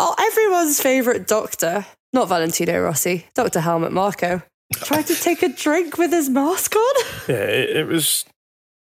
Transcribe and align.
Oh, 0.00 0.14
everyone's 0.16 0.80
favourite 0.80 1.26
doctor, 1.26 1.84
not 2.12 2.28
Valentino 2.28 2.80
Rossi, 2.80 3.26
Dr. 3.34 3.60
Helmut 3.60 3.90
Marko, 3.90 4.42
tried 4.74 5.08
to 5.08 5.14
take 5.14 5.42
a 5.42 5.48
drink 5.48 5.98
with 5.98 6.12
his 6.12 6.28
mask 6.28 6.76
on. 6.76 6.94
Yeah, 7.28 7.44
it, 7.44 7.76
it 7.76 7.86
was 7.86 8.24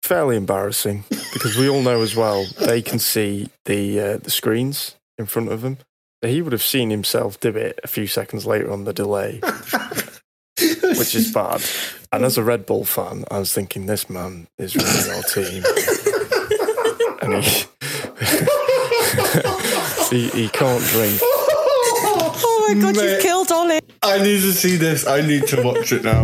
fairly 0.03 0.37
embarrassing 0.37 1.05
because 1.33 1.57
we 1.57 1.69
all 1.69 1.83
know 1.83 2.01
as 2.01 2.17
well 2.17 2.45
they 2.59 2.83
can 2.83 2.99
see 2.99 3.49
the 3.67 4.01
uh, 4.01 4.17
the 4.17 4.31
screens 4.31 4.97
in 5.17 5.27
front 5.27 5.53
of 5.53 5.61
them. 5.61 5.79
He 6.23 6.43
would 6.43 6.53
have 6.53 6.63
seen 6.63 6.91
himself 6.91 7.39
do 7.39 7.51
it 7.51 7.79
a 7.85 7.89
few 7.89 8.09
seconds 8.09 8.45
later 8.45 8.73
on 8.73 8.83
the 8.83 8.93
delay, 8.93 9.41
which 10.97 11.15
is 11.15 11.33
bad. 11.33 11.63
And 12.11 12.25
as 12.25 12.37
a 12.37 12.43
Red 12.43 12.67
Bull 12.67 12.85
fan, 12.85 13.25
I 13.31 13.39
was 13.39 13.53
thinking 13.53 13.87
this 13.87 14.11
man 14.11 14.49
is 14.59 14.75
running 14.75 15.11
our 15.17 15.23
team, 15.23 15.63
and 17.23 17.45
he, 17.45 17.65
he 20.13 20.29
he 20.31 20.49
can't 20.49 20.83
drink. 20.85 21.21
Oh 22.45 22.75
my 22.75 22.81
god, 22.81 22.97
Mate. 22.97 23.05
you've 23.13 23.23
killed 23.23 23.53
Ollie. 23.53 23.81
I 24.03 24.19
need 24.19 24.41
to 24.41 24.53
see 24.53 24.77
this. 24.77 25.07
I 25.07 25.21
need 25.21 25.47
to 25.49 25.63
watch 25.63 25.93
it 25.93 26.03
now. 26.05 26.23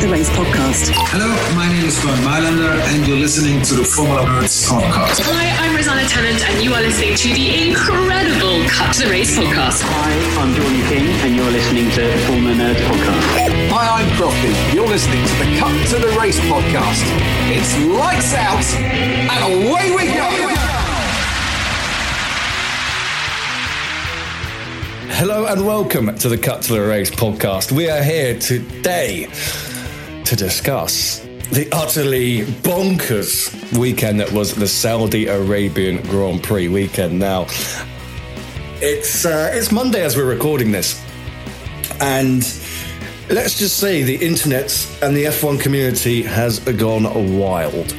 To 0.00 0.06
the 0.06 0.12
Race 0.12 0.30
podcast. 0.30 0.88
Hello, 1.12 1.28
my 1.54 1.68
name 1.68 1.84
is 1.84 2.00
Bernd 2.00 2.24
Mayländer, 2.24 2.72
and 2.88 3.06
you're 3.06 3.18
listening 3.18 3.60
to 3.60 3.74
the 3.74 3.84
Formula 3.84 4.24
Nerds 4.24 4.64
podcast. 4.64 5.20
Hi, 5.28 5.52
I'm 5.60 5.76
Rosanna 5.76 6.08
Tennant, 6.08 6.40
and 6.48 6.64
you 6.64 6.72
are 6.72 6.80
listening 6.80 7.16
to 7.16 7.28
the 7.34 7.68
incredible 7.68 8.64
Cut 8.64 8.94
to 8.94 9.04
the 9.04 9.10
Race 9.10 9.36
podcast. 9.36 9.84
Hi, 9.84 10.16
I'm 10.40 10.54
Jordan 10.56 10.80
King, 10.88 11.04
and 11.20 11.36
you're 11.36 11.50
listening 11.52 11.90
to 11.90 12.00
the 12.00 12.16
Formula 12.24 12.56
Nerds 12.56 12.80
podcast. 12.80 13.24
Hi, 13.68 14.00
I'm 14.00 14.08
Crofty. 14.16 14.52
You're 14.72 14.88
listening 14.88 15.20
to 15.20 15.34
the 15.36 15.48
Cut 15.60 15.76
to 15.92 15.96
the 16.00 16.12
Race 16.16 16.40
podcast. 16.48 17.04
It's 17.52 17.76
lights 17.84 18.32
out 18.32 18.64
and 19.28 19.40
away 19.52 19.92
we 19.92 20.08
go. 20.16 20.28
Hello 25.20 25.44
and 25.44 25.66
welcome 25.66 26.16
to 26.16 26.30
the 26.30 26.38
Cut 26.38 26.62
to 26.62 26.72
the 26.72 26.80
Race 26.80 27.10
podcast. 27.10 27.70
We 27.70 27.90
are 27.90 28.02
here 28.02 28.38
today 28.38 29.28
to 30.30 30.36
discuss 30.36 31.26
the 31.50 31.68
utterly 31.72 32.42
bonkers 32.62 33.50
weekend 33.76 34.20
that 34.20 34.30
was 34.30 34.54
the 34.54 34.68
Saudi 34.68 35.26
Arabian 35.26 36.00
Grand 36.02 36.40
Prix 36.40 36.68
weekend. 36.68 37.18
Now, 37.18 37.46
it's 38.80 39.24
uh, 39.24 39.50
it's 39.52 39.72
Monday 39.72 40.04
as 40.04 40.16
we're 40.16 40.32
recording 40.32 40.70
this, 40.70 41.04
and 42.00 42.42
let's 43.28 43.58
just 43.58 43.78
say 43.78 44.04
the 44.04 44.24
internet 44.24 44.70
and 45.02 45.16
the 45.16 45.24
F1 45.24 45.60
community 45.60 46.22
has 46.22 46.60
gone 46.60 47.36
wild, 47.36 47.92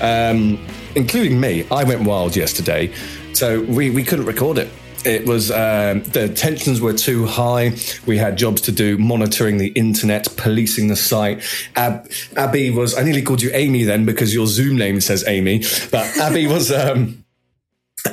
um, 0.00 0.58
including 0.96 1.38
me. 1.38 1.64
I 1.70 1.84
went 1.84 2.02
wild 2.02 2.34
yesterday, 2.34 2.92
so 3.34 3.60
we, 3.60 3.90
we 3.90 4.02
couldn't 4.02 4.26
record 4.26 4.58
it. 4.58 4.68
It 5.04 5.26
was 5.26 5.50
um, 5.50 6.02
the 6.02 6.28
tensions 6.34 6.80
were 6.80 6.92
too 6.92 7.24
high. 7.26 7.72
We 8.06 8.18
had 8.18 8.36
jobs 8.36 8.60
to 8.62 8.72
do, 8.72 8.98
monitoring 8.98 9.58
the 9.58 9.68
internet, 9.68 10.28
policing 10.36 10.88
the 10.88 10.96
site. 10.96 11.42
Ab- 11.76 12.10
Abby 12.36 12.70
was. 12.70 12.96
I 12.96 13.02
nearly 13.02 13.22
called 13.22 13.40
you 13.42 13.50
Amy 13.54 13.84
then 13.84 14.04
because 14.04 14.34
your 14.34 14.46
Zoom 14.46 14.76
name 14.76 15.00
says 15.00 15.24
Amy, 15.26 15.60
but 15.90 16.04
Abby 16.20 16.46
was. 16.46 16.72
Um, 16.72 17.24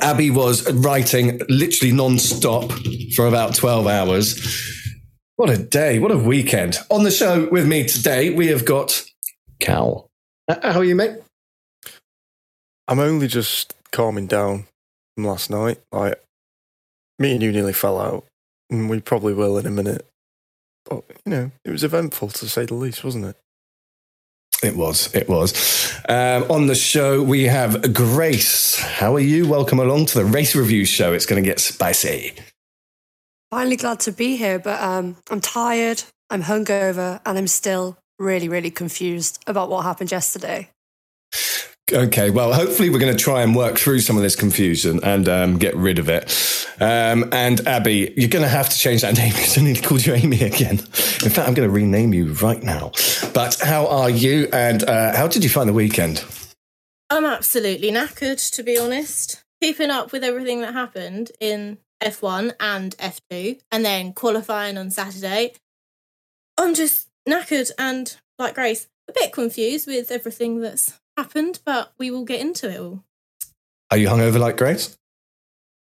Abby 0.00 0.30
was 0.30 0.70
writing 0.72 1.40
literally 1.48 1.92
non-stop 1.92 2.70
for 3.14 3.26
about 3.26 3.54
12 3.54 3.86
hours. 3.86 4.82
What 5.36 5.48
a 5.48 5.56
day. 5.56 5.98
What 6.00 6.10
a 6.10 6.18
weekend. 6.18 6.76
On 6.90 7.04
the 7.04 7.10
show 7.10 7.48
with 7.50 7.66
me 7.66 7.86
today, 7.86 8.30
we 8.30 8.48
have 8.48 8.64
got 8.64 9.04
Cal. 9.60 10.08
Uh, 10.48 10.72
How 10.72 10.80
are 10.80 10.84
you, 10.84 10.96
mate? 10.96 11.18
I'm 12.88 12.98
only 12.98 13.26
just 13.28 13.74
calming 13.92 14.26
down 14.26 14.66
from 15.14 15.24
last 15.24 15.50
night. 15.50 15.80
Like 15.92 16.20
me 17.18 17.32
and 17.32 17.42
you 17.42 17.52
nearly 17.52 17.72
fell 17.72 18.00
out, 18.00 18.24
and 18.70 18.90
we 18.90 19.00
probably 19.00 19.34
will 19.34 19.58
in 19.58 19.66
a 19.66 19.70
minute. 19.70 20.06
But 20.84 21.04
you 21.24 21.30
know, 21.30 21.50
it 21.64 21.70
was 21.70 21.84
eventful 21.84 22.28
to 22.28 22.48
say 22.48 22.64
the 22.64 22.74
least, 22.74 23.04
wasn't 23.04 23.26
it? 23.26 23.36
It 24.62 24.76
was. 24.76 25.14
It 25.14 25.28
was. 25.28 25.94
Um, 26.08 26.44
on 26.50 26.66
the 26.66 26.74
show, 26.74 27.22
we 27.22 27.44
have 27.44 27.92
Grace. 27.92 28.78
How 28.80 29.14
are 29.14 29.20
you? 29.20 29.46
Welcome 29.46 29.78
along 29.78 30.06
to 30.06 30.18
the 30.18 30.24
race 30.24 30.56
review 30.56 30.84
show. 30.84 31.12
It's 31.12 31.26
going 31.26 31.42
to 31.42 31.48
get 31.48 31.60
spicy. 31.60 32.32
Finally 33.50 33.76
glad 33.76 34.00
to 34.00 34.12
be 34.12 34.36
here, 34.36 34.58
but 34.58 34.80
um, 34.82 35.16
I'm 35.30 35.40
tired, 35.40 36.02
I'm 36.30 36.42
hungover, 36.42 37.20
and 37.24 37.38
I'm 37.38 37.46
still 37.46 37.96
really, 38.18 38.48
really 38.48 38.70
confused 38.70 39.42
about 39.46 39.68
what 39.68 39.84
happened 39.84 40.10
yesterday. 40.10 40.70
Okay, 41.92 42.30
well, 42.30 42.52
hopefully 42.52 42.90
we're 42.90 42.98
going 42.98 43.16
to 43.16 43.22
try 43.22 43.42
and 43.42 43.54
work 43.54 43.78
through 43.78 44.00
some 44.00 44.16
of 44.16 44.22
this 44.24 44.34
confusion 44.34 44.98
and 45.04 45.28
um, 45.28 45.56
get 45.56 45.76
rid 45.76 46.00
of 46.00 46.08
it. 46.08 46.24
Um, 46.80 47.28
and 47.30 47.64
Abby, 47.64 48.12
you're 48.16 48.28
going 48.28 48.42
to 48.42 48.48
have 48.48 48.68
to 48.68 48.76
change 48.76 49.02
that 49.02 49.16
name 49.16 49.32
because 49.32 49.56
I 49.56 49.60
need 49.60 49.76
to 49.76 49.88
call 49.88 50.00
you 50.00 50.14
Amy 50.14 50.42
again. 50.42 50.80
In 50.80 51.30
fact, 51.30 51.46
I'm 51.46 51.54
going 51.54 51.68
to 51.68 51.70
rename 51.70 52.12
you 52.12 52.32
right 52.32 52.60
now. 52.60 52.90
But 53.32 53.60
how 53.62 53.86
are 53.86 54.10
you? 54.10 54.48
And 54.52 54.82
uh, 54.82 55.16
how 55.16 55.28
did 55.28 55.44
you 55.44 55.48
find 55.48 55.68
the 55.68 55.72
weekend? 55.72 56.24
I'm 57.08 57.24
absolutely 57.24 57.92
knackered, 57.92 58.50
to 58.50 58.64
be 58.64 58.76
honest. 58.76 59.44
Keeping 59.62 59.90
up 59.90 60.10
with 60.10 60.24
everything 60.24 60.62
that 60.62 60.72
happened 60.72 61.30
in 61.38 61.78
F1 62.02 62.54
and 62.58 62.96
F2, 62.96 63.60
and 63.70 63.84
then 63.84 64.12
qualifying 64.12 64.76
on 64.76 64.90
Saturday. 64.90 65.52
I'm 66.58 66.74
just 66.74 67.06
knackered 67.28 67.70
and, 67.78 68.16
like 68.40 68.56
Grace, 68.56 68.88
a 69.08 69.12
bit 69.12 69.32
confused 69.32 69.86
with 69.86 70.10
everything 70.10 70.60
that's 70.60 70.98
happened, 71.16 71.60
but 71.64 71.92
we 71.98 72.10
will 72.10 72.24
get 72.24 72.40
into 72.40 72.70
it 72.70 72.80
all. 72.80 73.04
Are 73.90 73.96
you 73.96 74.08
hungover 74.08 74.38
like 74.38 74.56
Grace? 74.56 74.96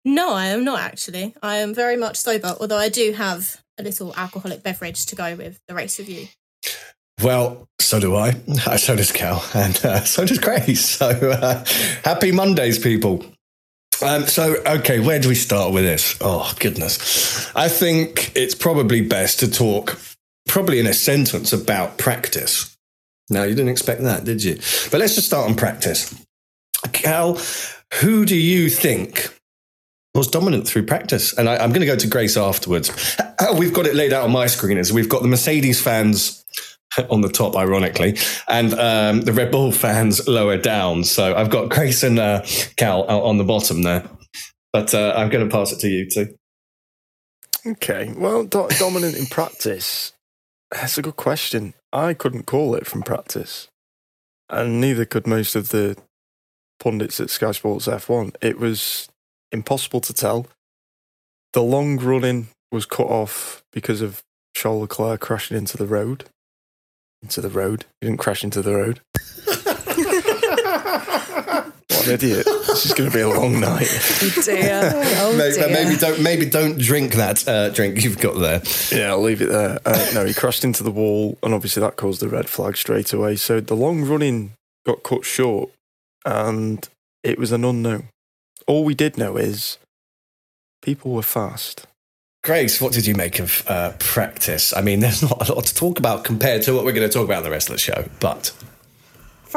No, 0.04 0.32
I 0.32 0.46
am 0.46 0.64
not 0.64 0.80
actually. 0.80 1.34
I 1.42 1.56
am 1.56 1.74
very 1.74 1.96
much 1.96 2.16
sober, 2.16 2.56
although 2.60 2.78
I 2.78 2.88
do 2.88 3.12
have 3.12 3.62
a 3.78 3.82
little 3.82 4.14
alcoholic 4.16 4.62
beverage 4.62 5.06
to 5.06 5.16
go 5.16 5.34
with 5.34 5.60
the 5.68 5.74
race 5.74 5.98
review. 5.98 6.28
Well, 7.22 7.68
so 7.80 7.98
do 8.00 8.16
I. 8.16 8.32
So 8.78 8.96
does 8.96 9.12
Cal. 9.12 9.44
And 9.54 9.76
uh, 9.84 10.00
so 10.04 10.24
does 10.24 10.38
Grace. 10.38 10.88
So 10.98 11.08
uh, 11.08 11.64
happy 12.04 12.32
Mondays, 12.32 12.78
people. 12.78 13.24
Um, 14.00 14.26
so, 14.26 14.54
okay, 14.64 15.00
where 15.00 15.18
do 15.18 15.28
we 15.28 15.34
start 15.34 15.72
with 15.72 15.82
this? 15.82 16.16
Oh, 16.20 16.52
goodness. 16.60 17.52
I 17.56 17.68
think 17.68 18.30
it's 18.36 18.54
probably 18.54 19.00
best 19.00 19.40
to 19.40 19.50
talk, 19.50 19.98
probably 20.46 20.78
in 20.78 20.86
a 20.86 20.94
sentence, 20.94 21.52
about 21.52 21.98
practice. 21.98 22.77
Now, 23.30 23.42
you 23.42 23.54
didn't 23.54 23.68
expect 23.70 24.02
that, 24.02 24.24
did 24.24 24.42
you? 24.42 24.54
But 24.90 25.00
let's 25.00 25.14
just 25.14 25.26
start 25.26 25.48
on 25.48 25.56
practice. 25.56 26.14
Cal, 26.92 27.38
who 28.00 28.24
do 28.24 28.36
you 28.36 28.68
think 28.68 29.34
was 30.14 30.28
dominant 30.28 30.66
through 30.66 30.86
practice? 30.86 31.36
And 31.36 31.48
I, 31.48 31.62
am 31.62 31.70
going 31.70 31.80
to 31.80 31.86
go 31.86 31.96
to 31.96 32.06
Grace 32.06 32.36
afterwards. 32.36 33.16
How 33.38 33.54
we've 33.54 33.74
got 33.74 33.86
it 33.86 33.94
laid 33.94 34.12
out 34.12 34.24
on 34.24 34.32
my 34.32 34.46
screen 34.46 34.78
is 34.78 34.92
we've 34.92 35.08
got 35.08 35.22
the 35.22 35.28
Mercedes 35.28 35.80
fans 35.80 36.44
on 37.10 37.20
the 37.20 37.28
top, 37.28 37.56
ironically, 37.56 38.16
and 38.48 38.74
um, 38.74 39.20
the 39.22 39.32
Red 39.32 39.50
Bull 39.50 39.72
fans 39.72 40.26
lower 40.28 40.56
down. 40.56 41.04
So 41.04 41.34
I've 41.34 41.50
got 41.50 41.68
Grace 41.68 42.02
and 42.02 42.18
uh, 42.18 42.42
Cal 42.76 43.04
on 43.04 43.38
the 43.38 43.44
bottom 43.44 43.82
there. 43.82 44.08
But 44.72 44.94
uh, 44.94 45.14
I'm 45.16 45.28
going 45.28 45.48
to 45.48 45.54
pass 45.54 45.72
it 45.72 45.80
to 45.80 45.88
you 45.88 46.08
too. 46.08 46.34
Okay. 47.66 48.12
Well, 48.16 48.44
do- 48.44 48.68
dominant 48.78 49.16
in 49.16 49.26
practice. 49.26 50.12
That's 50.70 50.98
a 50.98 51.02
good 51.02 51.16
question. 51.16 51.74
I 51.92 52.14
couldn't 52.14 52.46
call 52.46 52.74
it 52.74 52.86
from 52.86 53.02
practice, 53.02 53.68
and 54.50 54.80
neither 54.80 55.04
could 55.04 55.26
most 55.26 55.56
of 55.56 55.70
the 55.70 55.96
pundits 56.78 57.20
at 57.20 57.30
Sky 57.30 57.52
Sports 57.52 57.86
F1. 57.86 58.34
It 58.40 58.58
was 58.58 59.08
impossible 59.52 60.00
to 60.02 60.12
tell. 60.12 60.46
The 61.52 61.62
long 61.62 61.96
running 61.98 62.48
was 62.70 62.86
cut 62.86 63.06
off 63.06 63.62
because 63.72 64.02
of 64.02 64.22
Charles 64.54 64.82
Leclerc 64.82 65.20
crashing 65.20 65.56
into 65.56 65.76
the 65.76 65.86
road. 65.86 66.24
Into 67.22 67.40
the 67.40 67.48
road. 67.48 67.86
He 68.00 68.06
didn't 68.06 68.20
crash 68.20 68.44
into 68.44 68.62
the 68.62 68.74
road. 68.74 69.00
What 71.48 72.06
an 72.06 72.14
idiot. 72.14 72.44
This 72.46 72.86
is 72.86 72.94
going 72.94 73.10
to 73.10 73.16
be 73.16 73.22
a 73.22 73.28
long 73.28 73.60
night. 73.60 73.88
Oh 74.38 74.42
dear. 74.42 74.90
Oh 74.94 75.36
maybe, 75.36 75.54
dear. 75.54 75.68
maybe 75.68 75.96
don't 75.96 76.22
maybe 76.22 76.46
don't 76.46 76.78
drink 76.78 77.14
that 77.14 77.46
uh, 77.48 77.70
drink 77.70 78.02
you've 78.04 78.18
got 78.18 78.38
there. 78.38 78.62
Yeah, 78.90 79.10
I'll 79.10 79.22
leave 79.22 79.40
it 79.42 79.48
there. 79.48 79.78
Uh, 79.84 80.10
no, 80.14 80.24
he 80.24 80.34
crashed 80.34 80.64
into 80.64 80.82
the 80.82 80.90
wall, 80.90 81.38
and 81.42 81.54
obviously 81.54 81.80
that 81.80 81.96
caused 81.96 82.20
the 82.20 82.28
red 82.28 82.48
flag 82.48 82.76
straight 82.76 83.12
away. 83.12 83.36
So 83.36 83.60
the 83.60 83.74
long 83.74 84.04
running 84.04 84.52
got 84.86 85.02
cut 85.02 85.24
short, 85.24 85.70
and 86.24 86.86
it 87.22 87.38
was 87.38 87.52
an 87.52 87.64
unknown. 87.64 88.08
All 88.66 88.84
we 88.84 88.94
did 88.94 89.16
know 89.18 89.36
is 89.36 89.78
people 90.82 91.12
were 91.12 91.22
fast. 91.22 91.86
Grace, 92.44 92.80
what 92.80 92.92
did 92.92 93.06
you 93.06 93.14
make 93.14 93.40
of 93.40 93.64
uh, 93.66 93.92
practice? 93.98 94.74
I 94.76 94.80
mean, 94.80 95.00
there's 95.00 95.22
not 95.22 95.48
a 95.48 95.52
lot 95.54 95.64
to 95.66 95.74
talk 95.74 95.98
about 95.98 96.24
compared 96.24 96.62
to 96.62 96.74
what 96.74 96.84
we're 96.84 96.92
going 96.92 97.08
to 97.08 97.12
talk 97.12 97.24
about 97.24 97.38
in 97.38 97.44
the 97.44 97.50
rest 97.50 97.68
of 97.68 97.74
the 97.74 97.80
show, 97.80 98.08
but 98.20 98.52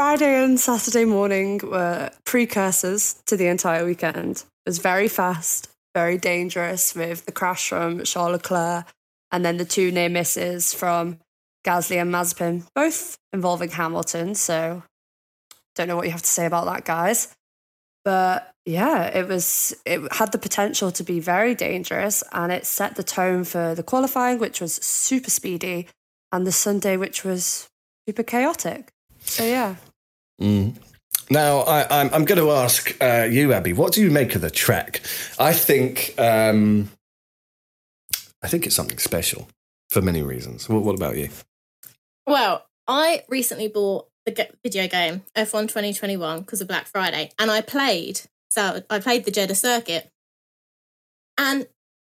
Friday 0.02 0.44
and 0.44 0.60
Saturday 0.60 1.06
morning 1.06 1.60
were 1.64 2.10
precursors 2.26 3.22
to 3.28 3.38
the 3.38 3.46
entire 3.46 3.86
weekend. 3.86 4.38
It 4.38 4.70
was 4.70 4.80
very 4.80 5.08
fast, 5.08 5.70
very 5.94 6.18
dangerous 6.18 6.96
with 6.96 7.28
the 7.28 7.32
crash 7.32 7.70
from 7.70 8.04
Charles 8.04 8.32
Leclerc 8.32 8.88
and 9.32 9.46
then 9.46 9.58
the 9.58 9.64
two 9.64 9.92
near 9.92 10.10
misses 10.10 10.74
from 10.74 11.20
Gasly 11.64 12.02
and 12.02 12.12
Mazepin, 12.12 12.66
both 12.74 13.16
involving 13.32 13.70
Hamilton. 13.70 14.34
So 14.34 14.82
don't 15.76 15.88
know 15.88 15.98
what 15.98 16.08
you 16.08 16.12
have 16.14 16.24
to 16.24 16.28
say 16.28 16.48
about 16.48 16.66
that, 16.66 16.84
guys. 16.84 17.36
But 18.04 18.52
yeah, 18.66 19.04
it 19.04 19.28
was 19.28 19.76
it 19.86 20.02
had 20.14 20.32
the 20.32 20.40
potential 20.40 20.92
to 20.94 21.04
be 21.04 21.20
very 21.20 21.54
dangerous 21.54 22.24
and 22.32 22.52
it 22.52 22.66
set 22.66 22.96
the 22.96 23.04
tone 23.04 23.44
for 23.44 23.76
the 23.76 23.84
qualifying, 23.84 24.40
which 24.40 24.62
was 24.62 24.74
super 24.74 25.30
speedy, 25.30 25.90
and 26.32 26.48
the 26.48 26.52
Sunday, 26.52 26.98
which 26.98 27.24
was 27.24 27.70
super 28.08 28.24
chaotic. 28.24 28.92
So 29.20 29.46
yeah. 29.46 29.76
Mm. 30.42 30.76
Now, 31.30 31.60
I, 31.60 32.02
I'm, 32.02 32.14
I'm 32.14 32.26
going 32.26 32.42
to 32.42 32.52
ask 32.52 32.96
uh, 33.02 33.28
you, 33.30 33.54
Abby, 33.54 33.74
what 33.74 33.94
do 33.94 34.02
you 34.02 34.12
make 34.12 34.36
of 34.36 34.42
the 34.42 34.52
track? 34.52 35.02
I 35.40 35.54
think 35.54 36.14
um, 36.18 36.90
I 38.44 38.48
think 38.48 38.66
it's 38.66 38.76
something 38.76 38.98
special 38.98 39.48
for 39.90 40.02
many 40.02 40.24
reasons. 40.24 40.68
What, 40.68 40.84
what 40.84 40.96
about 40.96 41.18
you? 41.18 41.30
Well, 42.26 42.66
I 42.88 43.24
recently 43.30 43.68
bought 43.68 44.08
the 44.26 44.50
video 44.64 44.88
game 44.88 45.24
F1 45.36 45.68
2021 45.68 46.42
because 46.42 46.62
of 46.62 46.68
Black 46.68 46.88
Friday, 46.88 47.32
and 47.40 47.50
I 47.50 47.62
played. 47.62 48.22
So 48.50 48.82
I 48.90 49.00
played 49.00 49.26
the 49.26 49.32
Jeddah 49.32 49.56
circuit, 49.56 50.10
and 51.38 51.68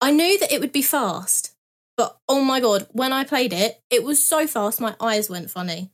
I 0.01 0.11
knew 0.11 0.39
that 0.39 0.51
it 0.51 0.59
would 0.59 0.71
be 0.71 0.81
fast. 0.81 1.55
But 1.95 2.17
oh 2.27 2.43
my 2.43 2.59
god, 2.59 2.87
when 2.91 3.13
I 3.13 3.23
played 3.23 3.53
it, 3.53 3.81
it 3.91 4.03
was 4.03 4.23
so 4.23 4.47
fast 4.47 4.81
my 4.81 4.95
eyes 4.99 5.29
went 5.29 5.51
funny. 5.51 5.91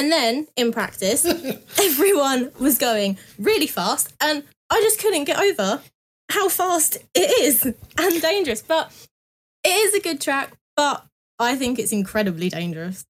And 0.00 0.10
then 0.10 0.46
in 0.56 0.72
practice, 0.72 1.26
everyone 1.78 2.50
was 2.58 2.78
going 2.78 3.18
really 3.38 3.66
fast, 3.66 4.14
and 4.18 4.44
I 4.70 4.80
just 4.80 4.98
couldn't 4.98 5.24
get 5.24 5.38
over 5.38 5.82
how 6.30 6.48
fast 6.48 6.96
it 7.14 7.42
is 7.42 7.64
and 7.98 8.22
dangerous. 8.22 8.62
But 8.62 8.90
it 9.62 9.68
is 9.68 9.92
a 9.92 10.00
good 10.00 10.18
track, 10.18 10.54
but 10.74 11.04
I 11.38 11.54
think 11.54 11.78
it's 11.78 11.92
incredibly 11.92 12.48
dangerous. 12.48 13.04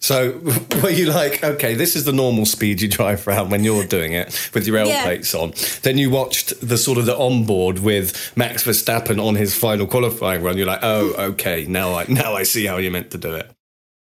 So, 0.00 0.38
were 0.82 0.90
you 0.90 1.06
like, 1.06 1.42
okay, 1.42 1.74
this 1.74 1.96
is 1.96 2.04
the 2.04 2.12
normal 2.12 2.44
speed 2.44 2.82
you 2.82 2.88
drive 2.88 3.26
around 3.26 3.48
when 3.50 3.64
you're 3.64 3.86
doing 3.86 4.12
it 4.12 4.50
with 4.52 4.66
your 4.66 4.76
L 4.76 4.88
Yeah. 4.88 5.04
plates 5.04 5.34
on? 5.34 5.54
Then 5.80 5.96
you 5.96 6.10
watched 6.10 6.60
the 6.60 6.76
sort 6.76 6.98
of 6.98 7.06
the 7.06 7.16
onboard 7.16 7.78
with 7.78 8.36
Max 8.36 8.64
Verstappen 8.64 9.18
on 9.18 9.36
his 9.36 9.54
final 9.56 9.86
qualifying 9.86 10.42
run. 10.42 10.58
You're 10.58 10.66
like, 10.66 10.80
oh, 10.82 11.14
okay, 11.30 11.64
now 11.66 11.94
I 11.94 12.04
now 12.06 12.34
I 12.34 12.42
see 12.42 12.66
how 12.66 12.76
you're 12.76 12.92
meant 12.92 13.12
to 13.12 13.18
do 13.18 13.34
it 13.34 13.50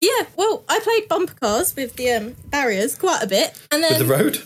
Yeah, 0.01 0.27
well, 0.37 0.65
I 0.69 0.79
played 0.81 1.09
bumper 1.09 1.35
cars 1.35 1.75
with 1.75 1.97
the 1.97 2.11
um, 2.13 2.37
barriers 2.47 2.95
quite 2.97 3.23
a 3.23 3.27
bit, 3.27 3.61
and 3.73 3.83
then 3.83 3.99
with 3.99 4.07
the 4.07 4.15
road. 4.15 4.39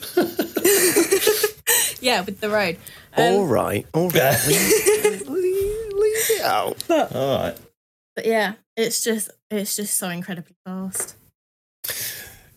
yeah, 2.01 2.23
with 2.23 2.41
the 2.41 2.49
road. 2.49 2.79
Um, 3.17 3.35
all 3.35 3.47
right, 3.47 3.87
all 3.93 4.09
right. 4.09 4.39
leave, 4.47 5.29
leave- 5.29 5.29
leave 5.29 6.31
it 6.31 6.43
out. 6.45 6.83
But, 6.89 7.15
All 7.15 7.39
right. 7.39 7.57
but 8.17 8.25
yeah, 8.27 8.55
it's 8.77 9.03
just 9.05 9.31
it's 9.51 9.77
just 9.77 9.97
so 9.99 10.09
incredibly 10.09 10.55
fast. 10.65 11.17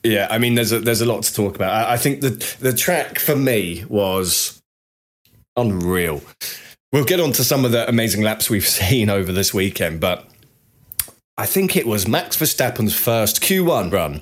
Yeah, 0.04 0.28
I 0.30 0.38
mean, 0.38 0.56
there's 0.56 0.72
a, 0.72 0.80
there's 0.80 1.02
a 1.02 1.06
lot 1.06 1.24
to 1.24 1.34
talk 1.34 1.56
about. 1.56 1.74
I, 1.74 1.94
I 1.94 1.98
think 1.98 2.22
the 2.22 2.30
the 2.62 2.72
track 2.74 3.20
for 3.20 3.36
me 3.36 3.84
was 3.90 4.62
unreal. 5.58 6.22
We'll 6.94 7.04
get 7.06 7.20
on 7.20 7.34
to 7.34 7.44
some 7.44 7.66
of 7.66 7.72
the 7.72 7.88
amazing 7.90 8.22
laps 8.22 8.50
we've 8.50 8.68
seen 8.80 9.10
over 9.10 9.32
this 9.34 9.54
weekend, 9.54 10.00
but 10.00 10.26
I 11.38 11.46
think 11.46 11.76
it 11.76 11.86
was 11.86 12.08
Max 12.08 12.38
Verstappen's 12.38 12.96
first 12.96 13.42
Q1 13.42 13.92
run. 13.92 14.22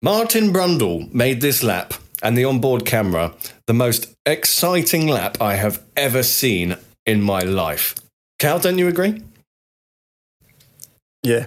Martin 0.00 0.52
Brundle 0.52 1.12
made 1.12 1.40
this 1.40 1.62
lap 1.62 1.94
and 2.22 2.38
the 2.38 2.44
onboard 2.44 2.86
camera 2.86 3.34
the 3.66 3.74
most 3.74 4.14
exciting 4.24 5.08
lap 5.08 5.40
I 5.40 5.54
have 5.54 5.82
ever 5.96 6.22
seen 6.22 6.76
in 7.04 7.20
my 7.20 7.40
life. 7.40 7.94
Cal, 8.38 8.58
don't 8.58 8.78
you 8.78 8.86
agree? 8.86 9.22
Yeah, 11.22 11.46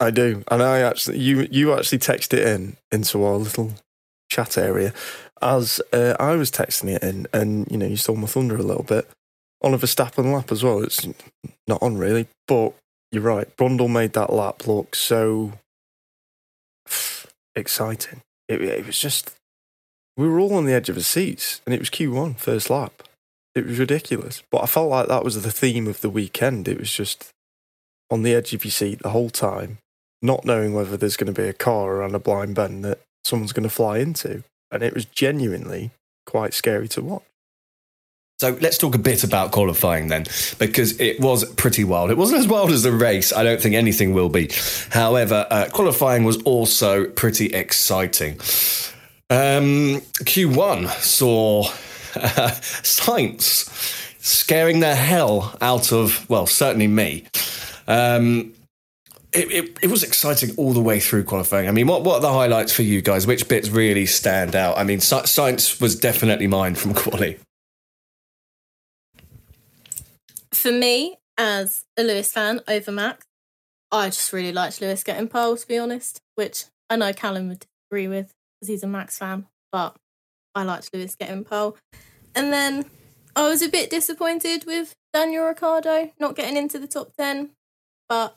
I 0.00 0.10
do. 0.10 0.42
And 0.50 0.62
I 0.62 0.80
actually, 0.80 1.18
you 1.18 1.46
you 1.50 1.74
actually 1.74 1.98
text 1.98 2.32
it 2.32 2.46
in 2.46 2.76
into 2.90 3.22
our 3.24 3.36
little 3.36 3.74
chat 4.30 4.56
area 4.56 4.94
as 5.42 5.80
uh, 5.92 6.14
I 6.18 6.34
was 6.34 6.50
texting 6.50 6.96
it 6.96 7.02
in, 7.02 7.26
and 7.32 7.70
you 7.70 7.76
know, 7.76 7.86
you 7.86 7.96
stole 7.96 8.16
my 8.16 8.26
thunder 8.26 8.56
a 8.56 8.62
little 8.62 8.84
bit 8.84 9.08
on 9.60 9.74
a 9.74 9.78
Verstappen 9.78 10.32
lap 10.32 10.50
as 10.50 10.62
well. 10.62 10.82
It's 10.82 11.06
not 11.66 11.82
on 11.82 11.98
really, 11.98 12.28
but 12.46 12.72
you're 13.10 13.22
right. 13.22 13.54
Brundle 13.56 13.90
made 13.90 14.12
that 14.12 14.32
lap 14.32 14.66
look 14.66 14.94
so 14.94 15.52
exciting. 17.54 18.22
It, 18.48 18.62
it 18.62 18.86
was 18.86 18.98
just 18.98 19.34
we 20.16 20.28
were 20.28 20.40
all 20.40 20.54
on 20.54 20.64
the 20.64 20.72
edge 20.72 20.88
of 20.88 20.96
our 20.96 21.02
seats, 21.02 21.60
and 21.64 21.74
it 21.74 21.78
was 21.78 21.90
Q1 21.90 22.38
first 22.38 22.70
lap. 22.70 23.04
It 23.54 23.66
was 23.66 23.78
ridiculous, 23.78 24.42
but 24.50 24.62
I 24.62 24.66
felt 24.66 24.90
like 24.90 25.08
that 25.08 25.24
was 25.24 25.40
the 25.40 25.50
theme 25.50 25.86
of 25.86 26.00
the 26.00 26.10
weekend. 26.10 26.68
It 26.68 26.78
was 26.78 26.92
just 26.92 27.30
on 28.10 28.22
the 28.22 28.34
edge 28.34 28.52
of 28.52 28.64
your 28.64 28.72
seat 28.72 29.00
the 29.00 29.10
whole 29.10 29.30
time, 29.30 29.78
not 30.20 30.44
knowing 30.44 30.74
whether 30.74 30.96
there's 30.96 31.16
going 31.16 31.32
to 31.32 31.40
be 31.40 31.48
a 31.48 31.52
car 31.52 31.96
around 31.96 32.14
a 32.14 32.18
blind 32.18 32.54
bend 32.54 32.84
that 32.84 33.00
someone's 33.24 33.52
going 33.52 33.68
to 33.68 33.74
fly 33.74 33.98
into. 33.98 34.42
And 34.70 34.82
it 34.82 34.94
was 34.94 35.04
genuinely 35.04 35.92
quite 36.26 36.52
scary 36.52 36.88
to 36.88 37.02
watch. 37.02 37.22
So 38.40 38.56
let's 38.60 38.78
talk 38.78 38.94
a 38.94 38.98
bit 38.98 39.24
about 39.24 39.50
qualifying 39.50 40.06
then, 40.06 40.22
because 40.60 41.00
it 41.00 41.18
was 41.18 41.44
pretty 41.54 41.82
wild. 41.82 42.12
It 42.12 42.16
wasn't 42.16 42.38
as 42.38 42.46
wild 42.46 42.70
as 42.70 42.84
the 42.84 42.92
race. 42.92 43.32
I 43.32 43.42
don't 43.42 43.60
think 43.60 43.74
anything 43.74 44.12
will 44.14 44.28
be. 44.28 44.48
However, 44.90 45.44
uh, 45.50 45.66
qualifying 45.72 46.22
was 46.22 46.40
also 46.42 47.06
pretty 47.06 47.46
exciting. 47.46 48.34
Um, 49.28 50.02
Q1 50.22 50.88
saw 51.00 51.64
uh, 51.64 52.50
Sainz 52.84 53.68
scaring 54.20 54.78
the 54.78 54.94
hell 54.94 55.56
out 55.60 55.92
of, 55.92 56.30
well, 56.30 56.46
certainly 56.46 56.86
me. 56.86 57.24
Um, 57.88 58.52
it, 59.32 59.50
it, 59.50 59.78
it 59.82 59.90
was 59.90 60.04
exciting 60.04 60.54
all 60.56 60.72
the 60.72 60.80
way 60.80 61.00
through 61.00 61.24
qualifying. 61.24 61.66
I 61.66 61.72
mean, 61.72 61.88
what, 61.88 62.04
what 62.04 62.14
are 62.14 62.20
the 62.20 62.32
highlights 62.32 62.72
for 62.72 62.82
you 62.82 63.02
guys? 63.02 63.26
Which 63.26 63.48
bits 63.48 63.68
really 63.68 64.06
stand 64.06 64.54
out? 64.54 64.78
I 64.78 64.84
mean, 64.84 64.98
Sainz 65.00 65.80
was 65.80 65.96
definitely 65.96 66.46
mine 66.46 66.76
from 66.76 66.94
quali. 66.94 67.40
For 70.52 70.72
me, 70.72 71.16
as 71.36 71.84
a 71.96 72.02
Lewis 72.02 72.32
fan 72.32 72.60
over 72.66 72.90
Max, 72.90 73.24
I 73.90 74.08
just 74.08 74.32
really 74.32 74.52
liked 74.52 74.80
Lewis 74.80 75.04
getting 75.04 75.28
pole, 75.28 75.56
to 75.56 75.66
be 75.66 75.78
honest, 75.78 76.20
which 76.34 76.64
I 76.90 76.96
know 76.96 77.12
Callum 77.12 77.48
would 77.48 77.66
agree 77.90 78.08
with 78.08 78.32
because 78.54 78.68
he's 78.68 78.82
a 78.82 78.88
Max 78.88 79.18
fan, 79.18 79.46
but 79.72 79.96
I 80.54 80.62
liked 80.64 80.92
Lewis 80.92 81.14
getting 81.14 81.44
pole. 81.44 81.76
And 82.34 82.52
then 82.52 82.86
I 83.36 83.48
was 83.48 83.62
a 83.62 83.68
bit 83.68 83.90
disappointed 83.90 84.64
with 84.66 84.94
Daniel 85.12 85.46
Ricciardo 85.46 86.12
not 86.18 86.36
getting 86.36 86.56
into 86.56 86.78
the 86.78 86.86
top 86.86 87.12
10, 87.16 87.50
but 88.08 88.36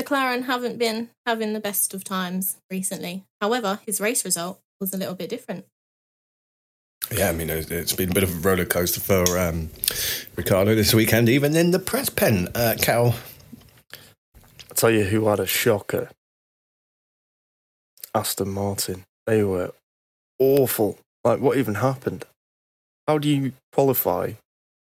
McLaren 0.00 0.44
haven't 0.44 0.78
been 0.78 1.10
having 1.26 1.52
the 1.52 1.60
best 1.60 1.94
of 1.94 2.04
times 2.04 2.58
recently. 2.70 3.24
However, 3.40 3.80
his 3.86 4.00
race 4.00 4.24
result 4.24 4.60
was 4.80 4.92
a 4.92 4.96
little 4.96 5.14
bit 5.14 5.30
different. 5.30 5.64
Yeah, 7.10 7.28
I 7.28 7.32
mean, 7.32 7.50
it's 7.50 7.92
been 7.92 8.10
a 8.10 8.14
bit 8.14 8.22
of 8.22 8.30
a 8.30 8.48
roller 8.48 8.64
coaster 8.64 9.00
for 9.00 9.38
um, 9.38 9.70
Ricciardo 10.36 10.74
this 10.74 10.94
weekend, 10.94 11.28
even 11.28 11.54
in 11.54 11.70
the 11.70 11.78
press 11.78 12.08
pen. 12.08 12.48
Uh, 12.54 12.74
Cal, 12.80 13.16
I'll 14.70 14.74
tell 14.74 14.90
you 14.90 15.04
who 15.04 15.28
had 15.28 15.40
a 15.40 15.46
shocker. 15.46 16.08
Aston 18.14 18.48
Martin. 18.48 19.04
They 19.26 19.42
were 19.42 19.72
awful. 20.38 20.98
Like, 21.24 21.40
what 21.40 21.56
even 21.56 21.76
happened? 21.76 22.24
How 23.06 23.18
do 23.18 23.28
you 23.28 23.52
qualify 23.72 24.32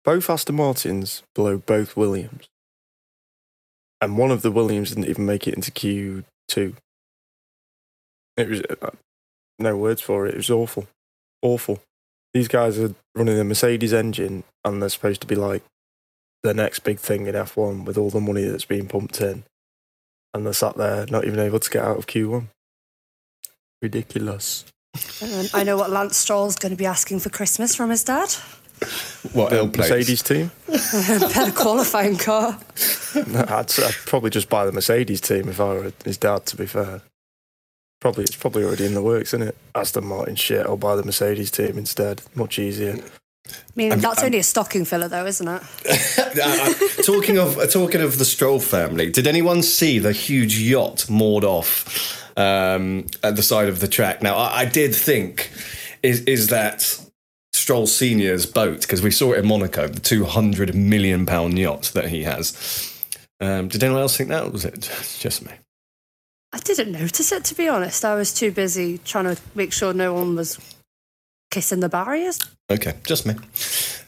both 0.04 0.28
Aston 0.30 0.56
Martins 0.56 1.22
below 1.34 1.58
both 1.58 1.96
Williams? 1.96 2.48
And 4.00 4.18
one 4.18 4.30
of 4.30 4.42
the 4.42 4.50
Williams 4.50 4.90
didn't 4.90 5.08
even 5.08 5.26
make 5.26 5.46
it 5.46 5.54
into 5.54 5.70
Q2. 5.70 6.74
It 8.36 8.48
was 8.48 8.62
uh, 8.82 8.90
no 9.58 9.76
words 9.76 10.00
for 10.00 10.26
it. 10.26 10.34
It 10.34 10.38
was 10.38 10.50
awful. 10.50 10.86
Awful. 11.42 11.80
These 12.34 12.48
guys 12.48 12.78
are 12.78 12.94
running 13.14 13.38
a 13.38 13.44
Mercedes 13.44 13.92
engine 13.92 14.42
and 14.64 14.82
they're 14.82 14.88
supposed 14.88 15.20
to 15.20 15.26
be 15.26 15.36
like 15.36 15.62
the 16.42 16.52
next 16.52 16.80
big 16.80 16.98
thing 16.98 17.26
in 17.26 17.34
F1 17.34 17.84
with 17.84 17.96
all 17.96 18.10
the 18.10 18.20
money 18.20 18.44
that's 18.44 18.64
being 18.64 18.86
pumped 18.88 19.20
in. 19.20 19.44
And 20.34 20.44
they're 20.44 20.52
sat 20.52 20.76
there 20.76 21.06
not 21.06 21.24
even 21.24 21.38
able 21.38 21.60
to 21.60 21.70
get 21.70 21.84
out 21.84 21.96
of 21.96 22.06
Q1. 22.06 22.48
Ridiculous. 23.80 24.64
Um, 25.22 25.46
I 25.54 25.62
know 25.62 25.76
what 25.76 25.90
Lance 25.90 26.16
Stroll's 26.16 26.56
going 26.56 26.70
to 26.70 26.76
be 26.76 26.86
asking 26.86 27.20
for 27.20 27.30
Christmas 27.30 27.74
from 27.74 27.90
his 27.90 28.02
dad. 28.02 28.32
what 29.32 29.50
The 29.50 29.64
Mercedes 29.66 30.22
team? 30.22 30.50
Better 30.66 31.52
qualifying 31.52 32.16
car. 32.16 32.58
No, 33.28 33.40
I'd, 33.48 33.78
I'd 33.78 33.94
probably 34.06 34.30
just 34.30 34.48
buy 34.48 34.66
the 34.66 34.72
Mercedes 34.72 35.20
team 35.20 35.48
if 35.48 35.60
I 35.60 35.64
were 35.64 35.92
his 36.04 36.18
dad, 36.18 36.46
to 36.46 36.56
be 36.56 36.66
fair. 36.66 37.02
Probably 38.04 38.24
It's 38.24 38.36
probably 38.36 38.64
already 38.64 38.84
in 38.84 38.92
the 38.92 39.00
works, 39.00 39.32
isn't 39.32 39.48
it? 39.48 39.56
Aston 39.74 40.04
Martin 40.04 40.34
shit, 40.36 40.66
I'll 40.66 40.76
buy 40.76 40.94
the 40.94 41.02
Mercedes 41.04 41.50
team 41.50 41.78
instead. 41.78 42.20
Much 42.34 42.58
easier. 42.58 42.98
I 43.48 43.52
mean, 43.76 43.92
I'm- 43.92 44.00
that's 44.02 44.18
I'm- 44.18 44.26
only 44.26 44.40
a 44.40 44.42
stocking 44.42 44.84
filler, 44.84 45.08
though, 45.08 45.24
isn't 45.24 45.48
it? 45.48 45.62
Talking 47.06 47.38
of 47.38 47.56
uh, 47.56 47.66
talking 47.66 48.02
of 48.02 48.18
the 48.18 48.26
Stroll 48.26 48.60
family, 48.60 49.08
did 49.10 49.26
anyone 49.26 49.62
see 49.62 49.98
the 49.98 50.12
huge 50.12 50.58
yacht 50.58 51.08
moored 51.08 51.44
off 51.44 52.22
um, 52.36 53.06
at 53.22 53.36
the 53.36 53.42
side 53.42 53.68
of 53.68 53.80
the 53.80 53.88
track? 53.88 54.20
Now, 54.22 54.36
I, 54.36 54.60
I 54.60 54.64
did 54.66 54.94
think 54.94 55.50
is 56.02 56.20
is 56.24 56.48
that 56.48 56.82
Stroll 57.54 57.86
Senior's 57.86 58.44
boat 58.44 58.82
because 58.82 59.00
we 59.00 59.10
saw 59.10 59.32
it 59.32 59.38
in 59.38 59.46
Monaco, 59.46 59.88
the 59.88 60.00
two 60.00 60.24
hundred 60.26 60.74
million 60.74 61.24
pound 61.24 61.58
yacht 61.58 61.90
that 61.94 62.08
he 62.08 62.24
has. 62.24 62.52
Um, 63.40 63.68
did 63.68 63.82
anyone 63.82 64.02
else 64.02 64.14
think 64.16 64.28
that? 64.28 64.44
Or 64.44 64.50
was 64.50 64.66
it 64.66 64.90
just 65.18 65.42
me? 65.46 65.52
I 66.54 66.58
didn't 66.58 66.92
notice 66.92 67.32
it, 67.32 67.42
to 67.46 67.54
be 67.56 67.66
honest. 67.66 68.04
I 68.04 68.14
was 68.14 68.32
too 68.32 68.52
busy 68.52 68.98
trying 68.98 69.24
to 69.24 69.36
make 69.56 69.72
sure 69.72 69.92
no 69.92 70.14
one 70.14 70.36
was 70.36 70.60
kissing 71.50 71.80
the 71.80 71.88
barriers. 71.88 72.38
Okay, 72.70 72.94
just 73.04 73.26
me. 73.26 73.34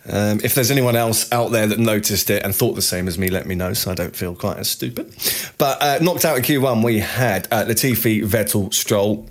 Um, 0.09 0.39
if 0.45 0.55
there's 0.55 0.71
anyone 0.71 0.95
else 0.95 1.31
out 1.33 1.51
there 1.51 1.67
that 1.67 1.81
noticed 1.81 2.31
it 2.31 2.45
and 2.45 2.55
thought 2.55 2.75
the 2.75 2.83
same 2.83 3.09
as 3.09 3.19
me, 3.19 3.31
let 3.31 3.49
me 3.49 3.57
know 3.57 3.73
so 3.73 3.91
I 3.91 3.95
don't 3.95 4.15
feel 4.15 4.37
quite 4.37 4.59
as 4.59 4.71
stupid. 4.71 5.13
But 5.59 5.83
uh, 5.83 5.99
knocked 6.01 6.25
out 6.25 6.37
in 6.37 6.45
Q1, 6.45 6.85
we 6.85 7.01
had 7.01 7.49
uh, 7.51 7.65
Latifi, 7.65 8.25
Vettel, 8.25 8.73
Stroll, 8.73 9.29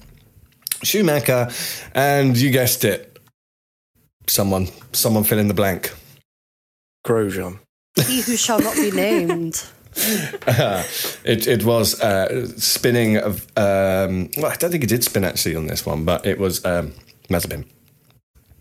Schumacher, 0.83 1.49
and 1.93 2.35
you 2.35 2.51
guessed 2.51 2.83
it, 2.83 3.17
someone, 4.27 4.67
someone 4.91 5.23
fill 5.23 5.39
in 5.39 5.47
the 5.47 5.53
blank. 5.53 5.93
Grosjean. 7.07 7.59
He 7.95 8.19
who 8.23 8.35
shall 8.35 8.59
not 8.59 8.75
be 8.75 8.91
named. 8.91 9.63
it, 11.23 11.47
it 11.47 11.63
was 11.63 12.01
uh, 12.01 12.47
spinning 12.57 13.17
of. 13.17 13.47
Um, 13.57 14.29
well, 14.37 14.51
I 14.51 14.55
don't 14.55 14.71
think 14.71 14.83
it 14.83 14.89
did 14.89 15.03
spin 15.03 15.23
actually 15.23 15.55
on 15.55 15.67
this 15.67 15.85
one, 15.85 16.05
but 16.05 16.25
it 16.25 16.37
was 16.37 16.63
um, 16.65 16.93
Mazepin. 17.29 17.65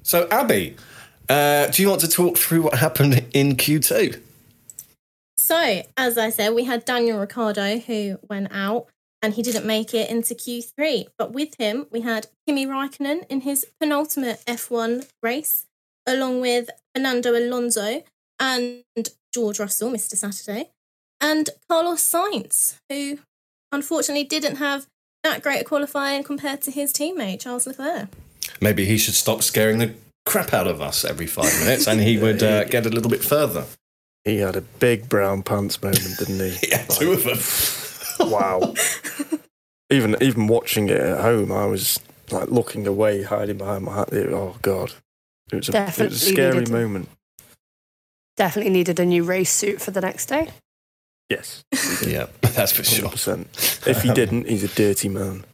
So, 0.03 0.29
Abby, 0.31 0.76
uh, 1.29 1.69
do 1.69 1.83
you 1.83 1.88
want 1.88 2.03
to 2.03 2.09
talk 2.09 2.37
through 2.37 2.62
what 2.62 2.75
happened 2.75 3.25
in 3.33 3.57
Q2? 3.57 4.21
So, 5.38 5.83
as 5.97 6.17
I 6.17 6.31
said, 6.31 6.55
we 6.55 6.64
had 6.64 6.85
Daniel 6.85 7.19
Ricciardo 7.19 7.79
who 7.79 8.19
went 8.29 8.49
out 8.53 8.87
and 9.25 9.35
he 9.35 9.43
didn't 9.43 9.64
make 9.64 9.95
it 9.95 10.11
into 10.11 10.35
Q3. 10.35 11.07
But 11.17 11.33
with 11.33 11.55
him, 11.59 11.87
we 11.91 12.03
had 12.03 12.26
Kimi 12.47 12.67
Raikkonen 12.67 13.26
in 13.31 13.41
his 13.41 13.67
penultimate 13.81 14.43
F1 14.47 15.09
race, 15.23 15.67
along 16.07 16.43
with 16.43 16.69
Fernando 16.95 17.33
Alonso 17.33 18.05
and 18.38 18.85
George 19.33 19.59
Russell, 19.59 19.91
Mr. 19.91 20.14
Saturday, 20.14 20.71
and 21.25 21.49
Carlos 21.69 22.02
Sainz, 22.02 22.76
who 22.90 23.19
unfortunately 23.73 24.25
didn't 24.25 24.57
have 24.57 24.87
that 25.25 25.43
great 25.43 25.62
a 25.62 25.64
qualifying 25.64 26.23
compared 26.23 26.61
to 26.62 26.71
his 26.71 26.93
teammate, 26.93 27.40
Charles 27.40 27.66
Leclerc. 27.66 28.09
Maybe 28.61 28.85
he 28.85 28.99
should 28.99 29.14
stop 29.14 29.43
scaring 29.43 29.78
the 29.78 29.95
crap 30.26 30.52
out 30.52 30.66
of 30.66 30.83
us 30.83 31.04
every 31.04 31.26
five 31.26 31.52
minutes 31.61 31.87
and 31.87 32.00
he 32.00 32.19
would 32.25 32.43
uh, 32.43 32.64
get 32.64 32.85
a 32.85 32.90
little 32.90 33.11
bit 33.11 33.25
further. 33.25 33.64
He 34.25 34.38
had 34.38 34.54
a 34.54 34.61
big 34.61 35.09
brown 35.09 35.43
pants 35.43 35.83
moment, 35.83 36.19
didn't 36.19 36.40
he? 36.40 36.69
Yeah, 36.71 36.85
two 36.85 37.12
of 37.12 37.25
them. 37.25 38.31
wow. 38.31 38.75
even 39.90 40.16
even 40.23 40.47
watching 40.47 40.88
it 40.90 41.00
at 41.00 41.21
home, 41.21 41.50
I 41.50 41.64
was 41.66 42.00
like 42.31 42.50
looking 42.50 42.87
away, 42.87 43.23
hiding 43.23 43.59
behind 43.59 43.85
my 43.85 43.95
hat. 43.95 44.12
It- 44.12 44.33
Oh 44.33 44.57
god, 44.62 44.93
it 45.52 45.57
was 45.57 45.69
a, 45.71 45.76
it 45.83 45.99
was 45.99 46.23
a 46.23 46.33
scary 46.33 46.59
needed. 46.59 46.71
moment. 46.71 47.09
Definitely 48.37 48.73
needed 48.73 48.99
a 49.00 49.04
new 49.04 49.25
race 49.25 49.52
suit 49.52 49.81
for 49.81 49.90
the 49.90 50.00
next 50.00 50.26
day. 50.26 50.50
Yes, 51.31 51.64
Yeah, 52.07 52.26
that's 52.43 52.73
for 52.73 52.85
sure. 52.85 53.09
100%. 53.09 53.87
If 53.87 54.02
he 54.02 54.12
didn't, 54.14 54.47
he's 54.49 54.64
a 54.64 54.69
dirty 54.69 55.09
man. 55.09 55.45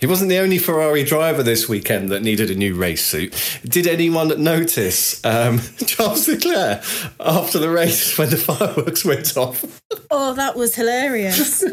He 0.00 0.06
wasn't 0.06 0.30
the 0.30 0.38
only 0.38 0.58
Ferrari 0.58 1.02
driver 1.02 1.42
this 1.42 1.68
weekend 1.68 2.08
that 2.10 2.22
needed 2.22 2.50
a 2.50 2.54
new 2.54 2.74
race 2.74 3.04
suit. 3.04 3.60
Did 3.64 3.86
anyone 3.86 4.42
notice 4.42 5.24
um, 5.24 5.58
Charles 5.86 6.28
Leclerc 6.28 6.82
after 7.18 7.58
the 7.58 7.68
race 7.68 8.16
when 8.16 8.30
the 8.30 8.36
fireworks 8.36 9.04
went 9.04 9.36
off? 9.36 9.64
Oh, 10.10 10.34
that 10.34 10.56
was 10.56 10.76
hilarious. 10.76 11.64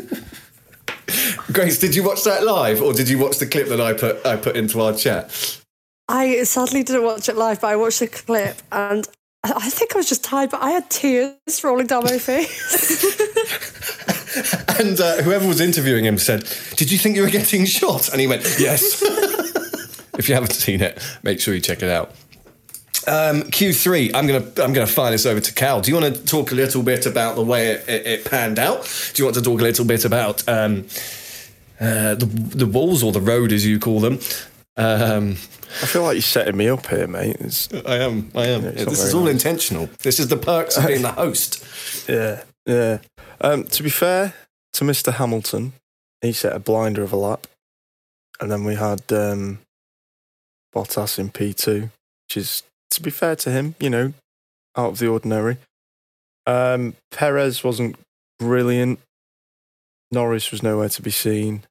Grace, 1.51 1.79
did 1.79 1.95
you 1.95 2.03
watch 2.03 2.23
that 2.23 2.43
live 2.43 2.81
or 2.81 2.93
did 2.93 3.09
you 3.09 3.17
watch 3.17 3.37
the 3.37 3.47
clip 3.47 3.67
that 3.69 3.81
I 3.81 3.93
put 3.93 4.25
I 4.25 4.35
put 4.37 4.55
into 4.55 4.81
our 4.81 4.93
chat? 4.93 5.61
I 6.07 6.43
sadly 6.43 6.83
didn't 6.83 7.03
watch 7.03 7.29
it 7.29 7.35
live, 7.35 7.61
but 7.61 7.67
I 7.67 7.75
watched 7.75 7.99
the 7.99 8.07
clip 8.07 8.61
and 8.71 9.07
I 9.43 9.69
think 9.69 9.95
I 9.95 9.97
was 9.97 10.09
just 10.09 10.23
tired, 10.23 10.49
but 10.49 10.61
I 10.61 10.71
had 10.71 10.89
tears 10.89 11.63
rolling 11.63 11.87
down 11.87 12.03
my 12.03 12.17
face. 12.17 13.05
And 14.79 14.99
uh, 14.99 15.21
whoever 15.23 15.47
was 15.47 15.59
interviewing 15.59 16.05
him 16.05 16.17
said, 16.17 16.47
"Did 16.75 16.91
you 16.91 16.97
think 16.97 17.15
you 17.15 17.23
were 17.23 17.29
getting 17.29 17.65
shot?" 17.65 18.09
And 18.09 18.21
he 18.21 18.27
went, 18.27 18.43
"Yes." 18.59 19.01
if 20.17 20.29
you 20.29 20.35
haven't 20.35 20.53
seen 20.53 20.81
it, 20.81 21.01
make 21.23 21.41
sure 21.41 21.53
you 21.53 21.59
check 21.59 21.81
it 21.81 21.89
out. 21.89 22.11
Um, 23.07 23.43
Q3. 23.43 24.11
I'm 24.13 24.27
gonna 24.27 24.45
I'm 24.63 24.71
gonna 24.71 24.87
fire 24.87 25.11
this 25.11 25.25
over 25.25 25.41
to 25.41 25.53
Cal. 25.53 25.81
Do 25.81 25.91
you 25.91 25.99
want 25.99 26.15
to 26.15 26.25
talk 26.25 26.51
a 26.51 26.55
little 26.55 26.83
bit 26.83 27.05
about 27.05 27.35
the 27.35 27.43
way 27.43 27.71
it, 27.71 27.89
it, 27.89 28.07
it 28.07 28.25
panned 28.25 28.59
out? 28.59 28.83
Do 29.13 29.21
you 29.21 29.25
want 29.25 29.35
to 29.35 29.41
talk 29.41 29.59
a 29.59 29.63
little 29.63 29.85
bit 29.85 30.05
about 30.05 30.47
um, 30.47 30.85
uh, 31.81 32.15
the 32.15 32.25
the 32.25 32.67
walls 32.67 33.03
or 33.03 33.11
the 33.11 33.21
road 33.21 33.51
as 33.51 33.65
you 33.65 33.79
call 33.79 33.99
them? 33.99 34.19
Um, 34.77 35.37
I 35.69 35.85
feel 35.85 36.03
like 36.03 36.15
you're 36.15 36.21
setting 36.21 36.57
me 36.57 36.67
up 36.67 36.87
here, 36.87 37.07
mate. 37.07 37.37
It's, 37.39 37.71
I 37.85 37.97
am. 37.97 38.31
I 38.35 38.47
am. 38.47 38.65
it's 38.65 38.79
not 38.85 38.89
this 38.89 39.03
is 39.03 39.13
all 39.13 39.25
nice. 39.25 39.33
intentional. 39.33 39.89
This 40.01 40.19
is 40.19 40.27
the 40.27 40.37
perks 40.37 40.77
of 40.77 40.87
being 40.87 41.01
the 41.01 41.11
host. 41.11 41.65
Yeah, 42.09 42.43
yeah. 42.65 42.99
Um, 43.39 43.65
to 43.65 43.83
be 43.83 43.89
fair 43.89 44.33
to 44.73 44.83
Mr. 44.83 45.13
Hamilton, 45.13 45.73
he 46.21 46.31
set 46.31 46.55
a 46.55 46.59
blinder 46.59 47.03
of 47.03 47.13
a 47.13 47.15
lap, 47.15 47.45
and 48.41 48.51
then 48.51 48.63
we 48.63 48.75
had 48.75 49.01
um, 49.11 49.59
Bottas 50.73 51.19
in 51.19 51.29
P 51.29 51.53
two, 51.53 51.91
which 52.27 52.37
is 52.37 52.63
to 52.91 53.01
be 53.01 53.11
fair 53.11 53.35
to 53.37 53.51
him, 53.51 53.75
you 53.79 53.91
know, 53.91 54.13
out 54.75 54.91
of 54.91 54.99
the 54.99 55.07
ordinary. 55.07 55.57
Um, 56.47 56.95
Perez 57.11 57.63
wasn't 57.63 57.95
brilliant. 58.39 58.99
Norris 60.11 60.51
was 60.51 60.63
nowhere 60.63 60.89
to 60.89 61.01
be 61.01 61.11
seen. 61.11 61.63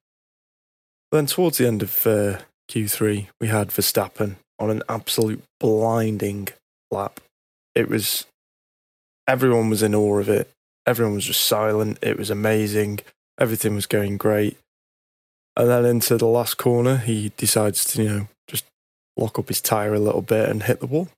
Then 1.11 1.25
towards 1.25 1.57
the 1.57 1.67
end 1.67 1.81
of 1.81 2.07
uh, 2.07 2.39
Q3, 2.69 3.27
we 3.41 3.47
had 3.47 3.69
Verstappen 3.69 4.35
on 4.59 4.69
an 4.69 4.83
absolute 4.87 5.43
blinding 5.59 6.49
lap. 6.91 7.19
It 7.75 7.89
was 7.89 8.25
everyone 9.27 9.69
was 9.69 9.83
in 9.83 9.95
awe 9.95 10.19
of 10.19 10.29
it. 10.29 10.49
Everyone 10.85 11.15
was 11.15 11.25
just 11.25 11.45
silent. 11.45 11.99
It 12.01 12.17
was 12.17 12.29
amazing. 12.29 12.99
Everything 13.39 13.75
was 13.75 13.85
going 13.85 14.17
great. 14.17 14.57
And 15.55 15.69
then 15.69 15.85
into 15.85 16.17
the 16.17 16.25
last 16.25 16.57
corner, 16.57 16.97
he 16.97 17.31
decides 17.37 17.83
to, 17.85 18.03
you 18.03 18.09
know, 18.09 18.27
just 18.47 18.65
lock 19.17 19.37
up 19.37 19.49
his 19.49 19.61
tyre 19.61 19.93
a 19.93 19.99
little 19.99 20.21
bit 20.21 20.49
and 20.49 20.63
hit 20.63 20.79
the 20.79 20.87
wall. 20.87 21.09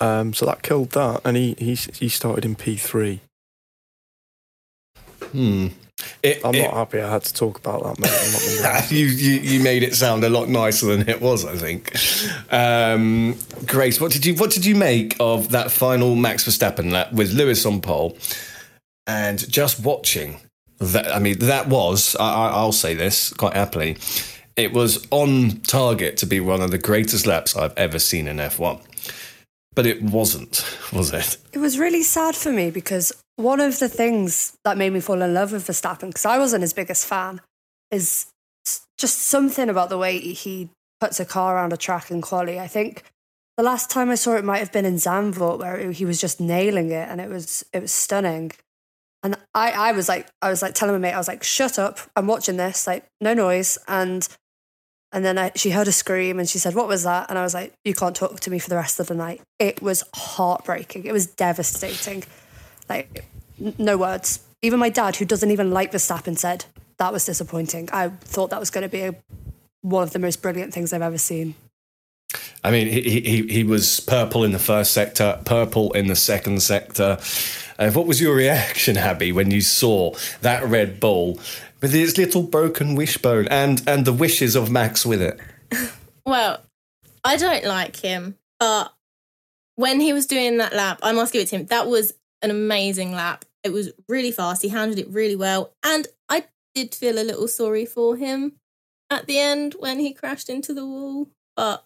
Um, 0.00 0.34
so 0.34 0.46
that 0.46 0.62
killed 0.62 0.90
that, 0.90 1.20
and 1.24 1.36
he 1.36 1.54
he 1.58 1.74
he 1.74 2.08
started 2.08 2.44
in 2.44 2.56
P 2.56 2.76
three. 2.76 3.20
Hmm. 5.30 5.68
It, 6.22 6.40
I'm 6.44 6.54
it- 6.54 6.62
not 6.62 6.74
happy 6.74 7.00
I 7.00 7.10
had 7.10 7.24
to 7.24 7.34
talk 7.34 7.58
about 7.58 7.82
that, 7.82 7.98
mate. 7.98 8.10
I'm 8.12 8.62
not 8.62 8.80
gonna 8.80 8.86
you, 8.94 9.06
you 9.06 9.40
you 9.40 9.60
made 9.62 9.82
it 9.82 9.94
sound 9.94 10.24
a 10.24 10.28
lot 10.28 10.48
nicer 10.48 10.86
than 10.86 11.08
it 11.08 11.20
was, 11.20 11.44
I 11.44 11.56
think. 11.56 11.94
Um, 12.52 13.36
Grace, 13.66 14.00
what 14.00 14.12
did 14.12 14.24
you 14.26 14.34
what 14.34 14.50
did 14.50 14.64
you 14.64 14.74
make 14.74 15.16
of 15.20 15.50
that 15.50 15.70
final 15.70 16.14
Max 16.14 16.44
Verstappen 16.44 16.90
lap 16.92 17.12
with 17.12 17.32
Lewis 17.32 17.64
on 17.66 17.80
pole, 17.80 18.16
and 19.06 19.48
just 19.50 19.80
watching 19.84 20.36
that? 20.78 21.12
I 21.14 21.18
mean, 21.18 21.38
that 21.40 21.68
was 21.68 22.16
I, 22.16 22.24
I- 22.48 22.50
I'll 22.52 22.72
say 22.72 22.94
this 22.94 23.32
quite 23.32 23.54
happily. 23.54 23.96
It 24.54 24.72
was 24.74 25.06
on 25.10 25.60
target 25.62 26.18
to 26.18 26.26
be 26.26 26.38
one 26.38 26.60
of 26.60 26.70
the 26.70 26.78
greatest 26.78 27.26
laps 27.26 27.56
I've 27.56 27.72
ever 27.78 27.98
seen 27.98 28.28
in 28.28 28.36
F1, 28.36 28.80
but 29.74 29.86
it 29.86 30.02
wasn't, 30.02 30.62
was 30.92 31.10
it? 31.10 31.38
It 31.54 31.58
was 31.58 31.78
really 31.78 32.02
sad 32.02 32.36
for 32.36 32.52
me 32.52 32.70
because 32.70 33.12
one 33.36 33.60
of 33.60 33.78
the 33.78 33.88
things 33.88 34.56
that 34.64 34.76
made 34.78 34.92
me 34.92 35.00
fall 35.00 35.22
in 35.22 35.34
love 35.34 35.52
with 35.52 35.66
Verstappen, 35.66 36.08
because 36.08 36.26
I 36.26 36.38
wasn't 36.38 36.62
his 36.62 36.72
biggest 36.72 37.06
fan, 37.06 37.40
is 37.90 38.26
just 38.98 39.18
something 39.18 39.68
about 39.68 39.88
the 39.88 39.98
way 39.98 40.18
he 40.18 40.70
puts 41.00 41.18
a 41.18 41.24
car 41.24 41.56
around 41.56 41.72
a 41.72 41.76
track 41.76 42.10
in 42.10 42.20
quali. 42.20 42.60
I 42.60 42.68
think 42.68 43.02
the 43.56 43.62
last 43.62 43.90
time 43.90 44.10
I 44.10 44.14
saw 44.14 44.36
it 44.36 44.44
might 44.44 44.58
have 44.58 44.72
been 44.72 44.84
in 44.84 44.94
Zandvoort, 44.94 45.58
where 45.58 45.90
he 45.90 46.04
was 46.04 46.20
just 46.20 46.40
nailing 46.40 46.90
it, 46.90 47.08
and 47.08 47.20
it 47.20 47.28
was 47.28 47.64
it 47.72 47.82
was 47.82 47.92
stunning. 47.92 48.52
And 49.24 49.36
I, 49.54 49.70
I 49.70 49.92
was 49.92 50.08
like, 50.08 50.28
I 50.40 50.50
was 50.50 50.62
like 50.62 50.74
telling 50.74 50.94
my 50.94 50.98
mate, 50.98 51.14
I 51.14 51.18
was 51.18 51.28
like, 51.28 51.44
shut 51.44 51.78
up, 51.78 52.00
I'm 52.16 52.26
watching 52.26 52.56
this, 52.56 52.86
like 52.86 53.04
no 53.20 53.34
noise. 53.34 53.78
And 53.86 54.26
and 55.12 55.24
then 55.24 55.38
I, 55.38 55.52
she 55.54 55.70
heard 55.70 55.88
a 55.88 55.92
scream 55.92 56.38
and 56.38 56.48
she 56.48 56.58
said, 56.58 56.74
What 56.74 56.88
was 56.88 57.04
that? 57.04 57.28
And 57.28 57.38
I 57.38 57.42
was 57.42 57.54
like, 57.54 57.74
You 57.84 57.94
can't 57.94 58.16
talk 58.16 58.40
to 58.40 58.50
me 58.50 58.58
for 58.58 58.70
the 58.70 58.76
rest 58.76 58.98
of 58.98 59.08
the 59.08 59.14
night. 59.14 59.42
It 59.58 59.82
was 59.82 60.02
heartbreaking. 60.14 61.04
It 61.04 61.12
was 61.12 61.26
devastating. 61.26 62.24
Like, 62.92 63.24
n- 63.60 63.74
no 63.78 63.96
words. 63.96 64.40
Even 64.60 64.78
my 64.78 64.90
dad, 64.90 65.16
who 65.16 65.24
doesn't 65.24 65.50
even 65.50 65.70
like 65.70 65.92
Verstappen, 65.92 66.36
said, 66.36 66.66
That 66.98 67.12
was 67.12 67.24
disappointing. 67.24 67.88
I 67.92 68.08
thought 68.08 68.50
that 68.50 68.60
was 68.60 68.70
going 68.70 68.82
to 68.82 68.88
be 68.88 69.00
a, 69.00 69.14
one 69.80 70.02
of 70.02 70.12
the 70.12 70.18
most 70.18 70.42
brilliant 70.42 70.74
things 70.74 70.92
I've 70.92 71.02
ever 71.02 71.18
seen. 71.18 71.54
I 72.64 72.70
mean, 72.70 72.86
he, 72.86 73.20
he, 73.20 73.46
he 73.48 73.64
was 73.64 74.00
purple 74.00 74.44
in 74.44 74.52
the 74.52 74.58
first 74.58 74.92
sector, 74.92 75.40
purple 75.44 75.92
in 75.92 76.06
the 76.06 76.16
second 76.16 76.62
sector. 76.62 77.18
Uh, 77.78 77.90
what 77.90 78.06
was 78.06 78.20
your 78.20 78.34
reaction, 78.34 78.96
Abby, 78.96 79.32
when 79.32 79.50
you 79.50 79.60
saw 79.60 80.14
that 80.42 80.62
Red 80.64 81.00
Bull 81.00 81.38
with 81.80 81.94
its 81.94 82.16
little 82.16 82.42
broken 82.42 82.94
wishbone 82.94 83.48
and, 83.48 83.82
and 83.86 84.04
the 84.04 84.12
wishes 84.12 84.54
of 84.54 84.70
Max 84.70 85.04
with 85.06 85.22
it? 85.22 85.38
Well, 86.24 86.62
I 87.24 87.36
don't 87.36 87.64
like 87.64 87.96
him, 87.96 88.36
but 88.60 88.94
when 89.74 89.98
he 89.98 90.12
was 90.12 90.24
doing 90.26 90.58
that 90.58 90.72
lap, 90.72 91.00
I 91.02 91.10
must 91.10 91.32
give 91.32 91.42
it 91.42 91.48
to 91.48 91.56
him. 91.56 91.66
That 91.66 91.88
was 91.88 92.12
an 92.42 92.50
amazing 92.50 93.12
lap. 93.12 93.44
It 93.64 93.72
was 93.72 93.92
really 94.08 94.32
fast. 94.32 94.62
He 94.62 94.68
handled 94.68 94.98
it 94.98 95.08
really 95.08 95.36
well. 95.36 95.72
And 95.84 96.06
I 96.28 96.46
did 96.74 96.94
feel 96.94 97.18
a 97.18 97.24
little 97.24 97.48
sorry 97.48 97.86
for 97.86 98.16
him 98.16 98.54
at 99.10 99.26
the 99.26 99.38
end 99.38 99.76
when 99.78 99.98
he 100.00 100.12
crashed 100.12 100.48
into 100.48 100.74
the 100.74 100.84
wall. 100.86 101.28
But 101.56 101.84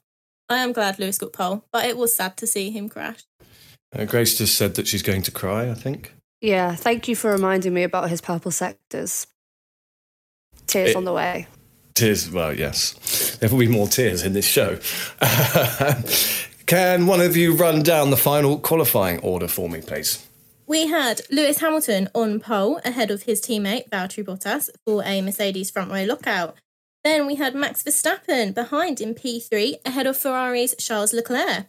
I 0.49 0.59
am 0.59 0.73
glad 0.73 0.99
Lewis 0.99 1.19
got 1.19 1.33
pole. 1.33 1.65
But 1.73 1.85
it 1.87 1.97
was 1.97 2.15
sad 2.15 2.37
to 2.39 2.47
see 2.47 2.71
him 2.71 2.89
crash. 2.89 3.25
Uh, 3.95 4.05
Grace 4.05 4.37
just 4.39 4.57
said 4.57 4.75
that 4.75 4.87
she's 4.89 5.03
going 5.03 5.23
to 5.23 5.31
cry, 5.31 5.71
I 5.71 5.75
think. 5.75 6.13
Yeah, 6.41 6.75
thank 6.75 7.09
you 7.09 7.17
for 7.17 7.31
reminding 7.31 7.73
me 7.75 7.83
about 7.83 8.11
his 8.11 8.21
purple 8.21 8.51
sectors. 8.51 9.27
Tears 10.67 10.91
It- 10.91 10.97
on 10.97 11.05
the 11.05 11.13
way. 11.13 11.47
Tears, 11.95 12.31
well, 12.31 12.53
yes. 12.53 13.37
There 13.41 13.49
will 13.49 13.59
be 13.59 13.69
more 13.69 13.89
tears 13.89 14.23
in 14.23 14.35
this 14.35 14.47
show. 14.47 14.79
Can 16.67 17.07
one 17.07 17.21
of 17.23 17.37
you 17.37 17.55
run 17.55 17.83
down 17.83 18.11
the 18.11 18.17
final 18.19 18.59
qualifying 18.59 19.19
order 19.21 19.49
for 19.49 19.69
me, 19.69 19.81
please? 19.81 20.26
We 20.69 20.89
had 20.89 21.21
Lewis 21.31 21.59
Hamilton 21.59 22.09
on 22.13 22.41
pole 22.41 22.81
ahead 22.85 23.13
of 23.13 23.23
his 23.23 23.41
teammate 23.41 23.89
Valtteri 23.89 24.25
Bottas 24.25 24.69
for 24.85 25.03
a 25.05 25.23
Mercedes 25.23 25.71
front 25.71 25.93
row 25.93 26.05
lockout. 26.05 26.57
Then 27.05 27.25
we 27.25 27.37
had 27.37 27.55
Max 27.55 27.85
Verstappen 27.85 28.53
behind 28.53 29.01
in 29.01 29.15
P3 29.15 29.77
ahead 29.85 30.09
of 30.09 30.19
Ferrari's 30.19 30.75
Charles 30.77 31.13
Leclerc. 31.13 31.67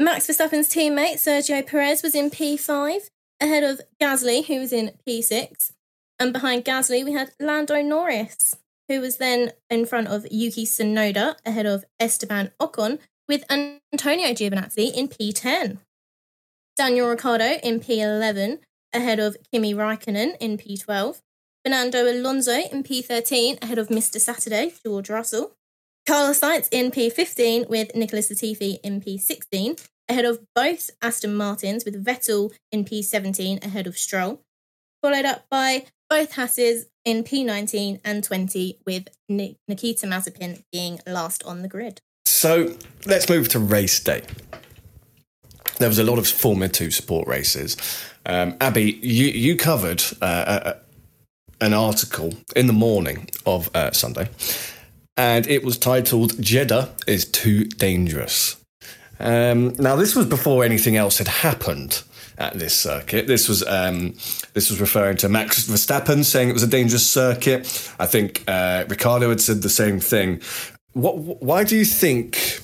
Max 0.00 0.26
Verstappen's 0.26 0.68
teammate 0.68 1.20
Sergio 1.20 1.64
Perez 1.64 2.02
was 2.02 2.16
in 2.16 2.30
P5 2.30 3.10
ahead 3.40 3.62
of 3.62 3.80
Gasly, 4.02 4.44
who 4.44 4.58
was 4.58 4.72
in 4.72 4.90
P6. 5.06 5.70
And 6.18 6.32
behind 6.32 6.64
Gasly, 6.64 7.04
we 7.04 7.12
had 7.12 7.30
Lando 7.38 7.80
Norris, 7.80 8.56
who 8.88 9.00
was 9.00 9.18
then 9.18 9.52
in 9.70 9.86
front 9.86 10.08
of 10.08 10.26
Yuki 10.32 10.66
Tsunoda 10.66 11.36
ahead 11.46 11.66
of 11.66 11.84
Esteban 12.00 12.50
Ocon, 12.60 12.98
with 13.28 13.44
Antonio 13.48 14.30
Giovinazzi 14.30 14.92
in 14.92 15.06
P10. 15.06 15.78
Daniel 16.76 17.08
Ricciardo 17.08 17.60
in 17.62 17.78
P11, 17.78 18.58
ahead 18.92 19.20
of 19.20 19.36
Kimi 19.52 19.74
Raikkonen 19.74 20.36
in 20.40 20.58
P12. 20.58 21.20
Fernando 21.64 22.10
Alonso 22.10 22.50
in 22.50 22.82
P13, 22.82 23.62
ahead 23.62 23.78
of 23.78 23.88
Mr. 23.88 24.20
Saturday, 24.20 24.72
George 24.84 25.08
Russell. 25.08 25.52
Carlos 26.06 26.40
Sainz 26.40 26.68
in 26.72 26.90
P15, 26.90 27.68
with 27.68 27.94
Nicholas 27.94 28.28
Latifi 28.30 28.78
in 28.82 29.00
P16, 29.00 29.86
ahead 30.08 30.24
of 30.24 30.40
both 30.54 30.90
Aston 31.00 31.36
Martins, 31.36 31.84
with 31.84 32.04
Vettel 32.04 32.52
in 32.72 32.84
P17, 32.84 33.64
ahead 33.64 33.86
of 33.86 33.96
Stroll. 33.96 34.42
Followed 35.00 35.24
up 35.24 35.46
by 35.48 35.86
both 36.10 36.32
Hasses 36.32 36.86
in 37.04 37.22
P19 37.22 38.00
and 38.04 38.24
20, 38.24 38.80
with 38.84 39.08
Nikita 39.28 40.06
Mazepin 40.06 40.62
being 40.72 40.98
last 41.06 41.44
on 41.44 41.62
the 41.62 41.68
grid. 41.68 42.00
So 42.26 42.76
let's 43.06 43.28
move 43.28 43.48
to 43.50 43.60
race 43.60 44.00
day. 44.00 44.22
There 45.84 45.90
was 45.90 45.98
a 45.98 46.02
lot 46.04 46.18
of 46.18 46.26
Formula 46.26 46.66
2 46.66 46.90
support 46.90 47.28
races. 47.28 47.76
Um, 48.24 48.56
Abby, 48.58 48.98
you, 49.02 49.26
you 49.26 49.54
covered 49.54 50.02
uh, 50.22 50.72
a, 50.72 50.76
an 51.62 51.74
article 51.74 52.32
in 52.56 52.68
the 52.68 52.72
morning 52.72 53.28
of 53.44 53.68
uh, 53.76 53.90
Sunday, 53.90 54.30
and 55.18 55.46
it 55.46 55.62
was 55.62 55.76
titled 55.76 56.42
Jeddah 56.42 56.90
is 57.06 57.26
Too 57.26 57.66
Dangerous. 57.66 58.56
Um, 59.20 59.74
now, 59.74 59.94
this 59.94 60.16
was 60.16 60.24
before 60.24 60.64
anything 60.64 60.96
else 60.96 61.18
had 61.18 61.28
happened 61.28 62.02
at 62.38 62.54
this 62.54 62.74
circuit. 62.74 63.26
This 63.26 63.46
was 63.46 63.62
um, 63.66 64.14
this 64.54 64.70
was 64.70 64.80
referring 64.80 65.18
to 65.18 65.28
Max 65.28 65.68
Verstappen 65.68 66.24
saying 66.24 66.48
it 66.48 66.54
was 66.54 66.62
a 66.62 66.66
dangerous 66.66 67.06
circuit. 67.06 67.66
I 67.98 68.06
think 68.06 68.42
uh, 68.48 68.86
Ricciardo 68.88 69.28
had 69.28 69.42
said 69.42 69.60
the 69.60 69.68
same 69.68 70.00
thing. 70.00 70.40
What? 70.94 71.18
Why 71.18 71.62
do 71.62 71.76
you 71.76 71.84
think 71.84 72.60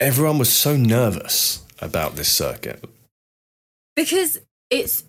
everyone 0.00 0.36
was 0.36 0.52
so 0.52 0.76
nervous 0.76 1.63
about 1.80 2.16
this 2.16 2.30
circuit? 2.30 2.84
because 3.96 4.38
it's 4.70 5.04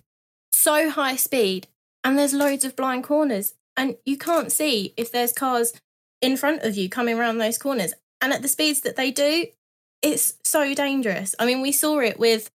so 0.52 0.90
high 0.90 1.16
speed 1.16 1.66
and 2.04 2.18
there's 2.18 2.32
loads 2.32 2.64
of 2.64 2.76
blind 2.76 3.04
corners 3.04 3.54
and 3.76 3.96
you 4.04 4.16
can't 4.16 4.52
see 4.52 4.94
if 4.96 5.12
there's 5.12 5.32
cars 5.32 5.72
in 6.20 6.36
front 6.36 6.62
of 6.62 6.76
you 6.76 6.88
coming 6.88 7.18
around 7.18 7.38
those 7.38 7.58
corners. 7.58 7.92
And 8.20 8.32
at 8.32 8.42
the 8.42 8.48
speeds 8.48 8.80
that 8.82 8.96
they 8.96 9.10
do 9.10 9.46
it's 10.02 10.34
so 10.44 10.74
dangerous. 10.74 11.34
I 11.38 11.46
mean 11.46 11.60
we 11.60 11.72
saw 11.72 11.98
it 11.98 12.18
with 12.18 12.50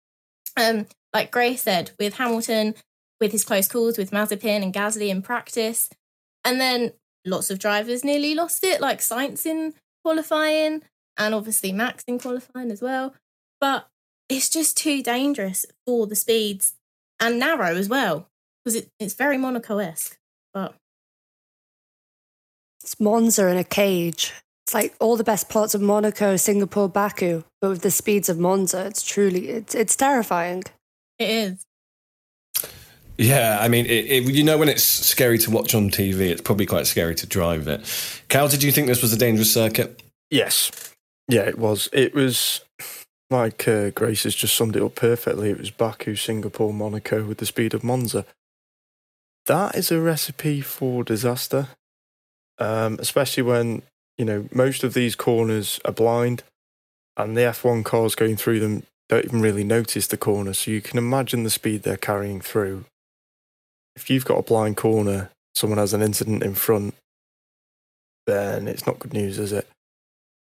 um 0.57 0.87
like 1.13 1.31
grace 1.31 1.63
said 1.63 1.93
with 1.99 2.15
hamilton 2.15 2.75
with 3.21 3.33
his 3.33 3.45
close 3.45 3.69
calls 3.69 3.97
with 3.97 4.11
mazepin 4.11 4.63
and 4.63 4.75
gasly 4.75 5.09
in 5.09 5.23
practice. 5.23 5.89
And 6.45 6.61
then 6.61 6.93
lots 7.25 7.51
of 7.51 7.59
drivers 7.59 8.05
nearly 8.05 8.35
lost 8.35 8.63
it 8.63 8.81
like 8.81 8.99
Sainz 8.99 9.47
in 9.47 9.75
qualifying 10.05 10.83
and 11.19 11.35
obviously 11.35 11.73
max 11.73 12.05
in 12.07 12.19
qualifying 12.19 12.71
as 12.71 12.83
well. 12.83 13.15
But 13.61 13.89
it's 14.29 14.49
just 14.49 14.77
too 14.77 15.03
dangerous 15.03 15.67
for 15.85 16.07
the 16.07 16.17
speeds 16.17 16.75
and 17.21 17.39
narrow 17.39 17.75
as 17.75 17.89
well 17.89 18.29
because 18.65 18.77
it, 18.77 18.91
it's 18.99 19.15
very 19.15 19.39
Monaco-esque. 19.39 20.19
But 20.53 20.75
It's 22.83 22.99
Monza 22.99 23.47
in 23.49 23.57
a 23.57 23.65
cage. 23.65 24.33
It's 24.67 24.75
like 24.75 24.95
all 24.99 25.17
the 25.17 25.25
best 25.25 25.49
parts 25.49 25.75
of 25.75 25.81
Monaco, 25.81 26.37
Singapore, 26.37 26.89
Baku, 26.89 27.45
but 27.61 27.71
with 27.71 27.83
the 27.83 27.91
speeds 27.91 28.29
of 28.29 28.39
Monza, 28.39 28.87
it's 28.87 29.05
truly 29.05 29.49
it's 29.49 29.75
it's 29.75 29.95
terrifying. 29.95 30.65
it 31.19 31.31
is. 31.31 31.63
Yeah, 33.19 33.59
I 33.61 33.69
mean, 33.69 33.87
it, 33.87 34.05
it, 34.11 34.25
you 34.25 34.45
know, 34.45 34.59
when 34.59 34.69
it's 34.69 34.83
scary 34.83 35.39
to 35.39 35.51
watch 35.51 35.75
on 35.75 35.89
TV, 35.89 36.29
it's 36.29 36.43
probably 36.43 36.67
quite 36.67 36.87
scary 36.87 37.15
to 37.15 37.27
drive 37.27 37.67
it. 37.67 37.81
Cal, 38.29 38.47
did 38.49 38.63
you 38.63 38.71
think 38.71 38.89
this 38.89 39.01
was 39.01 39.13
a 39.13 39.17
dangerous 39.17 39.55
circuit? 39.55 40.03
Yes. 40.31 40.71
Yeah, 41.29 41.43
it 41.43 41.59
was. 41.59 41.89
It 41.95 42.15
was 42.15 42.61
like 43.31 43.67
uh, 43.67 43.91
Grace 43.91 44.25
has 44.25 44.35
just 44.35 44.55
summed 44.55 44.77
it 44.77 44.83
up 44.83 44.95
perfectly. 44.95 45.51
It 45.51 45.59
was 45.59 45.71
Baku, 45.71 46.15
Singapore, 46.15 46.73
Monaco 46.73 47.25
with 47.25 47.39
the 47.39 47.47
speed 47.47 47.75
of 47.75 47.83
Monza. 47.83 48.25
That 49.47 49.75
is 49.77 49.91
a 49.91 50.01
recipe 50.01 50.61
for 50.61 51.05
disaster, 51.05 51.69
um, 52.59 52.97
especially 53.01 53.43
when, 53.43 53.83
you 54.19 54.25
know, 54.25 54.49
most 54.53 54.85
of 54.85 54.95
these 54.95 55.15
corners 55.15 55.81
are 55.85 55.93
blind 55.93 56.43
and 57.17 57.37
the 57.37 57.43
F1 57.43 57.85
cars 57.85 58.15
going 58.15 58.37
through 58.37 58.61
them 58.61 58.83
don't 59.09 59.25
even 59.25 59.41
really 59.41 59.65
notice 59.65 60.07
the 60.07 60.17
corner. 60.17 60.53
So 60.53 60.71
you 60.71 60.81
can 60.81 60.99
imagine 60.99 61.45
the 61.45 61.51
speed 61.51 61.83
they're 61.83 61.97
carrying 61.97 62.41
through. 62.41 62.85
If 63.95 64.11
you've 64.11 64.25
got 64.25 64.39
a 64.39 64.43
blind 64.43 64.77
corner, 64.77 65.31
someone 65.55 65.79
has 65.79 65.95
an 65.95 66.03
incident 66.03 66.43
in 66.43 66.55
front, 66.55 66.95
then 68.27 68.69
it's 68.69 68.87
not 68.87 68.99
good 68.99 69.15
news, 69.15 69.39
is 69.39 69.53
it? 69.53 69.69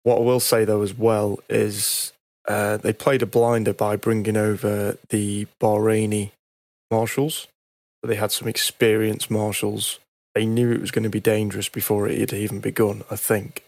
What 0.03 0.17
I 0.17 0.21
will 0.21 0.39
say 0.39 0.65
though 0.65 0.81
as 0.81 0.93
well 0.93 1.39
is 1.49 2.13
uh, 2.47 2.77
they 2.77 2.93
played 2.93 3.21
a 3.21 3.25
blinder 3.25 3.73
by 3.73 3.95
bringing 3.95 4.37
over 4.37 4.97
the 5.09 5.47
Bahraini 5.61 6.31
marshals 6.89 7.47
they 8.03 8.15
had 8.15 8.31
some 8.31 8.47
experienced 8.47 9.29
marshals. 9.29 9.99
They 10.35 10.45
knew 10.45 10.71
it 10.71 10.81
was 10.81 10.91
going 10.91 11.03
to 11.03 11.09
be 11.09 11.19
dangerous 11.19 11.69
before 11.69 12.07
it 12.07 12.19
had 12.19 12.33
even 12.33 12.59
begun, 12.59 13.03
I 13.11 13.15
think, 13.15 13.63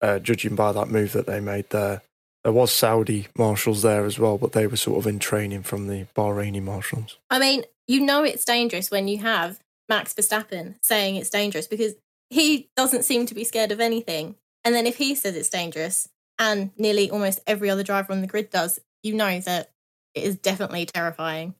uh, 0.00 0.18
judging 0.18 0.54
by 0.54 0.72
that 0.72 0.88
move 0.88 1.12
that 1.12 1.26
they 1.26 1.40
made 1.40 1.70
there. 1.70 2.02
There 2.44 2.52
was 2.52 2.72
Saudi 2.72 3.26
marshals 3.36 3.82
there 3.82 4.04
as 4.04 4.18
well, 4.18 4.38
but 4.38 4.52
they 4.52 4.66
were 4.66 4.76
sort 4.76 4.98
of 4.98 5.06
in 5.06 5.18
training 5.18 5.64
from 5.64 5.88
the 5.88 6.06
Bahraini 6.14 6.62
marshals. 6.62 7.18
I 7.28 7.38
mean, 7.38 7.64
you 7.88 8.00
know 8.00 8.22
it's 8.22 8.44
dangerous 8.44 8.90
when 8.90 9.08
you 9.08 9.18
have 9.18 9.58
Max 9.88 10.14
Verstappen 10.14 10.76
saying 10.80 11.16
it's 11.16 11.30
dangerous 11.30 11.66
because 11.66 11.94
he 12.30 12.68
doesn't 12.76 13.04
seem 13.04 13.26
to 13.26 13.34
be 13.34 13.44
scared 13.44 13.72
of 13.72 13.80
anything. 13.80 14.36
And 14.64 14.74
then 14.74 14.86
if 14.86 14.96
he 14.96 15.14
says 15.16 15.34
it's 15.34 15.48
dangerous, 15.48 16.08
and 16.38 16.70
nearly 16.76 17.10
almost 17.10 17.40
every 17.46 17.70
other 17.70 17.82
driver 17.82 18.12
on 18.12 18.20
the 18.20 18.26
grid 18.26 18.50
does, 18.50 18.78
you 19.02 19.14
know 19.14 19.40
that 19.40 19.70
it 20.14 20.24
is 20.24 20.36
definitely 20.36 20.86
terrifying. 20.86 21.54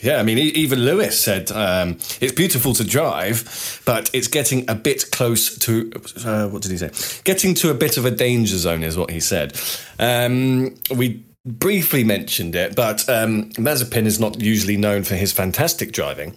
Yeah, 0.00 0.18
I 0.18 0.24
mean, 0.24 0.38
even 0.38 0.80
Lewis 0.80 1.18
said 1.18 1.50
um, 1.52 1.92
it's 2.20 2.32
beautiful 2.32 2.74
to 2.74 2.84
drive, 2.84 3.82
but 3.86 4.10
it's 4.12 4.28
getting 4.28 4.68
a 4.68 4.74
bit 4.74 5.10
close 5.10 5.56
to 5.58 5.90
uh, 6.24 6.48
what 6.48 6.62
did 6.62 6.70
he 6.70 6.76
say? 6.76 6.90
Getting 7.24 7.54
to 7.54 7.70
a 7.70 7.74
bit 7.74 7.96
of 7.96 8.04
a 8.04 8.10
danger 8.10 8.58
zone 8.58 8.82
is 8.82 8.96
what 8.96 9.10
he 9.10 9.20
said. 9.20 9.58
Um, 9.98 10.74
we 10.94 11.24
briefly 11.46 12.04
mentioned 12.04 12.54
it, 12.54 12.76
but 12.76 13.08
um, 13.08 13.50
Mazepin 13.52 14.04
is 14.04 14.20
not 14.20 14.40
usually 14.40 14.76
known 14.76 15.04
for 15.04 15.14
his 15.14 15.32
fantastic 15.32 15.92
driving. 15.92 16.34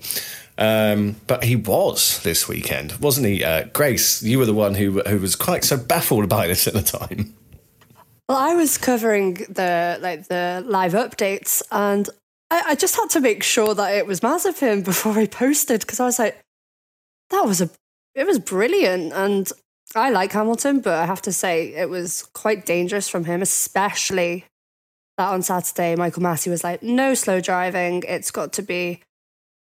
Um, 0.58 1.16
but 1.26 1.46
he 1.46 1.56
was 1.56 2.22
this 2.24 2.48
weekend, 2.48 2.94
wasn't 2.94 3.28
he? 3.28 3.44
Uh, 3.44 3.66
Grace, 3.74 4.22
you 4.22 4.40
were 4.40 4.46
the 4.46 4.54
one 4.54 4.76
who 4.76 5.02
who 5.02 5.18
was 5.20 5.36
quite 5.36 5.64
so 5.64 5.78
baffled 5.78 6.30
by 6.30 6.48
this 6.48 6.68
at 6.68 6.74
the 6.74 6.82
time. 6.82 7.34
Well, 8.30 8.38
I 8.38 8.54
was 8.54 8.78
covering 8.78 9.34
the 9.50 9.98
like 10.00 10.28
the 10.28 10.64
live 10.64 10.94
updates, 10.94 11.64
and 11.72 12.08
I, 12.52 12.62
I 12.68 12.76
just 12.76 12.96
had 12.96 13.10
to 13.10 13.22
make 13.22 13.42
sure 13.42 13.74
that 13.74 13.96
it 13.96 14.06
was 14.06 14.20
Mazepin 14.20 14.86
before 14.86 15.18
I 15.18 15.26
posted 15.26 15.82
because 15.82 16.00
I 16.00 16.06
was 16.06 16.20
like, 16.20 16.40
that 17.32 17.42
was 17.48 17.60
a 17.60 17.72
it 18.14 18.28
was 18.28 18.38
brilliant, 18.38 19.14
and 19.14 19.52
I 19.96 20.12
like 20.12 20.34
Hamilton, 20.34 20.80
but 20.80 20.94
I 20.94 21.08
have 21.08 21.24
to 21.24 21.34
say 21.34 21.74
it 21.74 21.90
was 21.90 22.30
quite 22.34 22.68
dangerous 22.68 23.10
from 23.10 23.26
him, 23.26 23.42
especially 23.42 24.46
that 25.18 25.30
on 25.30 25.42
Saturday, 25.42 25.96
Michael 25.96 26.22
Masi 26.22 26.50
was 26.50 26.64
like, 26.64 26.84
no 26.84 27.16
slow 27.16 27.42
driving. 27.42 28.04
It's 28.08 28.30
got 28.30 28.54
to 28.54 28.62
be, 28.62 29.02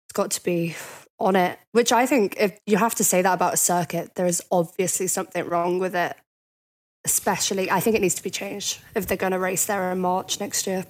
it's 0.06 0.14
got 0.14 0.30
to 0.30 0.42
be 0.42 0.74
on 1.20 1.36
it. 1.36 1.58
Which 1.72 1.92
I 1.92 2.06
think, 2.06 2.36
if 2.40 2.58
you 2.66 2.78
have 2.78 2.94
to 2.94 3.04
say 3.04 3.20
that 3.20 3.34
about 3.34 3.54
a 3.54 3.58
circuit, 3.58 4.14
there 4.14 4.26
is 4.26 4.42
obviously 4.50 5.06
something 5.06 5.46
wrong 5.46 5.78
with 5.78 5.94
it. 5.94 6.16
Especially, 7.04 7.70
I 7.70 7.80
think 7.80 7.96
it 7.96 8.02
needs 8.02 8.14
to 8.14 8.22
be 8.22 8.30
changed 8.30 8.78
if 8.94 9.06
they're 9.06 9.16
going 9.16 9.32
to 9.32 9.38
race 9.38 9.66
there 9.66 9.92
in 9.92 9.98
March 9.98 10.40
next 10.40 10.66
year. 10.66 10.84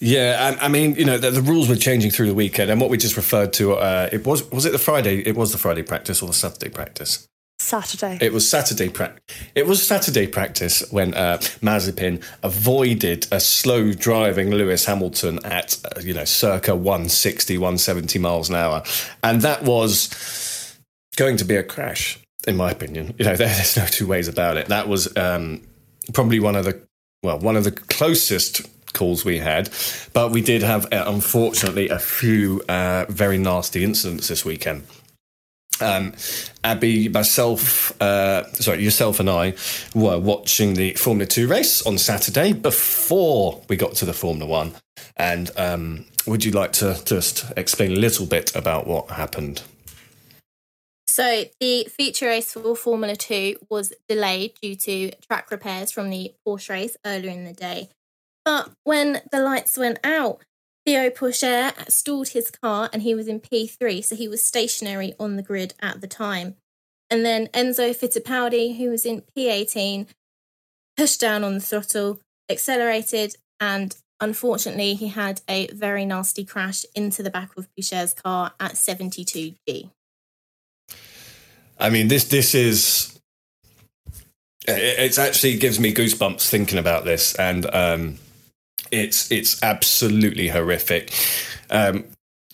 Yeah, 0.00 0.56
I, 0.60 0.66
I 0.66 0.68
mean, 0.68 0.94
you 0.96 1.04
know, 1.04 1.18
the, 1.18 1.30
the, 1.30 1.42
rules 1.42 1.68
were 1.68 1.76
changing 1.76 2.10
through 2.10 2.26
the 2.26 2.34
weekend, 2.34 2.70
and 2.70 2.80
what 2.80 2.90
we 2.90 2.98
just 2.98 3.16
referred 3.16 3.52
to, 3.54 3.74
uh, 3.74 4.08
it 4.12 4.26
was 4.26 4.50
was 4.50 4.66
it 4.66 4.72
the 4.72 4.78
Friday? 4.78 5.18
It 5.20 5.36
was 5.36 5.52
the 5.52 5.58
Friday 5.58 5.82
practice 5.82 6.22
or 6.22 6.26
the 6.26 6.34
Saturday 6.34 6.68
practice? 6.68 7.28
Saturday. 7.58 8.18
It 8.20 8.32
was 8.32 8.48
Saturday 8.48 8.88
practice. 8.88 9.36
It 9.54 9.66
was 9.66 9.86
Saturday 9.86 10.26
practice 10.26 10.82
when 10.90 11.14
uh, 11.14 11.38
Mazepin 11.62 12.22
avoided 12.42 13.26
a 13.30 13.40
slow 13.40 13.92
driving 13.92 14.50
Lewis 14.50 14.84
Hamilton 14.86 15.38
at 15.44 15.80
uh, 15.84 16.00
you 16.00 16.12
know 16.12 16.24
circa 16.24 16.74
160, 16.74 17.56
170 17.56 18.18
miles 18.18 18.48
an 18.48 18.56
hour, 18.56 18.82
and 19.22 19.40
that 19.42 19.62
was 19.62 20.78
going 21.16 21.36
to 21.36 21.44
be 21.44 21.56
a 21.56 21.62
crash, 21.62 22.18
in 22.44 22.56
my 22.56 22.70
opinion. 22.70 23.14
You 23.18 23.24
know, 23.26 23.36
there's 23.36 23.76
no 23.76 23.86
two 23.86 24.06
ways 24.06 24.28
about 24.28 24.56
it. 24.56 24.68
That 24.68 24.88
was 24.88 25.14
um, 25.16 25.62
probably 26.12 26.40
one 26.40 26.56
of 26.56 26.64
the 26.64 26.80
well, 27.22 27.38
one 27.38 27.56
of 27.56 27.64
the 27.64 27.72
closest 27.72 28.66
calls 28.92 29.24
we 29.24 29.38
had, 29.38 29.70
but 30.12 30.30
we 30.30 30.40
did 30.40 30.62
have 30.62 30.86
uh, 30.92 31.04
unfortunately 31.06 31.88
a 31.88 31.98
few 31.98 32.62
uh, 32.68 33.06
very 33.08 33.38
nasty 33.38 33.82
incidents 33.82 34.28
this 34.28 34.44
weekend. 34.44 34.84
Um, 35.80 36.14
Abby, 36.62 37.08
myself, 37.08 38.00
uh, 38.00 38.44
sorry, 38.52 38.82
yourself 38.82 39.18
and 39.18 39.28
I 39.28 39.54
were 39.94 40.18
watching 40.18 40.74
the 40.74 40.94
Formula 40.94 41.26
Two 41.26 41.48
race 41.48 41.84
on 41.84 41.98
Saturday 41.98 42.52
before 42.52 43.62
we 43.68 43.76
got 43.76 43.94
to 43.94 44.04
the 44.04 44.12
Formula 44.12 44.48
One. 44.48 44.74
And 45.16 45.50
um, 45.56 46.06
would 46.26 46.44
you 46.44 46.52
like 46.52 46.72
to 46.74 47.00
just 47.04 47.52
explain 47.56 47.92
a 47.92 47.96
little 47.96 48.26
bit 48.26 48.54
about 48.54 48.86
what 48.86 49.10
happened? 49.10 49.62
So, 51.14 51.44
the 51.60 51.84
feature 51.84 52.26
race 52.26 52.54
for 52.54 52.74
Formula 52.74 53.14
Two 53.14 53.54
was 53.70 53.92
delayed 54.08 54.54
due 54.60 54.74
to 54.74 55.12
track 55.28 55.48
repairs 55.52 55.92
from 55.92 56.10
the 56.10 56.34
Porsche 56.44 56.70
race 56.70 56.96
earlier 57.06 57.30
in 57.30 57.44
the 57.44 57.52
day. 57.52 57.88
But 58.44 58.72
when 58.82 59.22
the 59.30 59.40
lights 59.40 59.78
went 59.78 60.00
out, 60.02 60.42
Theo 60.84 61.10
Pourchaire 61.10 61.72
stalled 61.88 62.30
his 62.30 62.50
car 62.50 62.90
and 62.92 63.02
he 63.02 63.14
was 63.14 63.28
in 63.28 63.38
P3, 63.38 64.04
so 64.04 64.16
he 64.16 64.26
was 64.26 64.42
stationary 64.42 65.14
on 65.20 65.36
the 65.36 65.44
grid 65.44 65.74
at 65.78 66.00
the 66.00 66.08
time. 66.08 66.56
And 67.08 67.24
then 67.24 67.46
Enzo 67.54 67.94
Fittipaldi, 67.94 68.76
who 68.76 68.90
was 68.90 69.06
in 69.06 69.22
P18, 69.38 70.08
pushed 70.96 71.20
down 71.20 71.44
on 71.44 71.54
the 71.54 71.60
throttle, 71.60 72.18
accelerated, 72.50 73.36
and 73.60 73.96
unfortunately, 74.18 74.94
he 74.94 75.06
had 75.06 75.42
a 75.48 75.68
very 75.68 76.04
nasty 76.04 76.44
crash 76.44 76.84
into 76.92 77.22
the 77.22 77.30
back 77.30 77.56
of 77.56 77.68
Pourchaire's 77.76 78.14
car 78.14 78.54
at 78.58 78.72
72G. 78.72 79.90
I 81.78 81.90
mean, 81.90 82.08
this 82.08 82.24
this 82.24 82.54
is 82.54 83.18
it 84.66 85.18
actually 85.18 85.58
gives 85.58 85.78
me 85.78 85.92
goosebumps 85.92 86.48
thinking 86.48 86.78
about 86.78 87.04
this, 87.04 87.34
and 87.34 87.66
um, 87.74 88.18
it's 88.90 89.30
it's 89.30 89.62
absolutely 89.62 90.48
horrific. 90.48 91.12
Um, 91.70 92.04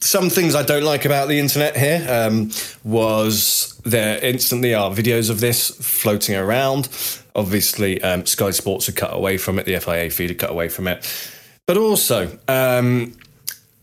some 0.00 0.30
things 0.30 0.54
I 0.54 0.62
don't 0.62 0.82
like 0.82 1.04
about 1.04 1.28
the 1.28 1.38
internet 1.38 1.76
here 1.76 2.06
um, 2.08 2.50
was 2.82 3.78
there 3.84 4.18
instantly 4.24 4.74
are 4.74 4.90
videos 4.90 5.28
of 5.28 5.40
this 5.40 5.70
floating 5.70 6.36
around. 6.36 6.88
Obviously, 7.34 8.02
um, 8.02 8.24
Sky 8.26 8.50
Sports 8.50 8.86
had 8.86 8.96
cut 8.96 9.14
away 9.14 9.36
from 9.36 9.58
it. 9.58 9.66
The 9.66 9.78
FIA 9.78 10.10
feed 10.10 10.30
had 10.30 10.38
cut 10.38 10.50
away 10.50 10.68
from 10.68 10.88
it, 10.88 11.06
but 11.66 11.76
also. 11.76 12.38
Um, 12.48 13.14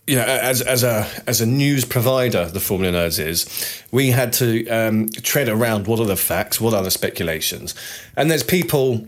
you 0.08 0.16
know, 0.16 0.24
as 0.24 0.62
as 0.62 0.84
a 0.84 1.08
as 1.28 1.42
a 1.42 1.46
news 1.46 1.86
provider, 1.86 2.46
the 2.46 2.60
Formula 2.60 2.98
Nerds 2.98 3.20
is, 3.24 3.84
we 3.92 4.12
had 4.12 4.34
to 4.34 4.68
um, 4.70 5.10
tread 5.10 5.50
around 5.50 5.86
what 5.86 6.00
are 6.00 6.06
the 6.06 6.16
facts, 6.16 6.62
what 6.62 6.74
are 6.74 6.84
the 6.84 6.92
speculations, 6.92 7.76
and 8.16 8.32
there's 8.32 8.44
people 8.44 9.06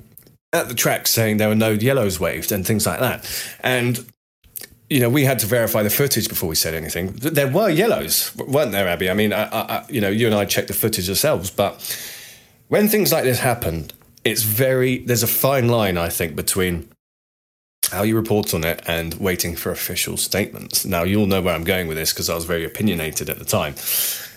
at 0.51 0.67
the 0.67 0.75
track 0.75 1.07
saying 1.07 1.37
there 1.37 1.47
were 1.49 1.55
no 1.55 1.71
yellows 1.71 2.19
waved 2.19 2.51
and 2.51 2.65
things 2.65 2.85
like 2.85 2.99
that. 2.99 3.25
And 3.61 4.05
you 4.89 4.99
know, 4.99 5.09
we 5.09 5.23
had 5.23 5.39
to 5.39 5.45
verify 5.45 5.83
the 5.83 5.89
footage 5.89 6.27
before 6.27 6.49
we 6.49 6.55
said 6.55 6.73
anything. 6.73 7.11
There 7.13 7.47
were 7.47 7.69
yellows, 7.69 8.35
weren't 8.35 8.71
there, 8.71 8.87
Abby? 8.87 9.09
I 9.09 9.13
mean, 9.13 9.33
I, 9.33 9.43
I, 9.43 9.85
you 9.87 10.01
know, 10.01 10.09
you 10.09 10.25
and 10.25 10.35
I 10.35 10.45
checked 10.45 10.67
the 10.67 10.73
footage 10.73 11.07
ourselves, 11.07 11.51
but 11.51 11.79
when 12.69 12.87
things 12.87 13.11
like 13.11 13.23
this 13.23 13.39
happen, 13.39 13.91
it's 14.25 14.43
very 14.43 14.99
there's 14.99 15.23
a 15.23 15.27
fine 15.27 15.69
line, 15.69 15.97
I 15.97 16.09
think, 16.09 16.35
between 16.35 16.89
how 17.91 18.03
you 18.03 18.15
report 18.15 18.53
on 18.53 18.63
it 18.63 18.81
and 18.87 19.13
waiting 19.15 19.55
for 19.55 19.71
official 19.71 20.17
statements. 20.17 20.85
Now, 20.85 21.03
you'll 21.03 21.25
know 21.25 21.41
where 21.41 21.55
I'm 21.55 21.63
going 21.63 21.87
with 21.87 21.97
this 21.97 22.13
because 22.13 22.29
I 22.29 22.35
was 22.35 22.45
very 22.45 22.65
opinionated 22.65 23.29
at 23.29 23.39
the 23.39 23.45
time. 23.45 23.75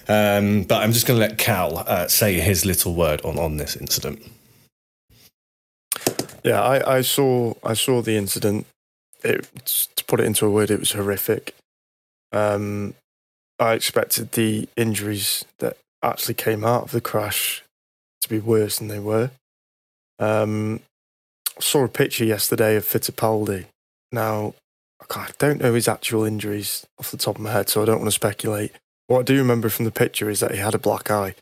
Um, 0.09 0.65
but 0.65 0.83
I'm 0.83 0.93
just 0.93 1.07
going 1.07 1.21
to 1.21 1.27
let 1.27 1.39
Cal 1.39 1.79
uh, 1.79 2.09
say 2.09 2.41
his 2.41 2.65
little 2.65 2.95
word 2.95 3.21
on, 3.23 3.39
on 3.39 3.59
this 3.59 3.77
incident. 3.77 4.23
Yeah, 6.45 6.61
I, 6.61 6.97
I 6.97 7.01
saw 7.03 7.55
I 7.63 7.75
saw 7.75 8.03
the 8.03 8.17
incident. 8.17 8.67
It, 9.23 9.47
to 9.65 10.05
put 10.05 10.19
it 10.19 10.27
into 10.27 10.45
a 10.45 10.51
word, 10.51 10.71
it 10.71 10.81
was 10.81 10.93
horrific. 10.93 11.55
Um, 12.33 12.95
I 13.61 13.75
expected 13.75 14.33
the 14.33 14.69
injuries 14.77 15.45
that 15.59 15.77
actually 16.03 16.35
came 16.35 16.65
out 16.65 16.85
of 16.85 16.91
the 16.91 17.01
crash 17.01 17.63
to 18.23 18.29
be 18.29 18.41
worse 18.41 18.79
than 18.79 18.89
they 18.89 18.99
were. 18.99 19.31
Um, 20.19 20.81
saw 21.59 21.85
a 21.85 21.89
picture 21.89 22.25
yesterday 22.25 22.77
of 22.77 22.85
Fittipaldi. 22.85 23.67
Now, 24.11 24.55
I 25.11 25.31
don't 25.39 25.61
know 25.61 25.75
his 25.75 25.89
actual 25.89 26.25
injuries 26.25 26.87
off 26.99 27.11
the 27.11 27.17
top 27.17 27.37
of 27.37 27.43
my 27.43 27.53
head, 27.53 27.69
so 27.69 27.83
I 27.83 27.85
don't 27.85 27.99
want 27.99 28.09
to 28.09 28.13
speculate. 28.13 28.73
What 29.07 29.21
I 29.21 29.23
do 29.23 29.37
remember 29.37 29.69
from 29.69 29.85
the 29.85 29.91
picture 29.91 30.31
is 30.31 30.41
that 30.41 30.53
he 30.53 30.59
had 30.59 30.75
a 30.75 30.79
black 30.79 31.11
eye 31.11 31.35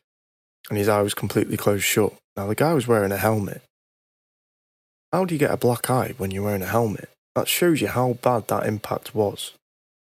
and 0.68 0.78
his 0.78 0.88
eye 0.88 1.02
was 1.02 1.14
completely 1.14 1.56
closed 1.56 1.84
shut. 1.84 2.12
Now, 2.36 2.46
the 2.46 2.54
guy 2.54 2.72
was 2.72 2.88
wearing 2.88 3.12
a 3.12 3.16
helmet. 3.16 3.62
How 5.12 5.24
do 5.24 5.34
you 5.34 5.38
get 5.38 5.50
a 5.50 5.56
black 5.56 5.90
eye 5.90 6.14
when 6.16 6.30
you're 6.30 6.44
wearing 6.44 6.62
a 6.62 6.66
helmet? 6.66 7.08
That 7.34 7.48
shows 7.48 7.80
you 7.80 7.88
how 7.88 8.14
bad 8.14 8.48
that 8.48 8.66
impact 8.66 9.14
was. 9.14 9.52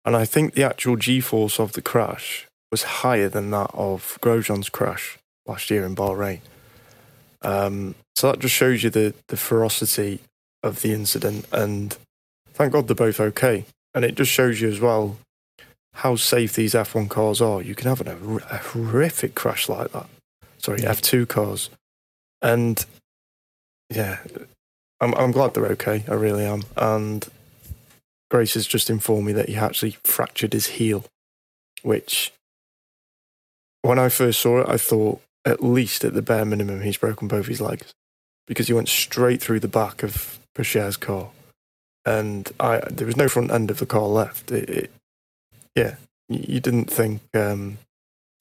And 0.06 0.16
I 0.16 0.26
think 0.26 0.54
the 0.54 0.64
actual 0.64 0.96
G 0.96 1.20
force 1.20 1.60
of 1.60 1.74
the 1.74 1.82
crash 1.82 2.48
was 2.72 2.84
higher 2.84 3.30
than 3.30 3.52
that 3.52 3.72
of 3.74 4.18
Grosjean's 4.22 4.70
crash 4.70 5.18
last 5.46 5.70
year 5.70 5.86
in 5.86 5.96
Bahrain. 5.96 6.42
Um, 7.42 7.96
so 8.16 8.32
that 8.32 8.40
just 8.40 8.56
shows 8.56 8.84
you 8.84 8.90
the, 8.90 9.14
the 9.28 9.38
ferocity 9.38 10.20
of 10.64 10.82
the 10.82 10.94
incident. 10.94 11.46
And 11.52 11.96
thank 12.54 12.74
God 12.74 12.88
they're 12.88 12.96
both 12.96 13.20
okay. 13.20 13.66
And 13.94 14.04
it 14.04 14.16
just 14.16 14.32
shows 14.32 14.62
you 14.62 14.70
as 14.70 14.80
well 14.80 15.18
how 15.94 16.16
safe 16.16 16.54
these 16.54 16.74
F1 16.74 17.10
cars 17.10 17.42
are. 17.42 17.62
You 17.62 17.76
can 17.76 17.88
have 17.88 18.02
a, 18.06 18.38
a 18.52 18.58
horrific 18.58 19.36
crash 19.36 19.68
like 19.68 19.92
that. 19.92 20.08
Sorry, 20.58 20.80
F2 20.80 21.28
cars. 21.28 21.70
And 22.42 22.86
yeah, 23.90 24.20
I'm, 25.00 25.14
I'm 25.16 25.32
glad 25.32 25.54
they're 25.54 25.66
okay. 25.68 26.04
I 26.08 26.14
really 26.14 26.46
am. 26.46 26.64
And 26.76 27.28
Grace 28.30 28.56
has 28.56 28.68
just 28.68 28.90
informed 28.90 29.26
me 29.26 29.34
that 29.34 29.50
he 29.50 29.56
actually 29.56 29.98
fractured 30.04 30.54
his 30.54 30.68
heel, 30.68 31.06
which 31.82 32.34
when 33.82 34.00
I 34.00 34.10
first 34.10 34.42
saw 34.42 34.62
it, 34.62 34.70
I 34.70 34.78
thought 34.78 35.22
at 35.48 35.64
least 35.64 36.04
at 36.04 36.14
the 36.14 36.22
bare 36.22 36.46
minimum 36.46 36.82
he's 36.82 36.98
broken 36.98 37.28
both 37.28 37.48
his 37.48 37.62
legs 37.62 37.94
because 38.48 38.68
he 38.68 38.74
went 38.74 38.90
straight 38.90 39.42
through 39.42 39.62
the 39.62 39.68
back 39.68 40.04
of 40.04 40.38
Pourchaire's 40.54 40.98
car, 40.98 41.30
and 42.06 42.52
I 42.60 42.82
there 42.90 43.08
was 43.08 43.16
no 43.16 43.28
front 43.28 43.52
end 43.52 43.72
of 43.72 43.80
the 43.80 43.86
car 43.86 44.08
left. 44.08 44.52
It, 44.52 44.70
it, 44.70 44.92
yeah, 45.76 45.96
you 46.28 46.60
didn't 46.60 46.92
think 46.92 47.22
um, 47.34 47.78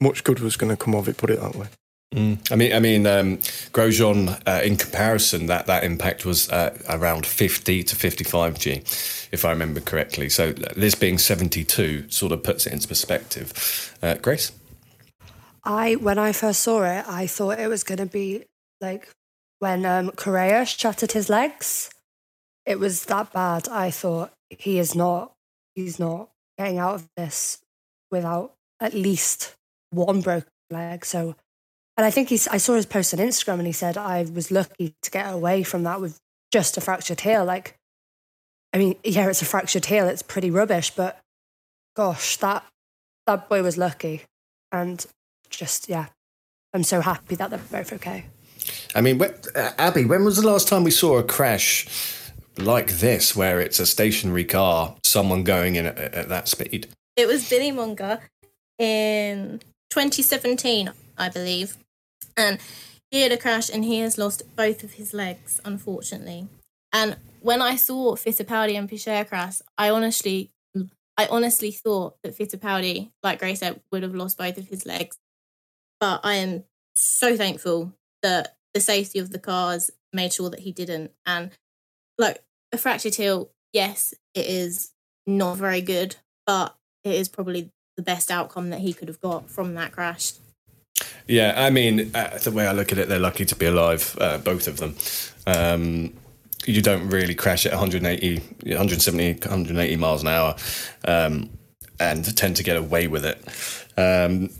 much 0.01 0.25
good 0.25 0.41
was 0.41 0.57
going 0.57 0.71
to 0.71 0.83
come 0.85 0.95
of 0.95 1.09
it. 1.09 1.17
Put 1.17 1.31
it 1.31 1.41
that 1.41 1.55
way. 1.55 1.69
Mm. 2.15 2.39
I 2.51 2.57
mean, 2.57 2.73
I 2.73 2.81
mean, 2.81 3.07
um, 3.07 3.39
Grosjean. 3.73 4.41
Uh, 4.47 4.61
in 4.65 4.77
comparison, 4.77 5.47
that 5.47 5.67
that 5.67 5.85
impact 5.85 6.25
was 6.25 6.49
uh, 6.51 6.71
around 6.89 7.27
fifty 7.27 7.83
to 7.83 7.97
fifty-five 7.97 8.59
g, 8.59 8.83
if 9.33 9.45
I 9.45 9.51
remember 9.51 9.81
correctly. 9.81 10.29
So 10.31 10.53
this 10.53 10.95
being 10.95 11.19
seventy-two 11.19 12.09
sort 12.09 12.33
of 12.33 12.43
puts 12.43 12.67
it 12.67 12.73
into 12.73 12.89
perspective. 12.89 13.53
Uh, 14.03 14.15
Grace, 14.15 14.53
I 15.67 15.95
when 15.95 16.19
I 16.19 16.33
first 16.33 16.63
saw 16.63 16.85
it, 16.85 17.05
I 17.09 17.27
thought 17.27 17.59
it 17.59 17.69
was 17.69 17.85
going 17.85 17.99
to 17.99 18.07
be 18.07 18.45
like 18.81 19.09
when 19.59 19.85
um, 19.85 20.11
Correa 20.13 20.65
shattered 20.65 21.13
his 21.13 21.29
legs. 21.29 21.91
It 22.65 22.79
was 22.79 23.05
that 23.07 23.33
bad. 23.33 23.69
I 23.69 23.91
thought 23.91 24.33
he 24.49 24.79
is 24.79 24.95
not. 24.95 25.33
He's 25.75 25.99
not 25.99 26.31
getting 26.59 26.79
out 26.79 26.95
of 26.95 27.09
this 27.17 27.59
without 28.11 28.55
at 28.81 28.95
least 28.95 29.55
one 29.91 30.21
broken 30.21 30.49
leg. 30.71 31.05
So 31.05 31.37
and 31.97 32.05
I 32.05 32.11
think 32.11 32.29
he's, 32.29 32.47
I 32.49 32.59
saw 32.59 32.75
his 32.75 32.87
post 32.87 33.15
on 33.15 33.21
Instagram 33.21 33.55
and 33.55 33.67
he 33.67 33.73
said, 33.73 33.97
I 33.97 34.27
was 34.33 34.51
lucky 34.51 34.95
to 35.03 35.11
get 35.11 35.33
away 35.33 35.63
from 35.63 35.85
that 35.85 36.01
with 36.01 36.19
just 36.53 36.77
a 36.77 36.81
fractured 36.81 37.21
heel. 37.21 37.45
Like, 37.45 37.77
I 38.73 38.79
mean, 38.79 38.97
yeah, 39.03 39.29
it's 39.29 39.41
a 39.41 39.47
fractured 39.47 39.87
heel. 39.87 40.07
It's 40.07 40.23
pretty 40.23 40.51
rubbish, 40.51 40.91
but 40.91 41.19
gosh, 41.95 42.37
that, 42.39 42.65
that 43.27 43.49
boy 43.49 43.63
was 43.63 43.79
lucky. 43.79 44.25
And 44.71 45.05
just, 45.51 45.89
yeah, 45.89 46.07
I'm 46.73 46.83
so 46.83 47.01
happy 47.01 47.35
that 47.37 47.51
they're 47.51 47.59
both 47.59 47.93
okay. 47.95 48.27
I 48.95 49.01
mean, 49.01 49.21
uh, 49.23 49.71
Abby, 49.79 50.05
when 50.05 50.25
was 50.25 50.37
the 50.37 50.47
last 50.47 50.69
time 50.69 50.85
we 50.85 50.91
saw 50.91 51.19
a 51.19 51.23
crash 51.23 51.87
like 52.59 52.93
this, 52.99 53.37
where 53.37 53.61
it's 53.61 53.79
a 53.79 53.87
stationary 53.87 54.45
car, 54.45 54.97
someone 55.05 55.45
going 55.45 55.77
in 55.77 55.87
at, 55.87 55.99
at 55.99 56.29
that 56.29 56.49
speed? 56.49 56.89
It 57.17 57.27
was 57.27 57.49
Billy 57.49 57.71
Monger 57.71 58.21
in 58.79 59.61
2017, 59.91 60.91
I 61.17 61.29
believe 61.29 61.77
and 62.37 62.59
he 63.11 63.23
had 63.23 63.33
a 63.33 63.37
crash 63.37 63.71
and 63.71 63.85
he 63.85 64.01
has 64.01 64.19
lost 64.19 64.43
both 64.57 64.85
of 64.85 64.95
his 64.95 65.15
legs, 65.15 65.61
unfortunately. 65.65 66.49
And 66.93 67.17
when 67.41 67.63
I 67.63 67.77
saw 67.77 68.17
Fittipaldi 68.17 68.77
and 68.77 68.89
Pourchaire 68.89 69.27
crash, 69.27 69.61
I 69.79 69.91
honestly, 69.91 70.51
I 71.17 71.27
honestly 71.31 71.71
thought 71.71 72.17
that 72.23 72.37
Fittipaldi, 72.37 73.11
like 73.23 73.39
Grace 73.39 73.61
said, 73.61 73.81
would 73.91 74.03
have 74.03 74.15
lost 74.15 74.39
both 74.39 74.59
of 74.59 74.69
his 74.69 74.85
legs. 74.87 75.17
But 76.01 76.21
I 76.25 76.35
am 76.35 76.65
so 76.95 77.37
thankful 77.37 77.93
that 78.23 78.57
the 78.75 78.81
safety 78.81 79.19
of 79.19 79.31
the 79.31 79.39
cars 79.39 79.91
made 80.13 80.33
sure 80.33 80.51
that 80.51 80.61
he 80.61 80.73
didn't. 80.73 81.13
And 81.25 81.51
like 82.19 82.43
a 82.73 82.79
fractured 82.79 83.15
heel, 83.15 83.51
yes, 83.73 84.15
it 84.35 84.47
is 84.47 84.93
not 85.27 85.57
very 85.57 85.81
good, 85.81 86.17
but 86.47 86.77
it 87.05 87.15
is 87.15 87.29
probably 87.29 87.71
the 87.97 88.03
best 88.03 88.31
outcome 88.31 88.71
that 88.71 88.81
he 88.81 88.93
could 88.93 89.09
have 89.09 89.21
got 89.21 89.51
from 89.51 89.75
that 89.75 89.93
crash. 89.93 90.35
Yeah, 91.27 91.55
I 91.57 91.71
mean, 91.71 92.11
uh, 92.15 92.39
the 92.39 92.51
way 92.51 92.67
I 92.67 92.73
look 92.73 92.93
at 92.93 92.99
it, 92.99 93.09
they're 93.09 93.19
lucky 93.19 93.45
to 93.45 93.57
be 93.57 93.67
alive, 93.67 94.17
uh, 94.21 94.39
both 94.39 94.69
of 94.69 94.77
them. 94.77 94.95
Um, 95.47 96.13
you 96.67 96.83
don't 96.83 97.09
really 97.09 97.35
crash 97.35 97.67
at 97.67 97.73
180, 97.73 98.39
170, 98.39 99.33
180 99.33 99.97
miles 99.97 100.23
an 100.23 100.29
hour 100.29 100.57
um, 101.07 101.51
and 102.01 102.37
tend 102.37 102.57
to 102.57 102.63
get 102.63 102.77
away 102.77 103.07
with 103.07 103.25
it. 103.25 103.39
Um, 103.99 104.51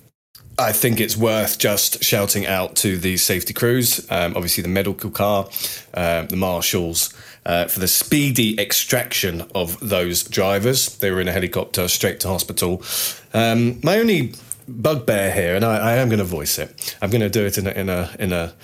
I 0.59 0.73
think 0.73 1.01
it's 1.01 1.17
worth 1.19 1.59
just 1.59 2.03
shouting 2.03 2.47
out 2.47 2.77
to 2.77 2.97
the 2.97 3.19
safety 3.19 3.53
crews, 3.53 4.07
um, 4.11 4.35
obviously 4.35 4.63
the 4.63 4.71
medical 4.71 5.11
car, 5.11 5.51
uh, 5.93 6.23
the 6.23 6.37
marshals, 6.37 7.13
uh, 7.45 7.67
for 7.67 7.79
the 7.79 7.89
speedy 7.89 8.59
extraction 8.59 9.45
of 9.55 9.79
those 9.87 10.25
drivers. 10.25 10.97
They 10.97 11.11
were 11.11 11.21
in 11.21 11.29
a 11.29 11.33
helicopter 11.33 11.89
straight 11.89 12.21
to 12.21 12.29
hospital. 12.29 12.83
Um, 13.35 13.81
my 13.83 13.99
only 13.99 14.33
bugbear 14.67 15.31
here, 15.31 15.55
and 15.55 15.65
I, 15.65 15.77
I 15.77 15.93
am 15.97 16.09
going 16.09 16.21
to 16.21 16.25
voice 16.25 16.59
it. 16.59 16.97
I'm 17.03 17.11
going 17.11 17.21
to 17.21 17.29
do 17.29 17.45
it 17.45 17.59
in 17.59 17.67
a, 17.67 17.71
in 17.73 17.91
a 17.91 18.17
in 18.19 18.33
a 18.33 18.55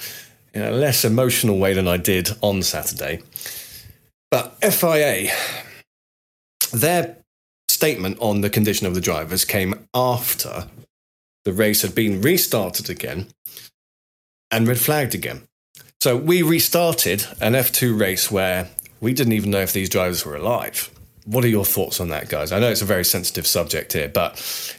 in 0.55 0.63
a 0.63 0.71
less 0.71 1.05
emotional 1.05 1.59
way 1.59 1.75
than 1.75 1.89
I 1.89 1.99
did 1.99 2.31
on 2.41 2.63
Saturday. 2.63 3.23
But 4.31 4.57
FIA, 4.65 5.31
their 6.73 7.19
statement 7.69 8.17
on 8.19 8.41
the 8.41 8.49
condition 8.49 8.87
of 8.87 8.95
the 8.95 9.01
drivers 9.01 9.45
came 9.45 9.87
after 9.95 10.69
the 11.45 11.53
race 11.53 11.83
had 11.83 11.95
been 11.95 12.21
restarted 12.21 12.89
again 12.89 13.29
and 14.51 14.69
red 14.69 14.79
flagged 14.79 15.15
again. 15.15 15.43
So 16.01 16.17
we 16.17 16.43
restarted 16.43 17.27
an 17.41 17.53
F2 17.53 17.99
race 17.99 18.31
where 18.31 18.69
we 19.01 19.13
didn't 19.13 19.35
even 19.35 19.51
know 19.51 19.61
if 19.61 19.73
these 19.73 19.89
drivers 19.89 20.25
were 20.25 20.37
alive. 20.37 20.91
What 21.25 21.45
are 21.45 21.49
your 21.49 21.65
thoughts 21.65 22.01
on 22.01 22.09
that, 22.09 22.29
guys? 22.29 22.51
I 22.53 22.59
know 22.59 22.71
it's 22.71 22.83
a 22.83 22.87
very 22.87 23.05
sensitive 23.05 23.47
subject 23.47 23.93
here, 23.93 24.09
but 24.09 24.35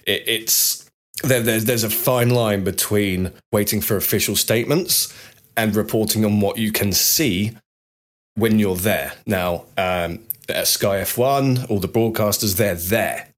it, 0.05 0.23
it's 0.27 0.89
there, 1.23 1.41
there's, 1.41 1.65
there's 1.65 1.83
a 1.83 1.89
fine 1.89 2.29
line 2.29 2.63
between 2.63 3.31
waiting 3.51 3.79
for 3.79 3.95
official 3.95 4.35
statements 4.35 5.13
and 5.55 5.75
reporting 5.75 6.25
on 6.25 6.41
what 6.41 6.57
you 6.57 6.71
can 6.71 6.91
see 6.91 7.55
when 8.35 8.59
you're 8.59 8.75
there. 8.75 9.13
Now, 9.25 9.65
um, 9.77 10.19
at 10.49 10.67
Sky 10.67 10.97
F1, 10.97 11.69
all 11.69 11.79
the 11.79 11.87
broadcasters, 11.87 12.57
they're 12.57 12.75
there. 12.75 13.29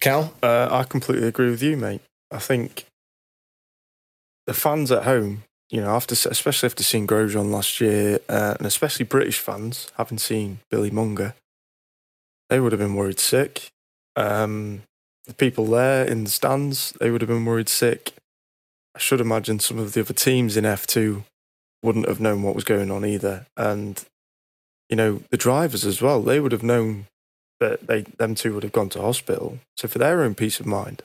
Cal? 0.00 0.34
Uh, 0.42 0.68
I 0.70 0.84
completely 0.84 1.28
agree 1.28 1.50
with 1.50 1.62
you, 1.62 1.76
mate. 1.76 2.00
I 2.34 2.38
think 2.38 2.86
the 4.46 4.54
fans 4.54 4.90
at 4.90 5.04
home, 5.04 5.44
you 5.70 5.80
know, 5.80 5.94
after 5.94 6.14
especially 6.28 6.66
after 6.66 6.82
seeing 6.82 7.06
Grosjean 7.06 7.50
last 7.50 7.80
year, 7.80 8.18
uh, 8.28 8.56
and 8.58 8.66
especially 8.66 9.04
British 9.04 9.38
fans, 9.38 9.92
having 9.96 10.18
seen 10.18 10.58
Billy 10.68 10.90
Monger, 10.90 11.34
they 12.50 12.58
would 12.58 12.72
have 12.72 12.80
been 12.80 12.96
worried 12.96 13.20
sick. 13.20 13.70
Um, 14.16 14.82
the 15.26 15.34
people 15.34 15.66
there 15.66 16.04
in 16.04 16.24
the 16.24 16.30
stands, 16.30 16.92
they 17.00 17.10
would 17.10 17.20
have 17.20 17.28
been 17.28 17.44
worried 17.44 17.68
sick. 17.68 18.12
I 18.96 18.98
should 18.98 19.20
imagine 19.20 19.60
some 19.60 19.78
of 19.78 19.92
the 19.92 20.00
other 20.00 20.12
teams 20.12 20.56
in 20.56 20.64
F2 20.64 21.22
wouldn't 21.82 22.08
have 22.08 22.20
known 22.20 22.42
what 22.42 22.54
was 22.54 22.64
going 22.64 22.90
on 22.90 23.04
either. 23.04 23.46
And, 23.56 24.04
you 24.88 24.96
know, 24.96 25.22
the 25.30 25.36
drivers 25.36 25.84
as 25.84 26.02
well, 26.02 26.20
they 26.20 26.40
would 26.40 26.52
have 26.52 26.62
known 26.62 27.06
that 27.60 27.86
they 27.86 28.02
them 28.02 28.34
two 28.34 28.54
would 28.54 28.64
have 28.64 28.72
gone 28.72 28.88
to 28.90 29.00
hospital. 29.00 29.58
So 29.76 29.86
for 29.86 29.98
their 29.98 30.22
own 30.22 30.34
peace 30.34 30.60
of 30.60 30.66
mind, 30.66 31.02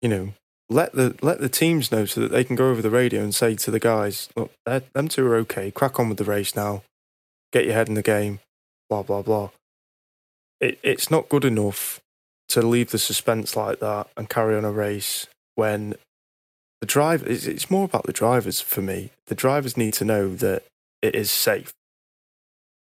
you 0.00 0.08
know, 0.08 0.32
let 0.72 0.92
the 0.92 1.14
let 1.22 1.40
the 1.40 1.48
teams 1.48 1.92
know 1.92 2.04
so 2.04 2.20
that 2.20 2.32
they 2.32 2.44
can 2.44 2.56
go 2.56 2.70
over 2.70 2.82
the 2.82 2.90
radio 2.90 3.22
and 3.22 3.34
say 3.34 3.54
to 3.54 3.70
the 3.70 3.78
guys, 3.78 4.28
look, 4.34 4.50
them 4.64 5.08
two 5.08 5.26
are 5.26 5.36
okay, 5.36 5.70
crack 5.70 6.00
on 6.00 6.08
with 6.08 6.18
the 6.18 6.24
race 6.24 6.56
now, 6.56 6.82
get 7.52 7.64
your 7.64 7.74
head 7.74 7.88
in 7.88 7.94
the 7.94 8.02
game, 8.02 8.40
blah 8.88 9.02
blah 9.02 9.22
blah. 9.22 9.50
It, 10.60 10.78
it's 10.82 11.10
not 11.10 11.28
good 11.28 11.44
enough 11.44 12.00
to 12.48 12.62
leave 12.62 12.90
the 12.90 12.98
suspense 12.98 13.56
like 13.56 13.80
that 13.80 14.08
and 14.16 14.28
carry 14.28 14.56
on 14.56 14.64
a 14.64 14.72
race 14.72 15.26
when 15.54 15.94
the 16.80 16.86
driver 16.86 17.26
it's, 17.28 17.46
it's 17.46 17.70
more 17.70 17.84
about 17.84 18.04
the 18.04 18.12
drivers 18.12 18.60
for 18.60 18.82
me. 18.82 19.10
The 19.26 19.34
drivers 19.34 19.76
need 19.76 19.94
to 19.94 20.04
know 20.04 20.34
that 20.34 20.64
it 21.00 21.14
is 21.14 21.30
safe, 21.30 21.72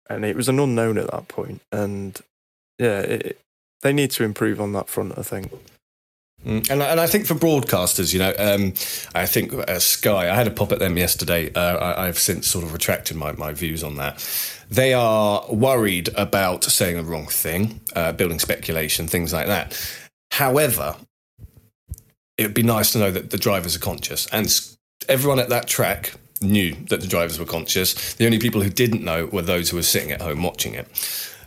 and 0.09 0.25
it 0.25 0.37
was 0.37 0.49
an 0.49 0.59
unknown 0.59 0.99
at 0.99 1.11
that 1.11 1.29
point. 1.29 1.63
And 1.73 2.19
yeah, 2.79 3.01
it, 3.01 3.41
they 3.83 3.93
need 3.93 4.11
to 4.13 4.25
improve 4.25 4.61
on 4.61 4.73
that 4.73 4.89
front. 4.89 5.19
I 5.19 5.23
think. 5.23 5.53
Mm, 6.47 6.71
and, 6.71 6.83
and 6.83 7.01
I 7.01 7.07
think 7.07 7.27
for 7.27 7.35
broadcasters, 7.35 8.13
you 8.13 8.21
know, 8.21 8.33
um, 8.39 8.73
I 9.15 9.27
think 9.27 9.53
uh, 9.53 9.79
Sky, 9.81 10.31
I 10.31 10.35
had 10.35 10.47
a 10.47 10.53
pop 10.53 10.71
at 10.71 10.79
them 10.79 10.97
yesterday. 10.97 11.53
Uh, 11.53 11.95
I, 11.97 12.07
have 12.07 12.19
since 12.19 12.47
sort 12.47 12.65
of 12.65 12.73
retracted 12.73 13.17
my, 13.17 13.33
my 13.33 13.53
views 13.53 13.83
on 13.83 13.97
that. 13.97 14.25
They 14.71 14.95
are 14.95 15.45
worried 15.51 16.11
about 16.15 16.65
saying 16.65 16.97
the 16.97 17.03
wrong 17.03 17.27
thing, 17.27 17.81
uh, 17.97 18.13
building 18.13 18.39
speculation, 18.39 19.09
things 19.09 19.33
like 19.33 19.47
that. 19.47 19.77
However, 20.31 20.97
it 22.37 22.45
would 22.45 22.55
be 22.55 22.63
nice 22.63 22.93
to 22.93 22.99
know 22.99 23.11
that 23.11 23.31
the 23.31 23.39
drivers 23.39 23.75
are 23.75 23.81
conscious. 23.81 24.27
And 24.27 24.49
everyone 25.09 25.41
at 25.41 25.49
that 25.49 25.67
track 25.67 26.15
knew 26.41 26.77
that 26.89 27.01
the 27.01 27.09
drivers 27.09 27.39
were 27.41 27.47
conscious. 27.47 28.15
The 28.15 28.27
only 28.27 28.39
people 28.39 28.63
who 28.63 28.71
didn't 28.71 29.03
know 29.03 29.27
were 29.27 29.43
those 29.43 29.71
who 29.71 29.77
were 29.77 29.83
sitting 29.83 30.13
at 30.13 30.23
home 30.23 30.45
watching 30.45 30.75
it. 30.75 30.87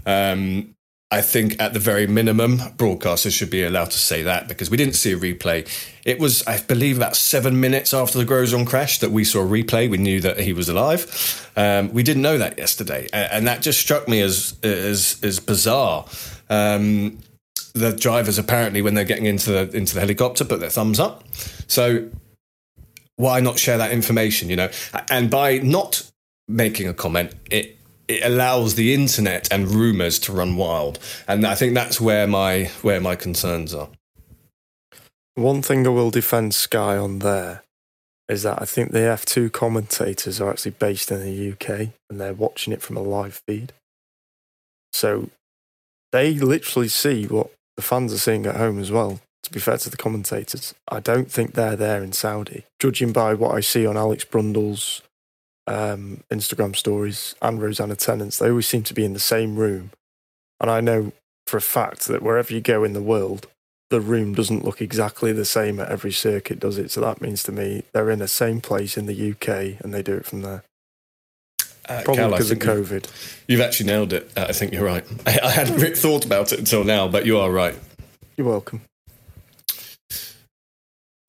Um, 0.06 0.76
I 1.14 1.22
think 1.22 1.62
at 1.62 1.74
the 1.74 1.80
very 1.80 2.08
minimum, 2.08 2.60
broadcasters 2.78 3.38
should 3.38 3.50
be 3.50 3.64
allowed 3.64 3.92
to 3.92 3.98
say 3.98 4.24
that 4.24 4.48
because 4.48 4.70
we 4.70 4.78
didn't 4.78 4.96
see 4.96 5.12
a 5.12 5.18
replay. 5.18 5.68
It 6.06 6.20
was, 6.20 6.42
I 6.48 6.62
believe, 6.62 6.96
about 6.96 7.18
seven 7.18 7.60
minutes 7.60 7.94
after 7.94 8.18
the 8.18 8.24
Grosjean 8.24 8.66
crash 8.66 9.00
that 9.00 9.12
we 9.12 9.26
saw 9.26 9.42
a 9.42 9.46
replay. 9.46 9.90
We 9.90 9.98
knew 9.98 10.22
that 10.22 10.40
he 10.40 10.54
was 10.54 10.70
alive. 10.70 11.52
Um, 11.58 11.92
we 11.92 12.02
didn't 12.02 12.22
know 12.22 12.38
that 12.38 12.58
yesterday, 12.58 13.10
and, 13.12 13.46
that 13.46 13.62
just 13.62 13.82
struck 13.82 14.08
me 14.08 14.22
as 14.22 14.56
as 14.64 15.20
as 15.22 15.42
bizarre. 15.42 16.06
Um, 16.50 17.20
the 17.74 17.92
drivers 17.92 18.38
apparently, 18.38 18.82
when 18.82 18.94
they're 18.94 19.04
getting 19.04 19.26
into 19.26 19.52
the 19.52 19.78
into 19.78 19.94
the 19.94 20.00
helicopter, 20.00 20.46
put 20.46 20.62
their 20.62 20.70
thumbs 20.70 21.00
up. 21.00 21.26
So 21.68 22.10
why 23.18 23.42
not 23.42 23.60
share 23.60 23.78
that 23.78 23.92
information? 23.92 24.50
You 24.50 24.56
know, 24.56 24.70
and 25.10 25.30
by 25.30 25.58
not 25.58 26.10
making 26.48 26.88
a 26.88 26.94
comment, 26.94 27.34
it 27.50 27.78
it 28.08 28.26
allows 28.26 28.76
the 28.76 28.94
internet 28.94 29.52
and 29.52 29.70
rumors 29.70 30.20
to 30.20 30.32
run 30.32 30.56
wild, 30.56 31.00
and 31.28 31.46
I 31.46 31.56
think 31.56 31.74
that's 31.74 32.02
where 32.02 32.28
my 32.28 32.66
where 32.82 33.02
my 33.02 33.16
concerns 33.16 33.74
are. 33.74 33.90
One 35.36 35.62
thing 35.62 35.88
I 35.88 35.90
will 35.90 36.12
defend 36.12 36.54
Sky 36.54 36.98
on 36.98 37.20
there 37.20 37.64
is 38.28 38.44
that 38.44 38.62
I 38.62 38.66
think 38.66 38.92
the 38.92 39.00
F2 39.00 39.52
commentators 39.52 40.40
are 40.40 40.50
actually 40.50 40.72
based 40.72 41.12
in 41.12 41.22
the 41.22 41.52
UK 41.52 41.90
and 42.10 42.20
they're 42.20 42.34
watching 42.34 42.72
it 42.72 42.82
from 42.82 42.96
a 42.98 43.02
live 43.02 43.42
feed. 43.46 43.74
So 44.94 45.30
they 46.12 46.34
literally 46.34 46.88
see 46.88 47.26
what 47.26 47.52
the 47.76 47.82
fans 47.82 48.14
are 48.14 48.18
seeing 48.18 48.46
at 48.46 48.56
home 48.56 48.80
as 48.80 48.92
well. 48.92 49.20
To 49.44 49.52
be 49.52 49.60
fair 49.60 49.78
to 49.78 49.90
the 49.90 49.98
commentators, 49.98 50.74
I 50.88 51.00
don't 51.00 51.32
think 51.32 51.54
they're 51.54 51.76
there 51.76 52.04
in 52.04 52.14
Saudi. 52.14 52.66
Judging 52.80 53.12
by 53.12 53.34
what 53.34 53.56
I 53.56 53.60
see 53.60 53.86
on 53.86 53.98
Alex 53.98 54.24
Brundle's 54.24 55.02
um, 55.68 56.24
Instagram 56.32 56.76
stories 56.76 57.36
and 57.42 57.62
Rosanna 57.62 57.96
Tennant's, 57.96 58.40
they 58.40 58.50
always 58.50 58.68
seem 58.68 58.84
to 58.84 58.94
be 58.94 59.06
in 59.06 59.14
the 59.14 59.20
same 59.20 59.56
room. 59.56 59.92
And 60.60 60.70
I 60.70 60.82
know 60.82 61.12
for 61.48 61.58
a 61.58 61.62
fact 61.62 62.08
that 62.08 62.22
wherever 62.22 62.54
you 62.54 62.62
go 62.62 62.84
in 62.84 62.94
the 62.94 63.02
world, 63.02 63.48
the 63.90 64.02
room 64.02 64.34
doesn't 64.34 64.64
look 64.64 64.82
exactly 64.82 65.34
the 65.34 65.46
same 65.46 65.80
at 65.80 65.90
every 65.90 66.12
circuit, 66.12 66.60
does 66.60 66.78
it? 66.78 66.92
So 66.92 67.02
that 67.02 67.22
means 67.22 67.44
to 67.44 67.52
me 67.52 67.84
they're 67.94 68.10
in 68.10 68.20
the 68.20 68.28
same 68.28 68.62
place 68.62 68.98
in 68.98 69.06
the 69.06 69.32
UK 69.32 69.84
and 69.84 69.94
they 69.94 70.02
do 70.02 70.16
it 70.16 70.26
from 70.26 70.42
there. 70.42 70.64
Uh, 71.90 72.02
Probably 72.06 72.16
Cal, 72.16 72.32
because 72.32 72.52
of 72.52 72.60
COVID. 72.60 73.08
You've 73.48 73.60
actually 73.60 73.88
nailed 73.88 74.14
it. 74.14 74.32
Uh, 74.38 74.46
I 74.48 74.54
think 74.54 74.72
you're 74.72 74.86
right. 74.86 75.04
I, 75.26 75.40
I 75.44 75.50
hadn't 75.50 75.98
thought 75.98 76.26
about 76.26 76.54
it 76.54 76.60
until 76.60 76.84
now, 76.84 77.08
but 77.08 77.26
you 77.26 77.38
are 77.38 77.52
right. 77.52 77.78
You're 78.38 78.48
welcome. 78.48 78.82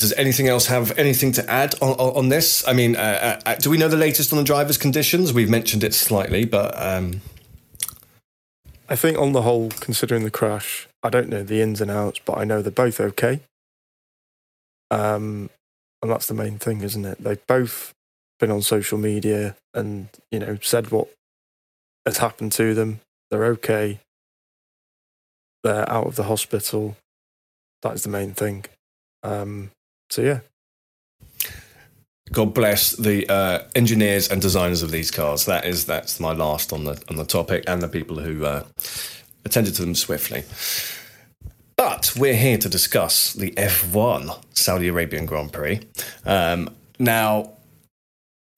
Does 0.03 0.13
anything 0.15 0.49
else 0.49 0.67
have 0.67 0.99
anything 0.99 1.31
to 1.33 1.49
add 1.49 1.77
on, 1.81 1.91
on, 1.91 2.17
on 2.17 2.29
this? 2.29 2.67
I 2.67 2.73
mean, 2.73 2.97
uh, 2.97 3.41
uh, 3.47 3.55
do 3.55 3.71
we 3.71 3.79
know 3.79 3.87
the 3.87 3.97
latest 3.97 4.33
on 4.33 4.39
the 4.39 4.45
driver's 4.45 4.77
conditions? 4.77 5.33
We've 5.33 5.49
mentioned 5.49 5.85
it 5.85 5.95
slightly, 5.95 6.45
but 6.45 6.75
um, 6.77 7.21
I 8.89 8.97
think 8.97 9.17
on 9.17 9.31
the 9.31 9.43
whole, 9.43 9.69
considering 9.69 10.25
the 10.25 10.31
crash, 10.33 10.89
I 11.05 11.09
don't 11.09 11.29
know 11.29 11.45
the 11.45 11.63
ins 11.63 11.81
and 11.81 11.89
outs, 11.89 12.19
but 12.25 12.37
I 12.37 12.43
know 12.43 12.63
they're 12.63 12.73
both 12.73 12.99
okay. 12.99 13.43
Um, 14.91 15.51
and 16.03 16.11
that's 16.11 16.27
the 16.27 16.35
main 16.35 16.59
thing, 16.59 16.81
isn't 16.81 17.05
it? 17.05 17.23
They've 17.23 17.47
both 17.47 17.95
been 18.41 18.51
on 18.51 18.61
social 18.61 18.99
media 18.99 19.55
and 19.73 20.09
you 20.33 20.41
know 20.41 20.59
said 20.61 20.91
what 20.91 21.07
has 22.05 22.19
happened 22.19 22.51
to 22.55 22.75
them. 22.75 22.99
They're 23.31 23.45
okay. 23.45 24.01
They're 25.63 25.89
out 25.89 26.09
of 26.09 26.17
the 26.17 26.25
hospital. 26.25 26.97
That 27.83 27.95
is 27.95 28.03
the 28.03 28.11
main 28.11 28.35
thing. 28.35 28.65
Um, 29.23 29.71
so 30.13 30.21
yeah, 30.21 30.41
God 32.33 32.53
bless 32.53 32.91
the 32.91 33.27
uh, 33.31 33.61
engineers 33.75 34.29
and 34.29 34.43
designers 34.43 34.83
of 34.83 34.91
these 34.91 35.11
cars. 35.11 35.47
That 35.47 35.65
is 35.65 35.87
that's 35.87 36.21
my 36.21 36.35
last 36.35 36.71
on 36.71 36.85
the 36.85 37.03
on 37.09 37.17
the 37.17 37.25
topic, 37.25 37.65
and 37.67 37.81
the 37.81 37.89
people 37.89 38.21
who 38.21 38.45
uh, 38.45 38.65
attended 39.47 39.75
to 39.77 39.81
them 39.81 39.95
swiftly. 39.95 40.45
But 41.77 42.13
we're 42.15 42.37
here 42.37 42.59
to 42.59 42.69
discuss 42.69 43.33
the 43.33 43.53
F1 43.53 44.39
Saudi 44.53 44.89
Arabian 44.89 45.25
Grand 45.25 45.51
Prix. 45.51 45.81
Um, 46.27 46.69
now, 46.99 47.55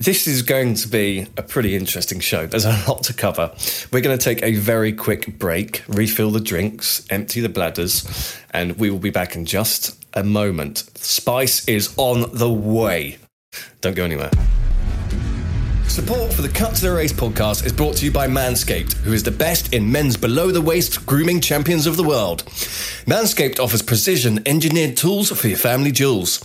this 0.00 0.26
is 0.26 0.42
going 0.42 0.74
to 0.74 0.88
be 0.88 1.26
a 1.36 1.42
pretty 1.42 1.76
interesting 1.76 2.20
show. 2.20 2.46
There's 2.46 2.64
a 2.64 2.82
lot 2.88 3.04
to 3.04 3.14
cover. 3.14 3.54
We're 3.92 4.00
going 4.00 4.18
to 4.18 4.22
take 4.22 4.42
a 4.42 4.54
very 4.56 4.92
quick 4.92 5.38
break, 5.38 5.84
refill 5.86 6.30
the 6.30 6.40
drinks, 6.40 7.06
empty 7.10 7.40
the 7.40 7.48
bladders, 7.48 8.36
and 8.50 8.76
we 8.76 8.90
will 8.90 8.98
be 8.98 9.10
back 9.10 9.36
in 9.36 9.46
just 9.46 10.04
a 10.14 10.24
moment. 10.24 10.78
Spice 10.96 11.66
is 11.68 11.94
on 11.96 12.36
the 12.36 12.50
way. 12.50 13.18
Don't 13.80 13.94
go 13.94 14.04
anywhere. 14.04 14.30
Support 15.86 16.32
for 16.32 16.42
the 16.42 16.48
Cut 16.48 16.74
to 16.74 16.82
the 16.82 16.92
Race 16.92 17.12
podcast 17.12 17.64
is 17.64 17.72
brought 17.72 17.96
to 17.98 18.04
you 18.04 18.10
by 18.10 18.26
Manscaped, 18.26 18.94
who 18.94 19.12
is 19.12 19.22
the 19.22 19.30
best 19.30 19.72
in 19.72 19.92
men's 19.92 20.16
below 20.16 20.50
the 20.50 20.60
waist 20.60 21.06
grooming 21.06 21.40
champions 21.40 21.86
of 21.86 21.96
the 21.96 22.02
world. 22.02 22.44
Manscaped 23.06 23.60
offers 23.60 23.80
precision 23.80 24.42
engineered 24.44 24.96
tools 24.96 25.30
for 25.30 25.46
your 25.46 25.58
family 25.58 25.92
jewels. 25.92 26.42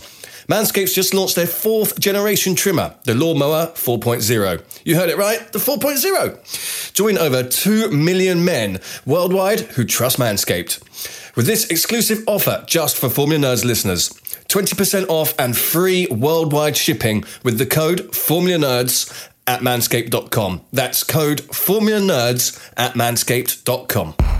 Manscaped's 0.50 0.92
just 0.92 1.14
launched 1.14 1.36
their 1.36 1.46
fourth 1.46 2.00
generation 2.00 2.56
trimmer, 2.56 2.96
the 3.04 3.14
Lawnmower 3.14 3.68
4.0. 3.74 4.82
You 4.84 4.96
heard 4.96 5.08
it 5.08 5.16
right, 5.16 5.52
the 5.52 5.60
4.0. 5.60 6.92
Join 6.92 7.16
over 7.18 7.44
2 7.44 7.92
million 7.92 8.44
men 8.44 8.80
worldwide 9.06 9.60
who 9.60 9.84
trust 9.84 10.18
Manscaped. 10.18 11.36
With 11.36 11.46
this 11.46 11.70
exclusive 11.70 12.24
offer 12.26 12.64
just 12.66 12.96
for 12.96 13.08
Formula 13.08 13.46
Nerds 13.46 13.64
listeners, 13.64 14.08
20% 14.48 15.08
off 15.08 15.38
and 15.38 15.56
free 15.56 16.08
worldwide 16.10 16.76
shipping 16.76 17.22
with 17.44 17.58
the 17.58 17.66
code 17.66 18.12
Formula 18.12 18.58
Nerds 18.58 19.30
at 19.46 19.60
manscaped.com. 19.60 20.62
That's 20.72 21.04
code 21.04 21.42
Formula 21.42 22.00
Nerds 22.00 22.72
at 22.76 22.94
manscaped.com. 22.94 24.39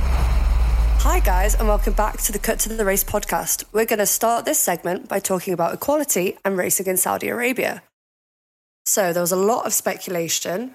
Hi, 1.02 1.18
guys, 1.18 1.54
and 1.54 1.66
welcome 1.66 1.94
back 1.94 2.18
to 2.18 2.30
the 2.30 2.38
Cut 2.38 2.58
to 2.60 2.68
the 2.68 2.84
Race 2.84 3.04
podcast. 3.04 3.64
We're 3.72 3.86
going 3.86 4.00
to 4.00 4.06
start 4.06 4.44
this 4.44 4.58
segment 4.58 5.08
by 5.08 5.18
talking 5.18 5.54
about 5.54 5.72
equality 5.72 6.36
and 6.44 6.58
racing 6.58 6.88
in 6.88 6.98
Saudi 6.98 7.28
Arabia. 7.28 7.82
So, 8.84 9.14
there 9.14 9.22
was 9.22 9.32
a 9.32 9.36
lot 9.36 9.64
of 9.64 9.72
speculation 9.72 10.74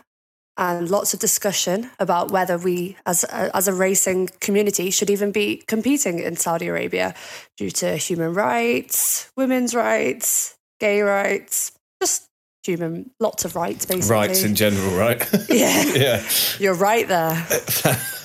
and 0.57 0.89
lots 0.89 1.13
of 1.13 1.19
discussion 1.19 1.91
about 1.99 2.31
whether 2.31 2.57
we, 2.57 2.97
as 3.05 3.23
a, 3.25 3.55
as 3.55 3.67
a 3.67 3.73
racing 3.73 4.29
community, 4.39 4.89
should 4.89 5.11
even 5.11 5.31
be 5.31 5.57
competing 5.67 6.17
in 6.17 6.37
Saudi 6.37 6.69
Arabia 6.69 7.13
due 7.55 7.69
to 7.69 7.95
human 7.95 8.33
rights, 8.33 9.31
women's 9.37 9.75
rights, 9.75 10.57
gay 10.79 11.03
rights, 11.03 11.71
just 12.01 12.25
human, 12.63 13.11
lots 13.19 13.45
of 13.45 13.55
rights, 13.55 13.85
basically. 13.85 14.09
Rights 14.09 14.43
in 14.43 14.55
general, 14.55 14.97
right? 14.97 15.23
Yeah. 15.49 15.83
yeah. 15.95 16.23
You're 16.57 16.73
right 16.73 17.07
there. 17.07 17.45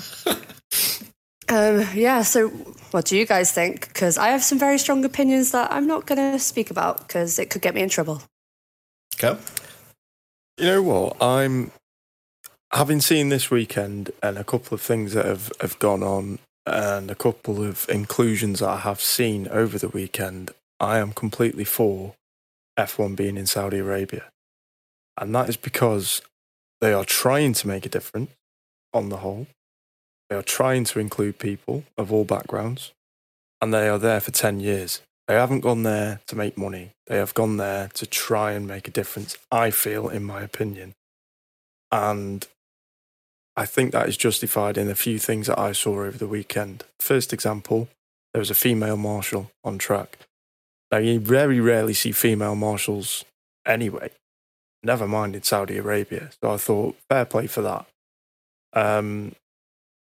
um, 1.51 1.87
yeah. 1.95 2.23
So, 2.23 2.49
what 2.93 3.05
do 3.05 3.17
you 3.17 3.27
guys 3.27 3.53
think? 3.53 3.89
Because 3.89 4.17
I 4.19 4.29
have 4.29 4.43
some 4.43 4.59
very 4.59 4.79
strong 4.79 5.05
opinions 5.05 5.53
that 5.53 5.71
I'm 5.73 5.87
not 5.87 6.07
going 6.07 6.33
to 6.33 6.39
speak 6.39 6.71
about 6.71 6.99
because 6.99 7.39
it 7.39 7.51
could 7.51 7.63
get 7.63 7.75
me 7.75 7.83
in 7.83 7.89
trouble. 7.89 8.23
Okay. 9.15 9.39
You 10.59 10.67
know 10.67 10.83
what? 10.83 11.23
I'm 11.23 11.73
having 12.73 13.01
seen 13.01 13.29
this 13.29 13.51
weekend 13.51 14.11
and 14.23 14.39
a 14.39 14.45
couple 14.45 14.75
of 14.75 14.81
things 14.81 15.13
that 15.15 15.25
have, 15.25 15.51
have 15.61 15.79
gone 15.79 16.03
on 16.03 16.39
and 16.67 17.11
a 17.11 17.15
couple 17.15 17.63
of 17.63 17.87
inclusions 17.89 18.61
that 18.61 18.69
I 18.69 18.77
have 18.79 19.01
seen 19.01 19.49
over 19.49 19.79
the 19.79 19.89
weekend. 19.89 20.53
I 20.79 20.99
am 20.99 21.13
completely 21.13 21.65
for 21.65 22.15
F1 22.79 23.17
being 23.17 23.37
in 23.37 23.47
Saudi 23.47 23.79
Arabia. 23.79 24.25
And 25.19 25.35
that 25.35 25.49
is 25.49 25.57
because 25.57 26.23
they 26.81 26.93
are 26.93 27.05
trying 27.05 27.53
to 27.55 27.69
make 27.69 27.85
a 27.85 27.91
difference 27.91 28.31
on 28.93 29.09
the 29.09 29.19
whole. 29.19 29.47
They 30.31 30.37
are 30.37 30.43
trying 30.43 30.85
to 30.85 31.01
include 31.01 31.41
people 31.41 31.85
of 31.99 32.13
all 32.13 32.25
backgrounds. 32.25 32.93
And 33.61 33.75
they 33.75 33.89
are 33.89 33.99
there 33.99 34.21
for 34.21 34.31
10 34.31 34.61
years. 34.61 35.03
They 35.27 35.35
haven't 35.35 35.61
gone 35.61 35.83
there 35.83 36.21
to 36.29 36.37
make 36.37 36.57
money. 36.57 36.93
They 37.09 37.17
have 37.17 37.35
gone 37.35 37.57
there 37.57 37.89
to 37.95 38.07
try 38.07 38.53
and 38.53 38.67
make 38.67 38.89
a 38.89 38.93
difference, 38.93 39.37
I 39.51 39.71
feel, 39.71 40.09
in 40.09 40.25
my 40.25 40.41
opinion. 40.41 40.95
And 41.93 42.47
I 43.57 43.67
think 43.67 43.93
that 43.93 44.09
is 44.09 44.17
justified 44.17 44.79
in 44.79 44.89
a 44.89 44.95
few 44.95 45.19
things 45.19 45.49
that 45.49 45.59
I 45.59 45.73
saw 45.73 46.05
over 46.05 46.17
the 46.17 46.29
weekend. 46.29 46.85
First 47.01 47.33
example, 47.33 47.89
there 48.33 48.41
was 48.41 48.51
a 48.51 48.55
female 48.55 48.97
marshal 48.97 49.51
on 49.65 49.79
track. 49.79 50.19
Now, 50.91 50.99
you 50.99 51.21
very 51.21 51.61
rarely 51.61 51.95
see 51.95 52.13
female 52.13 52.55
marshals 52.55 53.25
anyway, 53.67 54.11
never 54.83 55.07
mind 55.07 55.37
in 55.37 55.43
Saudi 55.43 55.77
Arabia. 55.77 56.31
So 56.43 56.53
I 56.53 56.57
thought, 56.57 56.97
fair 57.09 57.25
play 57.25 57.47
for 57.47 57.63
that. 57.63 57.87
Um, 58.73 59.33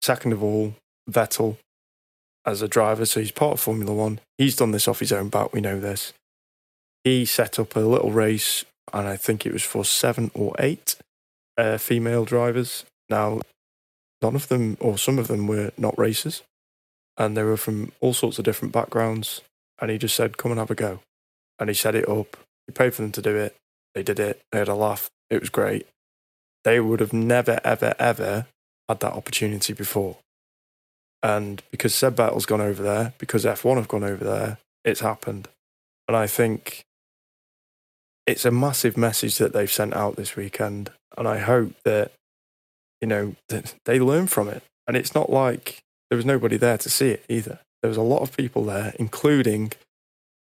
second 0.03 0.33
of 0.33 0.43
all, 0.43 0.75
Vettel 1.09 1.57
as 2.45 2.63
a 2.63 2.69
driver, 2.69 3.05
so 3.05 3.21
he's 3.21 3.31
part 3.31 3.55
of 3.55 3.61
Formula 3.61 3.93
One. 3.93 4.21
He's 4.39 4.57
done 4.57 4.71
this 4.71 4.89
off 4.89 5.01
his 5.01 5.13
own 5.13 5.29
bat, 5.29 5.53
we 5.53 5.61
know 5.61 5.79
this. 5.79 6.13
He 7.05 7.25
set 7.25 7.59
up 7.59 7.77
a 7.77 7.81
little 7.81 8.11
race, 8.11 8.65
and 8.93 9.07
I 9.07 9.17
think 9.17 9.45
it 9.45 9.53
was 9.53 9.63
for 9.63 9.85
seven 9.85 10.31
or 10.35 10.55
eight 10.59 10.97
uh, 11.57 11.79
female 11.79 12.25
drivers. 12.25 12.85
Now, 13.09 13.41
none 14.23 14.35
of 14.35 14.49
them, 14.49 14.77
or 14.81 14.99
some 14.99 15.19
of 15.19 15.29
them, 15.29 15.47
were 15.47 15.73
not 15.77 15.99
racers, 15.99 16.43
and 17.17 17.37
they 17.37 17.43
were 17.43 17.57
from 17.57 17.93
all 18.01 18.15
sorts 18.15 18.39
of 18.39 18.45
different 18.45 18.73
backgrounds. 18.73 19.43
And 19.81 19.91
he 19.91 19.99
just 19.99 20.17
said, 20.17 20.37
"Come 20.37 20.53
and 20.53 20.59
have 20.59 20.71
a 20.71 20.75
go," 20.75 21.01
and 21.59 21.71
he 21.71 21.75
set 21.75 21.95
it 21.95 22.09
up. 22.09 22.37
He 22.67 22.73
paid 22.73 22.95
for 22.95 23.03
them 23.03 23.13
to 23.13 23.23
do 23.23 23.35
it. 23.37 23.57
They 23.95 24.03
did 24.03 24.21
it. 24.21 24.41
They 24.53 24.59
had 24.59 24.69
a 24.69 24.75
laugh. 24.75 25.11
It 25.31 25.41
was 25.41 25.49
great. 25.49 25.87
They 26.65 26.81
would 26.81 27.01
have 27.01 27.15
never, 27.15 27.61
ever, 27.65 27.95
ever 27.99 28.47
had 28.91 29.01
that 29.01 29.13
opportunity 29.13 29.73
before. 29.73 30.17
And 31.23 31.63
because 31.71 31.95
Seb 31.95 32.17
Vettel's 32.17 32.47
gone 32.47 32.61
over 32.61 32.83
there, 32.83 33.13
because 33.19 33.45
F1 33.45 33.77
have 33.77 33.89
gone 33.89 34.03
over 34.05 34.25
there, 34.25 34.59
it's 34.85 35.01
happened. 35.01 35.49
And 36.09 36.17
I 36.17 36.27
think 36.27 36.83
it's 38.27 38.45
a 38.45 38.51
massive 38.51 38.97
message 38.97 39.39
that 39.39 39.53
they've 39.53 39.71
sent 39.71 39.95
out 39.95 40.17
this 40.17 40.35
weekend. 40.35 40.91
And 41.17 41.29
I 41.29 41.39
hope 41.39 41.73
that, 41.85 42.11
you 43.01 43.07
know, 43.07 43.37
that 43.49 43.75
they 43.85 44.01
learn 44.01 44.27
from 44.27 44.49
it. 44.49 44.65
And 44.89 44.97
it's 44.97 45.15
not 45.15 45.31
like 45.31 45.79
there 46.11 46.17
was 46.17 46.27
nobody 46.27 46.57
there 46.57 46.79
to 46.79 46.91
see 46.91 47.11
it 47.11 47.25
either. 47.29 47.61
There 47.83 47.89
was 47.89 47.97
a 47.97 48.03
lot 48.03 48.23
of 48.23 48.37
people 48.37 48.65
there, 48.65 48.93
including 48.99 49.73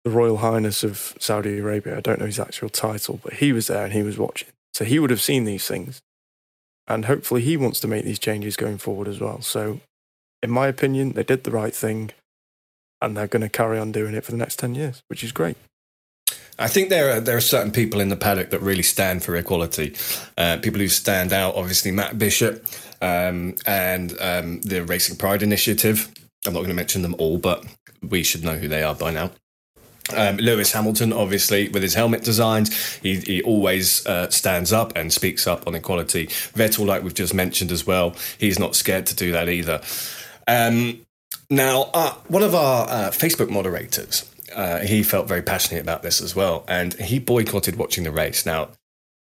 the 0.04 0.12
Royal 0.12 0.38
Highness 0.38 0.84
of 0.84 1.16
Saudi 1.18 1.60
Arabia. 1.60 1.98
I 1.98 2.02
don't 2.02 2.20
know 2.20 2.26
his 2.26 2.40
actual 2.40 2.70
title, 2.70 3.22
but 3.24 3.36
he 3.36 3.54
was 3.54 3.68
there 3.68 3.86
and 3.86 3.94
he 3.94 4.04
was 4.04 4.18
watching. 4.18 4.50
So 4.74 4.84
he 4.84 5.00
would 5.00 5.12
have 5.12 5.22
seen 5.22 5.46
these 5.46 5.66
things. 5.66 6.02
And 6.88 7.06
hopefully 7.06 7.42
he 7.42 7.58
wants 7.58 7.80
to 7.82 7.88
make 7.88 8.04
these 8.06 8.20
changes 8.20 8.56
going 8.56 8.78
forward 8.78 9.08
as 9.08 9.20
well. 9.20 9.42
So, 9.42 9.80
in 10.42 10.52
my 10.52 10.68
opinion, 10.68 11.14
they 11.14 11.24
did 11.24 11.44
the 11.44 11.52
right 11.52 11.74
thing. 11.74 12.12
and 13.04 13.18
they're 13.18 13.28
going 13.28 13.42
to 13.42 13.50
carry 13.50 13.78
on 13.78 13.92
doing 13.92 14.16
it 14.16 14.24
for 14.24 14.32
the 14.32 14.38
next 14.38 14.58
10 14.60 14.76
years, 14.76 15.04
which 15.10 15.24
is 15.24 15.34
great. 15.34 15.58
I 16.58 16.68
think 16.68 16.90
there 16.90 17.18
are 17.18 17.20
there 17.20 17.36
are 17.36 17.42
certain 17.42 17.72
people 17.72 18.00
in 18.00 18.10
the 18.10 18.16
paddock 18.16 18.52
that 18.52 18.62
really 18.62 18.84
stand 18.84 19.24
for 19.24 19.36
equality. 19.36 19.96
Uh, 20.38 20.58
people 20.62 20.80
who 20.80 20.88
stand 20.88 21.34
out, 21.34 21.56
obviously 21.56 21.92
Matt 21.92 22.18
Bishop 22.18 22.66
um, 23.02 23.56
and 23.66 24.16
um, 24.22 24.62
the 24.62 24.84
Racing 24.84 25.18
Pride 25.18 25.44
Initiative. 25.44 26.10
I'm 26.46 26.54
not 26.54 26.60
going 26.60 26.70
to 26.70 26.76
mention 26.76 27.02
them 27.02 27.16
all, 27.18 27.38
but 27.38 27.66
we 28.02 28.24
should 28.24 28.44
know 28.44 28.56
who 28.56 28.68
they 28.68 28.84
are 28.84 28.96
by 28.96 29.12
now. 29.12 29.32
Um, 30.16 30.38
Lewis 30.38 30.72
Hamilton, 30.74 31.14
obviously, 31.14 31.70
with 31.70 31.82
his 31.82 31.94
helmet 31.94 32.24
designs, 32.24 32.96
he, 32.98 33.16
he 33.16 33.42
always 33.44 34.06
uh, 34.06 34.30
stands 34.30 34.74
up 34.74 34.96
and 34.98 35.14
speaks 35.14 35.48
up 35.48 35.66
on 35.66 35.76
equality. 35.76 36.28
Vettel, 36.28 36.86
like 36.86 37.04
we've 37.04 37.14
just 37.14 37.34
mentioned 37.34 37.72
as 37.72 37.88
well, 37.88 38.16
he's 38.38 38.60
not 38.60 38.76
scared 38.76 39.06
to 39.08 39.16
do 39.16 39.32
that 39.32 39.48
either. 39.48 39.82
Um, 40.48 41.06
now, 41.50 41.90
uh, 41.94 42.14
one 42.28 42.44
of 42.44 42.54
our 42.54 42.88
uh, 42.90 43.12
Facebook 43.12 43.50
moderators, 43.50 44.30
uh, 44.56 44.80
he 44.80 45.04
felt 45.04 45.28
very 45.28 45.42
passionate 45.42 45.82
about 45.82 46.04
this 46.04 46.22
as 46.22 46.36
well, 46.36 46.66
and 46.68 46.94
he 46.96 47.20
boycotted 47.20 47.78
watching 47.78 48.04
the 48.04 48.12
race. 48.12 48.46
Now, 48.46 48.70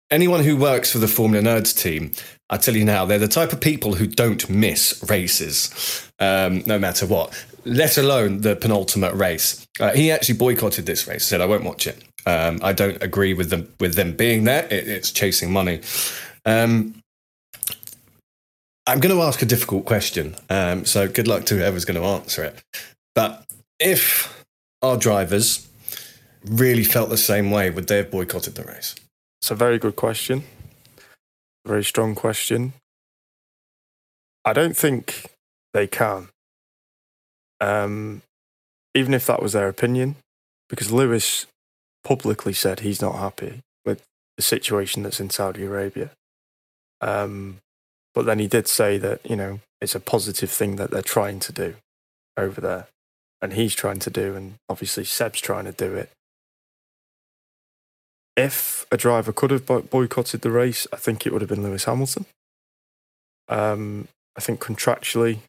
anyone 0.09 0.43
who 0.43 0.57
works 0.57 0.91
for 0.91 0.99
the 0.99 1.07
Formula 1.07 1.43
Nerds 1.43 1.77
team, 1.79 2.11
I 2.49 2.57
tell 2.57 2.75
you 2.75 2.85
now, 2.85 3.05
they're 3.05 3.17
the 3.17 3.27
type 3.27 3.53
of 3.53 3.61
people 3.61 3.95
who 3.95 4.07
don't 4.07 4.49
miss 4.49 5.03
races, 5.09 6.11
um, 6.19 6.63
no 6.65 6.77
matter 6.77 7.05
what. 7.05 7.33
Let 7.63 7.97
alone 7.97 8.41
the 8.41 8.55
penultimate 8.55 9.13
race. 9.13 9.65
Uh, 9.79 9.91
he 9.91 10.11
actually 10.11 10.37
boycotted 10.37 10.85
this 10.85 11.07
race. 11.07 11.25
Said, 11.25 11.41
"I 11.41 11.45
won't 11.45 11.63
watch 11.63 11.87
it. 11.87 12.03
Um, 12.25 12.59
I 12.63 12.73
don't 12.73 13.01
agree 13.01 13.33
with 13.33 13.49
them 13.49 13.73
with 13.79 13.95
them 13.95 14.15
being 14.15 14.45
there. 14.45 14.65
It, 14.65 14.87
it's 14.87 15.11
chasing 15.11 15.51
money." 15.51 15.81
Um, 16.45 17.01
I'm 18.87 18.99
going 18.99 19.15
to 19.15 19.21
ask 19.21 19.41
a 19.41 19.45
difficult 19.45 19.85
question, 19.85 20.35
um, 20.49 20.85
so 20.85 21.07
good 21.07 21.27
luck 21.27 21.45
to 21.45 21.55
whoever's 21.55 21.85
going 21.85 22.01
to 22.01 22.07
answer 22.07 22.43
it. 22.43 22.61
But 23.13 23.45
if 23.79 24.43
our 24.81 24.97
drivers 24.97 25.69
really 26.43 26.83
felt 26.83 27.09
the 27.09 27.17
same 27.17 27.51
way, 27.51 27.69
would 27.69 27.87
they 27.87 27.97
have 27.97 28.09
boycotted 28.09 28.55
the 28.55 28.63
race? 28.63 28.95
It's 29.41 29.51
a 29.51 29.55
very 29.55 29.77
good 29.77 29.95
question. 29.95 30.43
Very 31.65 31.83
strong 31.83 32.15
question. 32.15 32.73
I 34.43 34.53
don't 34.53 34.75
think 34.75 35.27
they 35.73 35.85
can. 35.85 36.29
Um, 37.61 38.23
even 38.93 39.13
if 39.13 39.25
that 39.27 39.41
was 39.41 39.53
their 39.53 39.69
opinion, 39.69 40.15
because 40.67 40.91
Lewis 40.91 41.45
publicly 42.03 42.53
said 42.53 42.79
he's 42.79 43.01
not 43.01 43.15
happy 43.15 43.61
with 43.85 44.03
the 44.35 44.41
situation 44.41 45.03
that's 45.03 45.19
in 45.19 45.29
Saudi 45.29 45.63
Arabia. 45.63 46.09
Um, 46.99 47.57
but 48.13 48.25
then 48.25 48.39
he 48.39 48.47
did 48.47 48.67
say 48.67 48.97
that, 48.97 49.21
you 49.29 49.35
know, 49.35 49.59
it's 49.79 49.95
a 49.95 49.99
positive 49.99 50.51
thing 50.51 50.75
that 50.75 50.91
they're 50.91 51.01
trying 51.01 51.39
to 51.39 51.53
do 51.53 51.75
over 52.35 52.59
there. 52.59 52.87
And 53.41 53.53
he's 53.53 53.73
trying 53.73 53.99
to 53.99 54.09
do, 54.09 54.35
and 54.35 54.55
obviously 54.69 55.03
Seb's 55.03 55.41
trying 55.41 55.65
to 55.65 55.71
do 55.71 55.95
it. 55.95 56.11
If 58.37 58.85
a 58.91 58.97
driver 58.97 59.33
could 59.33 59.51
have 59.51 59.65
boycotted 59.65 60.41
the 60.41 60.51
race, 60.51 60.87
I 60.93 60.97
think 60.97 61.25
it 61.25 61.33
would 61.33 61.41
have 61.41 61.49
been 61.49 61.63
Lewis 61.63 61.85
Hamilton. 61.85 62.25
Um, 63.49 64.07
I 64.37 64.41
think 64.41 64.59
contractually, 64.59 65.39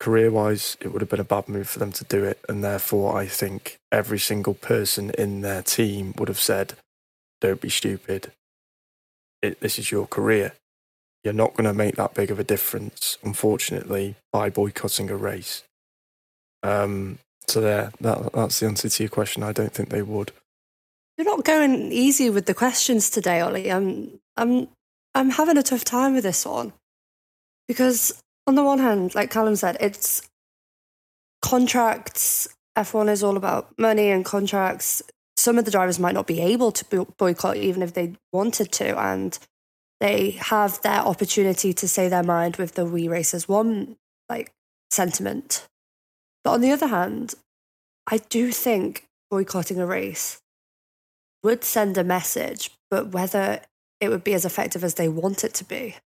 career 0.00 0.30
wise, 0.30 0.76
it 0.80 0.92
would 0.92 1.00
have 1.00 1.08
been 1.08 1.20
a 1.20 1.24
bad 1.24 1.48
move 1.48 1.68
for 1.68 1.78
them 1.78 1.92
to 1.92 2.04
do 2.04 2.24
it. 2.24 2.38
And 2.48 2.62
therefore, 2.62 3.16
I 3.16 3.26
think 3.26 3.78
every 3.90 4.18
single 4.18 4.54
person 4.54 5.10
in 5.10 5.40
their 5.40 5.62
team 5.62 6.14
would 6.18 6.28
have 6.28 6.40
said, 6.40 6.74
don't 7.40 7.60
be 7.60 7.68
stupid. 7.68 8.32
It, 9.42 9.60
this 9.60 9.78
is 9.78 9.90
your 9.90 10.06
career. 10.06 10.52
You're 11.22 11.32
not 11.34 11.54
going 11.54 11.64
to 11.64 11.74
make 11.74 11.96
that 11.96 12.14
big 12.14 12.30
of 12.30 12.38
a 12.38 12.44
difference, 12.44 13.18
unfortunately, 13.22 14.16
by 14.32 14.50
boycotting 14.50 15.10
a 15.10 15.16
race. 15.16 15.62
Um, 16.62 17.18
so 17.46 17.60
there, 17.60 17.92
that, 18.00 18.32
that's 18.32 18.60
the 18.60 18.66
answer 18.66 18.88
to 18.88 19.02
your 19.02 19.10
question. 19.10 19.42
I 19.42 19.52
don't 19.52 19.72
think 19.72 19.90
they 19.90 20.02
would. 20.02 20.32
You're 21.16 21.26
not 21.26 21.44
going 21.44 21.92
easy 21.92 22.30
with 22.30 22.46
the 22.46 22.54
questions 22.54 23.08
today, 23.08 23.40
Ollie. 23.40 23.70
I'm, 23.70 24.18
I'm, 24.36 24.68
I'm 25.14 25.30
having 25.30 25.56
a 25.56 25.62
tough 25.62 25.84
time 25.84 26.14
with 26.14 26.24
this 26.24 26.44
one 26.44 26.72
because 27.68 28.22
on 28.46 28.54
the 28.54 28.64
one 28.64 28.78
hand, 28.78 29.14
like 29.14 29.30
Callum 29.30 29.56
said, 29.56 29.76
it's 29.80 30.28
contracts. 31.42 32.48
F1 32.76 33.08
is 33.08 33.22
all 33.22 33.36
about 33.36 33.78
money 33.78 34.10
and 34.10 34.24
contracts. 34.24 35.02
Some 35.36 35.58
of 35.58 35.64
the 35.64 35.70
drivers 35.70 35.98
might 35.98 36.14
not 36.14 36.26
be 36.26 36.40
able 36.40 36.72
to 36.72 37.06
boycott 37.18 37.56
even 37.56 37.82
if 37.82 37.94
they 37.94 38.14
wanted 38.32 38.72
to, 38.72 38.98
and 38.98 39.38
they 40.00 40.32
have 40.32 40.80
their 40.82 41.00
opportunity 41.00 41.72
to 41.72 41.88
say 41.88 42.08
their 42.08 42.22
mind 42.22 42.56
with 42.56 42.74
the 42.74 42.84
We 42.84 43.08
Race 43.08 43.34
As 43.34 43.48
One 43.48 43.96
like 44.28 44.52
sentiment. 44.90 45.66
But 46.42 46.52
on 46.52 46.60
the 46.60 46.72
other 46.72 46.88
hand, 46.88 47.34
I 48.06 48.18
do 48.18 48.52
think 48.52 49.06
boycotting 49.30 49.78
a 49.78 49.86
race 49.86 50.40
would 51.42 51.64
send 51.64 51.96
a 51.96 52.04
message, 52.04 52.70
but 52.90 53.08
whether 53.08 53.60
it 54.00 54.08
would 54.08 54.24
be 54.24 54.34
as 54.34 54.44
effective 54.44 54.84
as 54.84 54.94
they 54.94 55.08
want 55.08 55.44
it 55.44 55.54
to 55.54 55.64
be, 55.64 55.96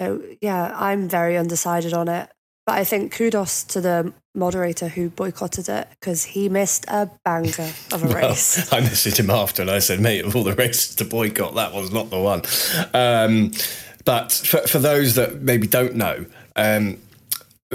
so 0.00 0.22
yeah, 0.40 0.74
I'm 0.78 1.08
very 1.08 1.36
undecided 1.36 1.92
on 1.92 2.08
it. 2.08 2.30
But 2.66 2.78
I 2.78 2.84
think 2.84 3.12
kudos 3.12 3.62
to 3.64 3.80
the 3.80 4.12
moderator 4.34 4.88
who 4.88 5.08
boycotted 5.08 5.68
it 5.68 5.88
because 5.90 6.24
he 6.24 6.48
missed 6.48 6.84
a 6.88 7.08
banger 7.24 7.72
of 7.92 8.02
a 8.02 8.08
well, 8.08 8.30
race. 8.30 8.72
I 8.72 8.80
messaged 8.80 9.18
him 9.18 9.30
after 9.30 9.62
and 9.62 9.70
I 9.70 9.78
said, 9.78 10.00
mate, 10.00 10.24
of 10.24 10.34
all 10.34 10.42
the 10.42 10.54
races 10.54 10.96
to 10.96 11.04
boycott, 11.04 11.54
that 11.54 11.72
was 11.72 11.92
not 11.92 12.10
the 12.10 12.18
one. 12.18 12.42
Um, 12.92 13.52
but 14.04 14.32
for, 14.32 14.66
for 14.66 14.78
those 14.80 15.14
that 15.14 15.42
maybe 15.42 15.68
don't 15.68 15.94
know, 15.94 16.26
um, 16.56 16.98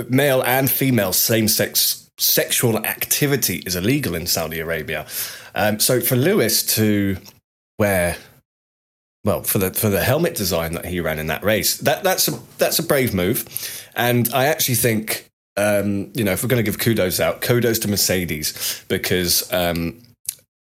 male 0.10 0.42
and 0.44 0.70
female 0.70 1.14
same 1.14 1.48
sex 1.48 2.10
sexual 2.18 2.78
activity 2.86 3.64
is 3.66 3.76
illegal 3.76 4.14
in 4.14 4.28
Saudi 4.28 4.60
Arabia. 4.60 5.08
Um, 5.56 5.80
so 5.80 6.00
for 6.00 6.16
Lewis 6.16 6.64
to 6.76 7.18
wear 7.80 8.18
well 9.24 9.44
for 9.44 9.60
the 9.60 9.72
for 9.74 9.90
the 9.90 10.04
helmet 10.04 10.36
design 10.36 10.74
that 10.74 10.86
he 10.86 11.00
ran 11.00 11.20
in 11.20 11.28
that 11.28 11.44
race. 11.44 11.78
That 11.78 12.04
that's 12.04 12.28
a 12.28 12.40
that's 12.58 12.80
a 12.80 12.84
brave 12.84 13.14
move, 13.14 13.46
and 13.96 14.30
I 14.34 14.46
actually 14.46 14.76
think 14.76 15.30
um, 15.58 16.12
you 16.14 16.24
know 16.24 16.32
if 16.32 16.44
we're 16.44 16.50
going 16.50 16.64
to 16.64 16.70
give 16.70 16.80
kudos 16.80 17.20
out, 17.20 17.42
kudos 17.42 17.80
to 17.80 17.88
Mercedes 17.88 18.84
because. 18.88 19.52
Um, 19.52 20.02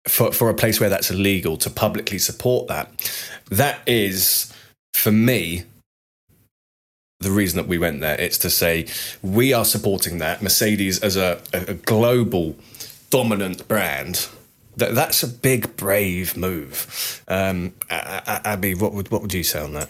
for, 0.05 0.33
for 0.33 0.49
a 0.49 0.53
place 0.53 0.81
where 0.81 0.89
that's 0.89 1.09
illegal 1.09 1.55
to 1.55 1.69
publicly 1.69 2.17
support 2.17 2.67
that, 2.67 2.91
that 3.49 3.79
is, 3.87 4.51
for 4.93 5.13
me, 5.13 5.63
the 7.23 7.31
reason 7.31 7.57
that 7.57 7.67
we 7.67 7.77
went 7.77 8.01
there. 8.01 8.19
It's 8.19 8.37
to 8.39 8.49
say 8.49 8.87
we 9.21 9.53
are 9.53 9.65
supporting 9.65 10.19
that. 10.19 10.41
Mercedes 10.41 10.99
as 10.99 11.15
a, 11.15 11.41
a 11.53 11.73
global 11.73 12.55
dominant 13.09 13.67
brand 13.67 14.27
that, 14.77 14.95
that's 14.95 15.23
a 15.23 15.27
big, 15.27 15.75
brave 15.75 16.35
move. 16.35 17.23
Um, 17.27 17.73
Abby, 17.89 18.75
what 18.75 18.93
would 18.93 19.11
what 19.11 19.21
would 19.21 19.33
you 19.33 19.43
say 19.43 19.59
on 19.59 19.73
that? 19.73 19.89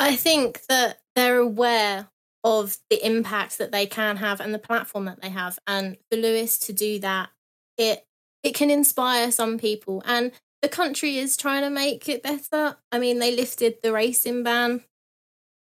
I 0.00 0.16
think 0.16 0.66
that 0.68 1.00
they're 1.14 1.38
aware 1.38 2.08
of 2.42 2.76
the 2.90 3.04
impact 3.04 3.58
that 3.58 3.72
they 3.72 3.86
can 3.86 4.18
have 4.18 4.40
and 4.40 4.52
the 4.52 4.58
platform 4.58 5.06
that 5.06 5.22
they 5.22 5.30
have, 5.30 5.58
and 5.66 5.96
for 6.10 6.18
Lewis 6.18 6.58
to 6.60 6.72
do 6.72 6.98
that, 7.00 7.30
it 7.78 8.06
it 8.42 8.54
can 8.54 8.70
inspire 8.70 9.30
some 9.30 9.58
people, 9.58 10.02
and 10.06 10.32
the 10.62 10.68
country 10.68 11.18
is 11.18 11.36
trying 11.36 11.62
to 11.62 11.70
make 11.70 12.08
it 12.08 12.22
better. 12.22 12.76
I 12.90 12.98
mean, 12.98 13.18
they 13.18 13.34
lifted 13.34 13.76
the 13.82 13.92
racing 13.92 14.42
ban 14.42 14.82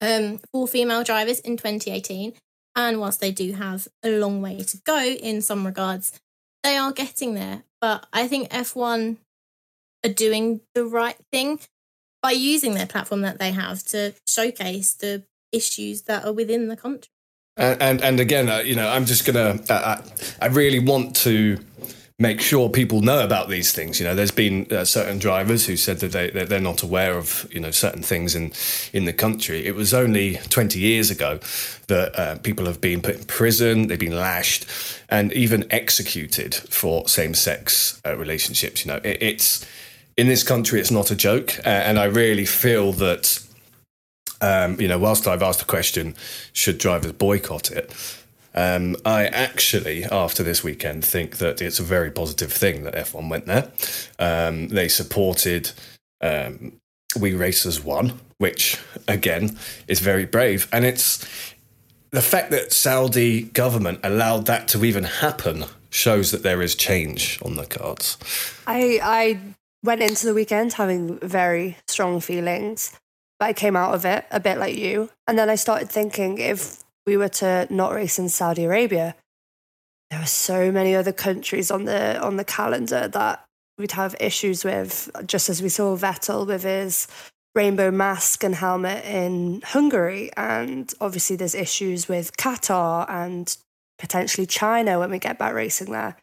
um, 0.00 0.40
for 0.52 0.68
female 0.68 1.04
drivers 1.04 1.40
in 1.40 1.56
2018, 1.56 2.34
and 2.76 3.00
whilst 3.00 3.20
they 3.20 3.32
do 3.32 3.52
have 3.52 3.88
a 4.02 4.18
long 4.18 4.42
way 4.42 4.60
to 4.62 4.76
go 4.78 5.02
in 5.02 5.40
some 5.42 5.66
regards, 5.66 6.20
they 6.62 6.76
are 6.76 6.92
getting 6.92 7.34
there. 7.34 7.64
But 7.80 8.06
I 8.12 8.28
think 8.28 8.50
F1 8.50 9.16
are 10.04 10.12
doing 10.12 10.60
the 10.74 10.84
right 10.84 11.16
thing 11.32 11.60
by 12.22 12.32
using 12.32 12.74
their 12.74 12.86
platform 12.86 13.22
that 13.22 13.38
they 13.38 13.52
have 13.52 13.82
to 13.84 14.14
showcase 14.26 14.94
the 14.94 15.24
issues 15.52 16.02
that 16.02 16.24
are 16.24 16.32
within 16.32 16.68
the 16.68 16.76
country. 16.76 17.10
And 17.56 17.82
and, 17.82 18.00
and 18.02 18.20
again, 18.20 18.48
uh, 18.48 18.58
you 18.58 18.74
know, 18.74 18.88
I'm 18.88 19.04
just 19.04 19.26
gonna. 19.26 19.58
Uh, 19.68 20.02
I, 20.40 20.46
I 20.46 20.48
really 20.48 20.78
want 20.78 21.16
to 21.16 21.58
make 22.20 22.40
sure 22.40 22.68
people 22.68 23.00
know 23.00 23.24
about 23.24 23.48
these 23.48 23.72
things. 23.72 23.98
You 23.98 24.06
know, 24.06 24.14
there's 24.14 24.30
been 24.30 24.66
uh, 24.70 24.84
certain 24.84 25.18
drivers 25.18 25.66
who 25.66 25.76
said 25.76 25.98
that 26.00 26.12
they 26.12 26.30
they're 26.30 26.60
not 26.60 26.82
aware 26.82 27.16
of 27.16 27.48
you 27.50 27.58
know 27.58 27.70
certain 27.72 28.02
things 28.02 28.36
in 28.36 28.52
in 28.92 29.06
the 29.06 29.12
country. 29.12 29.66
It 29.66 29.74
was 29.74 29.92
only 29.92 30.36
20 30.50 30.78
years 30.78 31.10
ago 31.10 31.40
that 31.88 32.16
uh, 32.16 32.36
people 32.38 32.66
have 32.66 32.80
been 32.80 33.00
put 33.00 33.16
in 33.16 33.24
prison, 33.24 33.88
they've 33.88 33.98
been 33.98 34.16
lashed, 34.16 34.66
and 35.08 35.32
even 35.32 35.66
executed 35.72 36.54
for 36.54 37.08
same 37.08 37.34
sex 37.34 38.00
uh, 38.06 38.16
relationships. 38.16 38.84
You 38.84 38.92
know, 38.92 39.00
it, 39.02 39.18
it's 39.22 39.66
in 40.16 40.28
this 40.28 40.42
country, 40.42 40.78
it's 40.78 40.90
not 40.90 41.10
a 41.10 41.16
joke, 41.16 41.58
and 41.64 41.98
I 41.98 42.04
really 42.04 42.46
feel 42.46 42.92
that. 42.92 43.44
Um, 44.42 44.80
you 44.80 44.88
know, 44.88 44.98
whilst 44.98 45.28
I've 45.28 45.42
asked 45.42 45.58
the 45.58 45.66
question, 45.66 46.14
should 46.54 46.78
drivers 46.78 47.12
boycott 47.12 47.70
it? 47.70 47.92
Um, 48.54 48.96
I 49.04 49.26
actually, 49.26 50.04
after 50.04 50.42
this 50.42 50.64
weekend, 50.64 51.04
think 51.04 51.38
that 51.38 51.62
it's 51.62 51.78
a 51.78 51.84
very 51.84 52.10
positive 52.10 52.52
thing 52.52 52.82
that 52.84 52.94
F1 52.94 53.28
went 53.28 53.46
there. 53.46 53.70
Um, 54.18 54.68
they 54.68 54.88
supported 54.88 55.70
um, 56.20 56.72
We 57.18 57.34
Race 57.34 57.64
As 57.64 57.82
One, 57.82 58.20
which 58.38 58.78
again 59.06 59.58
is 59.86 60.00
very 60.00 60.26
brave, 60.26 60.68
and 60.72 60.84
it's 60.84 61.26
the 62.10 62.22
fact 62.22 62.50
that 62.50 62.72
Saudi 62.72 63.42
government 63.42 64.00
allowed 64.02 64.46
that 64.46 64.66
to 64.68 64.84
even 64.84 65.04
happen 65.04 65.64
shows 65.90 66.30
that 66.30 66.42
there 66.42 66.62
is 66.62 66.74
change 66.74 67.38
on 67.42 67.56
the 67.56 67.66
cards. 67.66 68.16
I 68.66 69.00
I 69.02 69.38
went 69.82 70.02
into 70.02 70.26
the 70.26 70.34
weekend 70.34 70.74
having 70.74 71.18
very 71.20 71.76
strong 71.86 72.20
feelings, 72.20 72.98
but 73.38 73.46
I 73.46 73.52
came 73.52 73.76
out 73.76 73.94
of 73.94 74.04
it 74.04 74.24
a 74.30 74.40
bit 74.40 74.58
like 74.58 74.76
you. 74.76 75.10
And 75.26 75.38
then 75.38 75.48
I 75.48 75.54
started 75.54 75.88
thinking 75.90 76.38
if 76.38 76.82
we 77.06 77.16
were 77.16 77.28
to 77.28 77.66
not 77.70 77.92
race 77.92 78.18
in 78.18 78.28
Saudi 78.28 78.64
Arabia, 78.64 79.16
there 80.10 80.20
are 80.20 80.26
so 80.26 80.72
many 80.72 80.94
other 80.94 81.12
countries 81.12 81.70
on 81.70 81.84
the 81.84 82.20
on 82.20 82.36
the 82.36 82.44
calendar 82.44 83.08
that 83.08 83.44
we'd 83.78 83.92
have 83.92 84.14
issues 84.20 84.64
with, 84.64 85.10
just 85.26 85.48
as 85.48 85.62
we 85.62 85.68
saw 85.68 85.96
Vettel 85.96 86.46
with 86.46 86.64
his 86.64 87.06
rainbow 87.54 87.90
mask 87.90 88.44
and 88.44 88.54
helmet 88.54 89.04
in 89.04 89.62
Hungary. 89.64 90.30
And 90.36 90.92
obviously 91.00 91.36
there's 91.36 91.54
issues 91.54 92.08
with 92.08 92.36
Qatar 92.36 93.08
and 93.08 93.56
potentially 93.98 94.46
China 94.46 94.98
when 94.98 95.10
we 95.10 95.18
get 95.18 95.38
back 95.38 95.54
racing 95.54 95.92
there. 95.92 96.16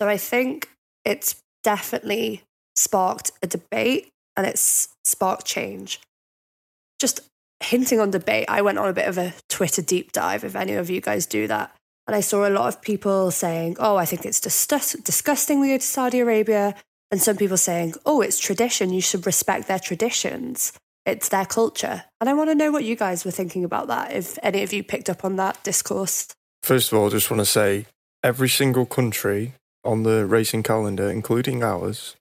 So 0.00 0.08
I 0.08 0.16
think 0.16 0.70
it's 1.04 1.36
definitely 1.62 2.42
sparked 2.76 3.32
a 3.42 3.46
debate 3.46 4.08
and 4.36 4.46
it's 4.46 4.88
sparked 5.04 5.44
change. 5.44 6.00
Just 6.98 7.20
hinting 7.62 8.00
on 8.00 8.10
debate, 8.10 8.46
I 8.48 8.62
went 8.62 8.78
on 8.78 8.88
a 8.88 8.92
bit 8.92 9.08
of 9.08 9.18
a 9.18 9.34
Twitter 9.48 9.82
deep 9.82 10.12
dive 10.12 10.44
if 10.44 10.56
any 10.56 10.74
of 10.74 10.90
you 10.90 11.00
guys 11.00 11.26
do 11.26 11.46
that. 11.46 11.74
And 12.06 12.16
I 12.16 12.20
saw 12.20 12.48
a 12.48 12.50
lot 12.50 12.66
of 12.66 12.82
people 12.82 13.30
saying, 13.30 13.76
oh, 13.78 13.96
I 13.96 14.04
think 14.04 14.24
it's 14.24 14.40
disgust- 14.40 15.04
disgusting 15.04 15.60
we 15.60 15.68
go 15.68 15.76
to 15.76 15.82
Saudi 15.82 16.20
Arabia. 16.20 16.74
And 17.10 17.20
some 17.20 17.36
people 17.36 17.56
saying, 17.56 17.94
oh, 18.06 18.20
it's 18.20 18.38
tradition. 18.38 18.92
You 18.92 19.00
should 19.00 19.26
respect 19.26 19.68
their 19.68 19.78
traditions. 19.78 20.72
It's 21.06 21.28
their 21.28 21.46
culture. 21.46 22.04
And 22.20 22.28
I 22.28 22.34
want 22.34 22.50
to 22.50 22.54
know 22.54 22.70
what 22.70 22.84
you 22.84 22.96
guys 22.96 23.24
were 23.24 23.30
thinking 23.30 23.64
about 23.64 23.88
that, 23.88 24.12
if 24.12 24.38
any 24.42 24.62
of 24.62 24.72
you 24.72 24.82
picked 24.82 25.10
up 25.10 25.24
on 25.24 25.36
that 25.36 25.62
discourse. 25.62 26.28
First 26.62 26.92
of 26.92 26.98
all, 26.98 27.06
I 27.06 27.10
just 27.10 27.30
want 27.30 27.40
to 27.40 27.46
say 27.46 27.86
every 28.22 28.48
single 28.48 28.86
country 28.86 29.54
on 29.84 30.02
the 30.02 30.26
racing 30.26 30.62
calendar, 30.62 31.10
including 31.10 31.62
ours, 31.62 32.16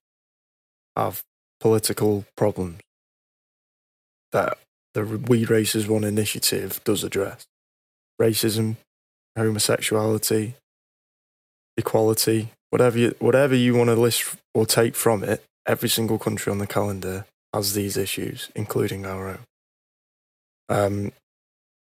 have 0.96 1.24
political 1.60 2.26
problems 2.36 2.80
that 4.32 4.58
the 4.94 5.04
We 5.04 5.46
Race 5.46 5.76
As 5.76 5.88
One 5.88 6.04
initiative 6.04 6.82
does 6.84 7.04
address. 7.04 7.46
Racism, 8.22 8.76
homosexuality, 9.38 10.56
equality, 11.78 12.50
whatever 12.70 12.98
you, 12.98 13.16
whatever 13.20 13.56
you 13.56 13.76
want 13.76 13.90
to 13.90 13.96
list 13.96 14.36
or 14.54 14.66
take 14.66 14.96
from 14.96 15.24
it, 15.24 15.44
every 15.66 15.90
single 15.90 16.20
country 16.20 16.52
on 16.52 16.58
the 16.58 16.68
calendar 16.68 17.26
has 17.54 17.74
these 17.74 17.98
issues, 17.98 18.50
including 18.56 19.06
our 19.06 19.30
own. 19.30 19.40
Um, 20.68 21.12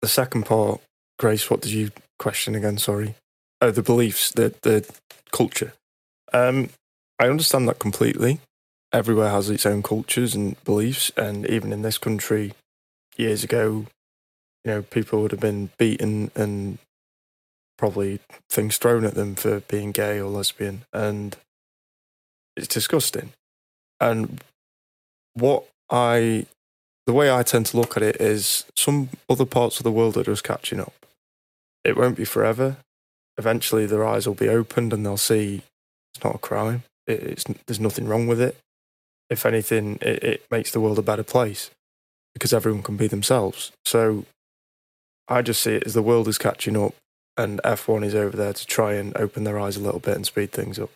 the 0.00 0.08
second 0.08 0.46
part, 0.46 0.80
Grace, 1.18 1.50
what 1.50 1.60
did 1.60 1.72
you 1.72 1.90
question 2.18 2.54
again? 2.54 2.78
Sorry. 2.78 3.14
Oh, 3.60 3.70
the 3.70 3.82
beliefs, 3.82 4.30
the 4.30 4.54
the 4.62 4.88
culture. 5.32 5.74
Um, 6.32 6.70
I 7.18 7.28
understand 7.28 7.68
that 7.68 7.78
completely. 7.78 8.40
Everywhere 8.92 9.30
has 9.30 9.50
its 9.50 9.66
own 9.66 9.82
cultures 9.82 10.34
and 10.34 10.62
beliefs, 10.64 11.12
and 11.16 11.46
even 11.46 11.72
in 11.72 11.82
this 11.82 11.98
country, 11.98 12.54
years 13.16 13.44
ago, 13.44 13.86
you 14.64 14.70
know, 14.70 14.82
people 14.82 15.22
would 15.22 15.30
have 15.30 15.40
been 15.40 15.70
beaten 15.78 16.30
and 16.34 16.78
probably 17.78 18.20
things 18.50 18.76
thrown 18.76 19.04
at 19.04 19.14
them 19.14 19.34
for 19.34 19.60
being 19.60 19.90
gay 19.90 20.20
or 20.20 20.28
lesbian, 20.28 20.82
and 20.92 21.36
it's 22.56 22.68
disgusting. 22.68 23.32
And 23.98 24.42
what 25.34 25.64
I, 25.90 26.46
the 27.06 27.12
way 27.12 27.32
I 27.32 27.42
tend 27.42 27.66
to 27.66 27.78
look 27.78 27.96
at 27.96 28.02
it 28.02 28.16
is 28.20 28.66
some 28.76 29.08
other 29.28 29.46
parts 29.46 29.78
of 29.78 29.84
the 29.84 29.92
world 29.92 30.16
are 30.16 30.24
just 30.24 30.44
catching 30.44 30.80
up. 30.80 30.92
It 31.84 31.96
won't 31.96 32.16
be 32.16 32.26
forever. 32.26 32.76
Eventually, 33.38 33.86
their 33.86 34.06
eyes 34.06 34.26
will 34.26 34.34
be 34.34 34.48
opened 34.48 34.92
and 34.92 35.04
they'll 35.04 35.16
see 35.16 35.62
it's 36.14 36.22
not 36.22 36.34
a 36.34 36.38
crime. 36.38 36.82
It, 37.06 37.22
it's, 37.22 37.44
there's 37.66 37.80
nothing 37.80 38.06
wrong 38.06 38.26
with 38.26 38.40
it. 38.40 38.58
If 39.30 39.46
anything, 39.46 39.98
it, 40.02 40.22
it 40.22 40.46
makes 40.50 40.70
the 40.70 40.80
world 40.80 40.98
a 40.98 41.02
better 41.02 41.22
place 41.22 41.70
because 42.34 42.52
everyone 42.52 42.82
can 42.82 42.96
be 42.96 43.06
themselves. 43.06 43.72
So 43.84 44.24
I 45.28 45.42
just 45.42 45.62
see 45.62 45.74
it 45.74 45.84
as 45.86 45.94
the 45.94 46.02
world 46.02 46.28
is 46.28 46.38
catching 46.38 46.76
up 46.76 46.94
and 47.36 47.60
F1 47.64 48.04
is 48.04 48.14
over 48.14 48.36
there 48.36 48.52
to 48.52 48.66
try 48.66 48.94
and 48.94 49.16
open 49.16 49.44
their 49.44 49.58
eyes 49.58 49.76
a 49.76 49.80
little 49.80 50.00
bit 50.00 50.16
and 50.16 50.26
speed 50.26 50.52
things 50.52 50.78
up. 50.78 50.90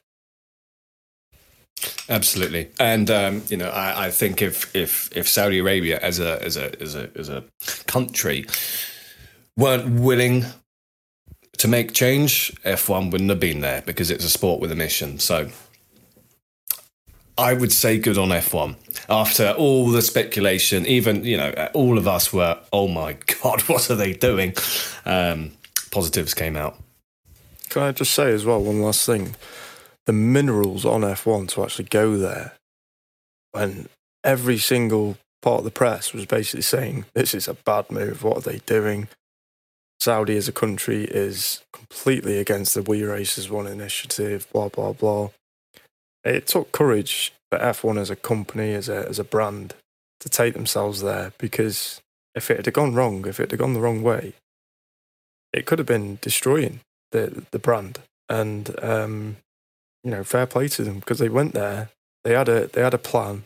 Absolutely, 2.08 2.70
and 2.78 3.10
um, 3.10 3.42
you 3.48 3.56
know, 3.56 3.68
I, 3.68 4.06
I, 4.06 4.10
think 4.10 4.40
if 4.40 4.74
if 4.76 5.14
if 5.14 5.28
Saudi 5.28 5.58
Arabia 5.58 5.98
as 6.00 6.20
a 6.20 6.42
as 6.42 6.56
a 6.56 6.80
as 6.80 6.94
a 6.94 7.10
as 7.16 7.28
a 7.28 7.44
country 7.86 8.46
weren't 9.56 10.00
willing 10.00 10.44
to 11.58 11.68
make 11.68 11.92
change, 11.92 12.52
F1 12.62 13.10
wouldn't 13.10 13.30
have 13.30 13.40
been 13.40 13.60
there 13.60 13.82
because 13.82 14.10
it's 14.10 14.24
a 14.24 14.30
sport 14.30 14.60
with 14.60 14.70
a 14.70 14.76
mission. 14.76 15.18
So 15.18 15.48
I 17.36 17.52
would 17.52 17.72
say 17.72 17.98
good 17.98 18.16
on 18.16 18.28
F1 18.28 18.76
after 19.08 19.50
all 19.52 19.90
the 19.90 20.02
speculation. 20.02 20.86
Even 20.86 21.24
you 21.24 21.36
know, 21.36 21.52
all 21.74 21.98
of 21.98 22.06
us 22.06 22.32
were, 22.32 22.58
oh 22.72 22.88
my 22.88 23.16
god, 23.42 23.62
what 23.62 23.90
are 23.90 23.96
they 23.96 24.12
doing? 24.12 24.54
Um, 25.04 25.52
positives 25.90 26.34
came 26.34 26.56
out. 26.56 26.78
Can 27.70 27.82
I 27.82 27.92
just 27.92 28.12
say 28.12 28.32
as 28.32 28.44
well 28.44 28.62
one 28.62 28.80
last 28.80 29.04
thing? 29.04 29.34
The 30.06 30.12
minerals 30.12 30.84
on 30.84 31.00
F1 31.00 31.48
to 31.50 31.64
actually 31.64 31.86
go 31.86 32.16
there 32.16 32.52
when 33.52 33.88
every 34.22 34.58
single 34.58 35.16
part 35.42 35.58
of 35.58 35.64
the 35.64 35.70
press 35.70 36.12
was 36.12 36.26
basically 36.26 36.62
saying 36.62 37.04
this 37.14 37.34
is 37.34 37.48
a 37.48 37.54
bad 37.54 37.90
move. 37.90 38.22
What 38.22 38.38
are 38.38 38.52
they 38.52 38.58
doing? 38.60 39.08
Saudi 39.98 40.36
as 40.36 40.48
a 40.48 40.52
country 40.52 41.04
is 41.04 41.62
completely 41.72 42.38
against 42.38 42.74
the 42.74 42.82
We 42.82 43.02
Race 43.02 43.38
As 43.38 43.50
One 43.50 43.66
initiative, 43.66 44.46
blah, 44.52 44.68
blah, 44.68 44.92
blah. 44.92 45.30
It 46.24 46.46
took 46.46 46.72
courage 46.72 47.32
for 47.50 47.58
F1 47.58 47.98
as 47.98 48.10
a 48.10 48.16
company, 48.16 48.72
as 48.74 48.88
a, 48.88 49.06
as 49.08 49.18
a 49.18 49.24
brand, 49.24 49.74
to 50.20 50.28
take 50.28 50.54
themselves 50.54 51.02
there 51.02 51.32
because 51.38 52.00
if 52.34 52.50
it 52.50 52.64
had 52.64 52.74
gone 52.74 52.94
wrong, 52.94 53.26
if 53.26 53.38
it 53.38 53.50
had 53.50 53.60
gone 53.60 53.74
the 53.74 53.80
wrong 53.80 54.02
way, 54.02 54.32
it 55.52 55.66
could 55.66 55.78
have 55.78 55.86
been 55.86 56.18
destroying 56.20 56.80
the, 57.12 57.44
the 57.50 57.58
brand. 57.58 58.00
And, 58.28 58.74
um, 58.82 59.36
you 60.02 60.10
know, 60.10 60.24
fair 60.24 60.46
play 60.46 60.68
to 60.68 60.82
them 60.82 60.98
because 60.98 61.18
they 61.18 61.28
went 61.28 61.52
there, 61.52 61.90
they 62.24 62.32
had 62.32 62.48
a, 62.48 62.68
they 62.68 62.82
had 62.82 62.94
a 62.94 62.98
plan, 62.98 63.44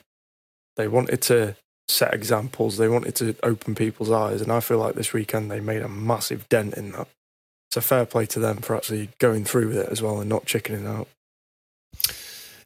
they 0.77 0.87
wanted 0.87 1.21
to 1.23 1.57
set 1.89 2.15
examples. 2.15 2.77
They 2.77 2.89
wanted 2.89 3.15
to 3.17 3.35
open 3.43 3.75
people's 3.75 4.11
eyes, 4.11 4.41
and 4.41 4.53
I 4.53 4.61
feel 4.61 4.79
like 4.79 4.95
this 4.95 5.13
weekend 5.13 5.51
they 5.51 5.61
made 5.61 5.83
a 5.83 5.89
massive 5.89 6.49
dent 6.49 6.75
in 6.75 6.93
that. 6.93 7.09
So 7.71 7.81
fair 7.81 8.07
play 8.07 8.27
to 8.27 8.39
them 8.39 8.59
for 8.59 8.77
actually 8.77 9.11
going 9.19 9.45
through 9.45 9.69
with 9.69 9.79
it 9.79 9.89
as 9.91 10.01
well 10.01 10.21
and 10.21 10.29
not 10.29 10.47
chickening 10.47 10.87
out. 10.87 11.09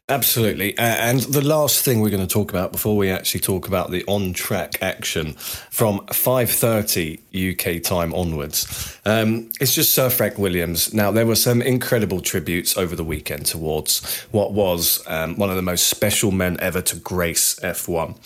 Absolutely. 0.09 0.77
And 0.77 1.21
the 1.21 1.41
last 1.41 1.85
thing 1.85 2.01
we're 2.01 2.09
going 2.09 2.27
to 2.27 2.31
talk 2.31 2.49
about 2.49 2.73
before 2.73 2.97
we 2.97 3.09
actually 3.09 3.39
talk 3.39 3.69
about 3.69 3.89
the 3.89 4.03
on-track 4.05 4.77
action 4.81 5.31
from 5.33 5.99
5:30 6.07 7.21
UK 7.31 7.81
time 7.81 8.13
onwards, 8.13 8.99
um, 9.05 9.49
it's 9.61 9.73
just 9.73 9.93
Sir 9.93 10.09
Frank 10.09 10.37
Williams. 10.37 10.93
Now 10.93 11.09
there 11.11 11.25
were 11.25 11.37
some 11.37 11.61
incredible 11.61 12.19
tributes 12.19 12.75
over 12.75 12.97
the 12.97 13.03
weekend 13.03 13.45
towards 13.45 14.03
what 14.31 14.51
was 14.51 15.01
um, 15.07 15.37
one 15.37 15.49
of 15.49 15.55
the 15.55 15.61
most 15.61 15.87
special 15.87 16.31
men 16.31 16.57
ever 16.59 16.81
to 16.81 16.97
grace 16.97 17.57
F1. 17.63 18.17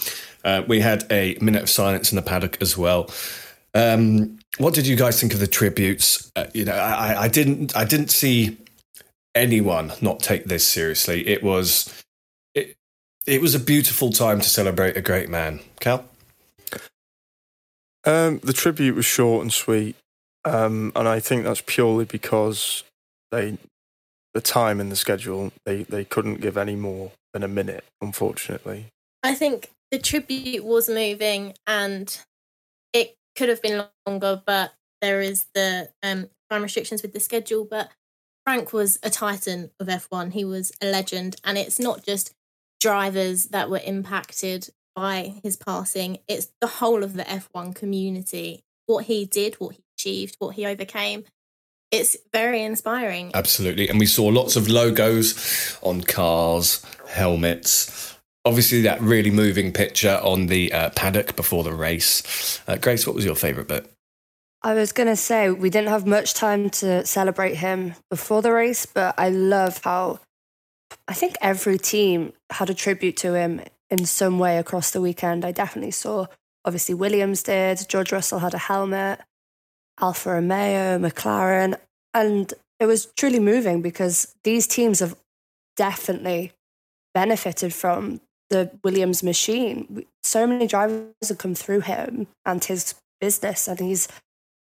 Uh, 0.44 0.64
we 0.68 0.80
had 0.80 1.06
a 1.12 1.38
minute 1.42 1.62
of 1.62 1.70
silence 1.70 2.12
in 2.12 2.16
the 2.16 2.24
paddock 2.24 2.58
as 2.60 2.76
well. 2.76 3.12
Um, 3.76 4.40
what 4.58 4.74
did 4.74 4.88
you 4.88 4.96
guys 4.96 5.20
think 5.20 5.36
of 5.36 5.40
the 5.40 5.48
tributes? 5.48 6.32
Uh, 6.36 6.48
you 6.56 6.66
know, 6.66 6.74
I, 6.74 7.24
I, 7.24 7.28
didn't, 7.28 7.76
I 7.76 7.86
didn't 7.86 8.10
see 8.10 8.58
anyone 9.38 9.94
not 10.02 10.20
take 10.20 10.46
this 10.46 10.68
seriously. 10.68 11.28
It 11.28 11.44
was, 11.44 12.04
it, 12.54 12.76
it 13.26 13.42
was 13.42 13.56
a 13.56 13.60
beautiful 13.60 14.12
time 14.12 14.42
to 14.42 14.50
celebrate 14.50 14.98
a 14.98 15.02
great 15.02 15.30
man. 15.30 15.62
Cal, 15.80 16.06
um, 18.04 18.40
the 18.40 18.54
tribute 18.54 18.96
was 18.96 19.06
short 19.06 19.42
and 19.44 19.54
sweet, 19.54 19.96
um, 20.46 20.92
and 20.96 21.08
I 21.08 21.20
think 21.20 21.44
that's 21.44 21.62
purely 21.66 22.06
because 22.06 22.84
they, 23.32 23.58
the 24.34 24.42
time 24.42 24.80
in 24.80 24.90
the 24.90 24.96
schedule, 24.96 25.52
they 25.66 25.84
they 25.84 26.06
couldn't 26.06 26.42
give 26.42 26.58
any 26.58 26.76
more 26.76 27.12
than 27.34 27.44
a 27.44 27.48
minute, 27.48 27.84
unfortunately. 28.02 28.86
I 29.24 29.36
think 29.36 29.70
the 29.92 30.00
tribute 30.00 30.64
was 30.64 30.90
moving 30.90 31.54
and 31.66 32.18
it 32.94 33.16
could 33.36 33.50
have 33.50 33.62
been 33.62 33.86
longer, 34.06 34.42
but 34.46 34.74
there 35.02 35.22
is 35.22 35.48
the 35.54 35.90
um, 36.02 36.30
time 36.50 36.64
restrictions 36.64 37.02
with 37.02 37.14
the 37.14 37.20
schedule. 37.20 37.66
But 37.66 37.92
Frank 38.48 38.72
was 38.72 38.98
a 39.04 39.10
titan 39.10 39.72
of 39.78 39.88
F1. 39.88 40.32
He 40.32 40.46
was 40.46 40.72
a 40.82 40.90
legend. 40.90 41.36
And 41.44 41.58
it's 41.58 41.80
not 41.80 42.06
just 42.06 42.34
drivers 42.80 43.48
that 43.48 43.70
were 43.70 43.82
impacted 43.84 44.70
by 44.96 45.34
his 45.44 45.58
passing, 45.58 46.20
it's 46.30 46.48
the 46.62 46.68
whole 46.68 47.04
of 47.04 47.16
the 47.16 47.24
F1 47.24 47.76
community. 47.76 48.64
What 48.86 49.04
he 49.04 49.26
did, 49.26 49.56
what 49.56 49.76
he 49.76 49.84
achieved, 49.98 50.38
what 50.40 50.56
he 50.56 50.66
overcame. 50.66 51.26
It's 51.92 52.16
very 52.32 52.64
inspiring. 52.64 53.32
Absolutely. 53.34 53.90
And 53.90 54.00
we 54.00 54.06
saw 54.06 54.28
lots 54.28 54.56
of 54.56 54.70
logos 54.70 55.78
on 55.82 56.04
cars, 56.04 56.86
helmets, 57.10 58.18
obviously 58.46 58.84
that 58.84 59.02
really 59.02 59.30
moving 59.30 59.74
picture 59.74 60.22
on 60.24 60.48
the 60.48 60.72
uh, 60.72 60.90
paddock 60.92 61.36
before 61.36 61.66
the 61.66 61.74
race. 61.74 62.62
Uh, 62.66 62.78
Grace, 62.78 63.06
what 63.06 63.14
was 63.14 63.26
your 63.26 63.36
favourite 63.36 63.68
bit? 63.68 63.92
I 64.68 64.74
was 64.74 64.92
going 64.92 65.08
to 65.08 65.16
say 65.16 65.50
we 65.50 65.70
didn't 65.70 65.88
have 65.88 66.06
much 66.06 66.34
time 66.34 66.70
to 66.82 67.06
celebrate 67.06 67.56
him 67.56 67.94
before 68.10 68.42
the 68.42 68.52
race, 68.52 68.86
but 68.86 69.16
I 69.18 69.30
love 69.30 69.80
how 69.82 70.20
I 71.08 71.14
think 71.14 71.38
every 71.40 71.78
team 71.78 72.34
had 72.50 72.70
a 72.70 72.74
tribute 72.74 73.16
to 73.18 73.34
him 73.34 73.62
in 73.90 74.06
some 74.06 74.40
way 74.40 74.58
across 74.58 74.92
the 74.92 75.00
weekend. 75.00 75.46
I 75.46 75.54
definitely 75.54 75.92
saw, 75.92 76.26
obviously, 76.66 76.96
Williams 76.96 77.44
did, 77.44 77.88
George 77.88 78.12
Russell 78.12 78.40
had 78.40 78.54
a 78.54 78.58
helmet, 78.58 79.22
Alfa 80.02 80.32
Romeo, 80.32 81.00
McLaren, 81.00 81.76
and 82.14 82.54
it 82.82 82.88
was 82.88 83.06
truly 83.16 83.40
moving 83.40 83.82
because 83.82 84.36
these 84.44 84.68
teams 84.68 85.00
have 85.00 85.16
definitely 85.78 86.52
benefited 87.14 87.74
from 87.74 88.20
the 88.50 88.78
Williams 88.84 89.24
machine. 89.24 90.04
So 90.24 90.46
many 90.46 90.68
drivers 90.68 91.30
have 91.30 91.38
come 91.38 91.56
through 91.56 91.80
him 91.80 92.28
and 92.46 92.62
his 92.62 92.96
business, 93.22 93.70
and 93.70 93.80
he's. 93.80 94.10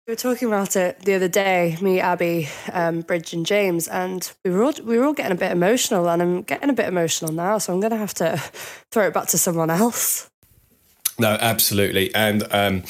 We 0.06 0.12
were 0.12 0.18
talking 0.18 0.50
about 0.50 0.76
it 0.76 1.00
the 1.00 1.14
other 1.14 1.30
day, 1.30 1.78
me, 1.80 2.02
Abby, 2.02 2.50
um, 2.74 3.02
Bridge, 3.02 3.32
and 3.32 3.46
James, 3.46 3.88
and 3.88 4.30
we 4.44 4.52
were 4.52 4.62
all 4.62 4.74
we 4.84 4.98
were 4.98 5.06
all 5.06 5.14
getting 5.14 5.32
a 5.32 5.40
bit 5.40 5.54
emotional, 5.54 6.10
and 6.10 6.22
I'm 6.22 6.42
getting 6.42 6.70
a 6.70 6.74
bit 6.74 6.88
emotional 6.88 7.32
now, 7.32 7.58
so 7.58 7.72
I'm 7.72 7.80
going 7.80 7.92
to 7.92 7.98
have 7.98 8.14
to 8.16 8.36
throw 8.92 9.08
it 9.08 9.14
back 9.14 9.28
to 9.28 9.38
someone 9.38 9.70
else. 9.70 10.30
No, 11.18 11.38
absolutely, 11.40 12.14
and 12.14 12.44
um, 12.52 12.84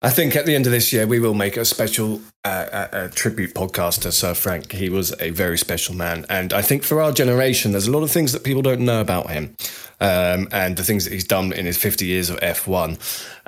I 0.00 0.10
think 0.10 0.36
at 0.36 0.46
the 0.46 0.54
end 0.54 0.64
of 0.64 0.70
this 0.70 0.92
year 0.92 1.08
we 1.08 1.18
will 1.18 1.34
make 1.34 1.56
a 1.56 1.64
special 1.64 2.20
uh, 2.44 2.86
a, 2.92 3.06
a 3.06 3.08
tribute 3.08 3.52
podcast 3.52 4.02
to 4.02 4.12
Sir 4.12 4.32
Frank. 4.32 4.70
He 4.70 4.88
was 4.88 5.12
a 5.20 5.30
very 5.30 5.58
special 5.58 5.92
man, 5.92 6.24
and 6.30 6.52
I 6.52 6.62
think 6.62 6.84
for 6.84 7.02
our 7.02 7.10
generation, 7.10 7.72
there's 7.72 7.88
a 7.88 7.90
lot 7.90 8.04
of 8.04 8.10
things 8.12 8.30
that 8.30 8.44
people 8.44 8.62
don't 8.62 8.82
know 8.82 9.00
about 9.00 9.28
him, 9.28 9.56
um, 10.00 10.46
and 10.52 10.76
the 10.76 10.84
things 10.84 11.02
that 11.02 11.12
he's 11.12 11.24
done 11.26 11.52
in 11.52 11.66
his 11.66 11.76
50 11.76 12.06
years 12.06 12.30
of 12.30 12.38
F1. 12.38 12.96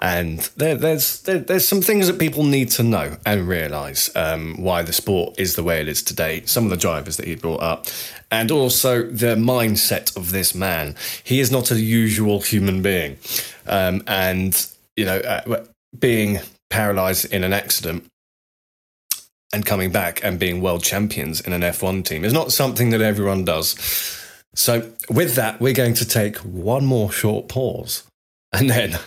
And 0.00 0.40
there, 0.56 0.74
there's 0.74 1.22
there, 1.22 1.38
there's 1.38 1.68
some 1.68 1.82
things 1.82 2.08
that 2.08 2.18
people 2.18 2.42
need 2.42 2.70
to 2.70 2.82
know 2.82 3.16
and 3.24 3.46
realise 3.46 4.14
um, 4.16 4.60
why 4.60 4.82
the 4.82 4.92
sport 4.92 5.38
is 5.38 5.54
the 5.54 5.62
way 5.62 5.80
it 5.80 5.86
is 5.86 6.02
today. 6.02 6.42
Some 6.46 6.64
of 6.64 6.70
the 6.70 6.76
drivers 6.76 7.16
that 7.18 7.28
he 7.28 7.36
brought 7.36 7.62
up, 7.62 7.86
and 8.32 8.50
also 8.50 9.04
the 9.04 9.36
mindset 9.36 10.16
of 10.16 10.32
this 10.32 10.52
man. 10.52 10.96
He 11.22 11.38
is 11.38 11.52
not 11.52 11.70
a 11.70 11.80
usual 11.80 12.40
human 12.40 12.82
being, 12.82 13.18
um, 13.68 14.02
and 14.08 14.66
you 14.96 15.04
know. 15.04 15.18
Uh, 15.18 15.64
being 15.98 16.40
paralyzed 16.68 17.32
in 17.32 17.44
an 17.44 17.52
accident 17.52 18.06
and 19.52 19.66
coming 19.66 19.90
back 19.90 20.22
and 20.22 20.38
being 20.38 20.60
world 20.60 20.84
champions 20.84 21.40
in 21.40 21.52
an 21.52 21.62
F1 21.62 22.04
team 22.04 22.24
is 22.24 22.32
not 22.32 22.52
something 22.52 22.90
that 22.90 23.00
everyone 23.00 23.44
does. 23.44 23.76
So, 24.54 24.92
with 25.08 25.34
that, 25.36 25.60
we're 25.60 25.74
going 25.74 25.94
to 25.94 26.06
take 26.06 26.36
one 26.38 26.84
more 26.84 27.10
short 27.10 27.48
pause 27.48 28.04
and 28.52 28.68
then 28.70 28.98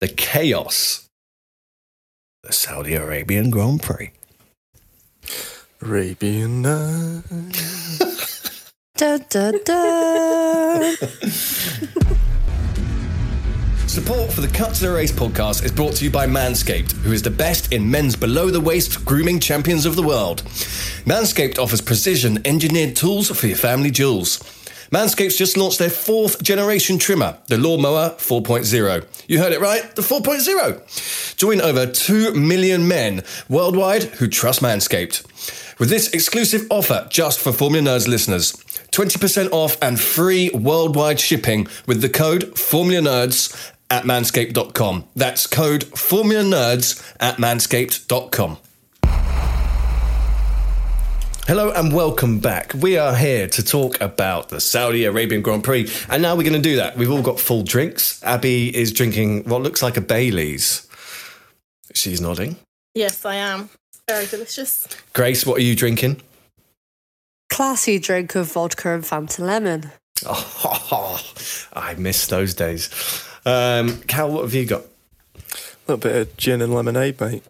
the 0.00 0.08
chaos, 0.08 1.08
the 2.42 2.52
Saudi 2.52 2.94
Arabian 2.94 3.50
Grand 3.50 3.82
Prix. 3.82 4.12
Arabian 5.80 6.62
Night. 6.62 7.22
da, 8.96 9.18
da, 9.18 9.52
da. 9.64 10.94
Support 13.88 14.30
for 14.30 14.42
the 14.42 14.48
Cut 14.48 14.74
to 14.74 14.86
the 14.86 14.92
Race 14.92 15.10
podcast 15.10 15.64
is 15.64 15.72
brought 15.72 15.94
to 15.94 16.04
you 16.04 16.10
by 16.10 16.26
Manscaped, 16.26 16.92
who 16.98 17.10
is 17.10 17.22
the 17.22 17.30
best 17.30 17.72
in 17.72 17.90
men's 17.90 18.16
below 18.16 18.50
the 18.50 18.60
waist 18.60 19.02
grooming 19.06 19.40
champions 19.40 19.86
of 19.86 19.96
the 19.96 20.02
world. 20.02 20.42
Manscaped 21.06 21.58
offers 21.58 21.80
precision 21.80 22.38
engineered 22.46 22.94
tools 22.94 23.30
for 23.30 23.46
your 23.46 23.56
family 23.56 23.90
jewels. 23.90 24.40
Manscaped's 24.92 25.36
just 25.36 25.56
launched 25.56 25.78
their 25.78 25.88
fourth 25.88 26.42
generation 26.42 26.98
trimmer, 26.98 27.38
the 27.46 27.56
Lawnmower 27.56 28.10
4.0. 28.18 29.06
You 29.26 29.38
heard 29.38 29.52
it 29.52 29.60
right, 29.60 29.96
the 29.96 30.02
4.0. 30.02 31.36
Join 31.36 31.60
over 31.62 31.86
2 31.86 32.34
million 32.34 32.86
men 32.86 33.22
worldwide 33.48 34.04
who 34.04 34.28
trust 34.28 34.60
Manscaped. 34.60 35.24
With 35.78 35.88
this 35.88 36.12
exclusive 36.12 36.66
offer 36.70 37.06
just 37.08 37.40
for 37.40 37.52
Formula 37.52 37.90
Nerds 37.90 38.06
listeners, 38.06 38.52
20% 38.92 39.50
off 39.52 39.78
and 39.80 39.98
free 39.98 40.50
worldwide 40.50 41.20
shipping 41.20 41.66
with 41.86 42.02
the 42.02 42.08
code 42.08 42.58
Formula 42.58 43.00
Nerds 43.00 43.72
at 43.90 44.04
manscaped.com. 44.04 45.04
That's 45.16 45.46
code 45.46 45.84
Formula 45.84 46.42
Nerds 46.42 47.14
at 47.20 47.36
manscaped.com. 47.36 48.58
Hello 51.46 51.70
and 51.70 51.94
welcome 51.94 52.40
back. 52.40 52.74
We 52.74 52.98
are 52.98 53.16
here 53.16 53.48
to 53.48 53.64
talk 53.64 53.98
about 54.02 54.50
the 54.50 54.60
Saudi 54.60 55.04
Arabian 55.04 55.40
Grand 55.40 55.64
Prix, 55.64 55.90
and 56.10 56.20
now 56.20 56.36
we're 56.36 56.42
going 56.42 56.52
to 56.52 56.58
do 56.58 56.76
that. 56.76 56.98
We've 56.98 57.10
all 57.10 57.22
got 57.22 57.40
full 57.40 57.62
drinks. 57.62 58.22
Abby 58.22 58.76
is 58.76 58.92
drinking 58.92 59.44
what 59.44 59.62
looks 59.62 59.82
like 59.82 59.96
a 59.96 60.02
Bailey's. 60.02 60.86
She's 61.94 62.20
nodding. 62.20 62.56
Yes, 62.94 63.24
I 63.24 63.36
am. 63.36 63.70
Very 64.06 64.26
delicious. 64.26 64.86
Grace, 65.14 65.46
what 65.46 65.58
are 65.58 65.62
you 65.62 65.74
drinking? 65.74 66.20
Classy 67.48 67.98
drink 67.98 68.34
of 68.34 68.52
vodka 68.52 68.90
and 68.92 69.02
Fanta 69.02 69.40
lemon. 69.40 69.90
Oh, 70.26 71.18
I 71.72 71.94
miss 71.94 72.26
those 72.26 72.52
days. 72.52 72.90
Um, 73.48 74.02
Cal, 74.02 74.30
what 74.30 74.42
have 74.42 74.52
you 74.52 74.66
got? 74.66 74.82
A 74.82 75.92
little 75.92 75.96
bit 75.96 76.16
of 76.16 76.36
gin 76.36 76.60
and 76.60 76.74
lemonade, 76.74 77.18
mate. 77.18 77.42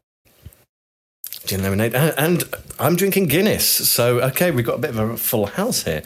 Gin 1.44 1.58
and 1.58 1.64
lemonade, 1.64 1.92
and, 1.96 2.14
and 2.16 2.44
I'm 2.78 2.94
drinking 2.94 3.26
Guinness. 3.26 3.66
So 3.66 4.20
okay, 4.20 4.52
we've 4.52 4.64
got 4.64 4.76
a 4.76 4.78
bit 4.78 4.90
of 4.90 4.98
a 4.98 5.16
full 5.16 5.46
house 5.46 5.82
here. 5.82 6.02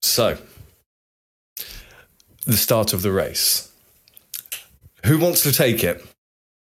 So, 0.00 0.38
the 2.46 2.56
start 2.56 2.92
of 2.92 3.02
the 3.02 3.10
race. 3.10 3.72
Who 5.06 5.18
wants 5.18 5.42
to 5.42 5.50
take 5.50 5.82
it? 5.82 6.06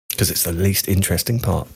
Because 0.10 0.30
it's 0.30 0.44
the 0.44 0.52
least 0.52 0.90
interesting 0.90 1.40
part. 1.40 1.70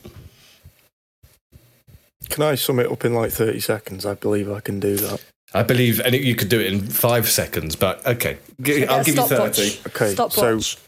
Can 2.28 2.43
I 2.43 2.55
sum 2.55 2.82
it 2.82 2.91
up 2.91 3.05
in 3.05 3.13
like 3.13 3.32
30 3.32 3.61
seconds? 3.61 4.05
I 4.05 4.16
believe 4.16 4.51
I 4.51 4.59
can 4.59 4.82
do 4.82 4.97
that. 4.97 5.24
I 5.56 5.64
believe, 5.64 6.01
and 6.01 6.14
you 6.14 6.36
could 6.36 6.49
do 6.49 6.60
it 6.60 6.68
in 6.68 6.82
five 6.82 7.30
seconds, 7.30 7.76
but 7.78 8.06
okay, 8.06 8.38
G- 8.62 8.86
I'll 8.86 9.03
give 9.03 9.16
you 9.16 9.26
stopwatch. 9.26 9.56
30. 9.58 9.80
Okay, 9.88 10.14
Stopwatch. 10.14 10.76
so 10.76 10.80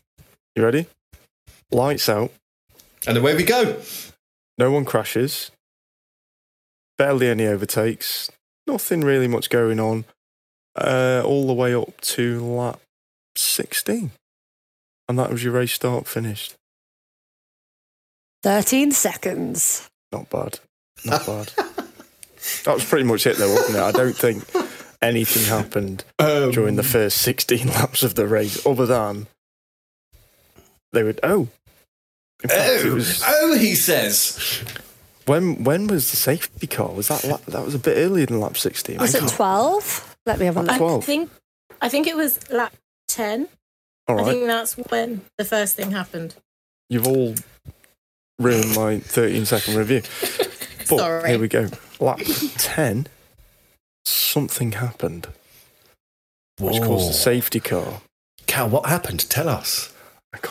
you 0.55 0.63
ready? 0.63 0.87
Lights 1.71 2.09
out. 2.09 2.31
And 3.07 3.17
away 3.17 3.35
we 3.35 3.43
go. 3.43 3.79
No 4.57 4.71
one 4.71 4.83
crashes. 4.83 5.51
Barely 6.97 7.29
any 7.29 7.45
overtakes. 7.47 8.29
Nothing 8.65 9.01
really 9.01 9.27
much 9.27 9.49
going 9.49 9.79
on. 9.79 10.03
Uh, 10.75 11.21
all 11.25 11.47
the 11.47 11.53
way 11.53 11.73
up 11.73 11.99
to 12.01 12.43
lap 12.45 12.79
16. 13.37 14.11
And 15.07 15.17
that 15.19 15.29
was 15.31 15.43
your 15.43 15.53
race 15.53 15.71
start 15.73 16.07
finished. 16.07 16.55
13 18.43 18.91
seconds. 18.91 19.89
Not 20.11 20.29
bad. 20.29 20.59
Not 21.05 21.25
bad. 21.25 21.51
that 22.63 22.73
was 22.73 22.85
pretty 22.85 23.05
much 23.05 23.25
it, 23.27 23.37
though, 23.37 23.53
wasn't 23.53 23.77
it? 23.77 23.81
I 23.81 23.91
don't 23.91 24.15
think 24.15 24.43
anything 25.01 25.43
happened 25.45 26.03
Um, 26.19 26.51
during 26.51 26.75
the 26.75 26.83
first 26.83 27.17
16 27.21 27.67
laps 27.79 28.03
of 28.03 28.15
the 28.15 28.27
race 28.27 28.65
other 28.65 28.85
than 28.85 29.27
they 30.93 31.03
would. 31.03 31.19
Oh. 31.23 31.47
Fact, 32.41 32.53
Oh, 32.85 32.93
was, 32.95 33.23
oh, 33.25 33.57
he 33.57 33.73
says. 33.75 34.63
when 35.25 35.63
when 35.63 35.87
was 35.87 36.11
the 36.11 36.17
safety 36.17 36.67
car? 36.67 36.89
Was 36.91 37.07
that 37.07 37.23
lap, 37.23 37.41
that 37.47 37.65
was 37.65 37.73
a 37.75 37.79
bit 37.79 37.97
earlier 37.97 38.25
than 38.27 38.39
lap 38.39 38.57
16? 38.57 38.97
Was 38.99 39.15
I 39.15 39.25
it 39.25 39.29
12? 39.29 40.17
Let 40.27 40.39
me 40.39 40.45
have 40.45 40.57
a 40.57 40.61
look. 40.61 40.81
I 40.81 40.99
think 41.05 41.31
I 41.81 41.89
think 41.89 42.05
it 42.07 42.15
was 42.15 42.39
lap 42.51 42.73
ten. 43.07 43.47
All 44.07 44.19
I 44.21 44.31
think 44.31 44.45
that's 44.45 44.77
when 44.77 45.21
the 45.37 45.45
first 45.45 45.75
thing 45.75 45.91
happened. 45.91 46.35
You've 46.89 47.07
all 47.07 47.33
ruined 48.39 48.75
my 48.75 48.99
13 48.99 49.45
second 49.45 49.75
review. 49.75 50.01
But 50.89 50.99
Sorry. 50.99 51.29
here 51.31 51.39
we 51.39 51.49
go. 51.49 51.67
Lap 51.99 52.19
10, 52.57 53.07
something 54.05 54.73
happened, 54.73 55.27
which 56.59 56.81
caused 56.81 57.09
a 57.09 57.13
safety 57.13 57.59
car. 57.59 58.01
Cal, 58.45 58.69
what 58.69 58.85
happened? 58.87 59.27
Tell 59.29 59.49
us. 59.49 59.93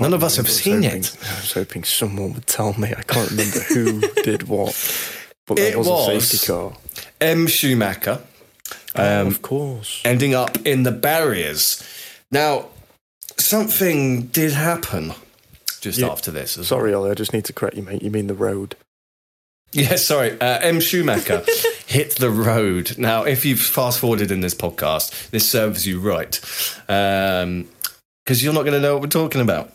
None 0.00 0.14
of 0.14 0.24
us 0.24 0.36
have 0.36 0.48
seen 0.50 0.82
hoping- 0.82 1.00
it. 1.00 1.16
I 1.22 1.40
was 1.40 1.52
hoping 1.52 1.84
someone 1.84 2.34
would 2.34 2.46
tell 2.46 2.72
me. 2.78 2.88
I 2.96 3.02
can't 3.02 3.30
remember 3.30 3.60
who 3.60 4.00
did 4.22 4.48
what. 4.48 4.74
But 5.46 5.56
there 5.58 5.72
It 5.72 5.78
was, 5.78 5.86
was- 5.86 6.08
a 6.08 6.20
safety 6.20 6.46
car. 6.46 6.72
M. 7.20 7.46
Schumacher. 7.46 8.20
oh, 8.96 9.20
Um, 9.20 9.26
of 9.28 9.42
course. 9.42 10.00
ending 10.04 10.34
up 10.34 10.56
in 10.66 10.82
the 10.82 10.90
barriers. 10.92 11.82
Now, 12.32 12.66
something 13.38 14.22
did 14.26 14.52
happen 14.52 15.12
just 15.80 15.98
Yeah. 16.00 16.08
after 16.08 16.32
this. 16.32 16.52
Sorry, 16.66 16.92
Ollie, 16.92 17.10
I 17.12 17.14
just 17.14 17.32
need 17.32 17.44
to 17.44 17.52
correct 17.52 17.76
you, 17.76 17.82
mate. 17.84 18.02
You 18.02 18.10
mean 18.10 18.26
the 18.26 18.34
road. 18.34 18.74
Yeah, 19.76 19.96
sorry. 19.96 20.40
Uh, 20.40 20.58
M. 20.60 20.80
Schumacher 20.80 21.44
hit 21.86 22.16
the 22.16 22.30
road. 22.30 22.96
Now, 22.96 23.24
if 23.24 23.44
you've 23.44 23.60
fast 23.60 23.98
forwarded 23.98 24.30
in 24.30 24.40
this 24.40 24.54
podcast, 24.54 25.28
this 25.28 25.50
serves 25.50 25.86
you 25.86 26.00
right. 26.00 26.40
Because 26.86 28.42
you're 28.42 28.54
not 28.54 28.62
going 28.62 28.72
to 28.72 28.80
know 28.80 28.94
what 28.94 29.02
we're 29.02 29.08
talking 29.08 29.42
about. 29.42 29.70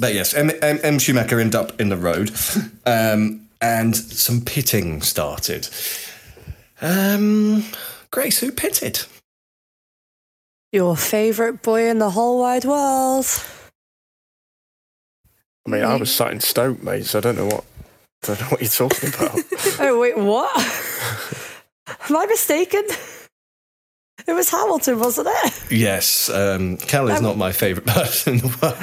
But 0.00 0.14
yes, 0.14 0.34
M. 0.34 0.50
M, 0.60 0.80
M. 0.82 0.98
Schumacher 0.98 1.38
ended 1.38 1.54
up 1.54 1.80
in 1.80 1.90
the 1.90 1.96
road 1.96 2.32
um, 2.86 3.48
and 3.60 3.94
some 3.94 4.40
pitting 4.40 5.00
started. 5.00 5.68
Um, 6.82 7.66
Grace, 8.10 8.40
who 8.40 8.50
pitted? 8.50 9.04
Your 10.72 10.96
favourite 10.96 11.62
boy 11.62 11.88
in 11.88 12.00
the 12.00 12.10
whole 12.10 12.40
wide 12.40 12.64
world. 12.64 13.26
I 15.64 15.70
mean, 15.70 15.84
I 15.84 15.94
was 15.94 16.12
sat 16.12 16.32
in 16.32 16.40
Stoke, 16.40 16.82
mate, 16.82 17.06
so 17.06 17.18
I 17.18 17.20
don't 17.20 17.36
know 17.36 17.46
what 17.46 17.64
I 17.73 17.73
don't 18.24 18.40
know 18.40 18.46
what 18.48 18.60
you're 18.60 18.70
talking 18.70 19.08
about. 19.14 19.38
Oh 19.80 19.98
wait, 19.98 20.16
what? 20.16 20.50
Am 22.08 22.16
I 22.16 22.26
mistaken? 22.26 22.84
It 24.26 24.32
was 24.32 24.48
Hamilton, 24.50 24.98
wasn't 25.00 25.28
it? 25.30 25.72
Yes, 25.72 26.30
um, 26.30 26.76
Cal 26.76 27.08
is 27.08 27.18
Um, 27.18 27.24
not 27.24 27.36
my 27.36 27.52
favourite 27.52 27.86
person 27.86 28.34
in 28.34 28.38
the 28.40 28.56
world, 28.62 28.76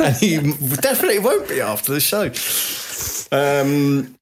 and 0.02 0.16
he 0.16 0.36
definitely 0.76 1.20
won't 1.20 1.48
be 1.48 1.60
after 1.60 1.92
the 1.92 2.00
show. 2.00 2.24
Um, 3.32 4.14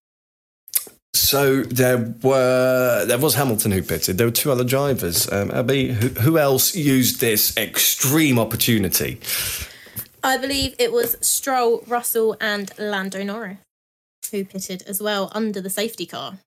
so 1.15 1.63
there 1.63 2.15
were 2.23 3.05
there 3.07 3.19
was 3.19 3.35
Hamilton 3.35 3.73
who 3.73 3.83
pitted. 3.83 4.19
There 4.19 4.27
were 4.27 4.33
two 4.33 4.53
other 4.53 4.65
drivers. 4.65 5.31
Um, 5.33 5.51
Abby, 5.51 5.93
who, 5.93 6.09
who 6.09 6.39
else 6.39 6.75
used 6.75 7.21
this 7.21 7.57
extreme 7.57 8.39
opportunity? 8.39 9.19
I 10.23 10.37
believe 10.37 10.75
it 10.79 10.93
was 10.93 11.17
Stroll, 11.21 11.83
Russell, 11.89 12.37
and 12.41 12.71
Lando 12.79 13.23
Norris 13.25 13.57
who 14.31 14.45
pitted 14.45 14.83
as 14.87 15.03
well 15.03 15.31
under 15.35 15.61
the 15.61 15.71
safety 15.71 16.07
car. 16.07 16.39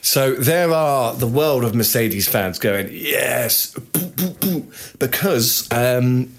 So 0.00 0.34
there 0.34 0.70
are 0.70 1.14
the 1.14 1.26
world 1.26 1.64
of 1.64 1.74
Mercedes 1.74 2.28
fans 2.28 2.58
going, 2.58 2.88
yes, 2.90 3.74
boo, 3.74 4.08
boo, 4.08 4.30
boo," 4.40 4.72
because 4.98 5.70
um, 5.70 6.32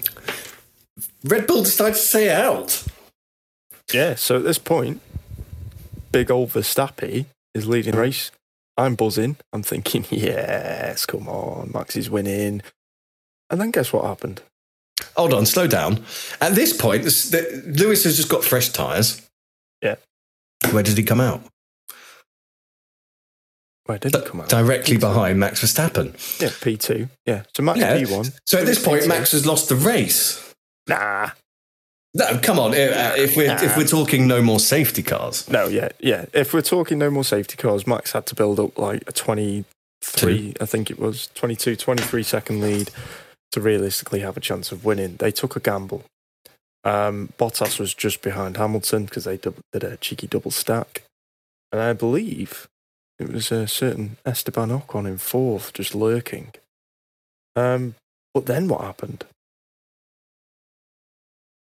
Red 1.24 1.46
Bull 1.46 1.62
decided 1.62 1.94
to 1.94 2.00
stay 2.00 2.30
out. 2.30 2.84
yeah, 3.92 4.16
so 4.16 4.36
at 4.36 4.42
this 4.42 4.58
point, 4.58 5.00
big 6.10 6.30
old 6.30 6.50
Verstappen 6.50 7.26
is 7.54 7.68
leading 7.68 7.92
the 7.92 8.00
race. 8.00 8.30
I'm 8.76 8.94
buzzing. 8.94 9.36
I'm 9.52 9.62
thinking, 9.62 10.04
yes, 10.10 11.06
come 11.06 11.28
on, 11.28 11.70
Max 11.72 11.96
is 11.96 12.10
winning. 12.10 12.62
And 13.50 13.60
then 13.60 13.70
guess 13.70 13.92
what 13.92 14.04
happened? 14.04 14.42
Hold 15.16 15.32
on, 15.34 15.46
slow 15.46 15.66
down. 15.66 16.04
At 16.40 16.54
this 16.54 16.72
point, 16.72 17.04
Lewis 17.04 18.04
has 18.04 18.16
just 18.16 18.28
got 18.28 18.44
fresh 18.44 18.68
tyres. 18.70 19.22
Yeah. 19.82 19.96
Where 20.70 20.82
did 20.82 20.96
he 20.98 21.04
come 21.04 21.20
out? 21.20 21.42
Where 23.86 23.98
did 23.98 24.14
it 24.14 24.24
come 24.24 24.40
out? 24.40 24.48
Directly 24.48 24.98
behind 24.98 25.40
Max 25.40 25.62
Verstappen. 25.64 26.12
Yeah, 26.40 26.48
P2. 26.48 27.08
Yeah, 27.26 27.42
so 27.56 27.62
Max 27.62 27.78
Yeah. 27.80 27.96
P1. 27.98 28.38
So 28.46 28.58
at 28.58 28.66
this 28.66 28.82
point, 28.82 29.02
P2. 29.02 29.08
Max 29.08 29.32
has 29.32 29.46
lost 29.46 29.68
the 29.68 29.74
race. 29.74 30.54
Nah. 30.86 31.30
No, 32.14 32.38
come 32.38 32.58
on. 32.58 32.74
If, 32.74 32.92
uh, 32.92 33.14
if 33.16 33.36
we're 33.36 33.52
if 33.62 33.76
we're 33.76 33.86
talking 33.86 34.26
no 34.26 34.42
more 34.42 34.58
safety 34.60 35.02
cars, 35.02 35.48
No, 35.48 35.66
yeah, 35.68 35.88
yeah. 36.00 36.26
If 36.32 36.52
we're 36.52 36.62
talking 36.62 36.98
no 36.98 37.10
more 37.10 37.24
safety 37.24 37.56
cars, 37.56 37.86
Max 37.86 38.12
had 38.12 38.26
to 38.26 38.34
build 38.34 38.58
up 38.60 38.76
like 38.78 39.02
a 39.06 39.12
23, 39.12 40.54
I 40.60 40.66
think 40.66 40.90
it 40.90 40.98
was, 40.98 41.28
22, 41.34 41.76
23 41.76 42.22
second 42.24 42.60
lead 42.60 42.90
to 43.52 43.60
realistically 43.60 44.20
have 44.20 44.36
a 44.36 44.40
chance 44.40 44.72
of 44.72 44.84
winning. 44.84 45.16
They 45.16 45.30
took 45.30 45.56
a 45.56 45.60
gamble. 45.60 46.04
Um, 46.84 47.32
Bottas 47.38 47.78
was 47.78 47.92
just 47.94 48.22
behind 48.22 48.56
Hamilton 48.56 49.04
because 49.04 49.24
they 49.24 49.36
did 49.36 49.84
a 49.84 49.96
cheeky 49.98 50.26
double 50.26 50.50
stack. 50.50 51.02
And 51.72 51.80
I 51.80 51.92
believe 51.92 52.68
it 53.18 53.30
was 53.30 53.52
a 53.52 53.68
certain 53.68 54.16
Esteban 54.24 54.70
Ocon 54.70 55.06
in 55.06 55.18
fourth, 55.18 55.72
just 55.72 55.94
lurking. 55.94 56.52
Um, 57.54 57.94
but 58.32 58.46
then 58.46 58.68
what 58.68 58.80
happened? 58.80 59.24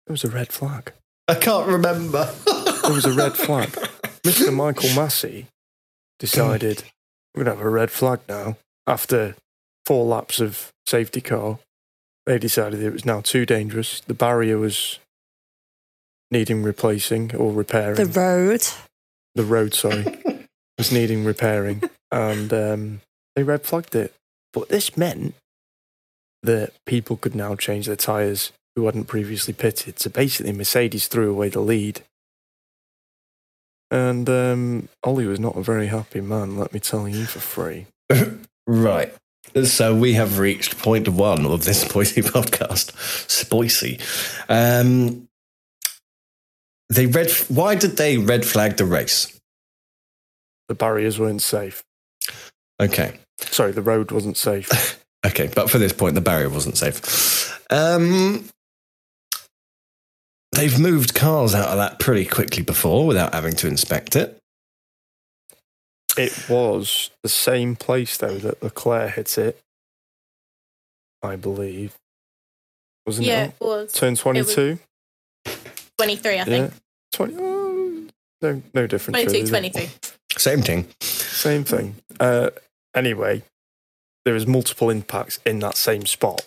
There 0.05 0.13
was 0.13 0.23
a 0.23 0.29
red 0.29 0.51
flag. 0.51 0.93
I 1.27 1.35
can't 1.35 1.67
remember. 1.67 2.31
There 2.83 2.93
was 2.93 3.05
a 3.05 3.13
red 3.13 3.33
flag. 3.33 3.69
Mr. 4.23 4.53
Michael 4.53 4.89
Masi 4.89 5.45
decided 6.19 6.83
we're 7.33 7.43
going 7.43 7.55
to 7.55 7.63
have 7.63 7.65
a 7.65 7.69
red 7.69 7.91
flag 7.91 8.19
now. 8.27 8.57
After 8.85 9.35
four 9.85 10.05
laps 10.05 10.39
of 10.39 10.71
safety 10.85 11.21
car, 11.21 11.59
they 12.29 12.37
decided 12.37 12.83
it 12.83 12.93
was 12.93 13.07
now 13.07 13.21
too 13.21 13.43
dangerous. 13.43 14.01
The 14.01 14.13
barrier 14.13 14.59
was 14.59 14.99
needing 16.29 16.61
replacing 16.61 17.35
or 17.35 17.51
repairing. 17.51 17.95
The 17.95 18.05
road. 18.05 18.67
The 19.33 19.43
road, 19.43 19.73
sorry, 19.73 20.05
was 20.77 20.91
needing 20.91 21.25
repairing, 21.25 21.81
and 22.11 22.53
um, 22.53 23.01
they 23.35 23.41
red 23.41 23.63
flagged 23.63 23.95
it. 23.95 24.13
But 24.53 24.69
this 24.69 24.95
meant 24.95 25.33
that 26.43 26.73
people 26.85 27.17
could 27.17 27.33
now 27.33 27.55
change 27.55 27.87
their 27.87 27.95
tyres 27.95 28.51
who 28.75 28.85
hadn't 28.85 29.05
previously 29.05 29.55
pitted. 29.55 29.99
So 29.99 30.11
basically, 30.11 30.53
Mercedes 30.53 31.07
threw 31.07 31.31
away 31.31 31.49
the 31.49 31.61
lead. 31.61 32.01
And 33.89 34.29
um, 34.29 34.89
Ollie 35.03 35.25
was 35.25 35.39
not 35.39 35.57
a 35.57 35.63
very 35.63 35.87
happy 35.87 36.21
man, 36.21 36.59
let 36.59 36.73
me 36.73 36.79
tell 36.79 37.07
you 37.07 37.25
for 37.25 37.39
free. 37.39 37.87
right. 38.67 39.15
So 39.65 39.95
we 39.95 40.13
have 40.13 40.39
reached 40.39 40.77
point 40.77 41.07
one 41.07 41.45
of 41.45 41.65
this 41.65 41.83
Spoicy 41.83 42.23
podcast. 42.31 42.93
Spoicy. 43.27 43.99
Um, 44.49 45.27
they 46.89 47.05
red. 47.05 47.31
Why 47.47 47.75
did 47.75 47.97
they 47.97 48.17
red 48.17 48.45
flag 48.45 48.77
the 48.77 48.85
race? 48.85 49.39
The 50.67 50.75
barriers 50.75 51.19
weren't 51.19 51.41
safe. 51.41 51.83
Okay. 52.79 53.19
Sorry, 53.39 53.71
the 53.71 53.81
road 53.81 54.11
wasn't 54.11 54.37
safe. 54.37 54.97
Okay, 55.25 55.49
but 55.53 55.69
for 55.69 55.79
this 55.79 55.91
point, 55.91 56.15
the 56.15 56.21
barrier 56.21 56.47
wasn't 56.49 56.77
safe. 56.77 57.59
Um, 57.69 58.45
they've 60.53 60.79
moved 60.79 61.13
cars 61.13 61.53
out 61.53 61.67
of 61.67 61.77
that 61.77 61.99
pretty 61.99 62.23
quickly 62.23 62.63
before 62.63 63.05
without 63.05 63.33
having 63.33 63.53
to 63.55 63.67
inspect 63.67 64.15
it. 64.15 64.38
It 66.19 66.49
was 66.49 67.11
the 67.23 67.29
same 67.29 67.75
place, 67.75 68.17
though, 68.17 68.37
that 68.37 68.61
Leclerc 68.61 69.11
hit 69.11 69.37
it, 69.37 69.61
I 71.23 71.37
believe. 71.37 71.95
Wasn't 73.05 73.25
yeah, 73.25 73.45
it? 73.45 73.53
it 73.59 73.65
was. 73.65 73.93
Turn 73.93 74.15
22? 74.15 74.79
23, 75.97 76.39
I 76.39 76.43
think. 76.43 76.71
Yeah. 76.71 76.79
20, 77.13 77.35
oh, 77.39 78.07
no, 78.41 78.61
no 78.73 78.85
difference. 78.87 79.15
22, 79.23 79.51
really, 79.53 79.69
23. 79.69 79.89
Same 80.37 80.61
thing. 80.61 80.87
Same 80.99 81.63
thing. 81.63 81.95
Uh, 82.19 82.49
anyway, 82.93 83.41
there 84.25 84.33
was 84.33 84.45
multiple 84.45 84.89
impacts 84.89 85.39
in 85.45 85.59
that 85.59 85.77
same 85.77 86.05
spot. 86.05 86.45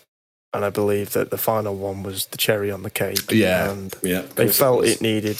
And 0.55 0.67
I 0.67 0.71
believe 0.71 1.15
that 1.15 1.31
the 1.31 1.39
final 1.39 1.75
one 1.75 2.03
was 2.03 2.27
the 2.27 2.37
cherry 2.37 2.71
on 2.71 2.83
the 2.83 2.91
cake. 2.91 3.33
Yeah, 3.33 3.71
And 3.71 3.95
yeah. 4.03 4.23
they 4.35 4.49
felt 4.49 4.81
was. 4.81 4.91
it 4.97 5.01
needed 5.01 5.39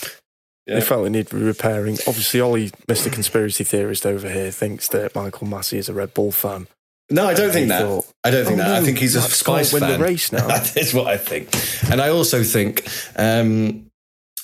Yeah. 0.67 0.77
They 0.77 0.81
felt 0.81 1.07
it 1.07 1.11
needed 1.11 1.33
repairing. 1.35 1.95
Obviously, 2.07 2.41
Ollie, 2.41 2.71
Mr. 2.87 3.13
Conspiracy 3.13 3.65
Theorist 3.65 4.07
over 4.07 4.31
here, 4.31 4.51
thinks 4.53 4.87
that 4.89 5.15
Michael 5.15 5.49
Masi 5.49 5.79
is 5.79 5.89
a 5.89 5.93
Red 5.93 6.15
Bull 6.15 6.31
fan. 6.31 6.69
No, 7.11 7.27
I 7.27 7.35
don't 7.35 7.47
And 7.47 7.53
think 7.53 7.69
that. 7.69 7.83
thought, 7.83 8.07
I 8.25 8.31
don't 8.31 8.45
think 8.47 8.61
"Oh, 8.61 8.65
that. 8.65 8.81
I 8.81 8.85
think 8.85 8.99
he's 8.99 9.17
a 9.17 9.23
Spice 9.23 9.73
win 9.73 9.81
fan. 9.81 9.99
the 9.99 10.05
race 10.05 10.31
now. 10.33 10.47
that 10.49 10.77
is 10.77 10.95
what 10.95 11.09
I 11.09 11.17
think, 11.19 11.49
and 11.91 12.01
I 12.01 12.09
also 12.11 12.43
think 12.45 12.87
um, 13.17 13.87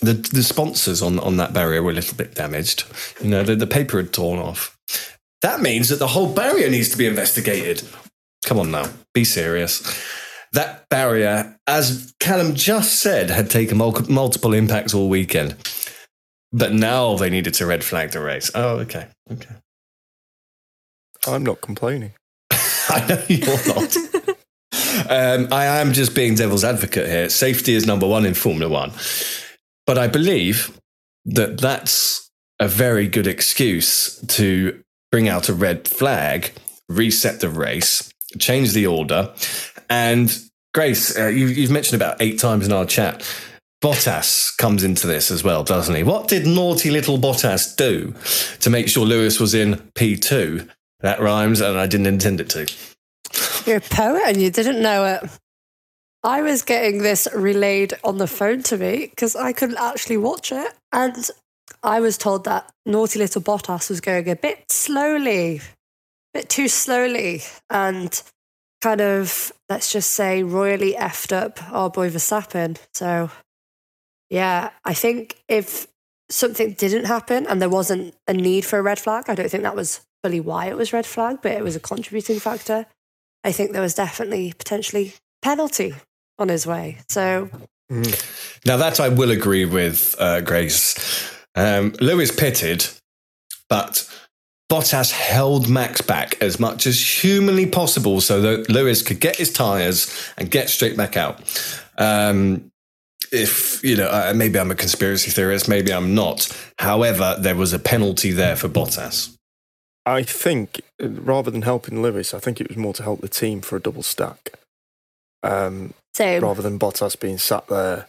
the 0.02 0.14
the 0.14 0.42
sponsors 0.42 1.00
on 1.00 1.18
on 1.20 1.36
that 1.38 1.52
barrier 1.54 1.82
were 1.82 1.92
a 1.92 1.94
little 1.94 2.16
bit 2.16 2.34
damaged. 2.34 2.84
You 3.22 3.28
know, 3.30 3.42
the, 3.44 3.54
the 3.56 3.66
paper 3.66 3.98
had 3.98 4.12
torn 4.12 4.38
off. 4.40 4.76
That 5.40 5.60
means 5.60 5.88
that 5.88 6.00
the 6.00 6.08
whole 6.08 6.30
barrier 6.34 6.68
needs 6.68 6.88
to 6.90 6.98
be 6.98 7.06
investigated. 7.06 7.82
Come 8.44 8.58
on 8.58 8.70
now, 8.72 8.86
be 9.14 9.24
serious. 9.24 9.80
That 10.52 10.88
barrier, 10.88 11.56
as 11.66 12.12
Callum 12.20 12.54
just 12.54 12.96
said, 13.00 13.30
had 13.30 13.48
taken 13.50 13.78
mul- 13.78 14.04
multiple 14.10 14.52
impacts 14.52 14.92
all 14.94 15.08
weekend. 15.08 15.54
But 16.53 16.72
now 16.72 17.16
they 17.16 17.30
needed 17.30 17.55
to 17.55 17.66
red 17.66 17.84
flag 17.84 18.11
the 18.12 18.20
race. 18.20 18.51
Oh, 18.55 18.78
okay. 18.78 19.09
Okay. 19.30 19.55
I'm 21.26 21.44
not 21.44 21.61
complaining. 21.61 22.12
I 22.51 23.07
know 23.09 23.22
you're 23.28 23.66
not. 23.66 23.96
um, 25.11 25.53
I 25.53 25.66
am 25.80 25.92
just 25.92 26.14
being 26.14 26.34
devil's 26.34 26.64
advocate 26.64 27.07
here. 27.07 27.28
Safety 27.28 27.74
is 27.74 27.86
number 27.86 28.07
one 28.07 28.24
in 28.24 28.34
Formula 28.34 28.72
One. 28.72 28.92
But 29.86 29.99
I 29.99 30.07
believe 30.07 30.78
that 31.26 31.61
that's 31.61 32.30
a 32.61 32.68
very 32.68 33.09
good 33.09 33.26
excuse 33.26 34.18
to 34.28 34.82
bring 35.11 35.28
out 35.28 35.49
a 35.49 35.55
red 35.55 35.86
flag, 35.86 36.53
reset 36.88 37.40
the 37.40 37.49
race, 37.49 38.11
change 38.38 38.72
the 38.72 38.86
order. 38.86 39.32
And 39.90 40.36
Grace, 40.74 41.18
uh, 41.18 41.26
you, 41.26 41.46
you've 41.46 41.70
mentioned 41.70 42.01
about 42.01 42.20
eight 42.20 42.38
times 42.38 42.66
in 42.66 42.72
our 42.72 42.84
chat. 42.84 43.22
Bottas 43.83 44.57
comes 44.57 44.83
into 44.83 45.07
this 45.07 45.31
as 45.31 45.45
well, 45.45 45.62
doesn't 45.62 45.95
he? 45.95 46.03
What 46.03 46.29
did 46.29 46.47
naughty 46.47 46.91
little 46.91 47.16
Bottas 47.18 47.76
do 47.76 48.14
to 48.61 48.70
make 48.70 48.89
sure 48.89 49.07
Lewis 49.07 49.39
was 49.39 49.55
in 49.55 49.76
P2? 49.95 50.68
That 51.01 51.20
rhymes, 51.20 51.61
and 51.61 51.79
I 51.79 51.87
didn't 51.87 52.07
intend 52.07 52.41
it 52.41 52.51
to. 52.51 52.68
You're 53.66 53.76
a 53.76 53.81
poet 53.81 54.22
and 54.26 54.43
you 54.43 54.51
didn't 54.51 54.83
know 54.83 55.05
it. 55.05 55.31
I 56.24 56.43
was 56.43 56.62
getting 56.62 57.03
this 57.03 57.29
relayed 57.33 57.95
on 58.03 58.18
the 58.18 58.26
phone 58.26 58.62
to 58.64 58.76
me 58.76 59.07
because 59.07 59.37
I 59.37 59.53
couldn't 59.53 59.79
actually 59.79 60.16
watch 60.16 60.51
it. 60.51 60.72
And 60.93 61.31
I 61.83 62.01
was 62.01 62.18
told 62.18 62.45
that 62.45 62.68
naughty 62.85 63.20
little 63.20 63.43
Bottas 63.43 63.89
was 63.89 64.01
going 64.01 64.29
a 64.29 64.35
bit 64.35 64.64
slowly, 64.72 65.59
a 65.59 65.61
bit 66.35 66.49
too 66.49 66.66
slowly, 66.66 67.43
and 67.70 68.20
kind 68.81 69.01
of, 69.01 69.53
let's 69.68 69.93
just 69.93 70.11
say, 70.11 70.43
royally 70.43 70.95
effed 70.95 71.33
up 71.33 71.62
our 71.72 71.91
boy 71.91 72.11
Verstappen. 72.11 72.79
So, 72.95 73.31
yeah, 74.31 74.70
I 74.85 74.95
think 74.95 75.37
if 75.49 75.87
something 76.31 76.72
didn't 76.72 77.07
happen 77.07 77.47
and 77.47 77.61
there 77.61 77.68
wasn't 77.68 78.14
a 78.26 78.35
need 78.35 78.64
for 78.64 78.79
a 78.79 78.83
red 78.83 78.99
flag, 78.99 79.24
I 79.29 79.35
don't 79.35 79.51
think 79.51 79.62
that 79.62 79.76
was 79.76 80.01
fully 80.22 80.41
why 80.41 80.66
it 80.66 80.76
was 80.76 80.93
red 80.93 81.07
flag, 81.07 81.39
but 81.43 81.53
it 81.53 81.64
was 81.64 81.76
a 81.76 81.81
contributing 81.81 82.39
factor. 82.39 82.87
I 83.45 83.53
think 83.53 83.72
there 83.72 83.83
was 83.83 83.95
definitely 83.95 84.53
potentially 84.53 85.14
penalty 85.43 85.95
on 86.39 86.49
his 86.49 86.66
way. 86.66 86.99
So 87.09 87.51
Now 88.66 88.76
that 88.76 89.01
I 89.01 89.09
will 89.09 89.31
agree 89.31 89.64
with 89.64 90.14
uh, 90.18 90.41
Grace. 90.43 91.33
Um, 91.55 91.95
Lewis 92.01 92.31
pitted, 92.31 92.87
but 93.68 94.09
Bottas 94.70 95.11
held 95.11 95.68
Max 95.68 96.03
back 96.03 96.41
as 96.43 96.61
much 96.61 96.87
as 96.87 97.24
humanly 97.24 97.66
possible 97.66 98.20
so 98.20 98.41
that 98.43 98.68
Lewis 98.68 99.03
could 99.03 99.20
get 99.20 99.37
his 99.37 99.53
tyres 99.53 100.33
and 100.37 100.51
get 100.51 100.68
straight 100.68 100.97
back 100.97 101.16
out. 101.16 101.41
Um, 101.97 102.70
if 103.33 103.83
you 103.85 103.97
know, 103.97 104.09
uh, 104.09 104.33
maybe 104.35 104.59
I'm 104.59 104.70
a 104.70 104.74
conspiracy 104.74 105.31
theorist, 105.31 105.68
maybe 105.68 105.93
I'm 105.93 106.14
not. 106.14 106.49
However, 106.79 107.37
there 107.39 107.57
was 107.57 107.72
a 107.72 107.79
penalty 107.79 108.31
there 108.31 108.57
for 108.57 108.68
Bottas. 108.68 109.35
I 110.07 110.22
think 110.22 110.81
uh, 111.03 111.09
rather 111.09 111.51
than 111.51 111.62
helping 111.62 112.01
Lewis, 112.03 112.33
I 112.33 112.39
think 112.39 112.61
it 112.61 112.68
was 112.68 112.76
more 112.76 112.95
to 112.95 113.03
help 113.03 113.20
the 113.20 113.29
team 113.29 113.61
for 113.61 113.76
a 113.76 113.81
double 113.81 114.03
stack. 114.03 114.55
Um, 115.43 115.95
Same. 116.14 116.43
rather 116.43 116.62
than 116.62 116.79
Bottas 116.79 117.18
being 117.18 117.39
sat 117.39 117.68
there 117.68 118.07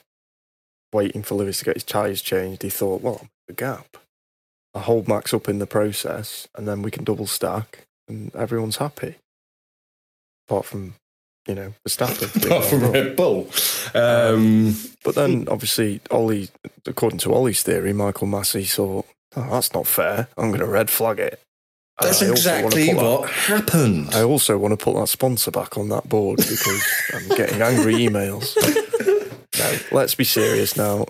waiting 0.92 1.24
for 1.24 1.36
Lewis 1.36 1.60
to 1.60 1.66
get 1.66 1.76
his 1.76 1.84
tyres 1.84 2.22
changed, 2.22 2.64
he 2.64 2.70
thought, 2.70 3.02
well, 3.02 3.28
the 3.48 3.54
gap. 3.54 3.98
I 4.74 4.80
hold 4.80 5.08
Max 5.08 5.34
up 5.34 5.50
in 5.50 5.60
the 5.60 5.68
process, 5.68 6.48
and 6.56 6.68
then 6.68 6.82
we 6.82 6.92
can 6.92 7.04
double 7.04 7.28
stack, 7.28 7.88
and 8.08 8.34
everyone's 8.36 8.78
happy. 8.78 9.16
Apart 10.48 10.66
from, 10.66 10.96
you 11.50 11.56
know, 11.56 11.74
Verstappen. 11.88 12.30
Apart 12.46 12.66
from. 12.66 12.92
Red 12.92 13.16
Bull. 13.16 13.50
Um, 13.94 14.76
But 15.04 15.16
then, 15.16 15.48
obviously, 15.50 16.00
Ollie, 16.12 16.50
according 16.86 17.20
to 17.20 17.34
Ollie's 17.34 17.64
theory, 17.64 17.92
Michael 17.92 18.28
Masi 18.28 18.70
thought, 18.72 19.06
oh, 19.36 19.50
that's 19.52 19.74
not 19.74 19.88
fair. 19.88 20.28
I'm 20.38 20.50
going 20.50 20.60
to 20.60 20.68
red 20.68 20.90
flag 20.90 21.20
it. 21.20 21.42
And 22.02 22.08
That's 22.10 22.22
I 22.24 22.30
also 22.30 22.50
wanna 22.50 22.66
exactly 22.68 22.88
put 22.88 22.96
that- 22.96 23.04
what 23.04 23.30
happened. 23.30 24.10
I 24.16 24.22
also 24.24 24.58
want 24.58 24.72
to 24.78 24.84
put 24.84 24.96
that 24.96 25.10
sponsor 25.10 25.52
back 25.52 25.78
on 25.78 25.90
that 25.90 26.08
board 26.08 26.38
because 26.38 26.86
I'm 27.14 27.28
getting 27.36 27.62
angry 27.62 27.96
emails. 27.96 28.56
Now, 29.58 29.78
let's 29.92 30.16
be 30.16 30.24
serious 30.24 30.78
now. 30.78 31.08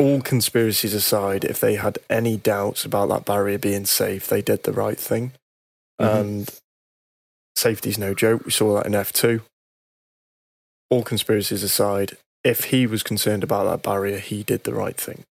All 0.00 0.20
conspiracies 0.20 0.94
aside, 0.94 1.44
if 1.44 1.60
they 1.60 1.76
had 1.76 1.98
any 2.10 2.36
doubts 2.36 2.84
about 2.84 3.08
that 3.10 3.24
barrier 3.24 3.58
being 3.58 3.84
safe, 3.86 4.26
they 4.26 4.42
did 4.42 4.64
the 4.64 4.72
right 4.72 4.98
thing. 4.98 5.32
Mhm. 6.00 6.20
And 6.20 6.50
safety's 7.56 7.98
no 7.98 8.14
joke. 8.14 8.44
We 8.44 8.50
saw 8.50 8.74
that 8.74 8.86
in 8.86 8.92
F2. 8.92 9.40
All 10.90 11.02
conspiracies 11.02 11.62
aside, 11.62 12.16
if 12.42 12.64
he 12.66 12.86
was 12.86 13.02
concerned 13.02 13.42
about 13.42 13.64
that 13.64 13.82
barrier, 13.82 14.18
he 14.18 14.42
did 14.42 14.64
the 14.64 14.74
right 14.74 14.96
thing. 14.96 15.24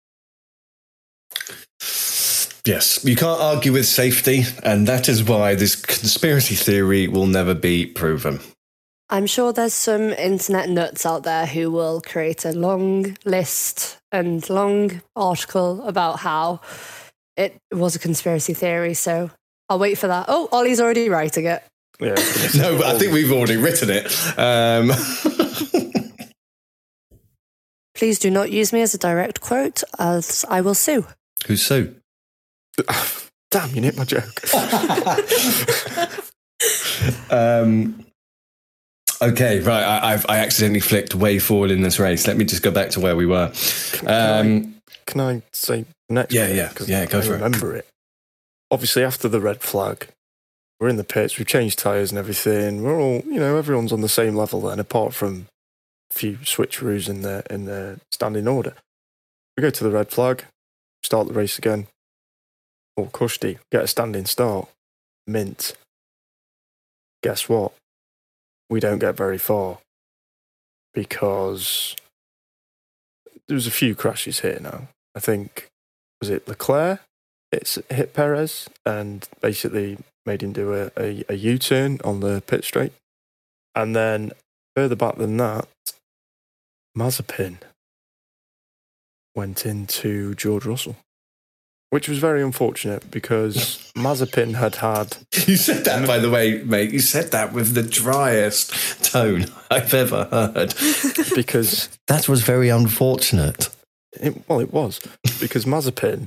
Yes, 2.64 3.04
you 3.04 3.16
can't 3.16 3.40
argue 3.40 3.72
with 3.72 3.86
safety, 3.86 4.44
and 4.62 4.86
that 4.86 5.08
is 5.08 5.24
why 5.24 5.54
this 5.54 5.74
conspiracy 5.74 6.54
theory 6.54 7.08
will 7.08 7.26
never 7.26 7.54
be 7.54 7.86
proven. 7.86 8.40
I'm 9.08 9.26
sure 9.26 9.52
there's 9.52 9.74
some 9.74 10.10
internet 10.10 10.68
nuts 10.68 11.04
out 11.04 11.24
there 11.24 11.46
who 11.46 11.70
will 11.70 12.00
create 12.00 12.44
a 12.44 12.52
long 12.52 13.16
list 13.24 13.98
and 14.12 14.48
long 14.48 15.02
article 15.16 15.82
about 15.82 16.20
how 16.20 16.60
it 17.36 17.56
was 17.72 17.96
a 17.96 17.98
conspiracy 17.98 18.54
theory. 18.54 18.94
So 18.94 19.30
I'll 19.68 19.80
wait 19.80 19.98
for 19.98 20.06
that. 20.06 20.26
Oh, 20.28 20.48
Ollie's 20.52 20.80
already 20.80 21.08
writing 21.08 21.46
it. 21.46 21.62
Yeah. 22.00 22.14
No, 22.56 22.78
but 22.78 22.86
I 22.86 22.98
think 22.98 23.12
we've 23.12 23.30
already 23.32 23.56
written 23.56 23.90
it. 23.90 24.06
Um, 24.38 24.90
Please 27.94 28.18
do 28.18 28.30
not 28.30 28.50
use 28.50 28.72
me 28.72 28.80
as 28.80 28.94
a 28.94 28.98
direct 28.98 29.40
quote, 29.42 29.82
as 29.98 30.44
I 30.48 30.60
will 30.62 30.74
sue. 30.74 31.06
who's 31.46 31.62
Sue? 31.62 31.94
Damn, 33.50 33.74
you 33.74 33.80
nicked 33.82 33.98
my 33.98 34.04
joke. 34.04 34.40
Um, 37.30 38.04
okay, 39.22 39.60
right. 39.60 39.82
I, 39.82 40.12
I've 40.12 40.26
I 40.28 40.38
accidentally 40.38 40.80
flicked 40.80 41.14
way 41.14 41.38
forward 41.38 41.70
in 41.70 41.82
this 41.82 41.98
race. 41.98 42.26
Let 42.26 42.36
me 42.36 42.44
just 42.44 42.62
go 42.62 42.70
back 42.70 42.90
to 42.90 43.00
where 43.00 43.16
we 43.16 43.26
were. 43.26 43.52
Um, 44.06 44.76
Can 45.06 45.20
I 45.20 45.42
say 45.52 45.84
next? 46.08 46.32
Yeah, 46.34 46.46
bit? 46.46 46.56
yeah, 46.56 46.68
'Cause 46.72 46.88
yeah, 46.88 47.06
go 47.06 47.18
I 47.18 47.22
for 47.22 47.32
it. 47.32 47.34
remember 47.34 47.76
it. 47.76 47.86
Obviously, 48.70 49.02
after 49.04 49.28
the 49.28 49.40
red 49.40 49.60
flag, 49.62 50.08
we're 50.80 50.88
in 50.88 50.96
the 50.96 51.04
pits. 51.04 51.38
We've 51.38 51.46
changed 51.46 51.78
tires 51.78 52.10
and 52.10 52.18
everything. 52.18 52.82
We're 52.82 53.00
all, 53.00 53.22
you 53.26 53.38
know, 53.38 53.56
everyone's 53.56 53.92
on 53.92 54.00
the 54.00 54.08
same 54.08 54.34
level 54.34 54.62
then, 54.62 54.80
apart 54.80 55.12
from 55.12 55.46
a 56.10 56.14
few 56.14 56.38
switcheroos 56.38 57.08
in 57.08 57.20
the 57.22 57.44
in 57.50 57.66
the 57.66 58.00
standing 58.10 58.48
order. 58.48 58.74
We 59.56 59.60
go 59.60 59.70
to 59.70 59.84
the 59.84 59.90
red 59.90 60.10
flag, 60.10 60.44
start 61.02 61.28
the 61.28 61.34
race 61.34 61.58
again. 61.58 61.86
Or 62.96 63.06
Kushti, 63.06 63.58
get 63.70 63.84
a 63.84 63.86
standing 63.86 64.24
start. 64.24 64.68
Mint. 65.26 65.74
Guess 67.22 67.48
what? 67.48 67.72
We 68.70 68.80
don't 68.80 68.98
get 68.98 69.16
very 69.16 69.38
far 69.38 69.78
because 70.94 71.94
there 73.46 73.54
was 73.54 73.66
a 73.66 73.70
few 73.70 73.94
crashes 73.94 74.40
here 74.40 74.58
now. 74.60 74.88
I 75.14 75.20
think 75.20 75.68
was 76.20 76.30
it 76.30 76.48
Leclerc? 76.48 77.00
It's 77.52 77.78
hit 77.90 78.14
Perez 78.14 78.68
and 78.86 79.28
basically 79.40 79.98
made 80.26 80.42
him 80.42 80.52
do 80.52 80.74
a, 80.74 80.90
a, 80.96 81.24
a 81.28 81.34
U 81.34 81.58
turn 81.58 81.98
on 82.04 82.20
the 82.20 82.42
pit 82.46 82.64
straight. 82.64 82.92
And 83.74 83.94
then 83.94 84.32
further 84.74 84.96
back 84.96 85.16
than 85.16 85.36
that, 85.38 85.68
Mazepin 86.96 87.58
went 89.34 89.64
into 89.64 90.34
George 90.34 90.66
Russell, 90.66 90.96
which 91.90 92.08
was 92.08 92.18
very 92.18 92.42
unfortunate 92.42 93.10
because 93.10 93.92
Mazepin 93.96 94.54
had 94.54 94.76
had. 94.76 95.16
you 95.46 95.56
said 95.56 95.84
that, 95.84 96.06
by 96.06 96.18
the 96.18 96.30
way, 96.30 96.62
mate. 96.62 96.90
You 96.90 97.00
said 97.00 97.30
that 97.30 97.52
with 97.52 97.74
the 97.74 97.82
driest 97.82 99.04
tone 99.04 99.46
I've 99.70 99.94
ever 99.94 100.24
heard. 100.24 100.74
Because 101.34 101.88
that 102.08 102.28
was 102.28 102.42
very 102.42 102.68
unfortunate. 102.68 103.68
It, 104.20 104.48
well, 104.48 104.60
it 104.60 104.72
was 104.72 105.00
because 105.40 105.64
Mazepin, 105.64 106.26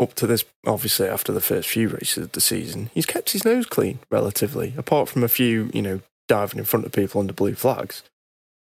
up 0.00 0.14
to 0.14 0.26
this, 0.26 0.44
obviously 0.66 1.08
after 1.08 1.32
the 1.32 1.40
first 1.40 1.68
few 1.68 1.88
races 1.88 2.24
of 2.24 2.32
the 2.32 2.40
season, 2.40 2.90
he's 2.94 3.06
kept 3.06 3.30
his 3.30 3.44
nose 3.44 3.66
clean 3.66 3.98
relatively. 4.10 4.74
Apart 4.76 5.08
from 5.08 5.24
a 5.24 5.28
few, 5.28 5.70
you 5.72 5.82
know, 5.82 6.00
diving 6.28 6.58
in 6.58 6.64
front 6.64 6.84
of 6.84 6.92
people 6.92 7.20
under 7.20 7.32
blue 7.32 7.54
flags, 7.54 8.02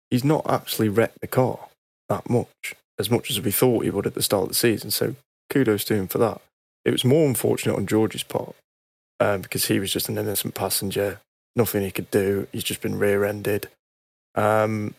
he's 0.09 0.23
not 0.23 0.49
actually 0.49 0.89
wrecked 0.89 1.21
the 1.21 1.27
car 1.27 1.67
that 2.09 2.29
much, 2.29 2.75
as 2.99 3.09
much 3.09 3.31
as 3.31 3.39
we 3.39 3.51
thought 3.51 3.83
he 3.83 3.89
would 3.89 4.07
at 4.07 4.15
the 4.15 4.21
start 4.21 4.43
of 4.43 4.49
the 4.49 4.55
season. 4.55 4.91
So 4.91 5.15
kudos 5.49 5.85
to 5.85 5.95
him 5.95 6.07
for 6.07 6.17
that. 6.17 6.41
It 6.83 6.91
was 6.91 7.05
more 7.05 7.27
unfortunate 7.27 7.75
on 7.75 7.87
George's 7.87 8.23
part 8.23 8.55
um, 9.19 9.41
because 9.41 9.67
he 9.67 9.79
was 9.79 9.91
just 9.91 10.09
an 10.09 10.17
innocent 10.17 10.53
passenger, 10.53 11.19
nothing 11.55 11.83
he 11.83 11.91
could 11.91 12.11
do. 12.11 12.47
He's 12.51 12.63
just 12.63 12.81
been 12.81 12.99
rear-ended 12.99 13.69
um, 14.35 14.93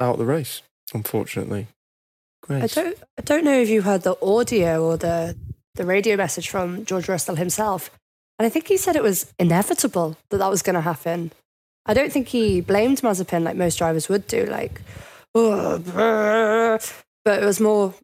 out 0.00 0.14
of 0.14 0.18
the 0.18 0.24
race, 0.24 0.62
unfortunately. 0.92 1.68
I 2.50 2.66
don't, 2.66 2.98
I 3.18 3.22
don't 3.22 3.44
know 3.44 3.60
if 3.60 3.68
you 3.68 3.82
heard 3.82 4.02
the 4.02 4.16
audio 4.22 4.82
or 4.84 4.96
the, 4.96 5.36
the 5.78 5.86
radio 5.86 6.16
message 6.16 6.50
from 6.50 6.84
George 6.84 7.08
Russell 7.08 7.36
himself. 7.36 7.90
And 8.38 8.46
I 8.46 8.50
think 8.50 8.68
he 8.68 8.76
said 8.76 8.94
it 8.94 9.02
was 9.02 9.32
inevitable 9.38 10.18
that 10.28 10.36
that 10.36 10.50
was 10.50 10.62
going 10.62 10.74
to 10.74 10.82
happen. 10.82 11.32
I 11.86 11.94
don't 11.94 12.12
think 12.12 12.28
he 12.28 12.60
blamed 12.60 13.00
Mazepin 13.00 13.42
like 13.42 13.56
most 13.56 13.78
drivers 13.78 14.10
would 14.10 14.26
do, 14.26 14.44
like, 14.44 14.82
"Oh, 15.34 15.78
but 17.24 17.42
it 17.42 17.46
was 17.46 17.58
more 17.58 17.94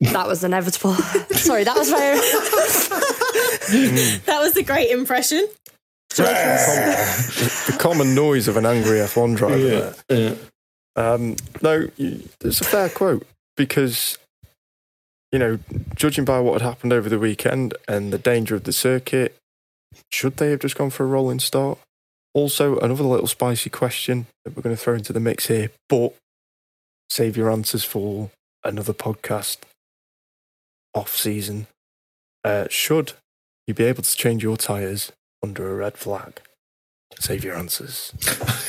that 0.00 0.26
was 0.26 0.44
inevitable. 0.44 0.94
Sorry, 0.94 1.64
that 1.64 1.76
was 1.76 1.90
very. 1.90 2.18
that 4.26 4.40
was 4.40 4.56
a 4.56 4.62
great 4.62 4.90
impression. 4.90 5.46
the 6.16 7.76
common 7.78 8.14
noise 8.14 8.46
of 8.46 8.56
an 8.56 8.66
angry 8.66 8.98
F1 8.98 9.36
driver. 9.36 9.94
there. 10.08 10.36
Um, 10.94 11.34
no, 11.60 11.88
it's 11.98 12.60
a 12.60 12.64
fair 12.64 12.88
quote 12.88 13.26
because, 13.56 14.16
you 15.34 15.40
know, 15.40 15.58
judging 15.96 16.24
by 16.24 16.38
what 16.38 16.60
had 16.60 16.62
happened 16.62 16.92
over 16.92 17.08
the 17.08 17.18
weekend 17.18 17.74
and 17.88 18.12
the 18.12 18.18
danger 18.18 18.54
of 18.54 18.62
the 18.62 18.72
circuit, 18.72 19.36
should 20.08 20.36
they 20.36 20.50
have 20.50 20.60
just 20.60 20.78
gone 20.78 20.90
for 20.90 21.02
a 21.02 21.08
rolling 21.08 21.40
start? 21.40 21.76
Also, 22.34 22.78
another 22.78 23.02
little 23.02 23.26
spicy 23.26 23.68
question 23.68 24.28
that 24.44 24.54
we're 24.54 24.62
going 24.62 24.76
to 24.76 24.80
throw 24.80 24.94
into 24.94 25.12
the 25.12 25.18
mix 25.18 25.48
here, 25.48 25.72
but 25.88 26.14
save 27.10 27.36
your 27.36 27.50
answers 27.50 27.82
for 27.82 28.30
another 28.62 28.92
podcast 28.92 29.56
off 30.94 31.16
season. 31.16 31.66
Uh, 32.44 32.68
should 32.70 33.14
you 33.66 33.74
be 33.74 33.82
able 33.82 34.04
to 34.04 34.16
change 34.16 34.44
your 34.44 34.56
tyres 34.56 35.10
under 35.42 35.68
a 35.68 35.74
red 35.74 35.96
flag? 35.96 36.42
Save 37.18 37.42
your 37.42 37.56
answers. 37.56 38.12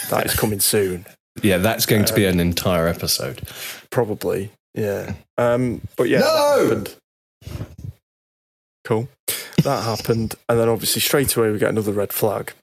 That 0.10 0.24
is 0.26 0.36
coming 0.36 0.60
soon. 0.60 1.06
Yeah, 1.44 1.58
that's 1.58 1.86
going 1.86 2.06
to 2.06 2.14
be 2.14 2.24
an 2.24 2.40
entire 2.40 2.88
episode. 2.88 3.42
Probably, 3.90 4.52
yeah. 4.76 5.14
Um, 5.38 5.82
but 5.96 6.10
yeah, 6.10 6.20
No! 6.20 6.68
that 6.68 6.68
happened. 6.68 6.96
Cool. 8.84 9.10
That 9.64 9.84
happened, 9.84 10.36
and 10.48 10.60
then 10.60 10.70
obviously 10.70 11.02
straight 11.02 11.36
away 11.36 11.52
we 11.52 11.58
get 11.58 11.70
another 11.72 11.92
red 11.92 12.14
flag. 12.14 12.54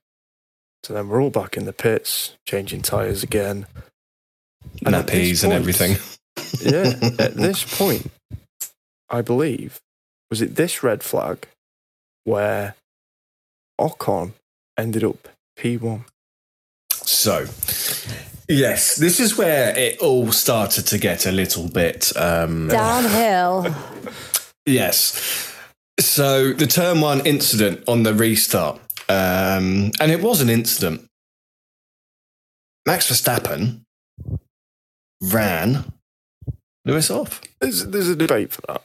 So 0.84 0.94
then 0.94 1.08
we're 1.08 1.20
all 1.22 1.30
back 1.30 1.56
in 1.56 1.64
the 1.64 1.72
pits, 1.72 2.36
changing 2.46 2.82
tires 2.82 3.22
again. 3.22 3.66
And 4.84 4.94
at 4.94 5.06
Nappies 5.06 5.42
and 5.42 5.52
everything. 5.52 5.96
yeah, 6.60 6.94
at 7.18 7.34
this 7.34 7.64
point, 7.76 8.10
I 9.10 9.20
believe, 9.22 9.80
was 10.30 10.40
it 10.40 10.54
this 10.54 10.82
red 10.82 11.02
flag 11.02 11.46
where 12.24 12.74
Ocon 13.80 14.32
ended 14.78 15.02
up 15.04 15.28
P1? 15.58 16.04
So, 16.92 17.46
yes, 18.48 18.96
this 18.96 19.20
is 19.20 19.36
where 19.36 19.76
it 19.76 19.98
all 19.98 20.32
started 20.32 20.86
to 20.88 20.98
get 20.98 21.26
a 21.26 21.32
little 21.32 21.68
bit 21.68 22.12
um, 22.16 22.68
Downhill. 22.68 23.74
Yes. 24.64 25.52
So 25.98 26.52
the 26.52 26.68
turn 26.68 27.00
one 27.00 27.26
incident 27.26 27.82
on 27.88 28.04
the 28.04 28.14
restart, 28.14 28.76
um, 29.08 29.90
and 30.00 30.12
it 30.12 30.22
was 30.22 30.40
an 30.40 30.48
incident. 30.48 31.08
Max 32.86 33.10
Verstappen 33.10 33.80
ran 35.20 35.92
Lewis 36.84 37.10
off. 37.10 37.40
There's, 37.60 37.86
there's 37.86 38.08
a 38.08 38.16
debate 38.16 38.52
for 38.52 38.60
that. 38.68 38.82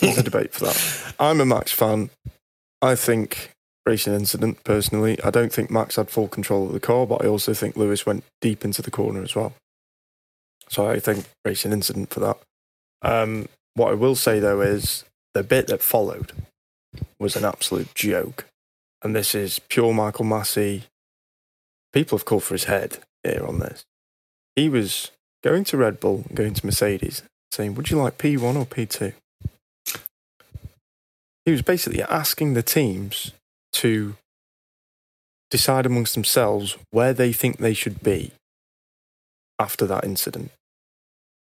There's 0.00 0.18
a 0.18 0.22
debate 0.30 0.52
for 0.52 0.64
that. 0.66 1.14
I'm 1.18 1.40
a 1.40 1.46
Max 1.46 1.72
fan. 1.72 2.10
I 2.80 2.94
think 2.94 3.50
racing 3.88 4.12
incident 4.12 4.62
personally. 4.64 5.18
I 5.24 5.30
don't 5.30 5.50
think 5.50 5.70
Max 5.70 5.96
had 5.96 6.10
full 6.10 6.28
control 6.28 6.66
of 6.66 6.74
the 6.74 6.78
car, 6.78 7.06
but 7.06 7.24
I 7.24 7.26
also 7.26 7.54
think 7.54 7.74
Lewis 7.74 8.04
went 8.04 8.22
deep 8.42 8.62
into 8.62 8.82
the 8.82 8.90
corner 8.90 9.22
as 9.22 9.34
well. 9.34 9.54
So 10.68 10.90
I 10.90 11.00
think 11.00 11.24
racing 11.42 11.72
incident 11.72 12.10
for 12.10 12.20
that. 12.20 12.36
Um, 13.00 13.48
what 13.72 13.90
I 13.90 13.94
will 13.94 14.14
say 14.14 14.40
though 14.40 14.60
is 14.60 15.04
the 15.32 15.42
bit 15.42 15.68
that 15.68 15.82
followed 15.82 16.32
was 17.18 17.34
an 17.34 17.46
absolute 17.46 17.94
joke, 17.94 18.44
and 19.02 19.16
this 19.16 19.34
is 19.34 19.58
pure 19.58 19.94
Michael 19.94 20.26
Masi. 20.26 20.82
People 21.94 22.18
have 22.18 22.26
called 22.26 22.44
for 22.44 22.54
his 22.54 22.64
head 22.64 22.98
here 23.22 23.46
on 23.46 23.58
this. 23.58 23.84
He 24.54 24.68
was 24.68 25.12
going 25.42 25.64
to 25.64 25.78
Red 25.78 25.98
Bull, 25.98 26.26
going 26.34 26.52
to 26.52 26.66
Mercedes, 26.66 27.22
saying, 27.52 27.74
"Would 27.74 27.90
you 27.90 27.96
like 27.96 28.18
P1 28.18 28.54
or 28.54 28.66
P2?" 28.66 29.14
He 31.46 31.52
was 31.52 31.62
basically 31.62 32.02
asking 32.02 32.52
the 32.52 32.62
teams 32.62 33.32
to 33.72 34.16
decide 35.50 35.86
amongst 35.86 36.14
themselves 36.14 36.76
where 36.90 37.12
they 37.12 37.32
think 37.32 37.58
they 37.58 37.74
should 37.74 38.02
be 38.02 38.32
after 39.58 39.86
that 39.86 40.04
incident. 40.04 40.50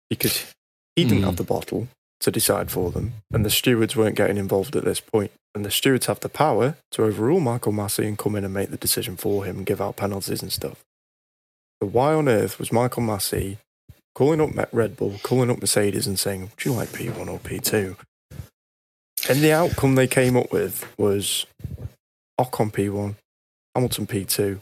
Because 0.09 0.53
he 0.95 1.03
didn't 1.03 1.24
have 1.24 1.34
hmm. 1.34 1.38
the 1.38 1.43
bottle 1.43 1.88
to 2.22 2.32
decide 2.32 2.72
for 2.72 2.91
them, 2.91 3.13
and 3.32 3.45
the 3.45 3.49
stewards 3.49 3.95
weren't 3.95 4.15
getting 4.15 4.38
involved 4.38 4.76
at 4.76 4.86
this 4.86 4.99
point. 4.99 5.32
And 5.53 5.65
the 5.65 5.72
stewards 5.72 6.05
have 6.05 6.20
the 6.20 6.30
power 6.30 6.76
to 6.91 7.03
overrule 7.03 7.39
Michael 7.39 7.74
Masi 7.74 8.07
and 8.07 8.18
come 8.18 8.36
in 8.36 8.45
and 8.45 8.53
make 8.53 8.70
the 8.70 8.78
decision 8.78 9.18
for 9.18 9.43
him 9.45 9.57
and 9.57 9.65
give 9.65 9.82
out 9.82 9.95
penalties 9.95 10.41
and 10.41 10.51
stuff. 10.51 10.84
So 11.82 11.89
why 11.89 12.13
on 12.13 12.28
earth 12.28 12.59
was 12.59 12.72
Michael 12.72 13.03
Masi 13.03 13.57
calling 14.15 14.41
up 14.41 14.70
Red 14.72 14.97
Bull, 14.97 15.15
calling 15.22 15.51
up 15.51 15.61
Mercedes 15.61 16.07
and 16.07 16.18
saying, 16.18 16.41
Would 16.41 16.65
you 16.65 16.74
like 16.74 16.89
P1 16.89 17.28
or 17.28 17.39
P2? 17.39 17.95
And 19.30 19.41
the 19.41 19.51
outcome 19.51 19.95
they 19.95 20.07
came 20.07 20.38
up 20.38 20.51
with 20.51 20.88
was 20.97 21.45
Ocon 22.39 22.71
P1, 22.71 23.15
Hamilton 23.75 24.07
P2, 24.07 24.59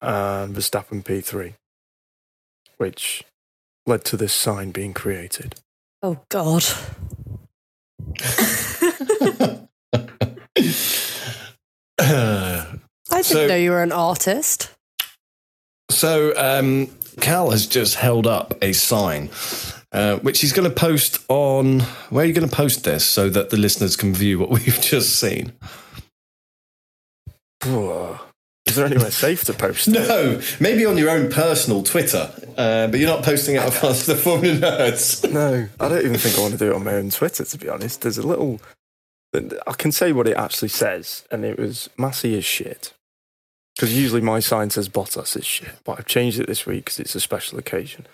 and 0.00 0.54
Verstappen 0.54 1.02
P3, 1.04 1.54
which 2.78 3.24
led 3.86 4.04
to 4.04 4.16
this 4.16 4.32
sign 4.32 4.70
being 4.70 4.92
created. 4.94 5.54
Oh, 6.02 6.20
God. 6.28 6.64
I 11.98 12.76
didn't 13.10 13.24
So- 13.24 13.46
know 13.46 13.56
you 13.56 13.70
were 13.70 13.82
an 13.82 13.92
artist. 13.92 14.70
So 15.90 16.32
um, 16.36 16.88
Cal 17.20 17.50
has 17.50 17.66
just 17.66 17.96
held 17.96 18.26
up 18.26 18.54
a 18.62 18.72
sign, 18.72 19.28
uh, 19.92 20.16
which 20.16 20.40
he's 20.40 20.52
going 20.52 20.68
to 20.68 20.74
post 20.74 21.18
on. 21.28 21.80
Where 22.08 22.24
are 22.24 22.26
you 22.26 22.32
going 22.32 22.48
to 22.48 22.54
post 22.54 22.84
this 22.84 23.04
so 23.04 23.28
that 23.28 23.50
the 23.50 23.58
listeners 23.58 23.94
can 23.94 24.14
view 24.14 24.38
what 24.38 24.48
we've 24.50 24.80
just 24.80 25.18
seen? 25.20 25.52
Is 28.66 28.76
there 28.76 28.86
anywhere 28.86 29.10
safe 29.10 29.44
to 29.44 29.52
post? 29.52 29.88
it? 29.88 29.92
No, 30.08 30.40
maybe 30.60 30.86
on 30.86 30.96
your 30.96 31.10
own 31.10 31.30
personal 31.30 31.82
Twitter, 31.82 32.30
uh, 32.56 32.86
but 32.86 32.98
you're 33.00 33.08
not 33.08 33.22
posting 33.24 33.56
it 33.56 33.58
on 33.58 33.70
the 33.70 34.18
Formula 34.22 34.56
Nerds. 34.56 35.30
No, 35.32 35.68
I 35.80 35.88
don't 35.88 36.04
even 36.04 36.16
think 36.18 36.38
I 36.38 36.40
want 36.40 36.52
to 36.52 36.58
do 36.58 36.70
it 36.70 36.74
on 36.74 36.84
my 36.84 36.94
own 36.94 37.10
Twitter, 37.10 37.44
to 37.44 37.58
be 37.58 37.68
honest. 37.68 38.00
There's 38.02 38.18
a 38.18 38.26
little. 38.26 38.60
I 39.34 39.72
can 39.72 39.92
say 39.92 40.12
what 40.12 40.28
it 40.28 40.36
actually 40.36 40.68
says, 40.68 41.24
and 41.30 41.44
it 41.44 41.58
was 41.58 41.88
Masi 41.98 42.32
is 42.32 42.44
shit. 42.44 42.92
Because 43.74 43.96
usually 43.98 44.20
my 44.20 44.40
sign 44.40 44.68
says 44.68 44.88
Bottas 44.90 45.36
is 45.36 45.46
shit, 45.46 45.76
but 45.84 45.98
I've 45.98 46.06
changed 46.06 46.38
it 46.38 46.46
this 46.46 46.66
week 46.66 46.84
because 46.84 47.00
it's 47.00 47.14
a 47.14 47.20
special 47.20 47.58
occasion. 47.58 48.06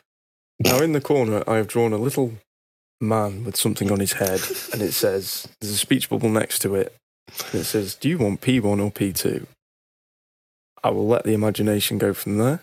Now, 0.61 0.79
in 0.79 0.93
the 0.93 1.01
corner, 1.01 1.43
I 1.49 1.57
have 1.57 1.67
drawn 1.67 1.93
a 1.93 1.99
little 1.99 2.35
man 3.01 3.45
with 3.45 3.57
something 3.57 3.91
on 3.91 4.01
his 4.01 4.15
head, 4.15 4.41
and 4.73 4.81
it 4.83 4.93
says, 4.93 5.49
there's 5.61 5.75
a 5.75 5.79
speech 5.79 6.09
bubble 6.09 6.31
next 6.31 6.61
to 6.61 6.75
it, 6.77 6.95
and 7.53 7.61
it 7.61 7.65
says, 7.65 7.95
Do 7.95 8.09
you 8.09 8.19
want 8.19 8.41
P1 8.41 8.65
or 8.83 8.91
P2? 8.91 9.47
I 10.83 10.91
will 10.91 11.07
let 11.07 11.25
the 11.25 11.33
imagination 11.35 11.99
go 11.99 12.13
from 12.15 12.39
there. 12.39 12.61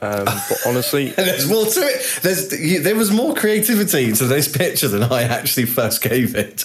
Um, 0.00 0.24
but 0.26 0.58
honestly, 0.66 1.10
there's 1.10 1.48
more 1.48 1.64
to 1.64 1.80
it. 1.80 2.20
There's, 2.22 2.82
there 2.82 2.94
was 2.96 3.10
more 3.10 3.34
creativity 3.34 4.12
to 4.12 4.24
this 4.26 4.48
picture 4.54 4.88
than 4.88 5.02
I 5.04 5.22
actually 5.22 5.66
first 5.66 6.02
gave 6.02 6.34
it. 6.34 6.64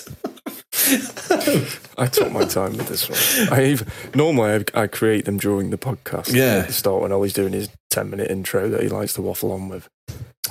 I 1.98 2.08
took 2.08 2.32
my 2.32 2.46
time 2.46 2.78
with 2.78 2.88
this 2.88 3.08
one. 3.10 3.50
I 3.58 3.66
even, 3.68 3.88
normally 4.16 4.66
I, 4.76 4.82
I 4.84 4.88
create 4.88 5.26
them 5.26 5.38
during 5.38 5.70
the 5.70 5.78
podcast. 5.78 6.34
Yeah. 6.34 6.58
At 6.60 6.68
the 6.68 6.74
start 6.74 7.02
when 7.02 7.12
Ollie's 7.12 7.34
doing 7.34 7.54
his 7.54 7.70
ten 7.90 8.10
minute 8.10 8.30
intro 8.32 8.70
that 8.70 8.82
he 8.82 8.90
likes 8.90 9.14
to 9.14 9.22
waffle 9.22 9.52
on 9.52 9.70
with. 9.70 9.88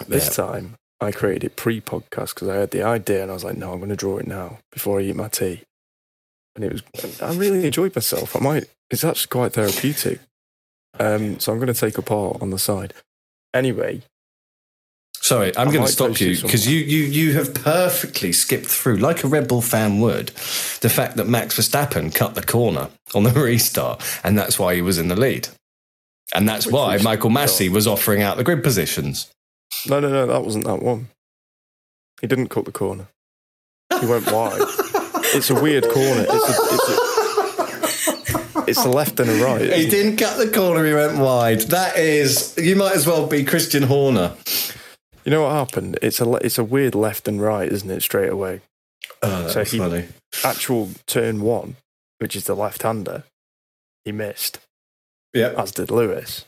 This 0.09 0.27
Yeah. 0.39 0.45
time 0.47 0.75
I 1.01 1.13
created 1.13 1.45
it 1.45 1.57
pre 1.57 1.81
podcast 1.81 2.35
because 2.35 2.49
I 2.49 2.57
had 2.57 2.71
the 2.71 2.83
idea 2.83 3.23
and 3.23 3.31
I 3.31 3.35
was 3.35 3.45
like, 3.45 3.57
no, 3.57 3.73
I'm 3.73 3.79
going 3.79 3.91
to 3.91 3.97
draw 3.97 4.19
it 4.19 4.27
now 4.27 4.59
before 4.73 5.01
I 5.01 5.03
eat 5.03 5.17
my 5.17 5.29
tea. 5.29 5.63
And 6.55 6.65
it 6.65 6.73
was, 6.73 7.23
I 7.23 7.33
really 7.35 7.65
enjoyed 7.67 7.95
myself. 7.95 8.37
I 8.37 8.41
might, 8.41 8.65
it's 8.91 9.05
actually 9.05 9.29
quite 9.31 9.53
therapeutic. 9.55 10.21
Um, 11.01 11.41
so 11.41 11.51
I'm 11.53 11.59
going 11.59 11.73
to 11.73 11.81
take 11.81 11.97
a 11.97 12.03
part 12.03 12.43
on 12.43 12.51
the 12.51 12.59
side. 12.59 12.93
Anyway, 13.55 14.03
Sorry, 15.15 15.57
I'm 15.57 15.71
going 15.71 15.87
to 15.87 15.93
stop 15.93 16.19
you 16.21 16.35
because 16.41 16.67
you, 16.67 16.81
you, 16.81 17.05
you 17.05 17.33
have 17.35 17.55
perfectly 17.55 18.33
skipped 18.33 18.67
through, 18.67 18.97
like 18.97 19.23
a 19.23 19.29
Red 19.29 19.47
Bull 19.47 19.63
fan 19.63 20.01
would, 20.01 20.29
the 20.81 20.91
fact 20.93 21.17
that 21.17 21.29
Max 21.29 21.57
Verstappen 21.57 22.13
cut 22.13 22.35
the 22.35 22.43
corner 22.43 22.89
on 23.15 23.23
the 23.23 23.31
restart, 23.41 24.03
and 24.25 24.37
that's 24.37 24.59
why 24.59 24.75
he 24.75 24.83
was 24.83 24.99
in 24.99 25.07
the 25.07 25.15
lead. 25.15 25.47
And 26.35 26.49
that's 26.49 26.67
Which 26.67 26.73
why 26.75 26.95
was- 26.95 27.05
Michael 27.05 27.31
Masi 27.31 27.69
was 27.69 27.87
offering 27.87 28.21
out 28.21 28.37
the 28.37 28.43
grid 28.43 28.65
positions. 28.65 29.31
no, 29.89 30.01
no, 30.01 30.09
no, 30.11 30.27
that 30.27 30.43
wasn't 30.45 30.65
that 30.65 30.83
one. 30.83 31.07
He 32.21 32.27
didn't 32.27 32.49
cut 32.49 32.65
the 32.65 32.73
corner. 32.73 33.07
He 34.01 34.07
went 34.07 34.27
wide. 34.31 34.61
it's 35.35 35.51
a 35.51 35.55
weird 35.61 35.85
corner. 35.85 36.25
It's 36.29 36.49
a, 36.49 36.63
it's 36.75 36.89
a, 38.57 38.65
it's 38.71 38.85
a 38.85 38.89
left 38.89 39.19
and 39.21 39.29
a 39.31 39.45
right. 39.45 39.73
He 39.73 39.89
didn't 39.89 40.17
cut 40.17 40.39
the 40.39 40.51
corner, 40.51 40.85
he 40.85 40.95
went 40.95 41.19
wide. 41.19 41.61
That 41.63 41.97
is, 41.97 42.55
you 42.57 42.77
might 42.77 42.95
as 42.95 43.07
well 43.07 43.27
be 43.27 43.45
Christian 43.45 43.83
Horner. 43.85 44.35
You 45.25 45.31
know 45.31 45.43
what 45.43 45.53
happened? 45.53 45.99
It's 46.03 46.21
a 46.21 46.31
it's 46.37 46.59
a 46.59 46.65
weird 46.65 46.95
left 46.95 47.29
and 47.29 47.41
right, 47.41 47.71
isn't 47.71 47.91
it? 47.91 48.03
Straight 48.03 48.31
away. 48.31 48.61
Oh, 49.23 49.49
So 49.49 49.65
he- 49.65 49.79
funny. 49.79 50.09
Actual 50.45 50.91
turn 51.07 51.43
one, 51.43 51.77
which 52.19 52.35
is 52.35 52.45
the 52.45 52.57
left 52.57 52.83
hander, 52.83 53.25
he 54.05 54.11
missed, 54.13 54.59
Yeah. 55.35 55.53
as 55.59 55.71
did 55.73 55.91
Lewis. 55.91 56.45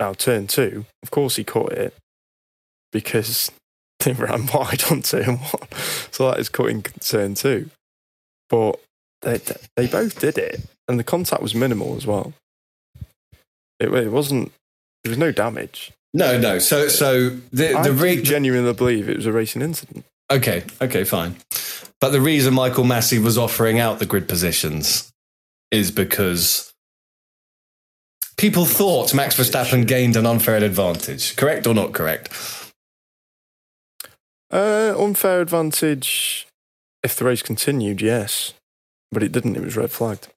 Now 0.00 0.12
turn 0.14 0.48
two, 0.48 0.84
of 1.02 1.10
course 1.12 1.36
he 1.36 1.44
caught 1.44 1.72
it 1.72 1.94
because 2.92 3.50
they 4.00 4.12
ran 4.12 4.48
wide 4.52 4.82
on 4.90 5.02
turn 5.02 5.36
one, 5.38 5.68
so 6.10 6.28
that 6.30 6.40
is 6.40 6.48
cutting 6.48 6.82
turn 6.82 7.34
two. 7.34 7.70
But 8.48 8.80
they 9.22 9.40
they 9.76 9.86
both 9.86 10.18
did 10.20 10.38
it, 10.38 10.60
and 10.88 10.98
the 10.98 11.04
contact 11.04 11.42
was 11.42 11.54
minimal 11.54 11.96
as 11.96 12.06
well. 12.06 12.32
It, 13.80 13.92
it 13.92 14.10
wasn't. 14.10 14.52
There 15.02 15.10
was 15.10 15.18
no 15.18 15.32
damage. 15.32 15.92
No, 16.14 16.38
no. 16.38 16.60
So, 16.60 16.86
so 16.88 17.30
the, 17.52 17.74
I 17.74 17.82
the 17.82 17.92
re- 17.92 18.22
genuinely 18.22 18.72
believe 18.72 19.08
it 19.08 19.16
was 19.16 19.26
a 19.26 19.32
racing 19.32 19.62
incident. 19.62 20.04
Okay, 20.30 20.62
okay, 20.80 21.02
fine. 21.04 21.36
But 22.00 22.10
the 22.10 22.20
reason 22.20 22.54
Michael 22.54 22.84
Masi 22.84 23.22
was 23.22 23.36
offering 23.36 23.80
out 23.80 23.98
the 23.98 24.06
grid 24.06 24.28
positions 24.28 25.12
is 25.70 25.90
because 25.90 26.72
people 28.36 28.64
thought 28.64 29.12
Max 29.12 29.36
Verstappen 29.36 29.86
gained 29.86 30.16
an 30.16 30.24
unfair 30.24 30.56
advantage. 30.56 31.34
Correct 31.36 31.66
or 31.66 31.74
not 31.74 31.92
correct? 31.92 32.32
Uh, 34.50 34.94
unfair 34.96 35.40
advantage. 35.40 36.46
If 37.04 37.16
the 37.16 37.24
race 37.24 37.42
continued, 37.42 38.00
yes, 38.00 38.54
but 39.12 39.22
it 39.22 39.30
didn't. 39.30 39.56
It 39.56 39.62
was 39.62 39.76
red 39.76 39.92
flagged, 39.92 40.28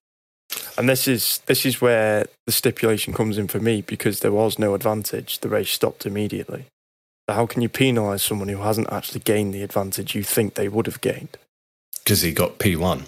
and 0.78 0.88
this 0.88 1.08
is 1.08 1.40
this 1.48 1.66
is 1.66 1.82
where 1.82 2.28
the 2.46 2.52
stipulation 2.52 3.14
comes 3.14 3.38
in 3.38 3.48
for 3.48 3.60
me 3.60 3.82
because 3.82 4.20
there 4.20 4.34
was 4.34 4.60
no 4.60 4.76
advantage. 4.76 5.40
The 5.40 5.50
race 5.50 5.72
stopped 5.72 6.06
immediately. 6.06 6.66
So 7.30 7.36
how 7.36 7.46
can 7.46 7.62
you 7.62 7.70
penalise 7.70 8.22
someone 8.22 8.48
who 8.48 8.58
hasn't 8.58 8.92
actually 8.92 9.22
gained 9.22 9.54
the 9.54 9.64
advantage 9.64 10.16
you 10.16 10.24
think 10.24 10.54
they 10.54 10.70
would 10.70 10.86
have 10.86 11.02
gained? 11.02 11.38
Because 12.04 12.22
he 12.22 12.32
got 12.32 12.58
P1. 12.58 13.06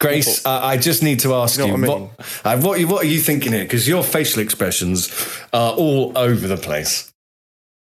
Grace, 0.00 0.44
uh, 0.46 0.60
I 0.62 0.76
just 0.76 1.02
need 1.02 1.20
to 1.20 1.34
ask 1.34 1.58
You 1.58 1.66
you, 1.66 1.72
what 1.72 1.80
I 1.82 1.88
what, 1.88 2.10
uh, 2.44 2.60
what, 2.60 2.80
what 2.84 3.04
are 3.04 3.08
you 3.08 3.18
thinking 3.18 3.52
here? 3.52 3.64
Because 3.64 3.88
your 3.88 4.02
facial 4.02 4.42
expressions 4.42 5.10
are 5.52 5.72
all 5.72 6.16
over 6.16 6.46
the 6.46 6.56
place. 6.56 7.12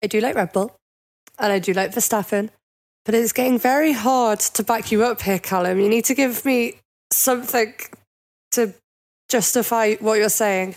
I 0.02 0.06
do 0.06 0.20
like 0.20 0.34
Red 0.34 0.52
Bull 0.52 0.74
and 1.38 1.52
I 1.52 1.58
do 1.58 1.72
like 1.72 1.92
Verstappen, 1.92 2.50
but 3.04 3.14
it's 3.14 3.32
getting 3.32 3.58
very 3.58 3.92
hard 3.92 4.40
to 4.40 4.62
back 4.62 4.90
you 4.92 5.02
up 5.04 5.22
here, 5.22 5.38
Callum. 5.38 5.80
You 5.80 5.88
need 5.88 6.04
to 6.06 6.14
give 6.14 6.44
me 6.44 6.74
something 7.12 7.72
to 8.52 8.74
justify 9.28 9.94
what 9.96 10.14
you're 10.18 10.28
saying. 10.28 10.74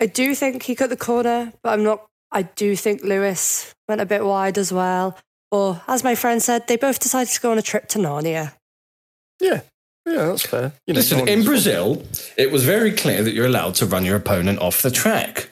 I 0.00 0.06
do 0.06 0.34
think 0.34 0.62
he 0.62 0.74
cut 0.74 0.90
the 0.90 0.96
corner, 0.96 1.52
but 1.62 1.70
I'm 1.74 1.82
not. 1.84 2.06
I 2.32 2.42
do 2.42 2.76
think 2.76 3.02
Lewis 3.02 3.74
went 3.88 4.00
a 4.00 4.06
bit 4.06 4.24
wide 4.24 4.56
as 4.56 4.72
well. 4.72 5.18
Or, 5.50 5.82
as 5.88 6.04
my 6.04 6.14
friend 6.14 6.40
said, 6.40 6.68
they 6.68 6.76
both 6.76 7.00
decided 7.00 7.32
to 7.32 7.40
go 7.40 7.50
on 7.50 7.58
a 7.58 7.62
trip 7.62 7.88
to 7.88 7.98
Narnia. 7.98 8.52
Yeah, 9.40 9.62
yeah, 10.06 10.26
that's 10.26 10.42
fair. 10.46 10.72
You 10.86 10.94
know, 10.94 10.98
Listen, 10.98 11.18
no 11.18 11.24
in 11.24 11.38
one's- 11.40 11.46
Brazil, 11.46 12.04
it 12.38 12.52
was 12.52 12.64
very 12.64 12.92
clear 12.92 13.22
that 13.24 13.32
you're 13.34 13.46
allowed 13.46 13.74
to 13.76 13.86
run 13.86 14.04
your 14.04 14.14
opponent 14.16 14.60
off 14.60 14.80
the 14.82 14.92
track. 14.92 15.50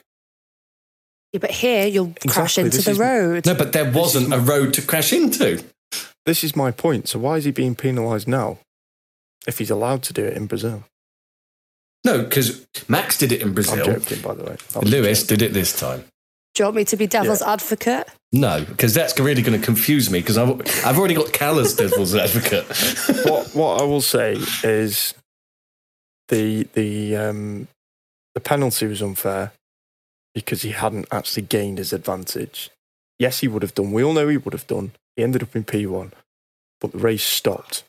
Yeah, 1.33 1.41
but 1.41 1.51
here 1.51 1.87
you'll 1.87 2.15
crash 2.29 2.57
into 2.59 2.77
this 2.77 2.85
the 2.85 2.93
is- 2.93 2.99
road. 2.99 3.45
No, 3.45 3.55
but 3.55 3.73
there 3.73 3.91
wasn't 3.91 4.33
a 4.33 4.39
road 4.39 4.73
to 4.75 4.83
crash 4.83 5.13
into. 5.13 5.63
This 6.29 6.45
is 6.45 6.55
my 6.55 6.71
point. 6.71 7.09
So 7.09 7.19
why 7.19 7.39
is 7.39 7.45
he 7.45 7.53
being 7.53 7.75
penalised 7.75 8.29
now? 8.29 8.59
If 9.47 9.57
he's 9.57 9.71
allowed 9.71 10.03
to 10.03 10.13
do 10.13 10.23
it 10.27 10.35
in 10.37 10.45
Brazil. 10.45 10.85
No, 12.05 12.23
because 12.23 12.67
Max 12.87 13.17
did 13.17 13.33
it 13.33 13.41
in 13.41 13.49
I'm 13.49 13.55
Brazil. 13.55 13.83
joking, 13.83 14.21
by 14.21 14.35
the 14.35 14.45
way. 14.45 14.57
Lewis 14.83 15.27
did 15.27 15.41
it 15.41 15.55
this 15.55 15.73
time. 15.73 16.05
Do 16.55 16.63
you 16.63 16.65
want 16.67 16.77
me 16.77 16.85
to 16.85 16.99
be 16.99 17.07
devil's 17.07 17.41
advocate? 17.41 18.09
No, 18.31 18.63
because 18.63 18.93
that's 18.93 19.19
really 19.19 19.41
going 19.41 19.59
to 19.59 19.65
confuse 19.65 20.11
me 20.11 20.21
because 20.21 20.37
I've, 20.37 20.51
I've 20.85 20.99
already 20.99 21.15
got 21.15 21.33
Cal 21.33 21.59
as 21.61 21.75
devil's 21.75 22.15
advocate. 22.15 22.67
what 23.25 23.55
what 23.55 23.81
I 23.81 23.85
will 23.85 24.03
say 24.03 24.37
is 24.63 25.15
the 26.29 26.65
the 26.75 27.17
um 27.17 27.69
the 28.35 28.41
penalty 28.41 28.87
was 28.87 29.01
unfair 29.01 29.53
because 30.35 30.61
he 30.61 30.73
hadn't 30.73 31.07
actually 31.11 31.45
gained 31.45 31.79
his 31.79 31.95
advantage. 31.95 32.69
Yes, 33.19 33.41
he 33.41 33.49
would 33.49 33.63
have 33.63 33.75
done. 33.75 33.93
We 33.93 34.05
all 34.05 34.13
know 34.13 34.29
he 34.29 34.37
would 34.37 34.53
have 34.53 34.67
done. 34.67 34.93
He 35.19 35.25
ended 35.25 35.43
up 35.43 35.57
in 35.57 35.65
P 35.65 35.85
one, 35.85 36.13
but 36.81 36.93
the 36.93 36.99
race 36.99 37.25
stopped 37.25 37.83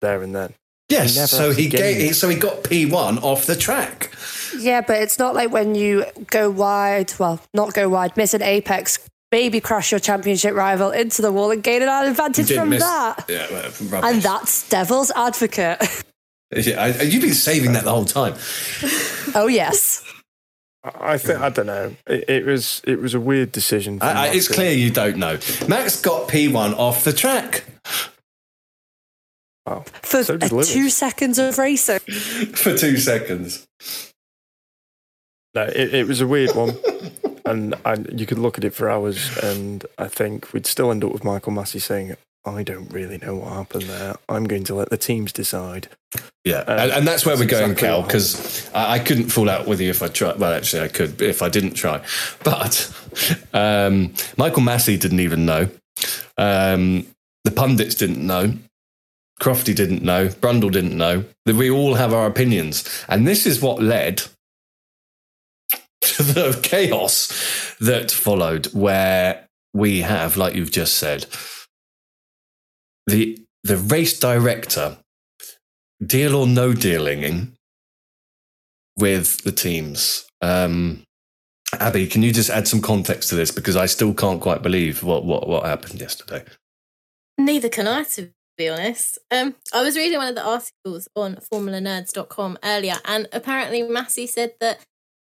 there 0.00 0.22
and 0.22 0.32
then. 0.32 0.54
Yes, 0.88 1.14
He 1.18 1.26
so 1.26 1.50
he 1.50 1.68
gave, 1.68 2.10
it. 2.10 2.14
so 2.14 2.28
he 2.28 2.36
got 2.36 2.62
P1 2.62 3.20
off 3.22 3.46
the 3.46 3.56
track. 3.56 4.12
Yeah, 4.56 4.80
but 4.80 5.00
it's 5.02 5.18
not 5.18 5.34
like 5.34 5.50
when 5.50 5.74
you 5.74 6.04
go 6.28 6.50
wide, 6.50 7.12
well, 7.18 7.40
not 7.52 7.74
go 7.74 7.88
wide, 7.88 8.16
miss 8.16 8.32
an 8.32 8.42
apex, 8.42 9.00
maybe 9.32 9.58
crash 9.58 9.90
your 9.90 9.98
championship 9.98 10.54
rival 10.54 10.90
into 10.92 11.20
the 11.20 11.32
wall 11.32 11.50
and 11.50 11.64
gain 11.64 11.82
an 11.82 11.88
advantage 11.88 12.52
from 12.54 12.68
miss- 12.68 12.82
that. 12.84 13.24
Yeah, 13.28 13.46
well, 13.90 14.04
And 14.04 14.22
that's 14.22 14.68
devil's 14.68 15.10
advocate. 15.16 15.82
Yeah, 16.54 16.82
I, 16.82 17.02
you've 17.02 17.22
been 17.22 17.32
saving 17.32 17.72
that 17.72 17.84
the 17.84 17.90
whole 17.90 18.04
time. 18.04 18.34
oh, 19.34 19.46
yes. 19.46 20.04
I 20.84 21.12
I 21.14 21.18
think 21.18 21.40
I 21.40 21.48
don't 21.50 21.66
know. 21.66 21.96
It, 22.06 22.28
it 22.28 22.46
was 22.46 22.82
it 22.84 23.00
was 23.00 23.14
a 23.14 23.20
weird 23.20 23.52
decision. 23.52 23.98
I, 24.00 24.12
I, 24.12 24.26
it's 24.28 24.48
Max. 24.48 24.56
clear 24.56 24.72
you 24.72 24.90
don't 24.90 25.16
know. 25.16 25.38
Max 25.68 26.00
got 26.00 26.28
P1 26.28 26.74
off 26.76 27.04
the 27.04 27.12
track 27.12 27.64
Wow. 29.66 29.84
For 30.02 30.24
So 30.24 30.38
two 30.38 30.90
seconds 30.90 31.38
of 31.38 31.58
racing. 31.58 32.00
for 32.54 32.76
two 32.76 32.96
seconds. 32.96 33.66
No, 35.54 35.62
it, 35.64 35.94
it 35.94 36.08
was 36.08 36.20
a 36.20 36.26
weird 36.26 36.56
one, 36.56 36.76
and 37.44 37.74
and 37.84 38.18
you 38.18 38.26
could 38.26 38.38
look 38.38 38.58
at 38.58 38.64
it 38.64 38.74
for 38.74 38.90
hours, 38.90 39.36
and 39.38 39.84
I 39.98 40.08
think 40.08 40.52
we'd 40.52 40.66
still 40.66 40.90
end 40.90 41.04
up 41.04 41.12
with 41.12 41.24
Michael 41.24 41.52
Masi 41.52 41.80
saying, 41.80 42.16
"I 42.44 42.62
don't 42.62 42.92
really 42.92 43.18
know 43.18 43.36
what 43.36 43.52
happened 43.52 43.84
there. 43.84 44.16
I'm 44.28 44.44
going 44.44 44.64
to 44.64 44.74
let 44.74 44.90
the 44.90 44.96
teams 44.96 45.32
decide." 45.32 45.88
Yeah, 46.44 46.64
Uh, 46.66 46.76
and, 46.78 46.92
and 46.92 47.08
that's 47.08 47.24
where 47.24 47.36
we're 47.36 47.46
going, 47.46 47.70
exactly 47.70 47.88
Cal, 47.88 48.02
because 48.02 48.70
I, 48.74 48.94
I 48.94 48.98
couldn't 48.98 49.28
fall 49.28 49.48
out 49.48 49.66
with 49.66 49.80
you 49.80 49.90
if 49.90 50.02
I 50.02 50.08
tried. 50.08 50.38
Well, 50.38 50.52
actually, 50.52 50.82
I 50.82 50.88
could 50.88 51.22
if 51.22 51.40
I 51.42 51.48
didn't 51.48 51.74
try. 51.74 52.02
But 52.44 52.92
um, 53.52 54.14
Michael 54.36 54.62
Masi 54.62 54.98
didn't 54.98 55.20
even 55.20 55.46
know. 55.46 55.68
Um, 56.36 57.06
the 57.44 57.50
pundits 57.50 57.94
didn't 57.94 58.24
know. 58.26 58.54
Crofty 59.40 59.74
didn't 59.74 60.02
know. 60.02 60.28
Brundle 60.28 60.70
didn't 60.70 60.96
know. 60.96 61.24
That 61.46 61.56
we 61.56 61.70
all 61.70 61.94
have 61.94 62.12
our 62.12 62.26
opinions, 62.26 62.84
and 63.08 63.26
this 63.26 63.46
is 63.46 63.60
what 63.60 63.82
led 63.82 64.18
to 66.02 66.22
the 66.22 66.60
chaos 66.62 67.76
that 67.80 68.10
followed, 68.10 68.66
where 68.66 69.48
we 69.72 70.00
have, 70.00 70.36
like 70.36 70.54
you've 70.54 70.70
just 70.72 70.94
said, 70.98 71.26
the 73.06 73.38
the 73.64 73.76
race 73.76 74.18
director 74.18 74.98
deal 76.04 76.34
or 76.34 76.46
no 76.46 76.72
dealing 76.72 77.56
with 78.96 79.42
the 79.44 79.52
teams. 79.52 80.26
Um, 80.40 81.04
Abby, 81.78 82.06
can 82.06 82.22
you 82.22 82.32
just 82.32 82.50
add 82.50 82.68
some 82.68 82.82
context 82.82 83.30
to 83.30 83.34
this 83.34 83.50
because 83.50 83.76
I 83.76 83.86
still 83.86 84.12
can't 84.12 84.40
quite 84.40 84.62
believe 84.62 85.02
what 85.02 85.24
what, 85.24 85.48
what 85.48 85.64
happened 85.64 86.00
yesterday. 86.00 86.44
Neither 87.38 87.68
can 87.68 87.88
I, 87.88 88.04
to 88.04 88.30
be 88.58 88.68
honest. 88.68 89.18
Um, 89.30 89.54
I 89.72 89.82
was 89.82 89.96
reading 89.96 90.18
one 90.18 90.28
of 90.28 90.34
the 90.34 90.44
articles 90.44 91.08
on 91.16 91.36
formulanerds.com 91.36 92.58
earlier, 92.62 92.96
and 93.04 93.28
apparently 93.32 93.82
Masi 93.82 94.28
said 94.28 94.54
that 94.60 94.80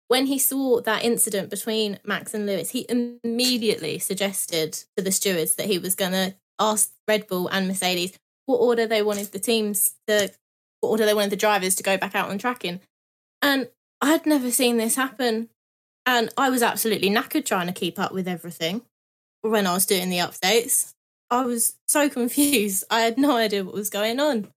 when 0.09 0.26
he 0.26 0.39
saw 0.39 0.81
that 0.81 1.05
incident 1.05 1.51
between 1.51 1.99
Max 2.03 2.33
and 2.33 2.47
Lewis, 2.47 2.70
he 2.70 2.87
immediately 2.89 3.99
suggested 3.99 4.72
to 4.97 5.05
the 5.05 5.12
stewards 5.12 5.57
that 5.57 5.66
he 5.66 5.79
was 5.79 5.95
going 5.95 6.12
to 6.12 6.35
ask 6.59 6.93
Red 7.07 7.27
Bull 7.27 7.49
and 7.49 7.69
Mercedes 7.69 8.19
what 8.47 8.59
order 8.59 8.87
they 8.87 9.03
wanted 9.03 9.33
the 9.33 9.39
teams 9.39 9.95
to, 10.07 10.31
what 10.81 10.91
order 10.91 11.07
they 11.07 11.15
wanted 11.15 11.31
the 11.31 11.37
drivers 11.37 11.75
to 11.77 11.83
go 11.83 11.97
back 11.97 12.15
out 12.15 12.31
on 12.31 12.39
track 12.39 12.65
in. 12.65 12.81
And 13.43 13.69
I'd 14.01 14.27
never 14.27 14.51
seen 14.51 14.77
this 14.77 14.97
happen. 14.97 15.49
And 16.07 16.31
I 16.37 16.49
was 16.49 16.63
absolutely 16.63 17.11
knackered 17.11 17.45
trying 17.45 17.67
to 17.67 17.73
keep 17.73 17.99
up 17.99 18.13
with 18.13 18.27
everything 18.27 18.83
when 19.43 19.67
I 19.67 19.75
was 19.75 19.87
doing 19.87 20.09
the 20.09 20.19
updates. 20.19 20.95
I 21.31 21.45
was 21.45 21.77
so 21.87 22.09
confused. 22.09 22.85
I 22.91 23.01
had 23.01 23.19
no 23.19 23.37
idea 23.37 23.65
what 23.65 23.75
was 23.75 23.91
going 23.91 24.19
on. 24.19 24.49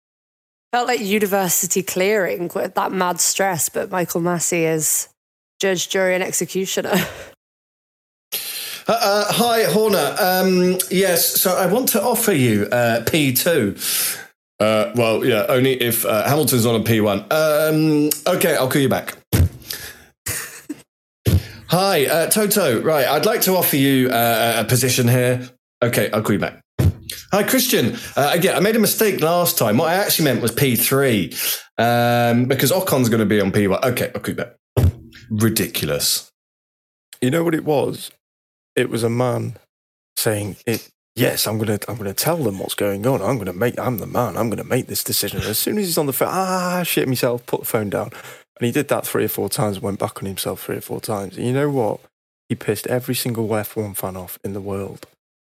Felt 0.71 0.87
like 0.87 1.01
university 1.01 1.83
clearing 1.83 2.49
with 2.55 2.75
that 2.75 2.93
mad 2.93 3.19
stress, 3.19 3.67
but 3.67 3.91
Michael 3.91 4.21
Masi 4.21 4.61
is 4.61 5.09
judge, 5.59 5.89
jury, 5.89 6.15
and 6.15 6.23
executioner. 6.23 6.95
Uh, 8.87 8.97
uh, 8.99 9.25
hi, 9.29 9.63
Horner. 9.65 10.15
Um, 10.19 10.77
yes, 10.89 11.39
so 11.39 11.55
I 11.55 11.67
want 11.67 11.89
to 11.89 12.01
offer 12.01 12.31
you 12.31 12.65
uh, 12.71 13.01
P2. 13.05 14.17
Uh, 14.59 14.91
well, 14.95 15.23
yeah, 15.23 15.45
only 15.49 15.73
if 15.73 16.05
uh, 16.05 16.27
Hamilton's 16.27 16.65
on 16.65 16.81
a 16.81 16.83
P1. 16.83 17.31
Um, 17.31 18.09
okay, 18.35 18.55
I'll 18.55 18.69
call 18.69 18.81
you 18.81 18.89
back. 18.89 19.17
Hi, 21.67 22.05
uh, 22.05 22.29
Toto. 22.29 22.81
Right, 22.81 23.07
I'd 23.07 23.25
like 23.25 23.41
to 23.41 23.55
offer 23.55 23.77
you 23.77 24.09
uh, 24.09 24.55
a 24.57 24.65
position 24.65 25.07
here. 25.07 25.49
Okay, 25.83 26.09
I'll 26.11 26.21
call 26.23 26.33
you 26.33 26.39
back. 26.39 26.61
Hi, 27.31 27.43
Christian. 27.43 27.97
Uh, 28.15 28.31
again, 28.33 28.55
I 28.55 28.59
made 28.59 28.75
a 28.75 28.79
mistake 28.79 29.21
last 29.21 29.57
time. 29.57 29.77
What 29.77 29.89
I 29.89 29.95
actually 29.95 30.25
meant 30.25 30.41
was 30.41 30.51
P3 30.51 31.61
um, 31.77 32.45
because 32.45 32.71
Ocon's 32.71 33.09
going 33.09 33.19
to 33.19 33.25
be 33.25 33.39
on 33.39 33.51
P1. 33.51 33.83
Okay, 33.83 34.11
I'll 34.13 34.21
call 34.21 34.35
you 34.35 34.35
back. 34.35 34.55
Ridiculous. 35.29 36.31
You 37.21 37.29
know 37.31 37.43
what 37.43 37.55
it 37.55 37.63
was? 37.63 38.11
It 38.75 38.89
was 38.89 39.03
a 39.03 39.09
man 39.09 39.57
saying, 40.15 40.57
"It 40.65 40.89
yes, 41.15 41.47
I'm 41.47 41.57
gonna 41.57 41.79
I'm 41.87 41.97
gonna 41.97 42.13
tell 42.13 42.37
them 42.37 42.59
what's 42.59 42.75
going 42.75 43.05
on. 43.05 43.21
I'm 43.21 43.37
gonna 43.37 43.53
make 43.53 43.77
I'm 43.79 43.97
the 43.97 44.07
man. 44.07 44.37
I'm 44.37 44.49
gonna 44.49 44.63
make 44.63 44.87
this 44.87 45.03
decision." 45.03 45.41
As 45.41 45.57
soon 45.57 45.77
as 45.77 45.85
he's 45.85 45.97
on 45.97 46.05
the 46.05 46.13
phone, 46.13 46.29
ah, 46.31 46.83
shit 46.83 47.07
myself, 47.07 47.45
put 47.45 47.61
the 47.61 47.65
phone 47.65 47.89
down, 47.89 48.11
and 48.59 48.65
he 48.65 48.71
did 48.71 48.87
that 48.89 49.05
three 49.05 49.25
or 49.25 49.29
four 49.29 49.49
times. 49.49 49.79
Went 49.79 49.99
back 49.99 50.21
on 50.21 50.27
himself 50.27 50.63
three 50.63 50.77
or 50.77 50.81
four 50.81 51.01
times. 51.01 51.37
And 51.37 51.45
you 51.45 51.53
know 51.53 51.69
what? 51.69 51.99
He 52.47 52.55
pissed 52.55 52.85
every 52.87 53.15
single 53.15 53.47
F1 53.47 53.95
fan 53.95 54.17
off 54.17 54.37
in 54.43 54.53
the 54.53 54.61
world 54.61 55.07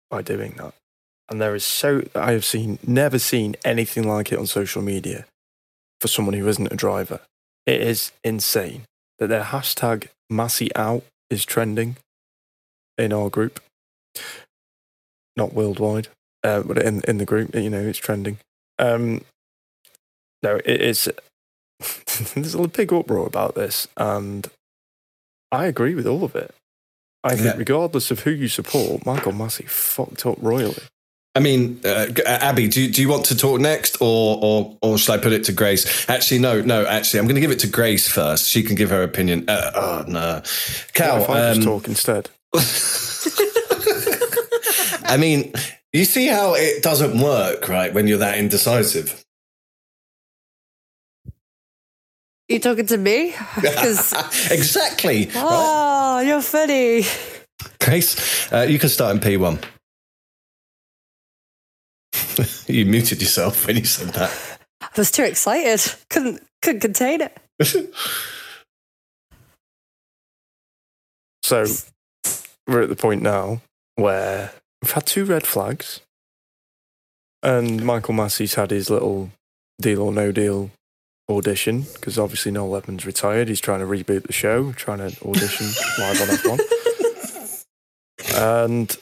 by 0.09 0.21
doing 0.21 0.55
that. 0.57 0.73
And 1.29 1.41
there 1.41 1.55
is 1.55 1.63
so 1.63 2.03
I 2.13 2.33
have 2.33 2.43
seen 2.43 2.77
never 2.85 3.17
seen 3.17 3.55
anything 3.63 4.07
like 4.07 4.31
it 4.31 4.37
on 4.39 4.45
social 4.47 4.81
media 4.81 5.25
for 6.01 6.09
someone 6.09 6.33
who 6.33 6.47
isn't 6.47 6.71
a 6.71 6.75
driver. 6.75 7.21
It 7.65 7.81
is 7.81 8.11
insane 8.23 8.83
that 9.19 9.27
their 9.27 9.43
hashtag 9.43 10.07
Masi 10.31 10.69
out 10.75 11.03
is 11.29 11.45
trending 11.45 11.95
in 13.01 13.11
our 13.11 13.29
group, 13.29 13.59
not 15.35 15.53
worldwide, 15.53 16.07
uh, 16.43 16.61
but 16.61 16.77
in 16.77 17.01
in 17.07 17.17
the 17.17 17.25
group, 17.25 17.53
you 17.55 17.69
know, 17.69 17.81
it's 17.81 17.99
trending. 17.99 18.37
Um, 18.79 19.23
no, 20.43 20.57
it 20.65 20.81
is. 20.81 21.09
there's 22.35 22.55
a 22.55 22.67
big 22.67 22.93
uproar 22.93 23.25
about 23.27 23.55
this, 23.55 23.87
and 23.97 24.47
I 25.51 25.65
agree 25.65 25.95
with 25.95 26.07
all 26.07 26.23
of 26.23 26.35
it. 26.35 26.53
I 27.23 27.35
think, 27.35 27.45
Yeah. 27.45 27.57
regardless 27.57 28.09
of 28.09 28.21
who 28.21 28.31
you 28.31 28.47
support, 28.47 29.05
Michael 29.05 29.31
Masi 29.33 29.67
fucked 29.69 30.25
up 30.25 30.37
royally. 30.41 30.81
I 31.33 31.39
mean, 31.39 31.79
uh, 31.85 32.07
Abby, 32.25 32.67
do, 32.67 32.89
do 32.89 33.01
you 33.01 33.07
want 33.07 33.25
to 33.25 33.37
talk 33.37 33.61
next, 33.61 33.97
or 34.01 34.37
or 34.41 34.77
or 34.81 34.97
shall 34.97 35.15
I 35.15 35.17
put 35.17 35.31
it 35.31 35.45
to 35.45 35.53
Grace? 35.53 36.09
Actually, 36.09 36.39
no, 36.39 36.61
no. 36.61 36.85
Actually, 36.85 37.19
I'm 37.19 37.25
going 37.25 37.35
to 37.35 37.41
give 37.41 37.51
it 37.51 37.59
to 37.59 37.67
Grace 37.67 38.09
first. 38.09 38.49
She 38.49 38.63
can 38.63 38.75
give 38.75 38.89
her 38.89 39.01
opinion. 39.01 39.45
Uh, 39.47 39.71
oh 39.75 40.05
no, 40.07 40.41
Cal. 40.93 41.19
What 41.21 41.23
if 41.23 41.29
I 41.29 41.49
um, 41.51 41.61
talk 41.61 41.87
instead? 41.87 42.29
I 45.03 45.17
mean, 45.17 45.53
you 45.93 46.05
see 46.05 46.27
how 46.27 46.53
it 46.53 46.83
doesn't 46.83 47.19
work, 47.19 47.67
right? 47.69 47.93
When 47.93 48.07
you're 48.07 48.19
that 48.19 48.37
indecisive. 48.37 49.23
you 52.51 52.59
talking 52.59 52.85
to 52.87 52.97
me? 52.97 53.33
exactly. 54.51 55.25
Right? 55.27 55.33
oh, 55.35 56.19
you're 56.19 56.41
funny. 56.41 57.03
Grace, 57.79 58.51
uh, 58.51 58.61
you 58.61 58.77
can 58.79 58.89
start 58.89 59.15
in 59.15 59.21
P1. 59.21 59.63
you 62.67 62.85
muted 62.85 63.21
yourself 63.21 63.65
when 63.67 63.77
you 63.77 63.85
said 63.85 64.09
that. 64.09 64.59
I 64.81 64.87
was 64.97 65.11
too 65.11 65.23
excited. 65.23 65.79
Couldn't 66.09 66.43
couldn't 66.61 66.81
contain 66.81 67.21
it. 67.21 67.37
So 71.43 71.65
we're 72.71 72.81
at 72.81 72.89
the 72.89 72.95
point 72.95 73.21
now 73.21 73.61
where 73.95 74.51
we've 74.81 74.91
had 74.91 75.05
two 75.05 75.25
red 75.25 75.45
flags, 75.45 75.99
and 77.43 77.83
Michael 77.85 78.13
Masi's 78.13 78.55
had 78.55 78.71
his 78.71 78.89
little 78.89 79.31
deal 79.79 80.01
or 80.01 80.11
no 80.13 80.31
deal 80.31 80.71
audition 81.29 81.85
because 81.93 82.19
obviously 82.19 82.51
Noel 82.51 82.75
Edmonds 82.77 83.05
retired. 83.05 83.47
He's 83.47 83.61
trying 83.61 83.79
to 83.79 83.85
reboot 83.85 84.23
the 84.27 84.33
show, 84.33 84.71
trying 84.73 84.97
to 84.99 85.15
audition 85.27 85.67
live 85.99 86.21
on 86.21 86.27
F1. 86.27 87.65
And 88.35 88.97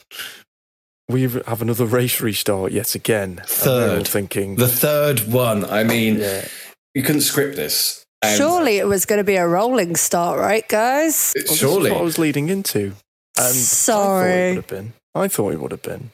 we 1.08 1.22
have 1.22 1.60
another 1.62 1.86
race 1.86 2.20
restart 2.20 2.72
yet 2.72 2.94
again. 2.94 3.30
And 3.30 3.38
we're 3.38 3.44
Third. 3.46 4.08
thinking 4.08 4.56
The 4.56 4.68
third 4.68 5.20
one. 5.32 5.64
I 5.64 5.84
mean, 5.84 6.20
Yeah. 6.20 6.46
you 6.94 7.02
couldn't 7.02 7.22
script 7.22 7.56
this. 7.56 8.04
Surely 8.36 8.76
it 8.76 8.86
was 8.86 9.06
going 9.06 9.18
to 9.18 9.24
be 9.24 9.36
a 9.36 9.46
rolling 9.46 9.96
start, 9.96 10.38
right, 10.38 10.68
guys? 10.68 11.32
Well, 11.34 11.44
this 11.46 11.58
Surely. 11.58 11.90
what 11.90 12.00
I 12.00 12.02
was 12.04 12.18
leading 12.18 12.48
into. 12.50 12.92
And 13.40 13.48
I 13.48 13.52
thought 13.52 13.54
Sorry. 13.54 14.32
it 14.32 14.48
would 14.48 14.56
have 14.56 14.66
been. 14.66 14.92
I 15.14 15.28
thought 15.28 15.52
it 15.52 15.60
would 15.60 15.70
have 15.72 15.82
been. 15.82 16.10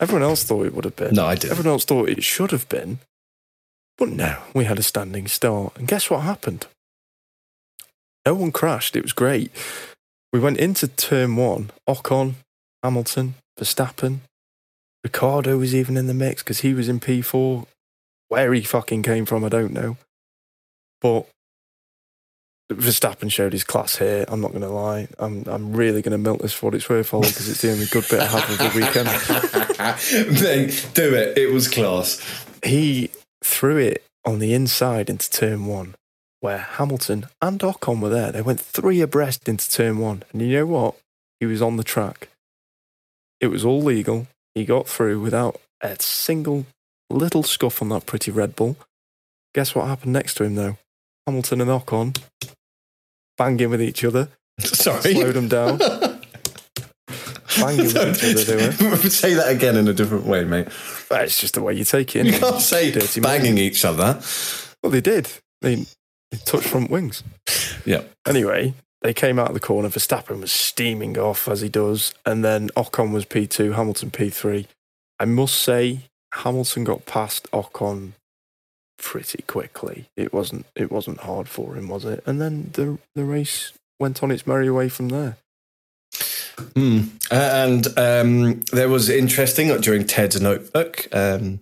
Everyone 0.00 0.22
else 0.22 0.44
thought 0.44 0.66
it 0.66 0.74
would 0.74 0.84
have 0.84 0.96
been. 0.96 1.14
No, 1.14 1.26
I 1.26 1.34
didn't. 1.34 1.52
Everyone 1.52 1.72
else 1.72 1.84
thought 1.84 2.08
it 2.08 2.22
should 2.24 2.52
have 2.52 2.68
been. 2.68 2.98
But 3.98 4.08
no, 4.08 4.38
we 4.54 4.64
had 4.64 4.78
a 4.78 4.82
standing 4.82 5.28
start. 5.28 5.76
And 5.76 5.86
guess 5.86 6.08
what 6.08 6.20
happened? 6.22 6.66
No 8.24 8.34
one 8.34 8.52
crashed. 8.52 8.96
It 8.96 9.02
was 9.02 9.12
great. 9.12 9.50
We 10.32 10.40
went 10.40 10.58
into 10.58 10.88
turn 10.88 11.36
one. 11.36 11.70
Ocon, 11.88 12.34
Hamilton, 12.82 13.34
Verstappen. 13.58 14.20
Ricciardo 15.04 15.58
was 15.58 15.74
even 15.74 15.96
in 15.96 16.06
the 16.06 16.14
mix 16.14 16.42
because 16.42 16.60
he 16.60 16.72
was 16.72 16.88
in 16.88 17.00
P4. 17.00 17.66
Where 18.28 18.54
he 18.54 18.62
fucking 18.62 19.02
came 19.02 19.26
from, 19.26 19.44
I 19.44 19.48
don't 19.48 19.72
know. 19.72 19.96
But 21.00 21.26
Verstappen 22.70 23.30
showed 23.30 23.52
his 23.52 23.64
class 23.64 23.96
here. 23.96 24.24
I'm 24.28 24.40
not 24.40 24.52
going 24.52 24.62
to 24.62 24.68
lie. 24.68 25.08
I'm, 25.18 25.44
I'm 25.46 25.72
really 25.72 26.02
going 26.02 26.12
to 26.12 26.18
milk 26.18 26.40
this 26.40 26.52
for 26.52 26.66
what 26.66 26.74
it's 26.74 26.88
worth, 26.88 27.10
because 27.10 27.48
it's 27.48 27.62
the 27.62 27.72
only 27.72 27.86
good 27.86 28.06
bit 28.08 28.20
I 28.20 28.26
have 28.26 28.48
of 28.48 28.58
the 28.58 28.78
weekend. 28.78 30.40
Mate, 30.40 30.88
do 30.94 31.14
it. 31.14 31.36
It 31.36 31.52
was 31.52 31.68
class. 31.68 32.20
he 32.64 33.10
threw 33.42 33.76
it 33.76 34.04
on 34.24 34.38
the 34.38 34.54
inside 34.54 35.10
into 35.10 35.28
turn 35.30 35.66
one, 35.66 35.94
where 36.40 36.58
Hamilton 36.58 37.26
and 37.42 37.58
Ocon 37.60 38.00
were 38.00 38.08
there. 38.08 38.30
They 38.30 38.42
went 38.42 38.60
three 38.60 39.00
abreast 39.00 39.48
into 39.48 39.68
turn 39.70 39.98
one. 39.98 40.22
And 40.32 40.42
you 40.42 40.58
know 40.58 40.66
what? 40.66 40.94
He 41.40 41.46
was 41.46 41.62
on 41.62 41.76
the 41.76 41.84
track. 41.84 42.28
It 43.40 43.48
was 43.48 43.64
all 43.64 43.82
legal. 43.82 44.28
He 44.54 44.64
got 44.64 44.86
through 44.86 45.20
without 45.20 45.60
a 45.80 45.96
single 46.00 46.66
little 47.08 47.42
scuff 47.42 47.82
on 47.82 47.88
that 47.88 48.06
pretty 48.06 48.30
Red 48.30 48.54
Bull. 48.54 48.76
Guess 49.54 49.74
what 49.74 49.88
happened 49.88 50.12
next 50.12 50.34
to 50.34 50.44
him, 50.44 50.54
though? 50.54 50.76
Hamilton 51.26 51.60
and 51.60 51.70
Ocon 51.70 52.16
banging 53.40 53.70
with 53.70 53.80
each 53.80 54.04
other, 54.04 54.28
Sorry. 54.58 55.14
slowed 55.14 55.34
them 55.34 55.48
down. 55.48 55.78
banging 55.78 57.86
with 57.86 58.22
each 58.22 58.48
other, 58.50 58.68
they 58.68 58.90
were. 58.90 58.96
Say 58.96 59.32
that 59.32 59.48
again 59.48 59.78
in 59.78 59.88
a 59.88 59.94
different 59.94 60.26
way, 60.26 60.44
mate. 60.44 60.68
But 61.08 61.24
it's 61.24 61.40
just 61.40 61.54
the 61.54 61.62
way 61.62 61.72
you 61.72 61.84
take 61.84 62.14
it. 62.16 62.26
You 62.26 62.38
can't 62.38 62.60
say 62.60 62.90
Dirty 62.90 63.22
banging 63.22 63.56
each 63.56 63.82
other. 63.84 64.20
Well, 64.82 64.92
they 64.92 65.00
did. 65.00 65.30
They, 65.62 65.86
they 66.30 66.38
touched 66.44 66.68
front 66.68 66.90
wings. 66.90 67.24
Yeah. 67.86 68.02
Anyway, 68.26 68.74
they 69.00 69.14
came 69.14 69.38
out 69.38 69.48
of 69.48 69.54
the 69.54 69.60
corner. 69.60 69.88
Verstappen 69.88 70.40
was 70.40 70.52
steaming 70.52 71.18
off 71.18 71.48
as 71.48 71.62
he 71.62 71.70
does, 71.70 72.12
and 72.26 72.44
then 72.44 72.68
Ocon 72.76 73.10
was 73.10 73.24
P2, 73.24 73.74
Hamilton 73.74 74.10
P3. 74.10 74.66
I 75.18 75.24
must 75.24 75.56
say, 75.56 76.00
Hamilton 76.34 76.84
got 76.84 77.06
past 77.06 77.50
Ocon 77.52 78.12
pretty 79.00 79.42
quickly. 79.46 80.06
It 80.16 80.32
wasn't 80.32 80.66
it 80.76 80.90
wasn't 80.92 81.20
hard 81.20 81.48
for 81.48 81.74
him, 81.74 81.88
was 81.88 82.04
it? 82.04 82.22
And 82.26 82.40
then 82.40 82.70
the 82.74 82.98
the 83.14 83.24
race 83.24 83.72
went 83.98 84.22
on 84.22 84.30
its 84.30 84.46
merry 84.46 84.70
way 84.70 84.88
from 84.88 85.08
there. 85.08 85.36
Hmm. 86.76 87.00
And 87.30 87.86
um, 87.98 88.60
there 88.72 88.88
was 88.88 89.08
interesting 89.08 89.68
during 89.80 90.06
Ted's 90.06 90.38
notebook 90.40 91.08
um, 91.12 91.60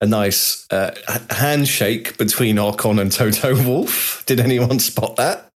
a 0.00 0.06
nice 0.06 0.66
uh, 0.70 0.92
h- 1.08 1.20
handshake 1.30 2.16
between 2.16 2.56
Ocon 2.56 2.98
and 3.00 3.12
Toto 3.12 3.54
Wolff. 3.68 4.22
Did 4.26 4.40
anyone 4.40 4.78
spot 4.78 5.16
that? 5.16 5.50